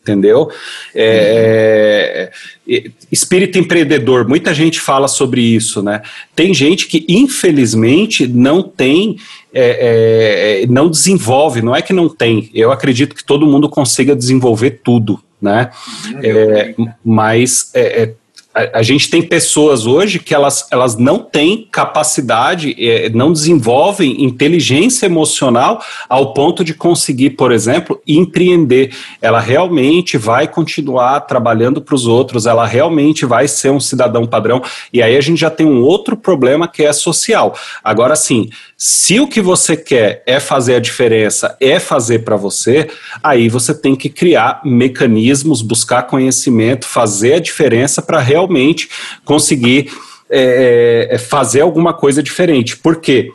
Entendeu? 0.06 0.48
É, 0.94 2.30
é, 2.68 2.90
espírito 3.10 3.58
empreendedor, 3.58 4.28
muita 4.28 4.54
gente 4.54 4.80
fala 4.80 5.08
sobre 5.08 5.40
isso, 5.40 5.82
né? 5.82 6.00
Tem 6.34 6.54
gente 6.54 6.86
que, 6.86 7.04
infelizmente, 7.08 8.28
não 8.28 8.62
tem, 8.62 9.16
é, 9.52 10.62
é 10.62 10.66
não 10.68 10.88
desenvolve, 10.88 11.60
não 11.60 11.74
é 11.74 11.82
que 11.82 11.92
não 11.92 12.08
tem. 12.08 12.48
Eu 12.54 12.70
acredito 12.70 13.16
que 13.16 13.24
todo 13.24 13.46
mundo 13.46 13.68
consiga 13.68 14.14
desenvolver 14.14 14.80
tudo, 14.84 15.20
né? 15.42 15.70
Uhum. 16.12 16.20
É, 16.22 16.74
mas 17.04 17.72
é, 17.74 18.02
é 18.02 18.14
a, 18.56 18.78
a, 18.78 18.82
gente 18.82 19.10
tem 19.10 19.20
pessoas 19.20 19.86
hoje 19.86 20.18
que 20.18 20.34
elas, 20.34 20.66
elas 20.70 20.96
não 20.96 21.18
têm 21.18 21.68
capacidade, 21.70 22.74
é, 22.78 23.10
não 23.10 23.30
desenvolvem 23.30 24.24
inteligência 24.24 25.04
emocional 25.04 25.82
ao 26.08 26.32
ponto 26.32 26.64
de 26.64 26.72
conseguir, 26.72 27.30
por 27.30 27.52
exemplo, 27.52 28.00
empreender. 28.06 28.94
Ela 29.20 29.40
realmente 29.40 30.16
vai 30.16 30.48
continuar 30.48 31.20
trabalhando 31.20 31.82
para 31.82 31.94
os 31.94 32.06
outros, 32.06 32.46
ela 32.46 32.66
realmente 32.66 33.26
vai 33.26 33.46
ser 33.46 33.70
um 33.70 33.80
cidadão 33.80 34.26
padrão. 34.26 34.62
E 34.90 35.02
aí 35.02 35.18
a 35.18 35.20
gente 35.20 35.38
já 35.38 35.50
tem 35.50 35.66
um 35.66 35.82
outro 35.82 36.16
problema 36.16 36.66
que 36.66 36.82
é 36.82 36.92
social. 36.94 37.54
Agora 37.84 38.16
sim, 38.16 38.48
se 38.78 39.20
o 39.20 39.28
que 39.28 39.42
você 39.42 39.76
quer 39.76 40.22
é 40.26 40.40
fazer 40.40 40.76
a 40.76 40.80
diferença, 40.80 41.54
é 41.60 41.78
fazer 41.78 42.20
para 42.20 42.36
você, 42.36 42.88
aí 43.22 43.50
você 43.50 43.74
tem 43.74 43.94
que 43.94 44.08
criar 44.08 44.62
mecanismos, 44.64 45.60
buscar 45.60 46.04
conhecimento, 46.04 46.86
fazer 46.86 47.34
a 47.34 47.38
diferença 47.38 48.00
para 48.00 48.18
realmente 48.18 48.45
realmente 48.46 48.88
conseguir 49.24 49.90
é, 50.30 51.08
é, 51.10 51.18
fazer 51.18 51.60
alguma 51.60 51.92
coisa 51.92 52.22
diferente. 52.22 52.76
Por 52.76 53.00
quê? 53.00 53.32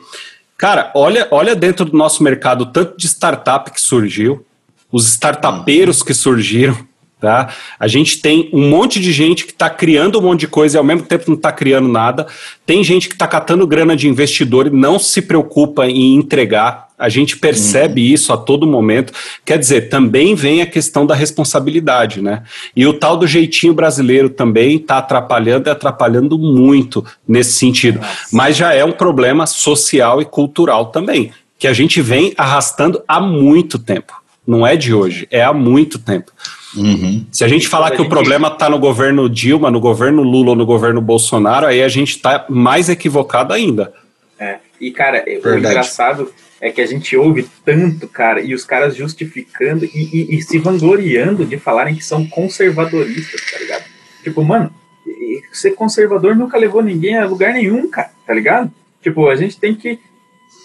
Cara, 0.56 0.90
olha, 0.94 1.28
olha 1.30 1.54
dentro 1.54 1.84
do 1.84 1.96
nosso 1.96 2.22
mercado 2.22 2.66
tanto 2.66 2.96
de 2.96 3.06
startup 3.06 3.70
que 3.70 3.80
surgiu, 3.80 4.44
os 4.90 5.06
startupeiros 5.08 6.02
que 6.02 6.14
surgiram, 6.14 6.78
tá? 7.20 7.52
A 7.80 7.88
gente 7.88 8.20
tem 8.20 8.50
um 8.52 8.68
monte 8.68 9.00
de 9.00 9.10
gente 9.12 9.44
que 9.44 9.52
está 9.52 9.68
criando 9.70 10.18
um 10.18 10.22
monte 10.22 10.40
de 10.40 10.48
coisa 10.48 10.76
e 10.76 10.78
ao 10.78 10.84
mesmo 10.84 11.02
tempo 11.04 11.24
não 11.28 11.36
está 11.36 11.50
criando 11.50 11.88
nada. 11.88 12.26
Tem 12.66 12.84
gente 12.84 13.08
que 13.08 13.14
está 13.14 13.26
catando 13.26 13.66
grana 13.66 13.96
de 13.96 14.08
investidor 14.08 14.66
e 14.66 14.70
não 14.70 14.98
se 14.98 15.22
preocupa 15.22 15.86
em 15.86 16.14
entregar. 16.14 16.88
A 17.02 17.08
gente 17.08 17.36
percebe 17.36 18.00
uhum. 18.00 18.14
isso 18.14 18.32
a 18.32 18.36
todo 18.36 18.64
momento. 18.64 19.12
Quer 19.44 19.58
dizer, 19.58 19.88
também 19.88 20.36
vem 20.36 20.62
a 20.62 20.66
questão 20.66 21.04
da 21.04 21.16
responsabilidade, 21.16 22.22
né? 22.22 22.44
E 22.76 22.86
o 22.86 22.92
tal 22.92 23.16
do 23.16 23.26
jeitinho 23.26 23.74
brasileiro 23.74 24.30
também 24.30 24.76
está 24.76 24.98
atrapalhando 24.98 25.68
e 25.68 25.72
atrapalhando 25.72 26.38
muito 26.38 27.04
nesse 27.26 27.54
sentido. 27.54 27.98
Nossa. 27.98 28.28
Mas 28.30 28.56
já 28.56 28.72
é 28.72 28.84
um 28.84 28.92
problema 28.92 29.46
social 29.48 30.22
e 30.22 30.24
cultural 30.24 30.86
também, 30.86 31.32
que 31.58 31.66
a 31.66 31.72
gente 31.72 32.00
vem 32.00 32.32
arrastando 32.38 33.02
há 33.08 33.20
muito 33.20 33.80
tempo. 33.80 34.12
Não 34.46 34.64
é 34.64 34.76
de 34.76 34.94
hoje, 34.94 35.26
é 35.28 35.42
há 35.42 35.52
muito 35.52 35.98
tempo. 35.98 36.30
Uhum. 36.76 37.26
Se 37.32 37.42
a 37.42 37.48
gente 37.48 37.66
falar 37.66 37.90
que 37.90 38.00
o 38.00 38.08
problema 38.08 38.46
está 38.46 38.70
no 38.70 38.78
governo 38.78 39.28
Dilma, 39.28 39.72
no 39.72 39.80
governo 39.80 40.22
Lula 40.22 40.50
ou 40.50 40.56
no 40.56 40.64
governo 40.64 41.00
Bolsonaro, 41.00 41.66
aí 41.66 41.82
a 41.82 41.88
gente 41.88 42.10
está 42.10 42.44
mais 42.48 42.88
equivocado 42.88 43.52
ainda. 43.52 43.92
É. 44.38 44.58
E, 44.80 44.92
cara, 44.92 45.24
Verdade. 45.24 45.48
o 45.48 45.58
engraçado 45.58 46.32
é 46.62 46.70
que 46.70 46.80
a 46.80 46.86
gente 46.86 47.16
ouve 47.16 47.44
tanto, 47.64 48.06
cara, 48.06 48.40
e 48.40 48.54
os 48.54 48.64
caras 48.64 48.94
justificando 48.94 49.84
e, 49.84 49.90
e, 49.90 50.36
e 50.36 50.42
se 50.42 50.60
vangloriando 50.60 51.44
de 51.44 51.58
falarem 51.58 51.96
que 51.96 52.04
são 52.04 52.24
conservadoristas, 52.24 53.50
tá 53.50 53.58
ligado? 53.58 53.84
Tipo, 54.22 54.44
mano, 54.44 54.72
ser 55.52 55.72
conservador 55.72 56.36
nunca 56.36 56.56
levou 56.56 56.80
ninguém 56.80 57.18
a 57.18 57.26
lugar 57.26 57.52
nenhum, 57.52 57.90
cara, 57.90 58.12
tá 58.24 58.32
ligado? 58.32 58.70
Tipo, 59.02 59.28
a 59.28 59.34
gente 59.34 59.58
tem 59.58 59.74
que, 59.74 59.98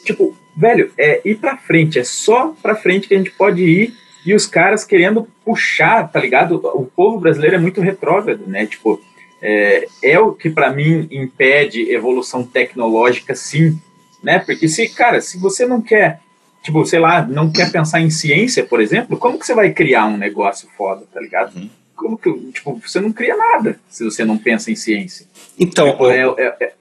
tipo, 0.05 0.37
velho, 0.55 0.91
é 0.95 1.19
ir 1.25 1.35
pra 1.37 1.57
frente, 1.57 1.97
é 1.97 2.03
só 2.03 2.55
pra 2.61 2.75
frente 2.75 3.07
que 3.07 3.15
a 3.15 3.17
gente 3.17 3.31
pode 3.31 3.63
ir 3.63 3.91
e 4.23 4.35
os 4.35 4.45
caras 4.45 4.85
querendo 4.85 5.27
puxar, 5.43 6.11
tá 6.11 6.19
ligado? 6.19 6.61
O 6.75 6.85
povo 6.85 7.19
brasileiro 7.19 7.55
é 7.55 7.59
muito 7.59 7.81
retrógrado, 7.81 8.43
né? 8.45 8.67
Tipo, 8.67 9.01
é, 9.41 9.87
é 10.03 10.19
o 10.19 10.31
que 10.31 10.51
para 10.51 10.71
mim 10.71 11.07
impede 11.09 11.91
evolução 11.91 12.43
tecnológica, 12.43 13.33
sim, 13.33 13.81
né? 14.27 14.39
Porque 14.39 14.67
se, 14.67 14.89
cara, 14.89 15.21
se 15.21 15.39
você 15.39 15.65
não 15.65 15.81
quer, 15.81 16.19
tipo, 16.61 16.85
sei 16.85 16.99
lá, 16.99 17.25
não 17.25 17.49
quer 17.49 17.71
pensar 17.71 18.01
em 18.01 18.09
ciência, 18.09 18.65
por 18.65 18.81
exemplo, 18.81 19.15
como 19.15 19.39
que 19.39 19.45
você 19.45 19.55
vai 19.55 19.71
criar 19.71 20.05
um 20.05 20.17
negócio 20.17 20.67
foda, 20.77 21.05
tá 21.13 21.21
ligado? 21.21 21.55
Uhum. 21.55 21.69
Como 21.95 22.17
que, 22.17 22.29
tipo, 22.51 22.77
você 22.85 22.99
não 22.99 23.13
cria 23.13 23.37
nada 23.37 23.79
se 23.87 24.03
você 24.03 24.25
não 24.25 24.37
pensa 24.37 24.69
em 24.69 24.75
ciência. 24.75 25.25
Então, 25.57 25.91
tipo, 25.91 26.09
é, 26.09 26.23
é, 26.23 26.55
é, 26.59 26.73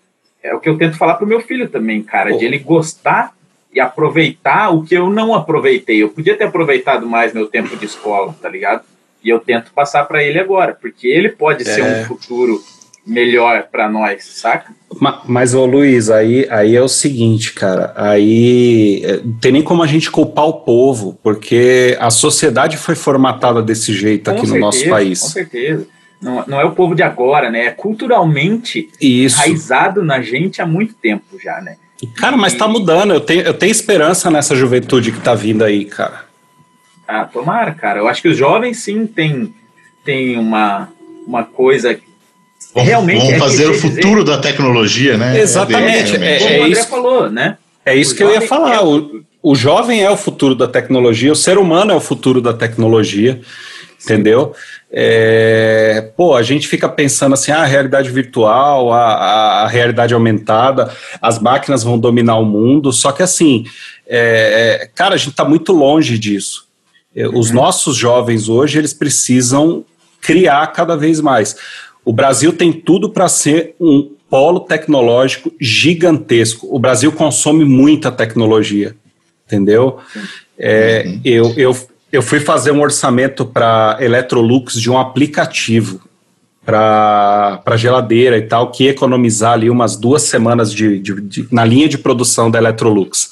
é, 0.43 0.55
o 0.57 0.59
que 0.59 0.69
eu 0.69 0.77
tento 0.77 0.99
falar 0.99 1.15
pro 1.15 1.27
meu 1.27 1.41
filho 1.41 1.69
também, 1.69 2.03
cara, 2.03 2.35
oh. 2.35 2.37
de 2.37 2.45
ele 2.45 2.59
gostar 2.59 3.33
e 3.73 3.79
aproveitar 3.79 4.71
o 4.71 4.83
que 4.83 4.97
eu 4.97 5.09
não 5.09 5.33
aproveitei. 5.33 6.03
Eu 6.03 6.09
podia 6.09 6.37
ter 6.37 6.45
aproveitado 6.45 7.07
mais 7.07 7.33
meu 7.33 7.47
tempo 7.47 7.77
de 7.77 7.87
escola, 7.87 8.35
tá 8.43 8.49
ligado? 8.49 8.85
E 9.23 9.29
eu 9.29 9.39
tento 9.39 9.71
passar 9.73 10.05
para 10.07 10.21
ele 10.21 10.41
agora, 10.41 10.75
porque 10.75 11.07
ele 11.07 11.29
pode 11.29 11.65
ser 11.65 11.83
um 11.83 11.87
é. 11.87 12.05
futuro 12.07 12.61
melhor 13.07 13.69
para 13.71 13.89
nós, 13.89 14.25
saca? 14.25 14.75
Mas, 15.01 15.21
mas 15.27 15.55
ô 15.55 15.65
Luiz, 15.65 16.11
aí, 16.11 16.47
aí 16.51 16.75
é 16.75 16.83
o 16.83 16.89
seguinte, 16.89 17.53
cara, 17.53 17.93
aí 17.95 19.03
é, 19.05 19.21
não 19.23 19.35
tem 19.35 19.53
nem 19.53 19.63
como 19.63 19.83
a 19.83 19.87
gente 19.87 20.11
culpar 20.11 20.47
o 20.47 20.55
povo, 20.55 21.19
porque 21.23 21.97
a 22.01 22.11
sociedade 22.11 22.77
foi 22.77 22.95
formatada 22.95 23.63
desse 23.63 23.93
jeito 23.93 24.25
com 24.25 24.37
aqui 24.37 24.47
certeza, 24.47 24.55
no 24.55 24.61
nosso 24.61 24.89
país. 24.89 25.21
Com 25.21 25.29
certeza. 25.29 25.87
Não, 26.21 26.45
não 26.47 26.61
é 26.61 26.65
o 26.65 26.73
povo 26.73 26.95
de 26.95 27.03
agora, 27.03 27.51
né? 27.51 27.67
É 27.67 27.71
culturalmente 27.71 28.89
Isso. 29.01 29.37
enraizado 29.37 30.03
na 30.03 30.21
gente 30.21 30.61
há 30.61 30.67
muito 30.67 30.95
tempo 30.95 31.39
já, 31.43 31.61
né? 31.61 31.77
Cara, 32.17 32.37
mas 32.37 32.55
tá 32.55 32.67
mudando. 32.67 33.13
Eu 33.13 33.21
tenho, 33.21 33.43
eu 33.43 33.55
tenho 33.55 33.71
esperança 33.71 34.31
nessa 34.31 34.55
juventude 34.55 35.13
que 35.13 35.21
tá 35.21 35.35
vindo 35.35 35.63
aí, 35.63 35.85
cara. 35.85 36.25
Ah, 37.07 37.25
tomara, 37.25 37.73
cara. 37.73 38.01
Eu 38.01 38.09
acho 38.09 38.21
que 38.21 38.29
os 38.29 38.37
jovens 38.37 38.79
sim 38.79 39.07
têm 39.07 39.55
tem 40.05 40.39
uma, 40.39 40.89
uma 41.27 41.43
coisa 41.43 41.99
realmente 42.83 43.19
vamos 43.19 43.35
é 43.35 43.39
fazer 43.39 43.67
o 43.69 43.75
futuro 43.79 44.25
dizer. 44.25 44.37
da 44.37 44.39
tecnologia, 44.39 45.17
né? 45.17 45.41
Exatamente. 45.41 46.17
É, 46.17 46.43
é, 46.43 46.59
é, 46.59 46.63
o 46.63 46.67
isso, 46.67 46.89
falou, 46.89 47.31
né? 47.31 47.57
É 47.85 47.95
isso 47.95 48.15
o 48.15 48.17
que 48.17 48.23
eu 48.23 48.33
ia 48.33 48.41
falar. 48.41 48.75
É 48.75 48.81
o, 48.81 49.23
o 49.43 49.55
jovem 49.55 50.03
é 50.03 50.11
o 50.11 50.17
futuro 50.17 50.55
da 50.55 50.67
tecnologia, 50.67 51.33
o 51.33 51.37
ser 51.37 51.59
humano 51.59 51.93
é 51.93 51.95
o 51.95 52.01
futuro 52.01 52.41
da 52.41 52.53
tecnologia, 52.53 53.41
Sim. 53.99 54.15
entendeu? 54.15 54.55
É, 54.91 56.11
pô, 56.17 56.35
a 56.35 56.43
gente 56.43 56.67
fica 56.67 56.89
pensando 56.89 57.35
assim, 57.35 57.53
ah, 57.53 57.63
a 57.63 57.67
realidade 57.67 58.11
virtual, 58.11 58.93
a, 58.93 59.13
a, 59.13 59.63
a, 59.65 59.69
realidade 59.69 60.15
aumentada, 60.15 60.93
as 61.21 61.39
máquinas 61.39 61.85
vão 61.85 61.99
dominar 61.99 62.37
o 62.39 62.45
mundo, 62.45 62.93
só 62.93 63.13
que 63.13 63.23
assim, 63.23 63.65
é, 64.07 64.81
é 64.83 64.91
cara, 64.95 65.15
a 65.15 65.19
gente 65.19 65.31
está 65.31 65.45
muito 65.45 65.73
longe 65.73 66.19
disso. 66.19 66.67
Uhum. 67.15 67.39
Os 67.39 67.51
nossos 67.51 67.97
jovens 67.97 68.49
hoje, 68.49 68.79
eles 68.79 68.93
precisam 68.93 69.85
criar 70.21 70.67
cada 70.69 70.97
vez 70.97 71.21
mais. 71.21 71.57
O 72.07 72.13
Brasil 72.13 72.53
tem 72.53 72.73
tudo 72.73 73.11
para 73.11 73.29
ser 73.29 73.75
um 73.81 74.13
polo 74.31 74.61
tecnológico 74.61 75.53
gigantesco. 75.61 76.69
O 76.71 76.79
Brasil 76.79 77.11
consome 77.11 77.65
muita 77.65 78.13
tecnologia, 78.13 78.95
entendeu? 79.45 79.99
É, 80.57 81.03
uhum. 81.05 81.21
eu, 81.25 81.55
eu, 81.57 81.77
eu 82.13 82.23
fui 82.23 82.39
fazer 82.39 82.71
um 82.71 82.81
orçamento 82.81 83.45
para 83.45 83.99
Electrolux 84.01 84.81
de 84.81 84.89
um 84.89 84.97
aplicativo 84.97 86.01
para 86.65 87.77
geladeira 87.77 88.39
e 88.39 88.43
tal, 88.43 88.71
que 88.71 88.87
economizar 88.87 89.55
ali 89.55 89.69
umas 89.69 89.97
duas 89.97 90.23
semanas 90.23 90.73
de, 90.73 91.01
de, 91.01 91.21
de, 91.21 91.49
na 91.51 91.65
linha 91.65 91.89
de 91.89 91.99
produção 91.99 92.49
da 92.49 92.59
Electrolux. 92.61 93.31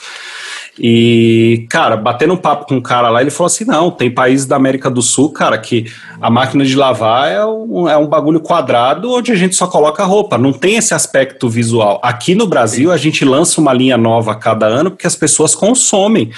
E, 0.78 1.66
cara, 1.70 1.96
batendo 1.96 2.34
um 2.34 2.36
papo 2.36 2.66
com 2.66 2.76
um 2.76 2.80
cara 2.80 3.08
lá, 3.08 3.20
ele 3.20 3.30
falou 3.30 3.46
assim: 3.46 3.64
não, 3.64 3.90
tem 3.90 4.10
países 4.10 4.44
da 4.44 4.56
América 4.56 4.90
do 4.90 5.02
Sul, 5.02 5.30
cara, 5.30 5.56
que 5.56 5.86
a 6.20 6.28
máquina 6.28 6.64
de 6.64 6.74
lavar 6.74 7.30
é 7.30 7.44
um, 7.44 7.88
é 7.88 7.96
um 7.96 8.06
bagulho 8.06 8.40
quadrado 8.40 9.12
onde 9.12 9.30
a 9.30 9.36
gente 9.36 9.54
só 9.54 9.66
coloca 9.66 10.04
roupa, 10.04 10.36
não 10.36 10.52
tem 10.52 10.76
esse 10.76 10.92
aspecto 10.92 11.48
visual. 11.48 12.00
Aqui 12.02 12.34
no 12.34 12.46
Brasil, 12.46 12.90
a 12.90 12.96
gente 12.96 13.24
lança 13.24 13.60
uma 13.60 13.72
linha 13.72 13.96
nova 13.96 14.32
a 14.32 14.36
cada 14.36 14.66
ano 14.66 14.90
porque 14.90 15.06
as 15.06 15.16
pessoas 15.16 15.54
consomem. 15.54 16.30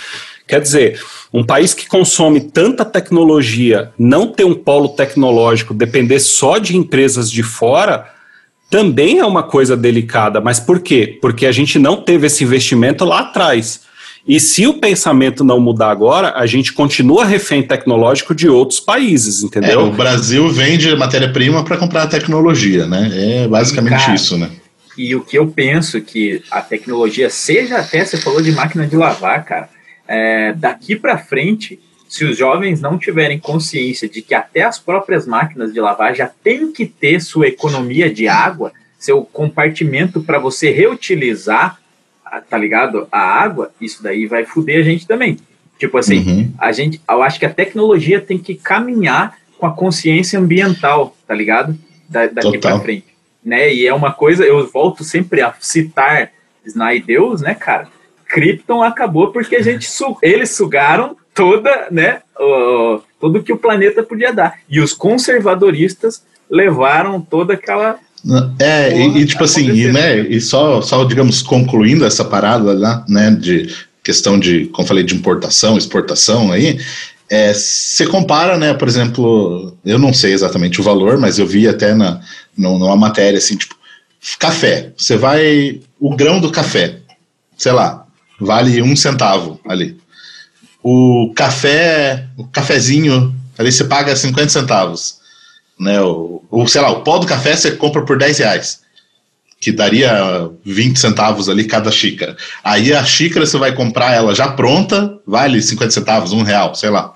Quer 0.46 0.60
dizer, 0.60 1.00
um 1.32 1.42
país 1.42 1.74
que 1.74 1.88
consome 1.88 2.40
tanta 2.40 2.84
tecnologia, 2.84 3.90
não 3.98 4.28
ter 4.28 4.44
um 4.44 4.54
polo 4.54 4.90
tecnológico, 4.90 5.74
depender 5.74 6.20
só 6.20 6.58
de 6.58 6.76
empresas 6.76 7.30
de 7.30 7.42
fora, 7.42 8.06
também 8.70 9.18
é 9.18 9.24
uma 9.24 9.42
coisa 9.42 9.76
delicada. 9.76 10.40
Mas 10.40 10.60
por 10.60 10.80
quê? 10.80 11.18
Porque 11.20 11.46
a 11.46 11.52
gente 11.52 11.78
não 11.78 11.96
teve 11.96 12.26
esse 12.26 12.44
investimento 12.44 13.04
lá 13.04 13.20
atrás. 13.20 13.85
E 14.26 14.40
se 14.40 14.66
o 14.66 14.74
pensamento 14.74 15.44
não 15.44 15.60
mudar 15.60 15.90
agora, 15.90 16.32
a 16.34 16.46
gente 16.46 16.72
continua 16.72 17.24
refém 17.24 17.62
tecnológico 17.62 18.34
de 18.34 18.48
outros 18.48 18.80
países, 18.80 19.42
entendeu? 19.42 19.80
É, 19.80 19.82
o 19.82 19.92
Brasil 19.92 20.48
vende 20.48 20.94
matéria-prima 20.96 21.64
para 21.64 21.76
comprar 21.76 22.08
tecnologia, 22.08 22.86
né? 22.86 23.44
É 23.44 23.48
basicamente 23.48 24.00
Cara, 24.00 24.14
isso, 24.14 24.36
né? 24.36 24.50
E 24.98 25.14
o 25.14 25.20
que 25.20 25.38
eu 25.38 25.46
penso 25.46 26.00
que 26.00 26.42
a 26.50 26.60
tecnologia, 26.60 27.30
seja 27.30 27.76
até, 27.78 28.04
você 28.04 28.16
falou 28.16 28.42
de 28.42 28.50
máquina 28.50 28.84
de 28.84 28.96
lavar, 28.96 29.44
cara, 29.44 29.68
é, 30.08 30.52
daqui 30.54 30.96
para 30.96 31.18
frente, 31.18 31.78
se 32.08 32.24
os 32.24 32.36
jovens 32.36 32.80
não 32.80 32.98
tiverem 32.98 33.38
consciência 33.38 34.08
de 34.08 34.22
que 34.22 34.34
até 34.34 34.62
as 34.62 34.78
próprias 34.78 35.24
máquinas 35.26 35.72
de 35.72 35.80
lavar 35.80 36.16
já 36.16 36.26
têm 36.26 36.72
que 36.72 36.86
ter 36.86 37.20
sua 37.20 37.46
economia 37.46 38.12
de 38.12 38.26
água, 38.26 38.72
seu 38.98 39.22
compartimento 39.22 40.20
para 40.20 40.38
você 40.38 40.70
reutilizar 40.70 41.78
tá 42.48 42.58
ligado? 42.58 43.06
A 43.10 43.20
água, 43.20 43.70
isso 43.80 44.02
daí 44.02 44.26
vai 44.26 44.44
fuder 44.44 44.80
a 44.80 44.82
gente 44.82 45.06
também. 45.06 45.38
Tipo 45.78 45.98
assim, 45.98 46.18
uhum. 46.18 46.52
a 46.58 46.72
gente, 46.72 47.00
eu 47.08 47.22
acho 47.22 47.38
que 47.38 47.46
a 47.46 47.52
tecnologia 47.52 48.20
tem 48.20 48.38
que 48.38 48.54
caminhar 48.54 49.36
com 49.58 49.66
a 49.66 49.72
consciência 49.72 50.38
ambiental, 50.38 51.16
tá 51.26 51.34
ligado? 51.34 51.76
Da, 52.08 52.26
daqui 52.26 52.58
para 52.58 52.80
frente, 52.80 53.06
né? 53.44 53.72
E 53.72 53.86
é 53.86 53.92
uma 53.92 54.12
coisa, 54.12 54.44
eu 54.44 54.66
volto 54.70 55.04
sempre 55.04 55.42
a 55.42 55.52
citar 55.60 56.30
Deus, 57.00 57.40
né, 57.40 57.54
cara? 57.54 57.88
Krypton 58.28 58.82
acabou 58.82 59.32
porque 59.32 59.56
a 59.56 59.62
gente 59.62 59.88
su 59.88 60.16
eles 60.20 60.50
sugaram 60.50 61.16
toda, 61.32 61.88
né, 61.90 62.22
o, 62.38 63.00
tudo 63.20 63.42
que 63.42 63.52
o 63.52 63.58
planeta 63.58 64.02
podia 64.02 64.32
dar. 64.32 64.58
E 64.68 64.80
os 64.80 64.92
conservadoristas 64.92 66.24
levaram 66.50 67.20
toda 67.20 67.54
aquela 67.54 67.98
é, 68.58 68.98
e, 68.98 69.18
e, 69.18 69.26
tipo 69.26 69.44
assim, 69.44 69.70
e, 69.70 69.92
né, 69.92 70.18
e 70.18 70.40
só, 70.40 70.80
só, 70.82 71.04
digamos, 71.04 71.42
concluindo 71.42 72.04
essa 72.04 72.24
parada 72.24 72.72
lá, 72.72 73.04
né, 73.08 73.30
de 73.30 73.72
questão 74.02 74.38
de, 74.38 74.66
como 74.66 74.86
falei, 74.86 75.04
de 75.04 75.14
importação, 75.14 75.78
exportação 75.78 76.50
aí, 76.50 76.80
é, 77.28 77.52
você 77.52 78.06
compara, 78.06 78.56
né, 78.56 78.74
por 78.74 78.88
exemplo, 78.88 79.76
eu 79.84 79.98
não 79.98 80.12
sei 80.12 80.32
exatamente 80.32 80.80
o 80.80 80.84
valor, 80.84 81.18
mas 81.18 81.38
eu 81.38 81.46
vi 81.46 81.68
até 81.68 81.94
na, 81.94 82.20
numa 82.56 82.96
matéria, 82.96 83.38
assim, 83.38 83.56
tipo, 83.56 83.76
café, 84.38 84.92
você 84.96 85.16
vai, 85.16 85.80
o 86.00 86.14
grão 86.16 86.40
do 86.40 86.50
café, 86.50 86.98
sei 87.56 87.72
lá, 87.72 88.06
vale 88.40 88.82
um 88.82 88.96
centavo 88.96 89.60
ali. 89.68 89.96
O 90.82 91.32
café, 91.34 92.26
o 92.36 92.44
cafezinho, 92.44 93.34
ali 93.58 93.72
você 93.72 93.84
paga 93.84 94.14
50 94.14 94.48
centavos 94.48 95.18
né? 95.78 96.00
O, 96.00 96.42
o, 96.50 96.66
sei 96.66 96.80
lá, 96.80 96.90
o 96.90 97.02
pó 97.02 97.18
do 97.18 97.26
café 97.26 97.54
você 97.54 97.72
compra 97.72 98.02
por 98.02 98.18
10 98.18 98.38
reais, 98.38 98.80
que 99.60 99.72
daria 99.72 100.50
20 100.64 100.98
centavos 100.98 101.48
ali 101.48 101.64
cada 101.64 101.90
xícara. 101.90 102.36
Aí 102.62 102.92
a 102.92 103.04
xícara 103.04 103.46
você 103.46 103.58
vai 103.58 103.74
comprar 103.74 104.14
ela 104.14 104.34
já 104.34 104.48
pronta, 104.48 105.18
vale 105.26 105.60
50 105.62 105.90
centavos, 105.90 106.32
um 106.32 106.42
real, 106.42 106.74
sei 106.74 106.90
lá. 106.90 107.14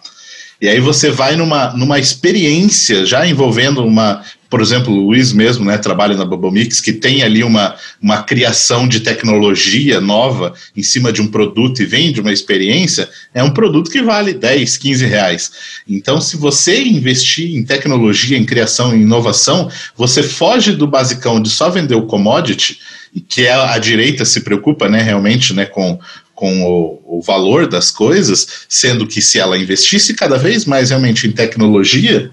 E 0.60 0.68
aí 0.68 0.78
você 0.78 1.10
vai 1.10 1.36
numa, 1.36 1.72
numa 1.72 1.98
experiência 1.98 3.06
já 3.06 3.26
envolvendo 3.26 3.84
uma, 3.84 4.22
por 4.50 4.60
exemplo, 4.60 4.92
o 4.92 5.06
Luiz 5.06 5.32
mesmo, 5.32 5.64
né, 5.64 5.78
trabalha 5.78 6.16
na 6.16 6.24
Bubble 6.24 6.66
que 6.66 6.92
tem 6.92 7.22
ali 7.22 7.44
uma, 7.44 7.76
uma 8.02 8.24
criação 8.24 8.88
de 8.88 8.98
tecnologia 8.98 10.00
nova 10.00 10.52
em 10.76 10.82
cima 10.82 11.12
de 11.12 11.22
um 11.22 11.28
produto 11.28 11.80
e 11.80 11.86
vende 11.86 12.20
uma 12.20 12.32
experiência, 12.32 13.08
é 13.32 13.44
um 13.44 13.52
produto 13.52 13.88
que 13.88 14.02
vale 14.02 14.34
10, 14.34 14.76
15 14.76 15.06
reais. 15.06 15.52
Então, 15.88 16.20
se 16.20 16.36
você 16.36 16.82
investir 16.82 17.54
em 17.54 17.62
tecnologia, 17.62 18.36
em 18.36 18.44
criação, 18.44 18.92
em 18.92 19.02
inovação, 19.02 19.70
você 19.96 20.20
foge 20.20 20.72
do 20.72 20.86
basicão 20.86 21.40
de 21.40 21.48
só 21.48 21.70
vender 21.70 21.94
o 21.94 22.06
commodity, 22.06 22.80
que 23.28 23.42
é 23.42 23.52
a 23.52 23.78
direita 23.78 24.24
se 24.24 24.40
preocupa, 24.40 24.88
né, 24.88 25.00
realmente, 25.00 25.54
né, 25.54 25.64
com, 25.64 25.96
com 26.34 26.64
o, 26.64 27.18
o 27.18 27.22
valor 27.22 27.68
das 27.68 27.92
coisas, 27.92 28.64
sendo 28.68 29.06
que 29.06 29.22
se 29.22 29.38
ela 29.38 29.56
investisse 29.56 30.12
cada 30.12 30.36
vez 30.36 30.64
mais 30.64 30.90
realmente 30.90 31.28
em 31.28 31.30
tecnologia, 31.30 32.32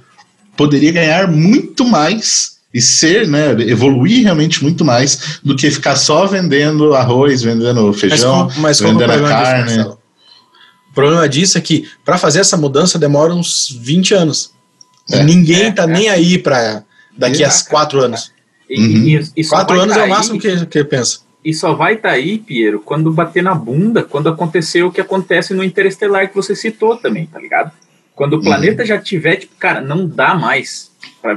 poderia 0.57 0.91
ganhar 0.91 1.31
muito 1.31 1.85
mais 1.85 2.57
e 2.73 2.81
ser, 2.81 3.27
né, 3.27 3.51
evoluir 3.61 4.23
realmente 4.23 4.61
muito 4.61 4.83
mais 4.83 5.39
do 5.43 5.55
que 5.55 5.71
ficar 5.71 5.95
só 5.95 6.25
vendendo 6.25 6.93
arroz, 6.93 7.41
vendendo 7.41 7.93
feijão, 7.93 8.47
mas, 8.47 8.57
mas 8.57 8.79
vendendo 8.79 9.11
a 9.13 9.29
carne. 9.29 9.77
Disso, 9.77 9.97
o 10.89 10.93
problema 10.93 11.29
disso 11.29 11.57
é 11.57 11.61
que 11.61 11.87
para 12.03 12.17
fazer 12.17 12.39
essa 12.39 12.57
mudança 12.57 12.99
demora 12.99 13.33
uns 13.33 13.69
20 13.81 14.13
anos. 14.13 14.51
É. 15.09 15.23
Ninguém 15.23 15.67
é, 15.67 15.71
tá 15.71 15.83
é. 15.83 15.87
nem 15.87 16.09
aí 16.09 16.37
para 16.37 16.83
daqui 17.17 17.43
a 17.43 17.51
quatro 17.69 18.03
anos. 18.03 18.31
E, 18.69 18.79
uhum. 18.79 19.07
e, 19.07 19.41
e 19.41 19.47
quatro 19.47 19.79
anos 19.79 19.95
tá 19.95 20.01
é 20.01 20.05
o 20.05 20.09
máximo 20.09 20.39
que, 20.39 20.65
que 20.65 20.83
pensa. 20.83 21.19
E 21.45 21.53
só 21.53 21.73
vai 21.73 21.93
estar 21.93 22.09
tá 22.09 22.15
aí, 22.15 22.37
Piero, 22.39 22.81
quando 22.81 23.11
bater 23.11 23.41
na 23.41 23.55
bunda, 23.55 24.03
quando 24.03 24.27
acontecer 24.27 24.83
o 24.83 24.91
que 24.91 24.99
acontece 24.99 25.53
no 25.53 25.63
Interestelar 25.63 26.27
que 26.27 26.35
você 26.35 26.55
citou 26.55 26.97
também, 26.97 27.25
tá 27.25 27.39
ligado? 27.39 27.71
Quando 28.18 28.34
o 28.34 28.41
planeta 28.41 28.82
uhum. 28.82 28.88
já 28.88 28.97
tiver, 28.97 29.36
tipo, 29.36 29.53
cara, 29.59 29.80
não 29.80 30.07
dá 30.07 30.34
mais. 30.34 30.89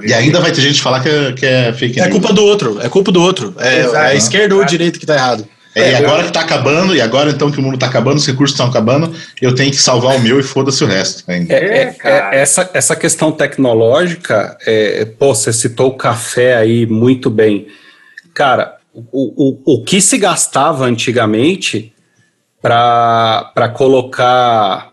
E 0.02 0.14
ainda 0.14 0.40
vai 0.40 0.50
ter 0.50 0.62
gente 0.62 0.80
falar 0.80 1.00
que 1.00 1.10
é, 1.10 1.32
que 1.32 1.44
é 1.44 1.72
fake 1.74 1.96
news. 1.96 2.08
É 2.08 2.10
culpa 2.10 2.32
do 2.32 2.42
outro, 2.42 2.80
é 2.80 2.88
culpa 2.88 3.12
do 3.12 3.20
outro. 3.20 3.54
É, 3.58 3.80
é 3.80 3.96
a 3.98 4.14
esquerda 4.14 4.54
ou 4.54 4.62
a 4.62 4.64
direita 4.64 4.98
que 4.98 5.04
tá 5.04 5.14
errado. 5.14 5.46
É, 5.74 5.92
e 5.92 5.94
agora 5.94 6.24
que 6.24 6.32
tá 6.32 6.40
acabando, 6.40 6.96
e 6.96 7.00
agora 7.02 7.30
então 7.30 7.50
que 7.50 7.60
o 7.60 7.62
mundo 7.62 7.78
tá 7.78 7.84
acabando, 7.84 8.16
os 8.16 8.26
recursos 8.26 8.54
estão 8.54 8.66
acabando, 8.66 9.14
eu 9.42 9.54
tenho 9.54 9.70
que 9.70 9.76
salvar 9.76 10.16
o 10.16 10.20
meu 10.20 10.40
e 10.40 10.42
foda-se 10.42 10.82
o 10.82 10.86
resto. 10.86 11.22
Ainda. 11.30 11.52
É, 11.52 11.58
é, 11.58 11.96
é 12.02 12.40
essa, 12.40 12.70
essa 12.72 12.96
questão 12.96 13.30
tecnológica, 13.30 14.56
é, 14.66 15.04
pô, 15.04 15.34
você 15.34 15.52
citou 15.52 15.88
o 15.88 15.96
café 15.98 16.56
aí 16.56 16.86
muito 16.86 17.28
bem. 17.28 17.66
Cara, 18.32 18.78
o, 18.94 19.02
o, 19.12 19.74
o 19.74 19.84
que 19.84 20.00
se 20.00 20.16
gastava 20.16 20.86
antigamente 20.86 21.92
para 22.62 23.70
colocar 23.76 24.89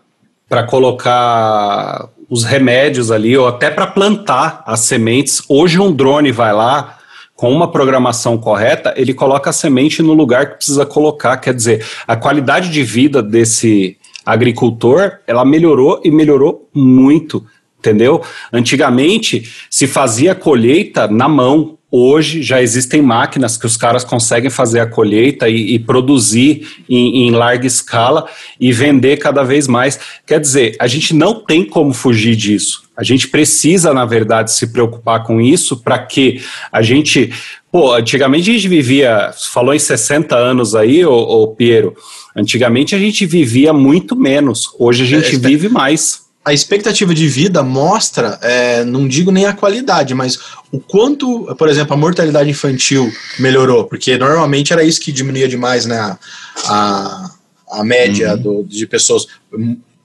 para 0.48 0.62
colocar 0.64 2.08
os 2.28 2.44
remédios 2.44 3.10
ali, 3.10 3.36
ou 3.36 3.46
até 3.46 3.70
para 3.70 3.86
plantar 3.86 4.62
as 4.66 4.80
sementes. 4.80 5.42
Hoje 5.48 5.78
um 5.78 5.92
drone 5.92 6.30
vai 6.30 6.52
lá, 6.52 6.98
com 7.34 7.52
uma 7.52 7.70
programação 7.70 8.36
correta, 8.36 8.92
ele 8.96 9.14
coloca 9.14 9.50
a 9.50 9.52
semente 9.52 10.02
no 10.02 10.12
lugar 10.12 10.50
que 10.50 10.56
precisa 10.56 10.84
colocar. 10.84 11.36
Quer 11.36 11.54
dizer, 11.54 11.86
a 12.06 12.16
qualidade 12.16 12.68
de 12.68 12.82
vida 12.82 13.22
desse 13.22 13.96
agricultor, 14.26 15.18
ela 15.24 15.44
melhorou 15.44 16.00
e 16.04 16.10
melhorou 16.10 16.68
muito, 16.74 17.46
entendeu? 17.78 18.20
Antigamente 18.52 19.48
se 19.70 19.86
fazia 19.86 20.34
colheita 20.34 21.06
na 21.06 21.28
mão, 21.28 21.77
Hoje 21.90 22.42
já 22.42 22.60
existem 22.60 23.00
máquinas 23.00 23.56
que 23.56 23.64
os 23.64 23.74
caras 23.74 24.04
conseguem 24.04 24.50
fazer 24.50 24.80
a 24.80 24.86
colheita 24.86 25.48
e, 25.48 25.74
e 25.74 25.78
produzir 25.78 26.68
em, 26.86 27.26
em, 27.26 27.30
larga 27.30 27.66
escala 27.66 28.28
e 28.60 28.70
vender 28.70 29.16
cada 29.16 29.42
vez 29.42 29.66
mais. 29.66 29.98
Quer 30.26 30.38
dizer, 30.38 30.76
a 30.78 30.86
gente 30.86 31.14
não 31.14 31.40
tem 31.40 31.64
como 31.64 31.94
fugir 31.94 32.36
disso. 32.36 32.82
A 32.94 33.02
gente 33.02 33.28
precisa, 33.28 33.94
na 33.94 34.04
verdade, 34.04 34.52
se 34.52 34.66
preocupar 34.66 35.24
com 35.24 35.40
isso 35.40 35.78
para 35.78 35.98
que 35.98 36.42
a 36.70 36.82
gente. 36.82 37.32
Pô, 37.72 37.94
antigamente 37.94 38.50
a 38.50 38.52
gente 38.52 38.68
vivia, 38.68 39.30
falou 39.50 39.72
em 39.72 39.78
60 39.78 40.36
anos 40.36 40.74
aí, 40.74 41.06
ô, 41.06 41.14
ô 41.14 41.48
Piero. 41.48 41.96
Antigamente 42.36 42.94
a 42.94 42.98
gente 42.98 43.24
vivia 43.24 43.72
muito 43.72 44.14
menos. 44.14 44.68
Hoje 44.78 45.04
a 45.04 45.06
gente 45.06 45.36
é, 45.36 45.38
vive 45.38 45.70
mais 45.70 46.27
a 46.48 46.52
expectativa 46.54 47.14
de 47.14 47.28
vida 47.28 47.62
mostra, 47.62 48.38
é, 48.40 48.82
não 48.82 49.06
digo 49.06 49.30
nem 49.30 49.44
a 49.44 49.52
qualidade, 49.52 50.14
mas 50.14 50.38
o 50.72 50.80
quanto, 50.80 51.54
por 51.56 51.68
exemplo, 51.68 51.92
a 51.92 51.96
mortalidade 51.96 52.48
infantil 52.48 53.12
melhorou, 53.38 53.84
porque 53.84 54.16
normalmente 54.16 54.72
era 54.72 54.82
isso 54.82 54.98
que 54.98 55.12
diminuía 55.12 55.46
demais 55.46 55.84
né, 55.84 56.16
a, 56.64 57.30
a 57.70 57.84
média 57.84 58.32
uhum. 58.32 58.40
do, 58.40 58.64
de 58.64 58.86
pessoas. 58.86 59.26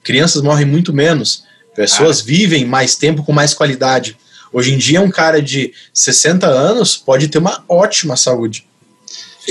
Crianças 0.03 0.41
morrem 0.41 0.65
muito 0.65 0.91
menos, 0.91 1.45
pessoas 1.73 2.19
ah. 2.19 2.23
vivem 2.25 2.65
mais 2.65 2.95
tempo 2.95 3.23
com 3.23 3.31
mais 3.31 3.53
qualidade. 3.53 4.17
Hoje 4.51 4.73
em 4.73 4.77
dia, 4.77 4.99
um 4.99 5.09
cara 5.09 5.41
de 5.41 5.73
60 5.93 6.45
anos 6.45 6.97
pode 6.97 7.29
ter 7.29 7.37
uma 7.37 7.63
ótima 7.69 8.17
saúde. 8.17 8.67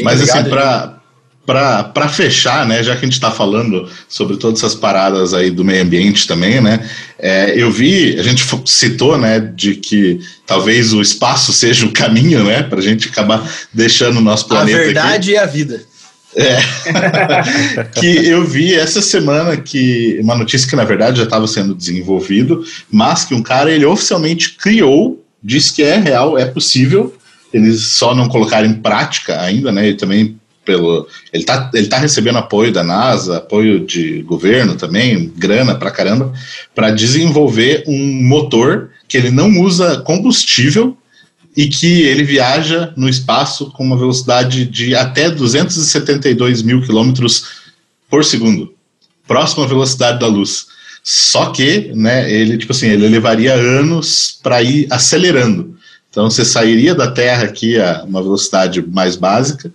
Mas 0.03 0.21
assim, 0.21 0.45
para 0.45 1.01
para 1.45 2.09
fechar, 2.09 2.67
né, 2.67 2.83
já 2.83 2.93
que 2.95 3.01
a 3.01 3.05
gente 3.05 3.15
está 3.15 3.31
falando 3.31 3.89
sobre 4.09 4.37
todas 4.37 4.61
essas 4.61 4.75
paradas 4.75 5.35
aí 5.35 5.51
do 5.51 5.65
meio 5.65 5.83
ambiente 5.83 6.27
também, 6.27 6.61
né, 6.61 6.89
é, 7.19 7.55
eu 7.57 7.71
vi, 7.71 8.19
a 8.19 8.23
gente 8.23 8.45
citou, 8.67 9.19
né, 9.19 9.41
de 9.41 9.75
que 9.75 10.21
talvez 10.47 10.93
o 10.93 11.03
espaço 11.03 11.53
seja 11.55 11.85
o 11.85 11.93
caminho, 11.93 12.45
né, 12.45 12.63
para 12.63 12.79
a 12.79 12.83
gente 12.83 13.09
acabar 13.09 13.43
deixando 13.73 14.19
o 14.19 14.23
nosso 14.23 14.47
planeta. 14.47 14.79
A 14.79 14.85
verdade 14.85 15.31
aqui. 15.31 15.37
é 15.37 15.43
a 15.43 15.47
vida. 15.47 15.93
É. 16.35 16.59
que 18.01 18.27
eu 18.27 18.45
vi 18.45 18.75
essa 18.75 19.03
semana 19.03 19.57
que 19.57 20.19
uma 20.23 20.35
notícia 20.35 20.69
que 20.69 20.77
na 20.77 20.85
verdade 20.85 21.19
já 21.19 21.25
estava 21.25 21.47
sendo 21.47 21.75
desenvolvido, 21.75 22.65
mas 22.91 23.25
que 23.25 23.35
um 23.35 23.43
cara 23.43 23.71
ele 23.71 23.85
oficialmente 23.85 24.55
criou, 24.55 25.23
disse 25.43 25.75
que 25.75 25.83
é 25.83 25.97
real, 25.97 26.39
é 26.39 26.47
possível. 26.47 27.15
Eles 27.53 27.83
só 27.89 28.15
não 28.15 28.29
colocaram 28.29 28.67
em 28.67 28.73
prática 28.73 29.43
ainda, 29.43 29.71
né? 29.71 29.91
E 29.91 29.95
também 29.95 30.41
pelo 30.65 31.07
ele 31.33 31.45
tá, 31.45 31.71
ele 31.75 31.87
tá 31.87 31.99
recebendo 31.99 32.39
apoio 32.39 32.73
da 32.73 32.83
NASA, 32.83 33.39
apoio 33.39 33.85
de 33.85 34.23
governo 34.23 34.75
também, 34.77 35.33
grana 35.37 35.75
pra 35.75 35.91
caramba, 35.91 36.33
para 36.75 36.91
desenvolver 36.91 37.85
um 37.87 38.23
motor 38.23 38.91
que 39.09 39.17
ele 39.17 39.31
não 39.31 39.61
usa 39.61 40.01
combustível 40.01 40.97
e 41.57 41.69
que 41.69 42.03
ele 42.03 42.25
viaja 42.25 42.93
no 42.97 43.09
espaço 43.09 43.71
com 43.73 43.85
uma 43.85 43.99
velocidade 43.99 44.65
de 44.65 44.95
até 44.95 45.31
272 45.31 46.63
mil 46.63 46.81
quilômetros 46.81 47.63
por 48.09 48.25
segundo, 48.25 48.75
próxima 49.27 49.67
velocidade 49.67 50.19
da 50.19 50.27
luz. 50.27 50.67
Só 51.03 51.51
que, 51.51 51.93
né, 51.95 52.31
ele 52.33 52.57
tipo 52.57 52.73
assim, 52.73 52.87
ele 52.87 53.09
levaria 53.09 53.55
anos 53.55 54.39
para 54.43 54.63
ir 54.63 54.87
acelerando. 54.91 55.77
Então 56.13 56.31
você 56.31 56.45
sairia 56.45 56.95
da 56.95 57.11
Terra 57.11 57.45
aqui 57.45 57.81
a 57.81 58.05
uma 58.05 58.23
velocidade 58.23 58.83
mais 58.83 59.17
básica, 59.17 59.73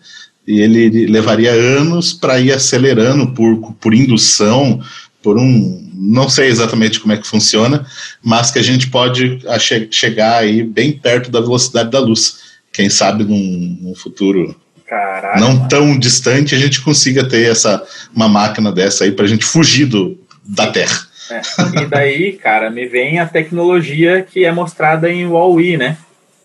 e 0.48 0.62
ele 0.62 1.08
levaria 1.08 1.52
anos 1.52 2.14
para 2.14 2.40
ir 2.40 2.54
acelerando 2.54 3.34
por, 3.34 3.74
por 3.74 3.94
indução, 3.94 4.82
por 5.22 5.38
um. 5.38 5.86
Não 5.94 6.30
sei 6.30 6.48
exatamente 6.48 7.00
como 7.00 7.14
é 7.14 7.18
que 7.18 7.28
funciona, 7.28 7.86
mas 8.24 8.50
que 8.52 8.60
a 8.60 8.64
gente 8.64 8.88
pode 8.88 9.40
che 9.60 9.88
chegar 9.92 10.38
aí 10.38 10.64
bem 10.64 10.94
perto 10.94 11.30
da 11.30 11.42
velocidade 11.42 11.92
da 11.92 12.00
luz. 12.00 12.38
Quem 12.72 12.90
sabe 12.90 13.24
num, 13.24 13.78
num 13.82 13.96
futuro 13.96 14.56
Caralho, 14.88 15.42
não 15.42 15.68
tão 15.68 15.98
distante 15.98 16.56
a 16.56 16.58
gente 16.58 16.80
consiga 16.82 17.28
ter 17.28 17.50
essa 17.50 17.84
uma 18.16 18.30
máquina 18.30 18.72
dessa 18.72 19.04
aí 19.04 19.12
para 19.12 19.26
a 19.26 19.28
gente 19.28 19.44
fugir 19.44 19.86
do, 19.86 20.18
da 20.46 20.68
Terra. 20.68 21.08
É. 21.30 21.42
E 21.82 21.86
daí, 21.88 22.34
cara, 22.34 22.70
me 22.70 22.88
vem 22.88 23.20
a 23.20 23.26
tecnologia 23.26 24.22
que 24.22 24.46
é 24.46 24.52
mostrada 24.52 25.12
em 25.12 25.26
Wall-E, 25.26 25.76
né? 25.76 25.98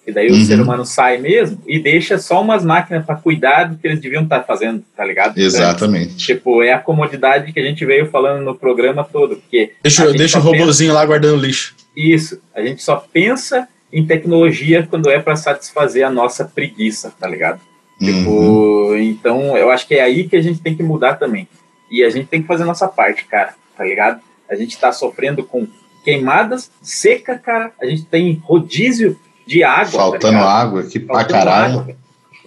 E 0.06 0.10
daí 0.10 0.30
uhum. 0.30 0.38
o 0.38 0.44
ser 0.44 0.60
humano 0.60 0.84
sai 0.84 1.18
mesmo 1.18 1.62
e 1.66 1.78
deixa 1.78 2.18
só 2.18 2.42
umas 2.42 2.64
máquinas 2.64 3.04
para 3.06 3.14
cuidar 3.14 3.64
do 3.64 3.76
que 3.76 3.86
eles 3.86 4.00
deviam 4.00 4.24
estar 4.24 4.40
tá 4.40 4.44
fazendo, 4.44 4.82
tá 4.96 5.04
ligado? 5.04 5.38
Exatamente. 5.38 6.16
tipo, 6.16 6.62
é 6.62 6.72
a 6.72 6.78
comodidade 6.78 7.52
que 7.52 7.60
a 7.60 7.62
gente 7.62 7.84
veio 7.84 8.10
falando 8.10 8.42
no 8.42 8.54
programa 8.54 9.04
todo. 9.04 9.36
Porque 9.36 9.72
deixa 9.80 10.10
deixa 10.12 10.38
o 10.38 10.42
robozinho 10.42 10.90
pensa... 10.90 11.00
lá 11.00 11.06
guardando 11.06 11.40
lixo. 11.40 11.74
Isso. 11.96 12.40
A 12.54 12.62
gente 12.62 12.82
só 12.82 12.96
pensa 12.96 13.68
em 13.92 14.04
tecnologia 14.04 14.84
quando 14.88 15.08
é 15.08 15.20
para 15.20 15.36
satisfazer 15.36 16.04
a 16.04 16.10
nossa 16.10 16.44
preguiça, 16.44 17.12
tá 17.18 17.28
ligado? 17.28 17.60
Tipo, 17.98 18.30
uhum. 18.30 18.98
então 18.98 19.56
eu 19.56 19.70
acho 19.70 19.86
que 19.86 19.94
é 19.94 20.02
aí 20.02 20.26
que 20.28 20.34
a 20.34 20.42
gente 20.42 20.60
tem 20.60 20.74
que 20.74 20.82
mudar 20.82 21.14
também. 21.14 21.46
E 21.88 22.02
a 22.02 22.10
gente 22.10 22.26
tem 22.26 22.42
que 22.42 22.48
fazer 22.48 22.64
a 22.64 22.66
nossa 22.66 22.88
parte, 22.88 23.24
cara, 23.26 23.54
tá 23.76 23.84
ligado? 23.84 24.20
A 24.50 24.56
gente 24.56 24.76
tá 24.78 24.90
sofrendo 24.90 25.44
com 25.44 25.68
queimadas, 26.04 26.70
seca, 26.82 27.38
cara. 27.38 27.72
A 27.80 27.86
gente 27.86 28.04
tem 28.04 28.40
rodízio 28.42 29.16
de 29.47 29.62
água. 29.62 29.85
Tá 29.85 29.98
Faltando 29.98 30.39
tá 30.39 30.44
água 30.44 30.81
aqui 30.82 30.98
pra 30.98 31.24
caralho. 31.24 31.81
Água. 31.81 31.97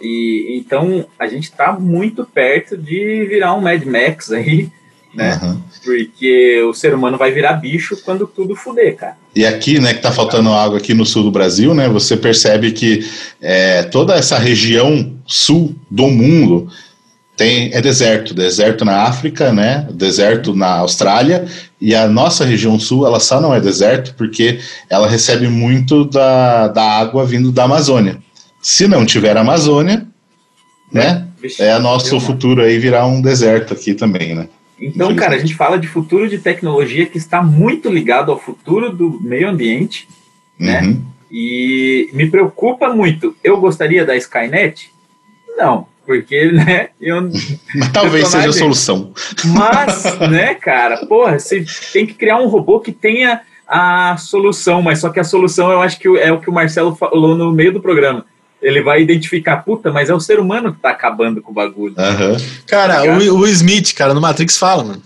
E 0.02 0.58
então 0.60 1.06
a 1.18 1.28
gente 1.28 1.52
tá 1.52 1.74
muito 1.74 2.26
perto 2.26 2.78
de 2.78 3.26
virar 3.26 3.54
um 3.54 3.62
Mad 3.62 3.84
Max 3.86 4.32
aí, 4.32 4.70
né? 5.14 5.40
Uhum. 5.42 5.62
Porque 5.84 6.62
o 6.64 6.74
ser 6.74 6.94
humano 6.94 7.18
vai 7.18 7.32
virar 7.32 7.54
bicho 7.54 7.98
quando 8.04 8.28
tudo 8.28 8.56
fuder, 8.56 8.96
cara. 8.96 9.18
E 9.36 9.46
aqui, 9.46 9.80
né, 9.80 9.94
que 9.94 10.02
tá 10.02 10.12
faltando 10.12 10.52
água 10.52 10.78
aqui 10.78 10.94
no 10.94 11.06
sul 11.06 11.24
do 11.24 11.32
Brasil, 11.32 11.74
né? 11.74 11.88
Você 11.90 12.18
percebe 12.18 12.72
que 12.72 13.06
é, 13.42 13.84
toda 13.84 14.16
essa 14.16 14.38
região 14.38 15.16
sul 15.26 15.76
do 15.90 16.08
mundo 16.08 16.68
tem 17.38 17.70
é 17.74 17.82
deserto, 17.82 18.34
deserto 18.34 18.86
na 18.86 19.04
África, 19.04 19.52
né? 19.52 19.88
Deserto 19.92 20.56
na 20.56 20.78
Austrália 20.78 21.46
e 21.80 21.94
a 21.94 22.08
nossa 22.08 22.46
região 22.46 22.80
sul 22.80 23.06
ela 23.06 23.20
só 23.20 23.42
não 23.42 23.54
é 23.54 23.60
deserto 23.60 24.16
porque 24.16 24.60
ela 24.90 25.10
recebe 25.10 25.48
muito 25.48 26.06
da, 26.06 26.68
da 26.70 27.00
água 27.00 27.26
vindo 27.26 27.52
da 27.52 27.64
Amazônia. 27.66 28.18
Se 28.62 28.88
não 28.88 29.06
tiver 29.06 29.38
Amazônia, 29.38 30.08
né? 30.92 31.28
É 31.60 31.78
nosso 31.78 32.20
futuro 32.20 32.62
aí 32.62 32.80
virar 32.80 33.06
um 33.06 33.22
deserto 33.22 33.74
aqui 33.74 33.94
também, 33.94 34.34
né? 34.34 34.48
Então, 34.80 35.16
cara, 35.16 35.36
a 35.36 35.40
gente 35.40 35.56
fala 35.56 35.78
de 35.78 35.88
futuro 35.88 36.28
de 36.28 36.40
tecnologia 36.40 37.06
que 37.06 37.18
está 37.18 37.42
muito 37.42 37.90
ligado 37.90 38.32
ao 38.32 38.40
futuro 38.40 38.92
do 38.92 39.22
meio 39.22 39.48
ambiente, 39.48 40.08
né? 40.60 40.82
Uhum. 40.82 41.02
E 41.32 42.10
me 42.14 42.30
preocupa 42.30 42.94
muito. 42.94 43.36
Eu 43.44 43.58
gostaria 43.58 44.06
da 44.06 44.16
Skynet? 44.16 44.92
Não 45.58 45.88
porque, 46.06 46.52
né, 46.52 46.90
eu... 47.02 47.30
Mas 47.76 47.90
talvez 47.92 48.28
seja 48.28 48.50
a 48.50 48.54
solução. 48.54 49.12
Mas, 49.46 50.20
né, 50.30 50.54
cara, 50.56 51.06
porra, 51.06 51.40
você 51.40 51.66
tem 51.92 52.06
que 52.06 52.14
criar 52.14 52.38
um 52.38 52.48
robô 52.48 52.80
que 52.80 52.92
tenha 52.92 53.42
a 53.68 54.16
solução, 54.18 54.82
mas 54.82 55.00
só 55.00 55.10
que 55.10 55.20
a 55.20 55.24
solução 55.24 55.72
eu 55.72 55.82
acho 55.82 56.00
que 56.00 56.08
é 56.20 56.32
o 56.32 56.40
que 56.40 56.50
o 56.50 56.54
Marcelo 56.54 56.96
falou 56.96 57.36
no 57.36 57.52
meio 57.52 57.74
do 57.74 57.82
programa. 57.82 58.26
Ele 58.62 58.82
vai 58.82 59.02
identificar, 59.02 59.58
puta, 59.58 59.92
mas 59.92 60.10
é 60.10 60.14
o 60.14 60.20
ser 60.20 60.40
humano 60.40 60.74
que 60.74 60.80
tá 60.80 60.90
acabando 60.90 61.42
com 61.42 61.52
o 61.52 61.54
bagulho. 61.54 61.96
Uhum. 61.98 62.38
Cara, 62.68 63.04
tá 63.04 63.12
o, 63.12 63.40
o 63.40 63.48
Smith, 63.48 63.94
cara, 63.94 64.14
no 64.14 64.22
Matrix 64.22 64.58
fala, 64.58 64.84
mano. 64.84 65.02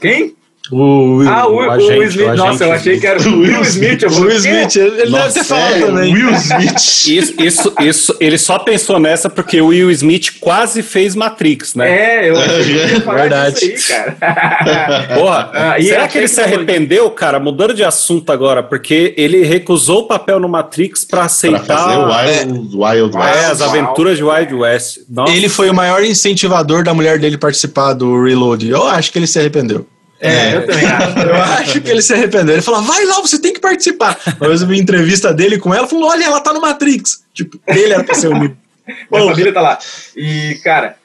Quem? 0.00 0.34
O, 0.70 1.22
ah, 1.28 1.46
o, 1.46 1.56
o, 1.56 1.70
agente, 1.70 1.92
o 1.92 2.02
Smith. 2.04 2.28
O 2.28 2.36
nossa, 2.36 2.64
eu 2.64 2.72
achei 2.72 2.98
que 2.98 3.06
era 3.06 3.20
o 3.20 3.38
Will 3.40 3.62
Smith. 3.62 4.02
O 4.02 4.20
Will 4.22 4.36
Smith, 4.36 4.76
ele 4.76 5.10
nossa, 5.10 5.24
deve 5.24 5.34
ter 5.34 5.44
falado 5.44 5.74
é, 5.74 5.80
também. 5.80 6.14
Will 6.14 6.34
Smith. 6.34 7.06
isso, 7.06 7.34
isso, 7.40 7.74
isso, 7.80 8.16
ele 8.18 8.38
só 8.38 8.58
pensou 8.58 8.98
nessa 8.98 9.30
porque 9.30 9.60
o 9.60 9.68
Will 9.68 9.90
Smith 9.90 10.38
quase 10.40 10.82
fez 10.82 11.14
Matrix, 11.14 11.74
né? 11.74 12.24
É, 12.24 12.30
eu 12.30 12.38
achei 12.38 13.00
que 13.00 13.00
Verdade. 13.00 13.64
Aí, 13.64 13.78
cara. 13.78 15.08
Porra, 15.14 15.50
ah, 15.52 15.76
será 15.80 16.08
que 16.08 16.18
ele 16.18 16.28
se 16.28 16.40
arrependeu, 16.40 17.10
cara? 17.10 17.38
Mudando 17.38 17.72
de 17.72 17.84
assunto 17.84 18.30
agora, 18.32 18.62
porque 18.62 19.14
ele 19.16 19.44
recusou 19.44 20.00
o 20.00 20.06
papel 20.06 20.40
no 20.40 20.48
Matrix 20.48 21.04
para 21.04 21.24
aceitar. 21.24 21.64
Pra 21.64 21.76
fazer 21.76 21.96
o 21.96 22.06
Wild, 22.06 22.74
é, 22.74 23.02
Wild 23.02 23.16
West. 23.16 23.36
É, 23.36 23.44
as 23.46 23.60
aventuras 23.60 24.16
de 24.16 24.24
Wild 24.24 24.54
West. 24.54 24.98
Nossa. 25.08 25.32
Ele 25.32 25.48
foi 25.48 25.70
o 25.70 25.74
maior 25.74 26.02
incentivador 26.02 26.82
da 26.82 26.92
mulher 26.92 27.18
dele 27.18 27.38
participar 27.38 27.92
do 27.92 28.22
Reload. 28.22 28.68
Eu 28.68 28.86
acho 28.86 29.12
que 29.12 29.18
ele 29.18 29.26
se 29.26 29.38
arrependeu. 29.38 29.86
É, 30.20 30.56
eu 30.56 30.66
também 30.66 30.86
acho. 30.86 31.18
Eu 31.18 31.34
acho 31.42 31.80
que 31.80 31.90
ele 31.90 32.02
se 32.02 32.12
arrependeu. 32.12 32.54
Ele 32.54 32.62
falou: 32.62 32.82
vai 32.82 33.04
lá, 33.04 33.20
você 33.20 33.38
tem 33.40 33.52
que 33.52 33.60
participar. 33.60 34.18
Uma 34.40 34.50
eu 34.50 34.66
vi 34.66 34.78
entrevista 34.78 35.32
dele 35.32 35.58
com 35.58 35.74
ela, 35.74 35.86
falou: 35.86 36.08
olha, 36.08 36.24
ela 36.24 36.40
tá 36.40 36.52
no 36.52 36.60
Matrix. 36.60 37.24
Tipo, 37.34 37.60
ele 37.66 37.92
era 37.92 38.04
pra 38.04 38.14
ser 38.14 38.28
o 38.28 38.36
Minha 39.10 39.24
família 39.30 39.52
tá 39.52 39.60
lá. 39.60 39.78
E, 40.16 40.60
cara, 40.62 40.96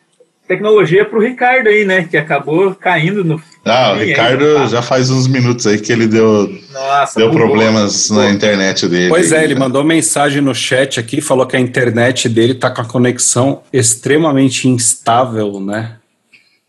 tecnologia 0.48 1.06
pro 1.06 1.20
Ricardo 1.20 1.68
aí, 1.68 1.86
né? 1.86 2.08
Que 2.10 2.18
acabou 2.18 2.76
caindo 2.76 3.24
no. 3.24 3.42
Ah, 3.66 3.94
o 3.94 4.00
Ricardo 4.00 4.46
aí, 4.46 4.54
tá? 4.56 4.68
já 4.68 4.82
faz 4.82 5.10
uns 5.10 5.28
minutos 5.28 5.66
aí 5.68 5.80
que 5.80 5.92
ele 5.92 6.08
deu, 6.08 6.50
Nossa, 6.72 7.20
deu 7.20 7.32
problemas 7.32 8.10
na 8.10 8.30
internet 8.30 8.88
dele. 8.88 9.10
Pois 9.10 9.32
é, 9.32 9.44
ele 9.44 9.56
mandou 9.56 9.84
mensagem 9.84 10.42
no 10.42 10.54
chat 10.54 11.00
aqui, 11.00 11.22
falou 11.22 11.46
que 11.46 11.56
a 11.56 11.60
internet 11.60 12.28
dele 12.28 12.54
tá 12.54 12.70
com 12.70 12.82
a 12.82 12.86
conexão 12.86 13.62
extremamente 13.72 14.68
instável, 14.68 15.60
né? 15.60 15.98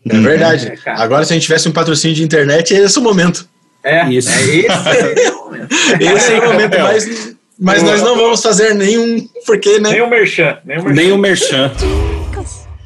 É 0.09 0.19
verdade. 0.19 0.73
É, 0.85 0.91
Agora, 0.91 1.23
se 1.23 1.31
a 1.31 1.35
gente 1.35 1.43
tivesse 1.43 1.67
um 1.67 1.71
patrocínio 1.71 2.15
de 2.15 2.23
internet, 2.23 2.73
é 2.73 2.79
esse 2.79 2.99
o 2.99 3.01
momento. 3.01 3.47
É, 3.83 4.09
Isso. 4.09 4.29
é 4.29 4.41
esse 4.41 4.67
é 5.21 5.31
o 5.31 5.43
momento. 5.43 5.73
esse 5.99 6.33
é 6.33 6.39
o 6.39 6.45
momento, 6.45 6.79
mas, 6.79 7.35
mas 7.59 7.83
nós 7.83 8.01
não 8.01 8.15
vamos 8.15 8.41
fazer 8.41 8.73
nenhum, 8.73 9.27
porque, 9.45 9.79
né? 9.79 9.91
Nem 9.91 10.01
o 10.01 10.09
merchan. 10.09 10.57
Nem 10.65 10.77
o 10.77 10.83
merchan. 10.83 10.93
Nem 10.93 11.11
o 11.11 11.17
merchan. 11.17 11.71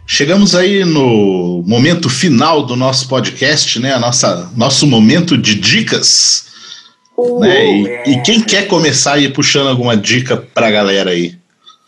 Chegamos 0.09 0.55
aí 0.55 0.85
no 0.85 1.63
momento 1.67 2.09
final 2.09 2.65
do 2.65 2.75
nosso 2.77 3.09
podcast, 3.09 3.77
né? 3.79 3.93
A 3.93 3.99
nossa, 3.99 4.49
nosso 4.55 4.87
momento 4.87 5.37
de 5.37 5.53
dicas. 5.53 6.47
Uh, 7.17 7.39
né? 7.41 7.65
E, 7.65 7.87
é. 7.87 8.09
e, 8.11 8.21
quem 8.21 8.41
quer 8.41 8.67
começar 8.67 9.13
aí 9.13 9.27
puxando 9.27 9.67
alguma 9.67 9.97
dica 9.97 10.37
pra 10.37 10.71
galera 10.71 11.11
aí? 11.11 11.37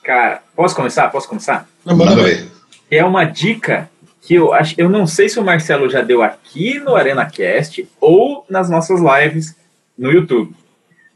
Cara, 0.03 0.41
posso 0.55 0.75
começar? 0.75 1.07
Posso 1.09 1.29
começar? 1.29 1.67
Não, 1.85 1.95
manda 1.95 2.15
ver. 2.15 2.47
É 2.91 3.05
uma 3.05 3.23
dica 3.23 3.89
que 4.29 4.35
eu 4.35 4.53
acho, 4.53 4.75
eu 4.77 4.87
não 4.87 5.07
sei 5.07 5.27
se 5.27 5.39
o 5.39 5.43
Marcelo 5.43 5.89
já 5.89 6.01
deu 6.01 6.21
aqui 6.21 6.79
no 6.79 6.95
ArenaCast 6.95 7.89
ou 7.99 8.45
nas 8.47 8.69
nossas 8.69 9.01
lives 9.01 9.55
no 9.97 10.11
YouTube. 10.11 10.53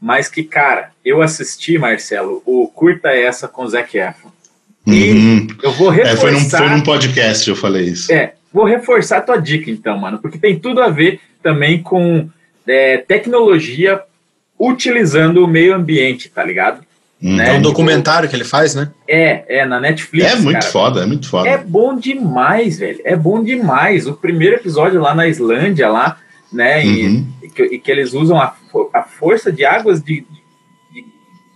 Mas 0.00 0.28
que, 0.28 0.42
cara, 0.42 0.90
eu 1.04 1.22
assisti, 1.22 1.78
Marcelo, 1.78 2.42
o 2.44 2.66
Curta 2.66 3.10
Essa 3.10 3.46
com 3.46 3.62
o 3.62 3.68
Zac 3.68 3.96
Efron. 3.96 4.32
E 4.84 5.12
uhum. 5.12 5.46
eu 5.62 5.70
vou 5.70 5.90
reforçar... 5.90 6.12
É, 6.12 6.16
foi, 6.16 6.32
num, 6.32 6.50
foi 6.50 6.68
num 6.70 6.82
podcast 6.82 7.48
eu 7.48 7.54
falei 7.54 7.84
isso. 7.84 8.12
É, 8.12 8.34
vou 8.52 8.64
reforçar 8.64 9.18
a 9.18 9.22
tua 9.22 9.36
dica 9.36 9.70
então, 9.70 9.96
mano, 9.96 10.18
porque 10.18 10.36
tem 10.36 10.58
tudo 10.58 10.82
a 10.82 10.88
ver 10.88 11.20
também 11.40 11.80
com 11.80 12.28
é, 12.66 12.98
tecnologia 12.98 14.02
utilizando 14.58 15.44
o 15.44 15.46
meio 15.46 15.72
ambiente, 15.72 16.28
tá 16.28 16.42
ligado? 16.42 16.84
Hum. 17.24 17.36
Né? 17.36 17.48
É 17.48 17.52
um 17.54 17.62
documentário 17.62 18.28
que 18.28 18.36
ele 18.36 18.44
faz, 18.44 18.74
né? 18.74 18.90
É, 19.08 19.60
é, 19.60 19.64
na 19.64 19.80
Netflix. 19.80 20.30
É 20.30 20.36
muito 20.36 20.60
cara. 20.60 20.70
foda, 20.70 21.02
é 21.02 21.06
muito 21.06 21.26
foda. 21.26 21.48
É 21.48 21.56
bom 21.56 21.96
demais, 21.96 22.78
velho. 22.78 23.00
É 23.02 23.16
bom 23.16 23.42
demais. 23.42 24.06
O 24.06 24.12
primeiro 24.12 24.56
episódio 24.56 25.00
lá 25.00 25.14
na 25.14 25.26
Islândia, 25.26 25.88
lá, 25.88 26.18
né? 26.52 26.84
Uhum. 26.84 27.26
E, 27.42 27.48
que, 27.48 27.62
e, 27.62 27.78
que, 27.78 27.90
eles 27.90 28.12
usam 28.12 28.38
a, 28.38 28.54
a 28.92 29.02
força 29.04 29.50
de 29.50 29.64
águas 29.64 30.02
de, 30.02 30.26
de, 30.92 31.04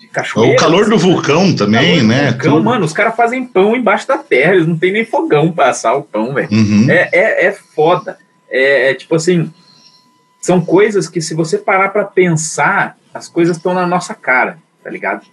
de 0.00 0.06
cachoeira. 0.06 0.54
O 0.54 0.58
calor 0.58 0.88
do 0.88 0.96
vulcão 0.96 1.54
também, 1.54 2.02
né? 2.02 2.30
Vulcão, 2.30 2.52
Tudo. 2.54 2.64
mano, 2.64 2.86
os 2.86 2.94
caras 2.94 3.14
fazem 3.14 3.44
pão 3.44 3.76
embaixo 3.76 4.08
da 4.08 4.16
terra, 4.16 4.54
eles 4.54 4.66
não 4.66 4.78
tem 4.78 4.90
nem 4.90 5.04
fogão 5.04 5.52
pra 5.52 5.68
assar 5.68 5.98
o 5.98 6.02
pão, 6.02 6.32
velho. 6.32 6.48
Uhum. 6.50 6.86
É, 6.88 7.10
é, 7.12 7.46
é 7.46 7.52
foda. 7.52 8.16
É, 8.50 8.90
é 8.90 8.94
tipo 8.94 9.14
assim, 9.14 9.52
são 10.40 10.62
coisas 10.62 11.10
que 11.10 11.20
se 11.20 11.34
você 11.34 11.58
parar 11.58 11.90
para 11.90 12.06
pensar, 12.06 12.96
as 13.12 13.28
coisas 13.28 13.58
estão 13.58 13.74
na 13.74 13.86
nossa 13.86 14.14
cara, 14.14 14.56
tá 14.82 14.88
ligado? 14.88 15.26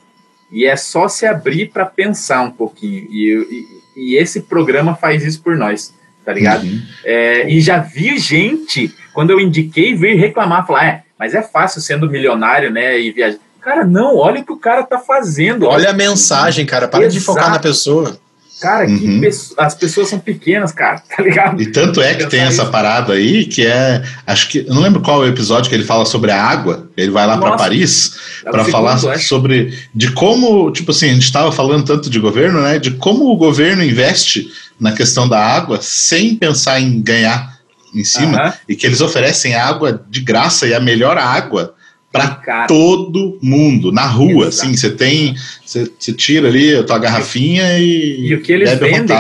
E 0.52 0.66
é 0.66 0.76
só 0.76 1.08
se 1.08 1.26
abrir 1.26 1.70
para 1.72 1.86
pensar 1.86 2.42
um 2.42 2.52
pouquinho. 2.52 3.08
E, 3.10 3.68
e, 3.96 4.14
e, 4.14 4.16
esse 4.18 4.42
programa 4.42 4.96
faz 4.96 5.24
isso 5.24 5.42
por 5.42 5.58
nós, 5.58 5.94
tá 6.24 6.32
ligado? 6.34 6.64
Uhum. 6.64 6.82
É, 7.04 7.50
e 7.50 7.60
já 7.60 7.80
vi 7.80 8.18
gente, 8.18 8.94
quando 9.14 9.32
eu 9.32 9.40
indiquei, 9.40 9.96
vir 9.96 10.16
reclamar, 10.16 10.66
falar, 10.66 10.86
é, 10.86 11.04
mas 11.18 11.34
é 11.34 11.42
fácil 11.42 11.82
sendo 11.82 12.10
milionário, 12.10 12.72
né, 12.72 13.00
e 13.00 13.12
viajar. 13.12 13.40
Cara, 13.60 13.84
não, 13.84 14.18
olha 14.18 14.42
o 14.42 14.46
que 14.46 14.54
o 14.54 14.58
cara 14.58 14.84
tá 14.84 15.00
fazendo. 15.00 15.66
Olha, 15.66 15.76
olha 15.76 15.90
a 15.90 15.94
mensagem, 15.94 16.66
cara, 16.68 16.88
para 16.88 17.06
Exato. 17.06 17.20
de 17.20 17.26
focar 17.26 17.50
na 17.50 17.58
pessoa. 17.58 18.20
Cara, 18.62 18.88
uhum. 18.88 19.22
as 19.58 19.76
pessoas 19.76 20.08
são 20.08 20.18
pequenas, 20.18 20.72
cara, 20.72 21.04
tá 21.16 21.22
ligado? 21.22 21.62
E 21.62 21.68
tanto 21.68 22.02
é 22.02 22.16
que 22.16 22.26
tem 22.28 22.42
essa 22.42 22.66
parada 22.66 23.14
aí 23.14 23.46
que 23.46 23.66
é. 23.66 24.02
Acho 24.26 24.48
que. 24.50 24.60
Eu 24.60 24.74
não 24.74 24.82
lembro 24.82 25.02
qual 25.02 25.24
é 25.24 25.28
o 25.28 25.30
episódio 25.30 25.70
que 25.70 25.76
ele 25.76 25.84
fala 25.84 26.06
sobre 26.06 26.32
a 26.32 26.42
água. 26.42 26.90
Ele 26.96 27.12
vai 27.12 27.28
lá 27.28 27.38
para 27.38 27.58
Paris 27.58 28.16
é 28.46 28.50
para 28.50 28.64
falar 28.66 28.98
segundo, 28.98 29.20
sobre. 29.20 29.78
De 29.94 30.12
como. 30.12 30.72
Tipo 30.72 30.92
assim, 30.92 31.10
a 31.10 31.14
gente 31.14 31.24
estava 31.24 31.52
falando 31.52 31.86
tanto 31.86 32.10
de 32.10 32.20
governo, 32.20 32.62
né? 32.62 32.80
De 32.80 32.92
como 32.92 33.30
o 33.30 33.36
governo 33.36 33.84
investe 33.84 34.48
na 34.80 34.94
questão 34.94 35.28
da 35.28 35.40
água 35.40 35.80
sem 35.82 36.36
pensar 36.36 36.80
em 36.80 37.02
ganhar 37.02 37.60
em 37.94 38.04
cima. 38.04 38.42
Uhum. 38.42 38.54
E 38.70 38.76
que 38.76 38.88
eles 38.88 39.02
oferecem 39.02 39.54
água 39.54 40.02
de 40.10 40.22
graça 40.22 40.66
e 40.66 40.74
a 40.74 40.80
melhor 40.80 41.18
água 41.18 41.75
para 42.16 42.68
todo 42.68 43.38
mundo, 43.42 43.92
na 43.92 44.06
rua, 44.06 44.48
Exato. 44.48 44.68
assim, 44.68 44.76
você 44.76 44.90
tem, 44.90 45.36
você, 45.66 45.86
tira 46.14 46.48
ali 46.48 46.76
a 46.76 46.84
tua 46.84 46.98
garrafinha 46.98 47.78
e, 47.78 48.28
e 48.28 48.36
o 48.36 48.42
que 48.42 48.52
eles 48.52 48.74
vendem, 48.74 49.18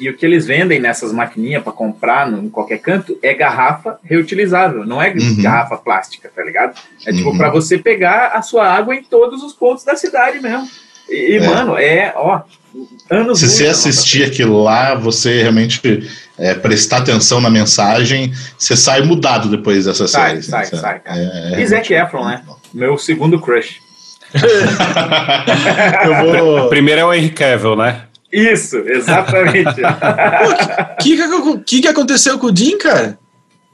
E 0.00 0.10
o 0.10 0.16
que 0.16 0.26
eles 0.26 0.46
vendem 0.46 0.80
nessas 0.80 1.12
maquininhas 1.12 1.62
para 1.62 1.72
comprar 1.72 2.30
no, 2.30 2.44
em 2.44 2.50
qualquer 2.50 2.78
canto 2.78 3.18
é 3.22 3.32
garrafa 3.32 3.98
reutilizável, 4.02 4.84
não 4.84 5.00
é 5.00 5.12
uhum. 5.12 5.42
garrafa 5.42 5.76
plástica, 5.76 6.30
tá 6.34 6.42
ligado? 6.42 6.78
É 7.06 7.12
tipo 7.12 7.30
uhum. 7.30 7.38
para 7.38 7.50
você 7.50 7.78
pegar 7.78 8.32
a 8.34 8.42
sua 8.42 8.66
água 8.66 8.94
em 8.94 9.02
todos 9.02 9.42
os 9.42 9.52
pontos 9.52 9.84
da 9.84 9.96
cidade 9.96 10.40
mesmo. 10.40 10.68
E, 11.08 11.36
é. 11.36 11.46
mano, 11.46 11.76
é, 11.76 12.12
ó, 12.16 12.42
anos 13.10 13.40
Se 13.40 13.48
você 13.48 13.66
assistir 13.66 14.24
aquilo 14.24 14.62
lá, 14.62 14.94
você 14.94 15.42
realmente 15.42 15.80
é, 16.38 16.54
prestar 16.54 16.98
atenção 16.98 17.40
na 17.40 17.50
mensagem, 17.50 18.32
você 18.58 18.76
sai 18.76 19.02
mudado 19.02 19.48
depois 19.48 19.84
dessa 19.84 20.08
sai, 20.08 20.30
série. 20.30 20.42
Sai, 20.42 20.62
assim, 20.62 20.76
sai, 20.76 21.00
sai. 21.04 21.54
É, 21.54 21.60
e 21.60 21.66
Zac 21.66 21.92
Efron, 21.92 22.26
né? 22.26 22.42
Meu 22.72 22.98
segundo 22.98 23.40
crush. 23.40 23.80
vou... 26.40 26.68
Primeiro 26.68 27.00
é 27.00 27.04
o 27.04 27.14
Henry 27.14 27.30
Cavill, 27.30 27.76
né? 27.76 28.02
Isso, 28.32 28.78
exatamente. 28.78 29.80
O 30.44 30.96
que, 30.96 31.16
que, 31.16 31.58
que, 31.64 31.80
que 31.82 31.88
aconteceu 31.88 32.38
com 32.38 32.48
o 32.48 32.56
Jim, 32.56 32.76
cara? 32.78 33.18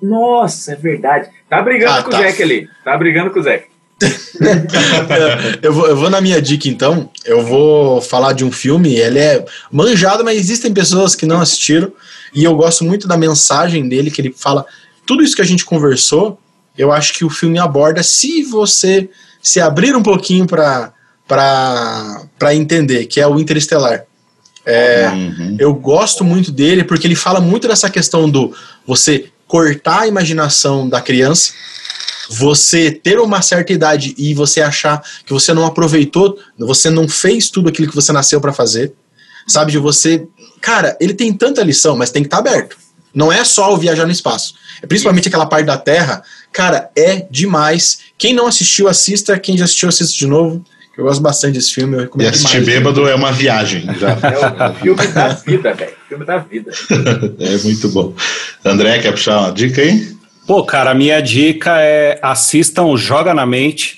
Nossa, 0.02 0.72
é 0.72 0.76
verdade. 0.76 1.28
Tá 1.48 1.62
brigando 1.62 1.98
ah, 1.98 2.02
com 2.02 2.10
tá. 2.10 2.18
o 2.18 2.22
Zac 2.22 2.42
ali. 2.42 2.68
Tá 2.84 2.96
brigando 2.96 3.30
com 3.30 3.40
o 3.40 3.42
Zac. 3.42 3.64
eu, 5.62 5.72
vou, 5.72 5.86
eu 5.86 5.96
vou 5.96 6.10
na 6.10 6.20
minha 6.20 6.40
dica 6.40 6.68
então. 6.68 7.10
Eu 7.24 7.44
vou 7.44 8.00
falar 8.00 8.32
de 8.32 8.44
um 8.44 8.50
filme. 8.50 8.94
Ele 8.94 9.18
é 9.18 9.44
manjado, 9.70 10.24
mas 10.24 10.38
existem 10.38 10.72
pessoas 10.72 11.14
que 11.14 11.26
não 11.26 11.40
assistiram. 11.40 11.92
E 12.34 12.44
eu 12.44 12.54
gosto 12.54 12.84
muito 12.84 13.06
da 13.06 13.16
mensagem 13.16 13.88
dele, 13.88 14.10
que 14.10 14.20
ele 14.20 14.34
fala 14.36 14.64
tudo 15.06 15.22
isso 15.22 15.36
que 15.36 15.42
a 15.42 15.46
gente 15.46 15.64
conversou. 15.64 16.38
Eu 16.76 16.92
acho 16.92 17.12
que 17.12 17.24
o 17.24 17.30
filme 17.30 17.58
aborda 17.58 18.02
se 18.02 18.42
você 18.44 19.08
se 19.42 19.60
abrir 19.60 19.94
um 19.94 20.02
pouquinho 20.02 20.46
para 20.46 20.94
entender, 22.54 23.06
que 23.06 23.20
é 23.20 23.26
o 23.26 23.38
Interestelar. 23.38 24.04
É, 24.64 25.08
uhum. 25.08 25.56
Eu 25.58 25.74
gosto 25.74 26.22
muito 26.22 26.52
dele 26.52 26.84
porque 26.84 27.06
ele 27.06 27.14
fala 27.14 27.40
muito 27.40 27.66
dessa 27.66 27.88
questão 27.90 28.28
do 28.30 28.54
você 28.86 29.30
cortar 29.46 30.02
a 30.02 30.06
imaginação 30.06 30.88
da 30.88 31.00
criança 31.00 31.52
você 32.30 32.92
ter 32.92 33.18
uma 33.18 33.42
certa 33.42 33.72
idade 33.72 34.14
e 34.16 34.32
você 34.32 34.60
achar 34.60 35.02
que 35.26 35.32
você 35.32 35.52
não 35.52 35.66
aproveitou, 35.66 36.38
você 36.56 36.88
não 36.88 37.08
fez 37.08 37.50
tudo 37.50 37.68
aquilo 37.68 37.88
que 37.88 37.94
você 37.94 38.12
nasceu 38.12 38.40
para 38.40 38.52
fazer, 38.52 38.92
sabe? 39.48 39.72
De 39.72 39.78
você. 39.78 40.24
Cara, 40.60 40.96
ele 41.00 41.12
tem 41.12 41.32
tanta 41.32 41.62
lição, 41.64 41.96
mas 41.96 42.10
tem 42.10 42.22
que 42.22 42.28
estar 42.28 42.40
tá 42.40 42.48
aberto. 42.48 42.76
Não 43.12 43.32
é 43.32 43.42
só 43.42 43.74
o 43.74 43.76
viajar 43.76 44.06
no 44.06 44.12
espaço. 44.12 44.54
É 44.80 44.86
principalmente 44.86 45.26
aquela 45.26 45.44
parte 45.44 45.66
da 45.66 45.76
Terra, 45.76 46.22
cara, 46.52 46.88
é 46.96 47.26
demais. 47.28 47.98
Quem 48.16 48.32
não 48.32 48.46
assistiu, 48.46 48.86
assista. 48.86 49.36
Quem 49.36 49.58
já 49.58 49.64
assistiu, 49.64 49.88
assista 49.88 50.16
de 50.16 50.26
novo. 50.28 50.64
Eu 50.96 51.04
gosto 51.04 51.20
bastante 51.20 51.54
desse 51.54 51.72
filme. 51.72 51.96
Eu 51.96 52.00
recomendo 52.02 52.28
e 52.28 52.30
assistir 52.30 52.60
demais, 52.60 52.78
bêbado 52.78 53.08
é 53.08 53.14
uma 53.14 53.32
viagem. 53.32 53.86
Já. 53.98 54.10
É 54.10 54.70
o 54.70 54.96
filme 54.96 55.06
da 55.08 55.28
vida, 55.28 55.74
velho. 55.74 55.92
Filme 56.08 56.24
da 56.24 56.38
vida. 56.38 56.70
é 57.40 57.58
muito 57.58 57.88
bom. 57.88 58.14
André, 58.64 59.00
quer 59.00 59.10
puxar 59.10 59.40
uma 59.40 59.50
dica 59.50 59.82
aí? 59.82 60.19
Pô, 60.50 60.64
cara, 60.64 60.90
a 60.90 60.94
minha 60.94 61.22
dica 61.22 61.80
é 61.80 62.18
assistam 62.20 62.96
Joga 62.96 63.32
na 63.32 63.46
Mente. 63.46 63.96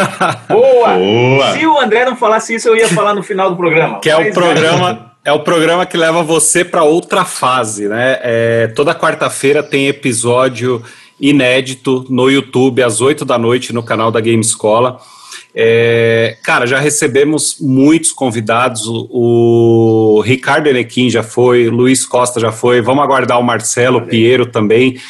Boa! 0.46 0.98
Boa! 0.98 1.52
Se 1.54 1.66
o 1.66 1.80
André 1.80 2.04
não 2.04 2.14
falasse 2.14 2.54
isso, 2.54 2.68
eu 2.68 2.76
ia 2.76 2.88
falar 2.88 3.14
no 3.14 3.22
final 3.22 3.48
do 3.48 3.56
programa. 3.56 4.00
Que 4.00 4.10
é 4.10 4.16
o 4.18 4.30
programa. 4.30 5.12
É 5.24 5.32
o 5.32 5.40
programa 5.40 5.86
que 5.86 5.96
leva 5.96 6.22
você 6.22 6.62
para 6.62 6.84
outra 6.84 7.24
fase, 7.24 7.88
né? 7.88 8.18
É, 8.22 8.66
toda 8.76 8.94
quarta-feira 8.94 9.62
tem 9.62 9.88
episódio 9.88 10.82
inédito 11.18 12.04
no 12.10 12.28
YouTube 12.28 12.82
às 12.82 13.00
8 13.00 13.24
da 13.24 13.38
noite 13.38 13.72
no 13.72 13.82
canal 13.82 14.10
da 14.10 14.20
Game 14.20 14.42
Escola. 14.42 14.98
É, 15.54 16.36
cara, 16.44 16.66
já 16.66 16.78
recebemos 16.78 17.56
muitos 17.58 18.12
convidados. 18.12 18.86
O, 18.86 20.18
o 20.18 20.20
Ricardo 20.20 20.66
Enequim 20.66 21.08
já 21.08 21.22
foi, 21.22 21.70
Luiz 21.70 22.04
Costa 22.04 22.38
já 22.38 22.52
foi. 22.52 22.82
Vamos 22.82 23.02
aguardar 23.02 23.40
o 23.40 23.42
Marcelo 23.42 24.02
Piero 24.02 24.44
também. 24.44 25.00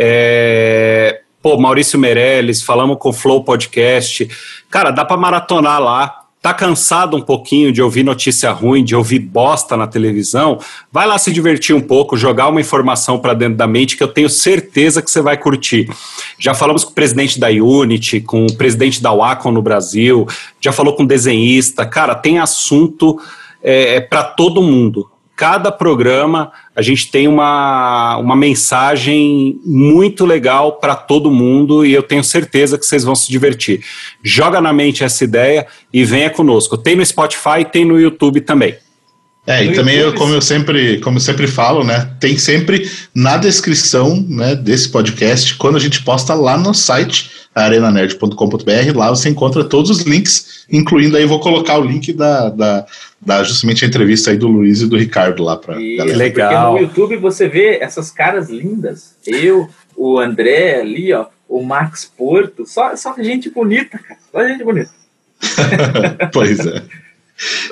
É, 0.00 1.22
pô, 1.42 1.58
Maurício 1.58 1.98
Meirelles, 1.98 2.62
falamos 2.62 2.98
com 3.00 3.08
o 3.08 3.12
Flow 3.12 3.42
Podcast. 3.42 4.28
Cara, 4.70 4.92
dá 4.92 5.04
para 5.04 5.16
maratonar 5.16 5.82
lá. 5.82 6.14
Tá 6.40 6.54
cansado 6.54 7.16
um 7.16 7.20
pouquinho 7.20 7.72
de 7.72 7.82
ouvir 7.82 8.04
notícia 8.04 8.52
ruim, 8.52 8.84
de 8.84 8.94
ouvir 8.94 9.18
bosta 9.18 9.76
na 9.76 9.88
televisão? 9.88 10.60
Vai 10.92 11.04
lá 11.04 11.18
se 11.18 11.32
divertir 11.32 11.74
um 11.74 11.80
pouco, 11.80 12.16
jogar 12.16 12.46
uma 12.46 12.60
informação 12.60 13.18
para 13.18 13.34
dentro 13.34 13.56
da 13.56 13.66
mente 13.66 13.96
que 13.96 14.04
eu 14.04 14.08
tenho 14.08 14.28
certeza 14.28 15.02
que 15.02 15.10
você 15.10 15.20
vai 15.20 15.36
curtir. 15.36 15.90
Já 16.38 16.54
falamos 16.54 16.84
com 16.84 16.92
o 16.92 16.94
presidente 16.94 17.40
da 17.40 17.48
Unity, 17.48 18.20
com 18.20 18.46
o 18.46 18.56
presidente 18.56 19.02
da 19.02 19.12
Wacom 19.12 19.50
no 19.50 19.60
Brasil, 19.60 20.28
já 20.60 20.70
falou 20.70 20.94
com 20.94 21.04
desenhista. 21.04 21.84
Cara, 21.84 22.14
tem 22.14 22.38
assunto 22.38 23.20
é, 23.60 23.96
é 23.96 24.00
para 24.00 24.22
todo 24.22 24.62
mundo 24.62 25.10
cada 25.38 25.70
programa 25.70 26.50
a 26.74 26.82
gente 26.82 27.12
tem 27.12 27.28
uma, 27.28 28.16
uma 28.16 28.34
mensagem 28.34 29.60
muito 29.64 30.26
legal 30.26 30.72
para 30.80 30.96
todo 30.96 31.30
mundo 31.30 31.86
e 31.86 31.94
eu 31.94 32.02
tenho 32.02 32.24
certeza 32.24 32.76
que 32.76 32.84
vocês 32.84 33.04
vão 33.04 33.14
se 33.14 33.30
divertir. 33.30 33.84
Joga 34.20 34.60
na 34.60 34.72
mente 34.72 35.04
essa 35.04 35.22
ideia 35.22 35.68
e 35.92 36.04
venha 36.04 36.28
conosco. 36.28 36.76
Tem 36.76 36.96
no 36.96 37.06
Spotify, 37.06 37.64
tem 37.70 37.84
no 37.84 38.00
YouTube 38.00 38.40
também. 38.40 38.76
É, 39.48 39.64
e 39.64 39.72
também, 39.72 39.96
eu, 39.96 40.14
como 40.14 40.34
eu 40.34 40.42
sempre, 40.42 41.00
como 41.00 41.16
eu 41.16 41.20
sempre 41.22 41.46
falo, 41.46 41.82
né, 41.82 42.10
tem 42.20 42.36
sempre 42.36 42.86
na 43.14 43.38
descrição, 43.38 44.22
né, 44.28 44.54
desse 44.54 44.90
podcast, 44.90 45.54
quando 45.54 45.76
a 45.76 45.80
gente 45.80 46.04
posta 46.04 46.34
lá 46.34 46.58
no 46.58 46.74
site 46.74 47.30
arenanerd.com.br, 47.54 48.94
lá 48.94 49.08
você 49.08 49.30
encontra 49.30 49.64
todos 49.64 49.90
os 49.90 50.02
links, 50.02 50.66
incluindo 50.70 51.16
aí, 51.16 51.24
vou 51.24 51.40
colocar 51.40 51.78
o 51.78 51.82
link 51.82 52.12
da, 52.12 52.50
da, 52.50 52.86
da 53.18 53.42
justamente 53.42 53.86
a 53.86 53.88
entrevista 53.88 54.30
aí 54.30 54.36
do 54.36 54.48
Luiz 54.48 54.82
e 54.82 54.86
do 54.86 54.98
Ricardo 54.98 55.42
lá 55.42 55.56
para 55.56 55.76
galera. 55.76 56.18
Legal. 56.18 56.72
Porque 56.72 56.84
no 56.84 56.86
YouTube 56.86 57.16
você 57.16 57.48
vê 57.48 57.78
essas 57.80 58.10
caras 58.10 58.50
lindas, 58.50 59.14
eu, 59.26 59.66
o 59.96 60.18
André 60.18 60.78
ali, 60.78 61.10
ó, 61.14 61.24
o 61.48 61.62
Max 61.62 62.04
Porto, 62.04 62.66
só, 62.66 62.94
só 62.96 63.14
gente 63.14 63.48
bonita, 63.48 63.98
cara, 63.98 64.20
só 64.30 64.46
gente 64.46 64.62
bonita. 64.62 64.90
pois 66.34 66.66
é. 66.66 66.82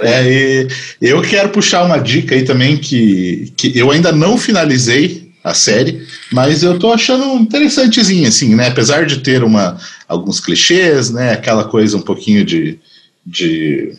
É, 0.00 0.66
e 1.00 1.08
eu 1.08 1.20
quero 1.22 1.48
puxar 1.48 1.84
uma 1.84 1.98
dica 1.98 2.34
aí 2.34 2.44
também 2.44 2.76
que, 2.76 3.52
que 3.56 3.76
eu 3.76 3.90
ainda 3.90 4.12
não 4.12 4.38
finalizei 4.38 5.26
a 5.42 5.54
série, 5.54 6.04
mas 6.32 6.64
eu 6.64 6.76
tô 6.76 6.92
achando 6.92 7.24
interessantezinha, 7.40 8.28
assim, 8.28 8.54
né? 8.54 8.66
Apesar 8.66 9.06
de 9.06 9.18
ter 9.18 9.44
uma, 9.44 9.78
alguns 10.08 10.40
clichês, 10.40 11.10
né? 11.10 11.32
Aquela 11.32 11.64
coisa 11.64 11.96
um 11.96 12.02
pouquinho 12.02 12.44
de, 12.44 12.80
de 13.24 13.94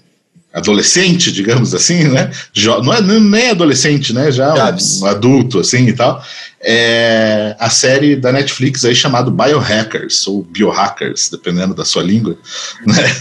adolescente, 0.53 1.31
digamos 1.31 1.73
assim, 1.73 2.03
né? 2.05 2.31
Jo 2.53 2.81
não 2.81 2.93
é 2.93 3.01
nem 3.01 3.49
adolescente, 3.49 4.11
né? 4.13 4.29
Já 4.29 4.53
um, 4.53 5.03
um, 5.03 5.05
adulto, 5.05 5.59
assim 5.59 5.87
e 5.87 5.93
tal. 5.93 6.21
É 6.59 7.55
a 7.59 7.69
série 7.69 8.17
da 8.17 8.31
Netflix 8.31 8.83
aí 8.83 8.95
chamada 8.95 9.31
Biohackers, 9.31 10.27
ou 10.27 10.43
Biohackers, 10.43 11.29
dependendo 11.29 11.73
da 11.73 11.85
sua 11.85 12.03
língua, 12.03 12.37
né? 12.85 13.15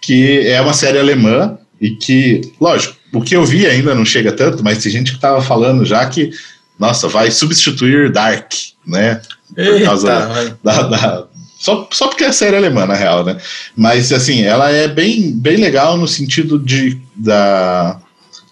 que 0.00 0.40
é 0.48 0.60
uma 0.60 0.72
série 0.72 0.98
alemã 0.98 1.56
e 1.80 1.90
que, 1.90 2.40
lógico, 2.60 2.94
o 3.12 3.22
que 3.22 3.34
eu 3.34 3.44
vi 3.44 3.66
ainda 3.66 3.94
não 3.94 4.04
chega 4.04 4.32
tanto, 4.32 4.62
mas 4.62 4.82
tem 4.82 4.92
gente 4.92 5.12
que 5.12 5.18
tava 5.20 5.40
falando 5.40 5.84
já 5.84 6.04
que, 6.06 6.30
nossa, 6.78 7.08
vai 7.08 7.30
substituir 7.30 8.12
Dark, 8.12 8.52
né? 8.86 9.20
Por 9.54 9.64
Eita, 9.64 9.84
causa 9.86 10.56
da, 10.62 10.82
da- 10.82 11.26
só, 11.58 11.88
só 11.90 12.08
porque 12.08 12.24
é 12.24 12.32
série 12.32 12.56
alemã, 12.56 12.86
na 12.86 12.94
real, 12.94 13.24
né? 13.24 13.36
Mas, 13.76 14.12
assim, 14.12 14.42
ela 14.42 14.70
é 14.70 14.88
bem, 14.88 15.32
bem 15.32 15.56
legal 15.56 15.96
no 15.96 16.06
sentido 16.08 16.58
de, 16.58 16.98
da, 17.14 18.00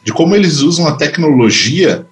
de 0.05 0.13
como 0.13 0.35
eles 0.35 0.61
usam 0.61 0.87
a 0.87 0.93
tecnologia 0.97 2.07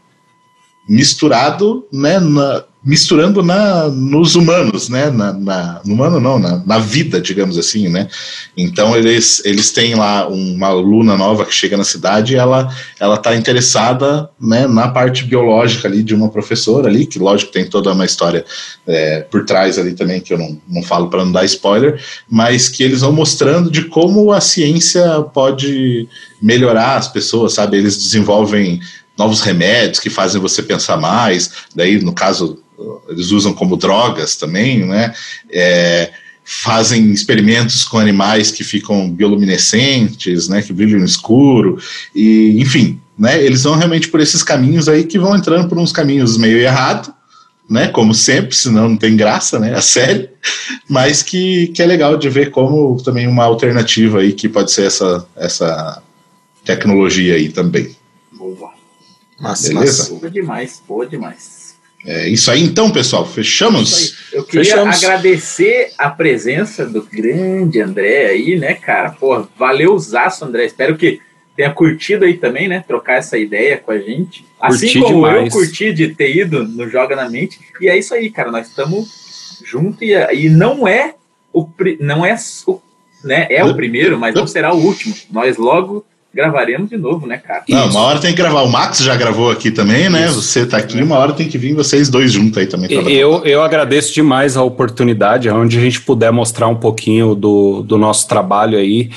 misturado, 0.88 1.86
né, 1.92 2.18
na- 2.20 2.64
misturando 2.86 3.42
na, 3.42 3.88
nos 3.88 4.36
humanos, 4.36 4.88
né, 4.88 5.10
na, 5.10 5.32
na- 5.32 5.80
no 5.84 5.94
humano 5.94 6.20
não, 6.20 6.38
na, 6.38 6.62
na 6.64 6.78
vida, 6.78 7.20
digamos 7.20 7.58
assim, 7.58 7.88
né, 7.88 8.08
então 8.56 8.96
eles, 8.96 9.42
eles 9.44 9.72
têm 9.72 9.96
lá 9.96 10.28
uma 10.28 10.68
aluna 10.68 11.16
nova 11.16 11.44
que 11.44 11.52
chega 11.52 11.76
na 11.76 11.82
cidade 11.82 12.34
e 12.34 12.36
ela 12.36 12.72
ela 13.00 13.16
está 13.16 13.34
interessada, 13.34 14.30
né, 14.40 14.68
na 14.68 14.86
parte 14.86 15.24
biológica 15.24 15.88
ali 15.88 16.00
de 16.00 16.14
uma 16.14 16.28
professora 16.28 16.86
ali, 16.88 17.06
que 17.06 17.18
lógico 17.18 17.50
tem 17.50 17.68
toda 17.68 17.92
uma 17.92 18.04
história 18.04 18.44
é, 18.86 19.20
por 19.22 19.44
trás 19.44 19.78
ali 19.78 19.92
também, 19.92 20.20
que 20.20 20.32
eu 20.32 20.38
não, 20.38 20.56
não 20.68 20.82
falo 20.82 21.08
para 21.08 21.24
não 21.24 21.32
dar 21.32 21.44
spoiler, 21.44 22.00
mas 22.30 22.68
que 22.68 22.84
eles 22.84 23.00
vão 23.00 23.12
mostrando 23.12 23.68
de 23.68 23.86
como 23.86 24.30
a 24.30 24.40
ciência 24.40 25.22
pode 25.34 26.08
melhorar 26.40 26.96
as 26.96 27.08
pessoas, 27.08 27.54
sabe, 27.54 27.78
eles 27.78 27.96
desenvolvem 27.96 28.80
novos 29.18 29.40
remédios 29.40 29.98
que 29.98 30.10
fazem 30.10 30.40
você 30.40 30.62
pensar 30.62 30.98
mais, 30.98 31.50
daí 31.74 32.00
no 32.00 32.12
caso 32.12 32.62
eles 33.08 33.30
usam 33.30 33.52
como 33.52 33.76
drogas 33.76 34.36
também, 34.36 34.84
né? 34.84 35.14
É, 35.50 36.12
fazem 36.44 37.10
experimentos 37.10 37.82
com 37.82 37.98
animais 37.98 38.50
que 38.50 38.62
ficam 38.62 39.10
bioluminescentes, 39.10 40.48
né? 40.48 40.62
Que 40.62 40.72
brilham 40.72 41.00
no 41.00 41.04
escuro 41.04 41.78
e, 42.14 42.60
enfim, 42.60 43.00
né? 43.18 43.42
Eles 43.42 43.64
vão 43.64 43.74
realmente 43.74 44.08
por 44.08 44.20
esses 44.20 44.42
caminhos 44.42 44.88
aí 44.88 45.04
que 45.04 45.18
vão 45.18 45.34
entrando 45.34 45.68
por 45.68 45.78
uns 45.78 45.92
caminhos 45.92 46.36
meio 46.36 46.58
errado, 46.58 47.12
né? 47.68 47.88
Como 47.88 48.14
sempre, 48.14 48.54
senão 48.54 48.90
não 48.90 48.96
tem 48.96 49.16
graça, 49.16 49.58
né? 49.58 49.74
A 49.74 49.80
série, 49.82 50.30
mas 50.88 51.22
que, 51.22 51.68
que 51.68 51.82
é 51.82 51.86
legal 51.86 52.16
de 52.16 52.28
ver 52.28 52.50
como 52.50 52.96
também 53.02 53.26
uma 53.26 53.44
alternativa 53.44 54.20
aí 54.20 54.32
que 54.32 54.48
pode 54.48 54.70
ser 54.70 54.86
essa 54.86 55.26
essa 55.34 56.02
tecnologia 56.64 57.34
aí 57.34 57.48
também. 57.48 57.96
Boa. 58.32 58.72
Massa, 59.40 59.68
Beleza? 59.68 60.02
massa. 60.02 60.14
Boa 60.14 60.30
demais, 60.30 60.82
boa 60.86 61.06
demais. 61.06 61.65
É 62.08 62.28
isso 62.28 62.50
aí 62.50 62.62
então, 62.62 62.90
pessoal. 62.90 63.26
Fechamos? 63.26 64.14
Eu 64.32 64.44
queria 64.44 64.64
Fechamos. 64.64 65.02
agradecer 65.02 65.92
a 65.98 66.08
presença 66.08 66.86
do 66.86 67.02
grande 67.02 67.80
André 67.80 68.26
aí, 68.26 68.56
né, 68.56 68.74
cara? 68.74 69.10
Pô, 69.10 69.46
valeu 69.58 69.98
zaço, 69.98 70.44
André. 70.44 70.64
Espero 70.66 70.96
que 70.96 71.20
tenha 71.56 71.70
curtido 71.72 72.24
aí 72.24 72.34
também, 72.34 72.68
né? 72.68 72.84
Trocar 72.86 73.14
essa 73.14 73.36
ideia 73.36 73.76
com 73.76 73.90
a 73.90 73.98
gente. 73.98 74.44
Assim 74.60 74.86
Curti 74.86 75.00
como 75.00 75.26
eu 75.26 75.32
demais. 75.32 75.52
curti 75.52 75.92
de 75.92 76.08
ter 76.14 76.36
ido 76.36 76.62
no 76.64 76.88
Joga 76.88 77.16
na 77.16 77.28
Mente. 77.28 77.58
E 77.80 77.88
é 77.88 77.98
isso 77.98 78.14
aí, 78.14 78.30
cara. 78.30 78.52
Nós 78.52 78.68
estamos 78.68 79.60
juntos 79.64 80.00
e, 80.02 80.12
e 80.34 80.48
não 80.48 80.86
é 80.86 81.14
o 81.52 81.66
pri- 81.66 81.98
não 82.00 82.24
é 82.24 82.36
o, 82.68 82.80
né? 83.24 83.48
É 83.50 83.64
o 83.64 83.74
primeiro, 83.74 84.16
mas 84.18 84.32
não 84.34 84.46
será 84.46 84.72
o 84.72 84.78
último. 84.78 85.14
Nós 85.32 85.56
logo 85.56 86.04
gravaremos 86.36 86.90
de 86.90 86.98
novo, 86.98 87.26
né, 87.26 87.38
cara? 87.38 87.64
Não, 87.66 87.88
uma 87.88 88.00
hora 88.00 88.20
tem 88.20 88.30
que 88.30 88.36
gravar. 88.36 88.60
O 88.62 88.70
Max 88.70 88.98
já 88.98 89.16
gravou 89.16 89.50
aqui 89.50 89.70
também, 89.70 90.10
né? 90.10 90.28
Você 90.28 90.66
tá 90.66 90.76
aqui, 90.76 91.02
uma 91.02 91.16
hora 91.16 91.32
tem 91.32 91.48
que 91.48 91.56
vir 91.56 91.74
vocês 91.74 92.10
dois 92.10 92.30
juntos 92.30 92.58
aí 92.58 92.66
também. 92.66 92.92
Eu, 92.92 93.42
eu 93.44 93.62
agradeço 93.62 94.12
demais 94.12 94.56
a 94.56 94.62
oportunidade, 94.62 95.48
onde 95.48 95.78
a 95.78 95.80
gente 95.80 96.02
puder 96.02 96.30
mostrar 96.30 96.68
um 96.68 96.76
pouquinho 96.76 97.34
do, 97.34 97.82
do 97.82 97.96
nosso 97.96 98.28
trabalho 98.28 98.76
aí. 98.78 99.10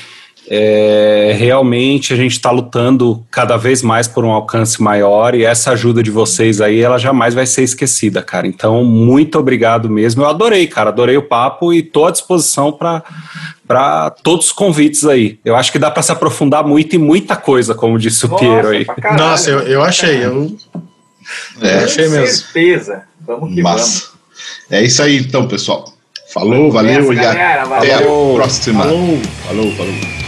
É, 0.52 1.36
realmente 1.38 2.12
a 2.12 2.16
gente 2.16 2.32
está 2.32 2.50
lutando 2.50 3.24
cada 3.30 3.56
vez 3.56 3.84
mais 3.84 4.08
por 4.08 4.26
um 4.26 4.32
alcance 4.32 4.82
maior 4.82 5.36
e 5.36 5.46
essa 5.46 5.72
ajuda 5.74 6.02
de 6.02 6.10
vocês 6.10 6.60
aí, 6.60 6.82
ela 6.82 6.98
jamais 6.98 7.36
vai 7.36 7.46
ser 7.46 7.62
esquecida, 7.62 8.24
cara. 8.24 8.48
Então, 8.48 8.84
muito 8.84 9.38
obrigado 9.38 9.88
mesmo. 9.88 10.24
Eu 10.24 10.28
adorei, 10.28 10.66
cara, 10.66 10.90
adorei 10.90 11.16
o 11.18 11.22
papo 11.22 11.72
e 11.72 11.80
estou 11.82 12.08
à 12.08 12.12
disposição 12.12 12.72
para 12.72 14.10
todos 14.24 14.48
os 14.48 14.52
convites 14.52 15.06
aí. 15.06 15.38
Eu 15.46 15.56
acho 15.56 15.72
que 15.72 15.78
dá 15.78 15.92
para 15.92 16.02
se 16.02 16.12
aprofundar 16.12 16.66
muito 16.66 16.96
em 16.96 17.00
muita 17.00 17.36
coisa, 17.36 17.76
como 17.76 18.00
disse 18.00 18.26
o 18.26 18.36
Piero 18.36 18.70
aí. 18.70 18.86
caralho. 18.86 19.20
Nossa, 19.20 19.52
eu, 19.52 19.60
eu 19.60 19.84
achei. 19.84 20.26
Eu, 20.26 20.52
É, 21.62 21.84
achei 21.84 22.06
Com 22.06 22.12
mesmo. 22.12 22.28
certeza. 22.28 23.04
Vamos 23.22 23.54
que 23.54 23.62
vamos. 23.62 24.12
É 24.72 24.82
isso 24.84 25.04
aí 25.04 25.18
então, 25.18 25.48
pessoal. 25.48 25.94
Falou, 26.34 26.72
valeu 26.72 27.02
Essa, 27.02 27.14
e 27.14 27.16
galera, 27.16 27.64
até 27.64 27.94
valeu. 27.98 28.32
a 28.32 28.36
próxima. 28.36 28.84
Falou. 28.84 29.20
falou. 29.46 29.72
falou. 29.74 30.19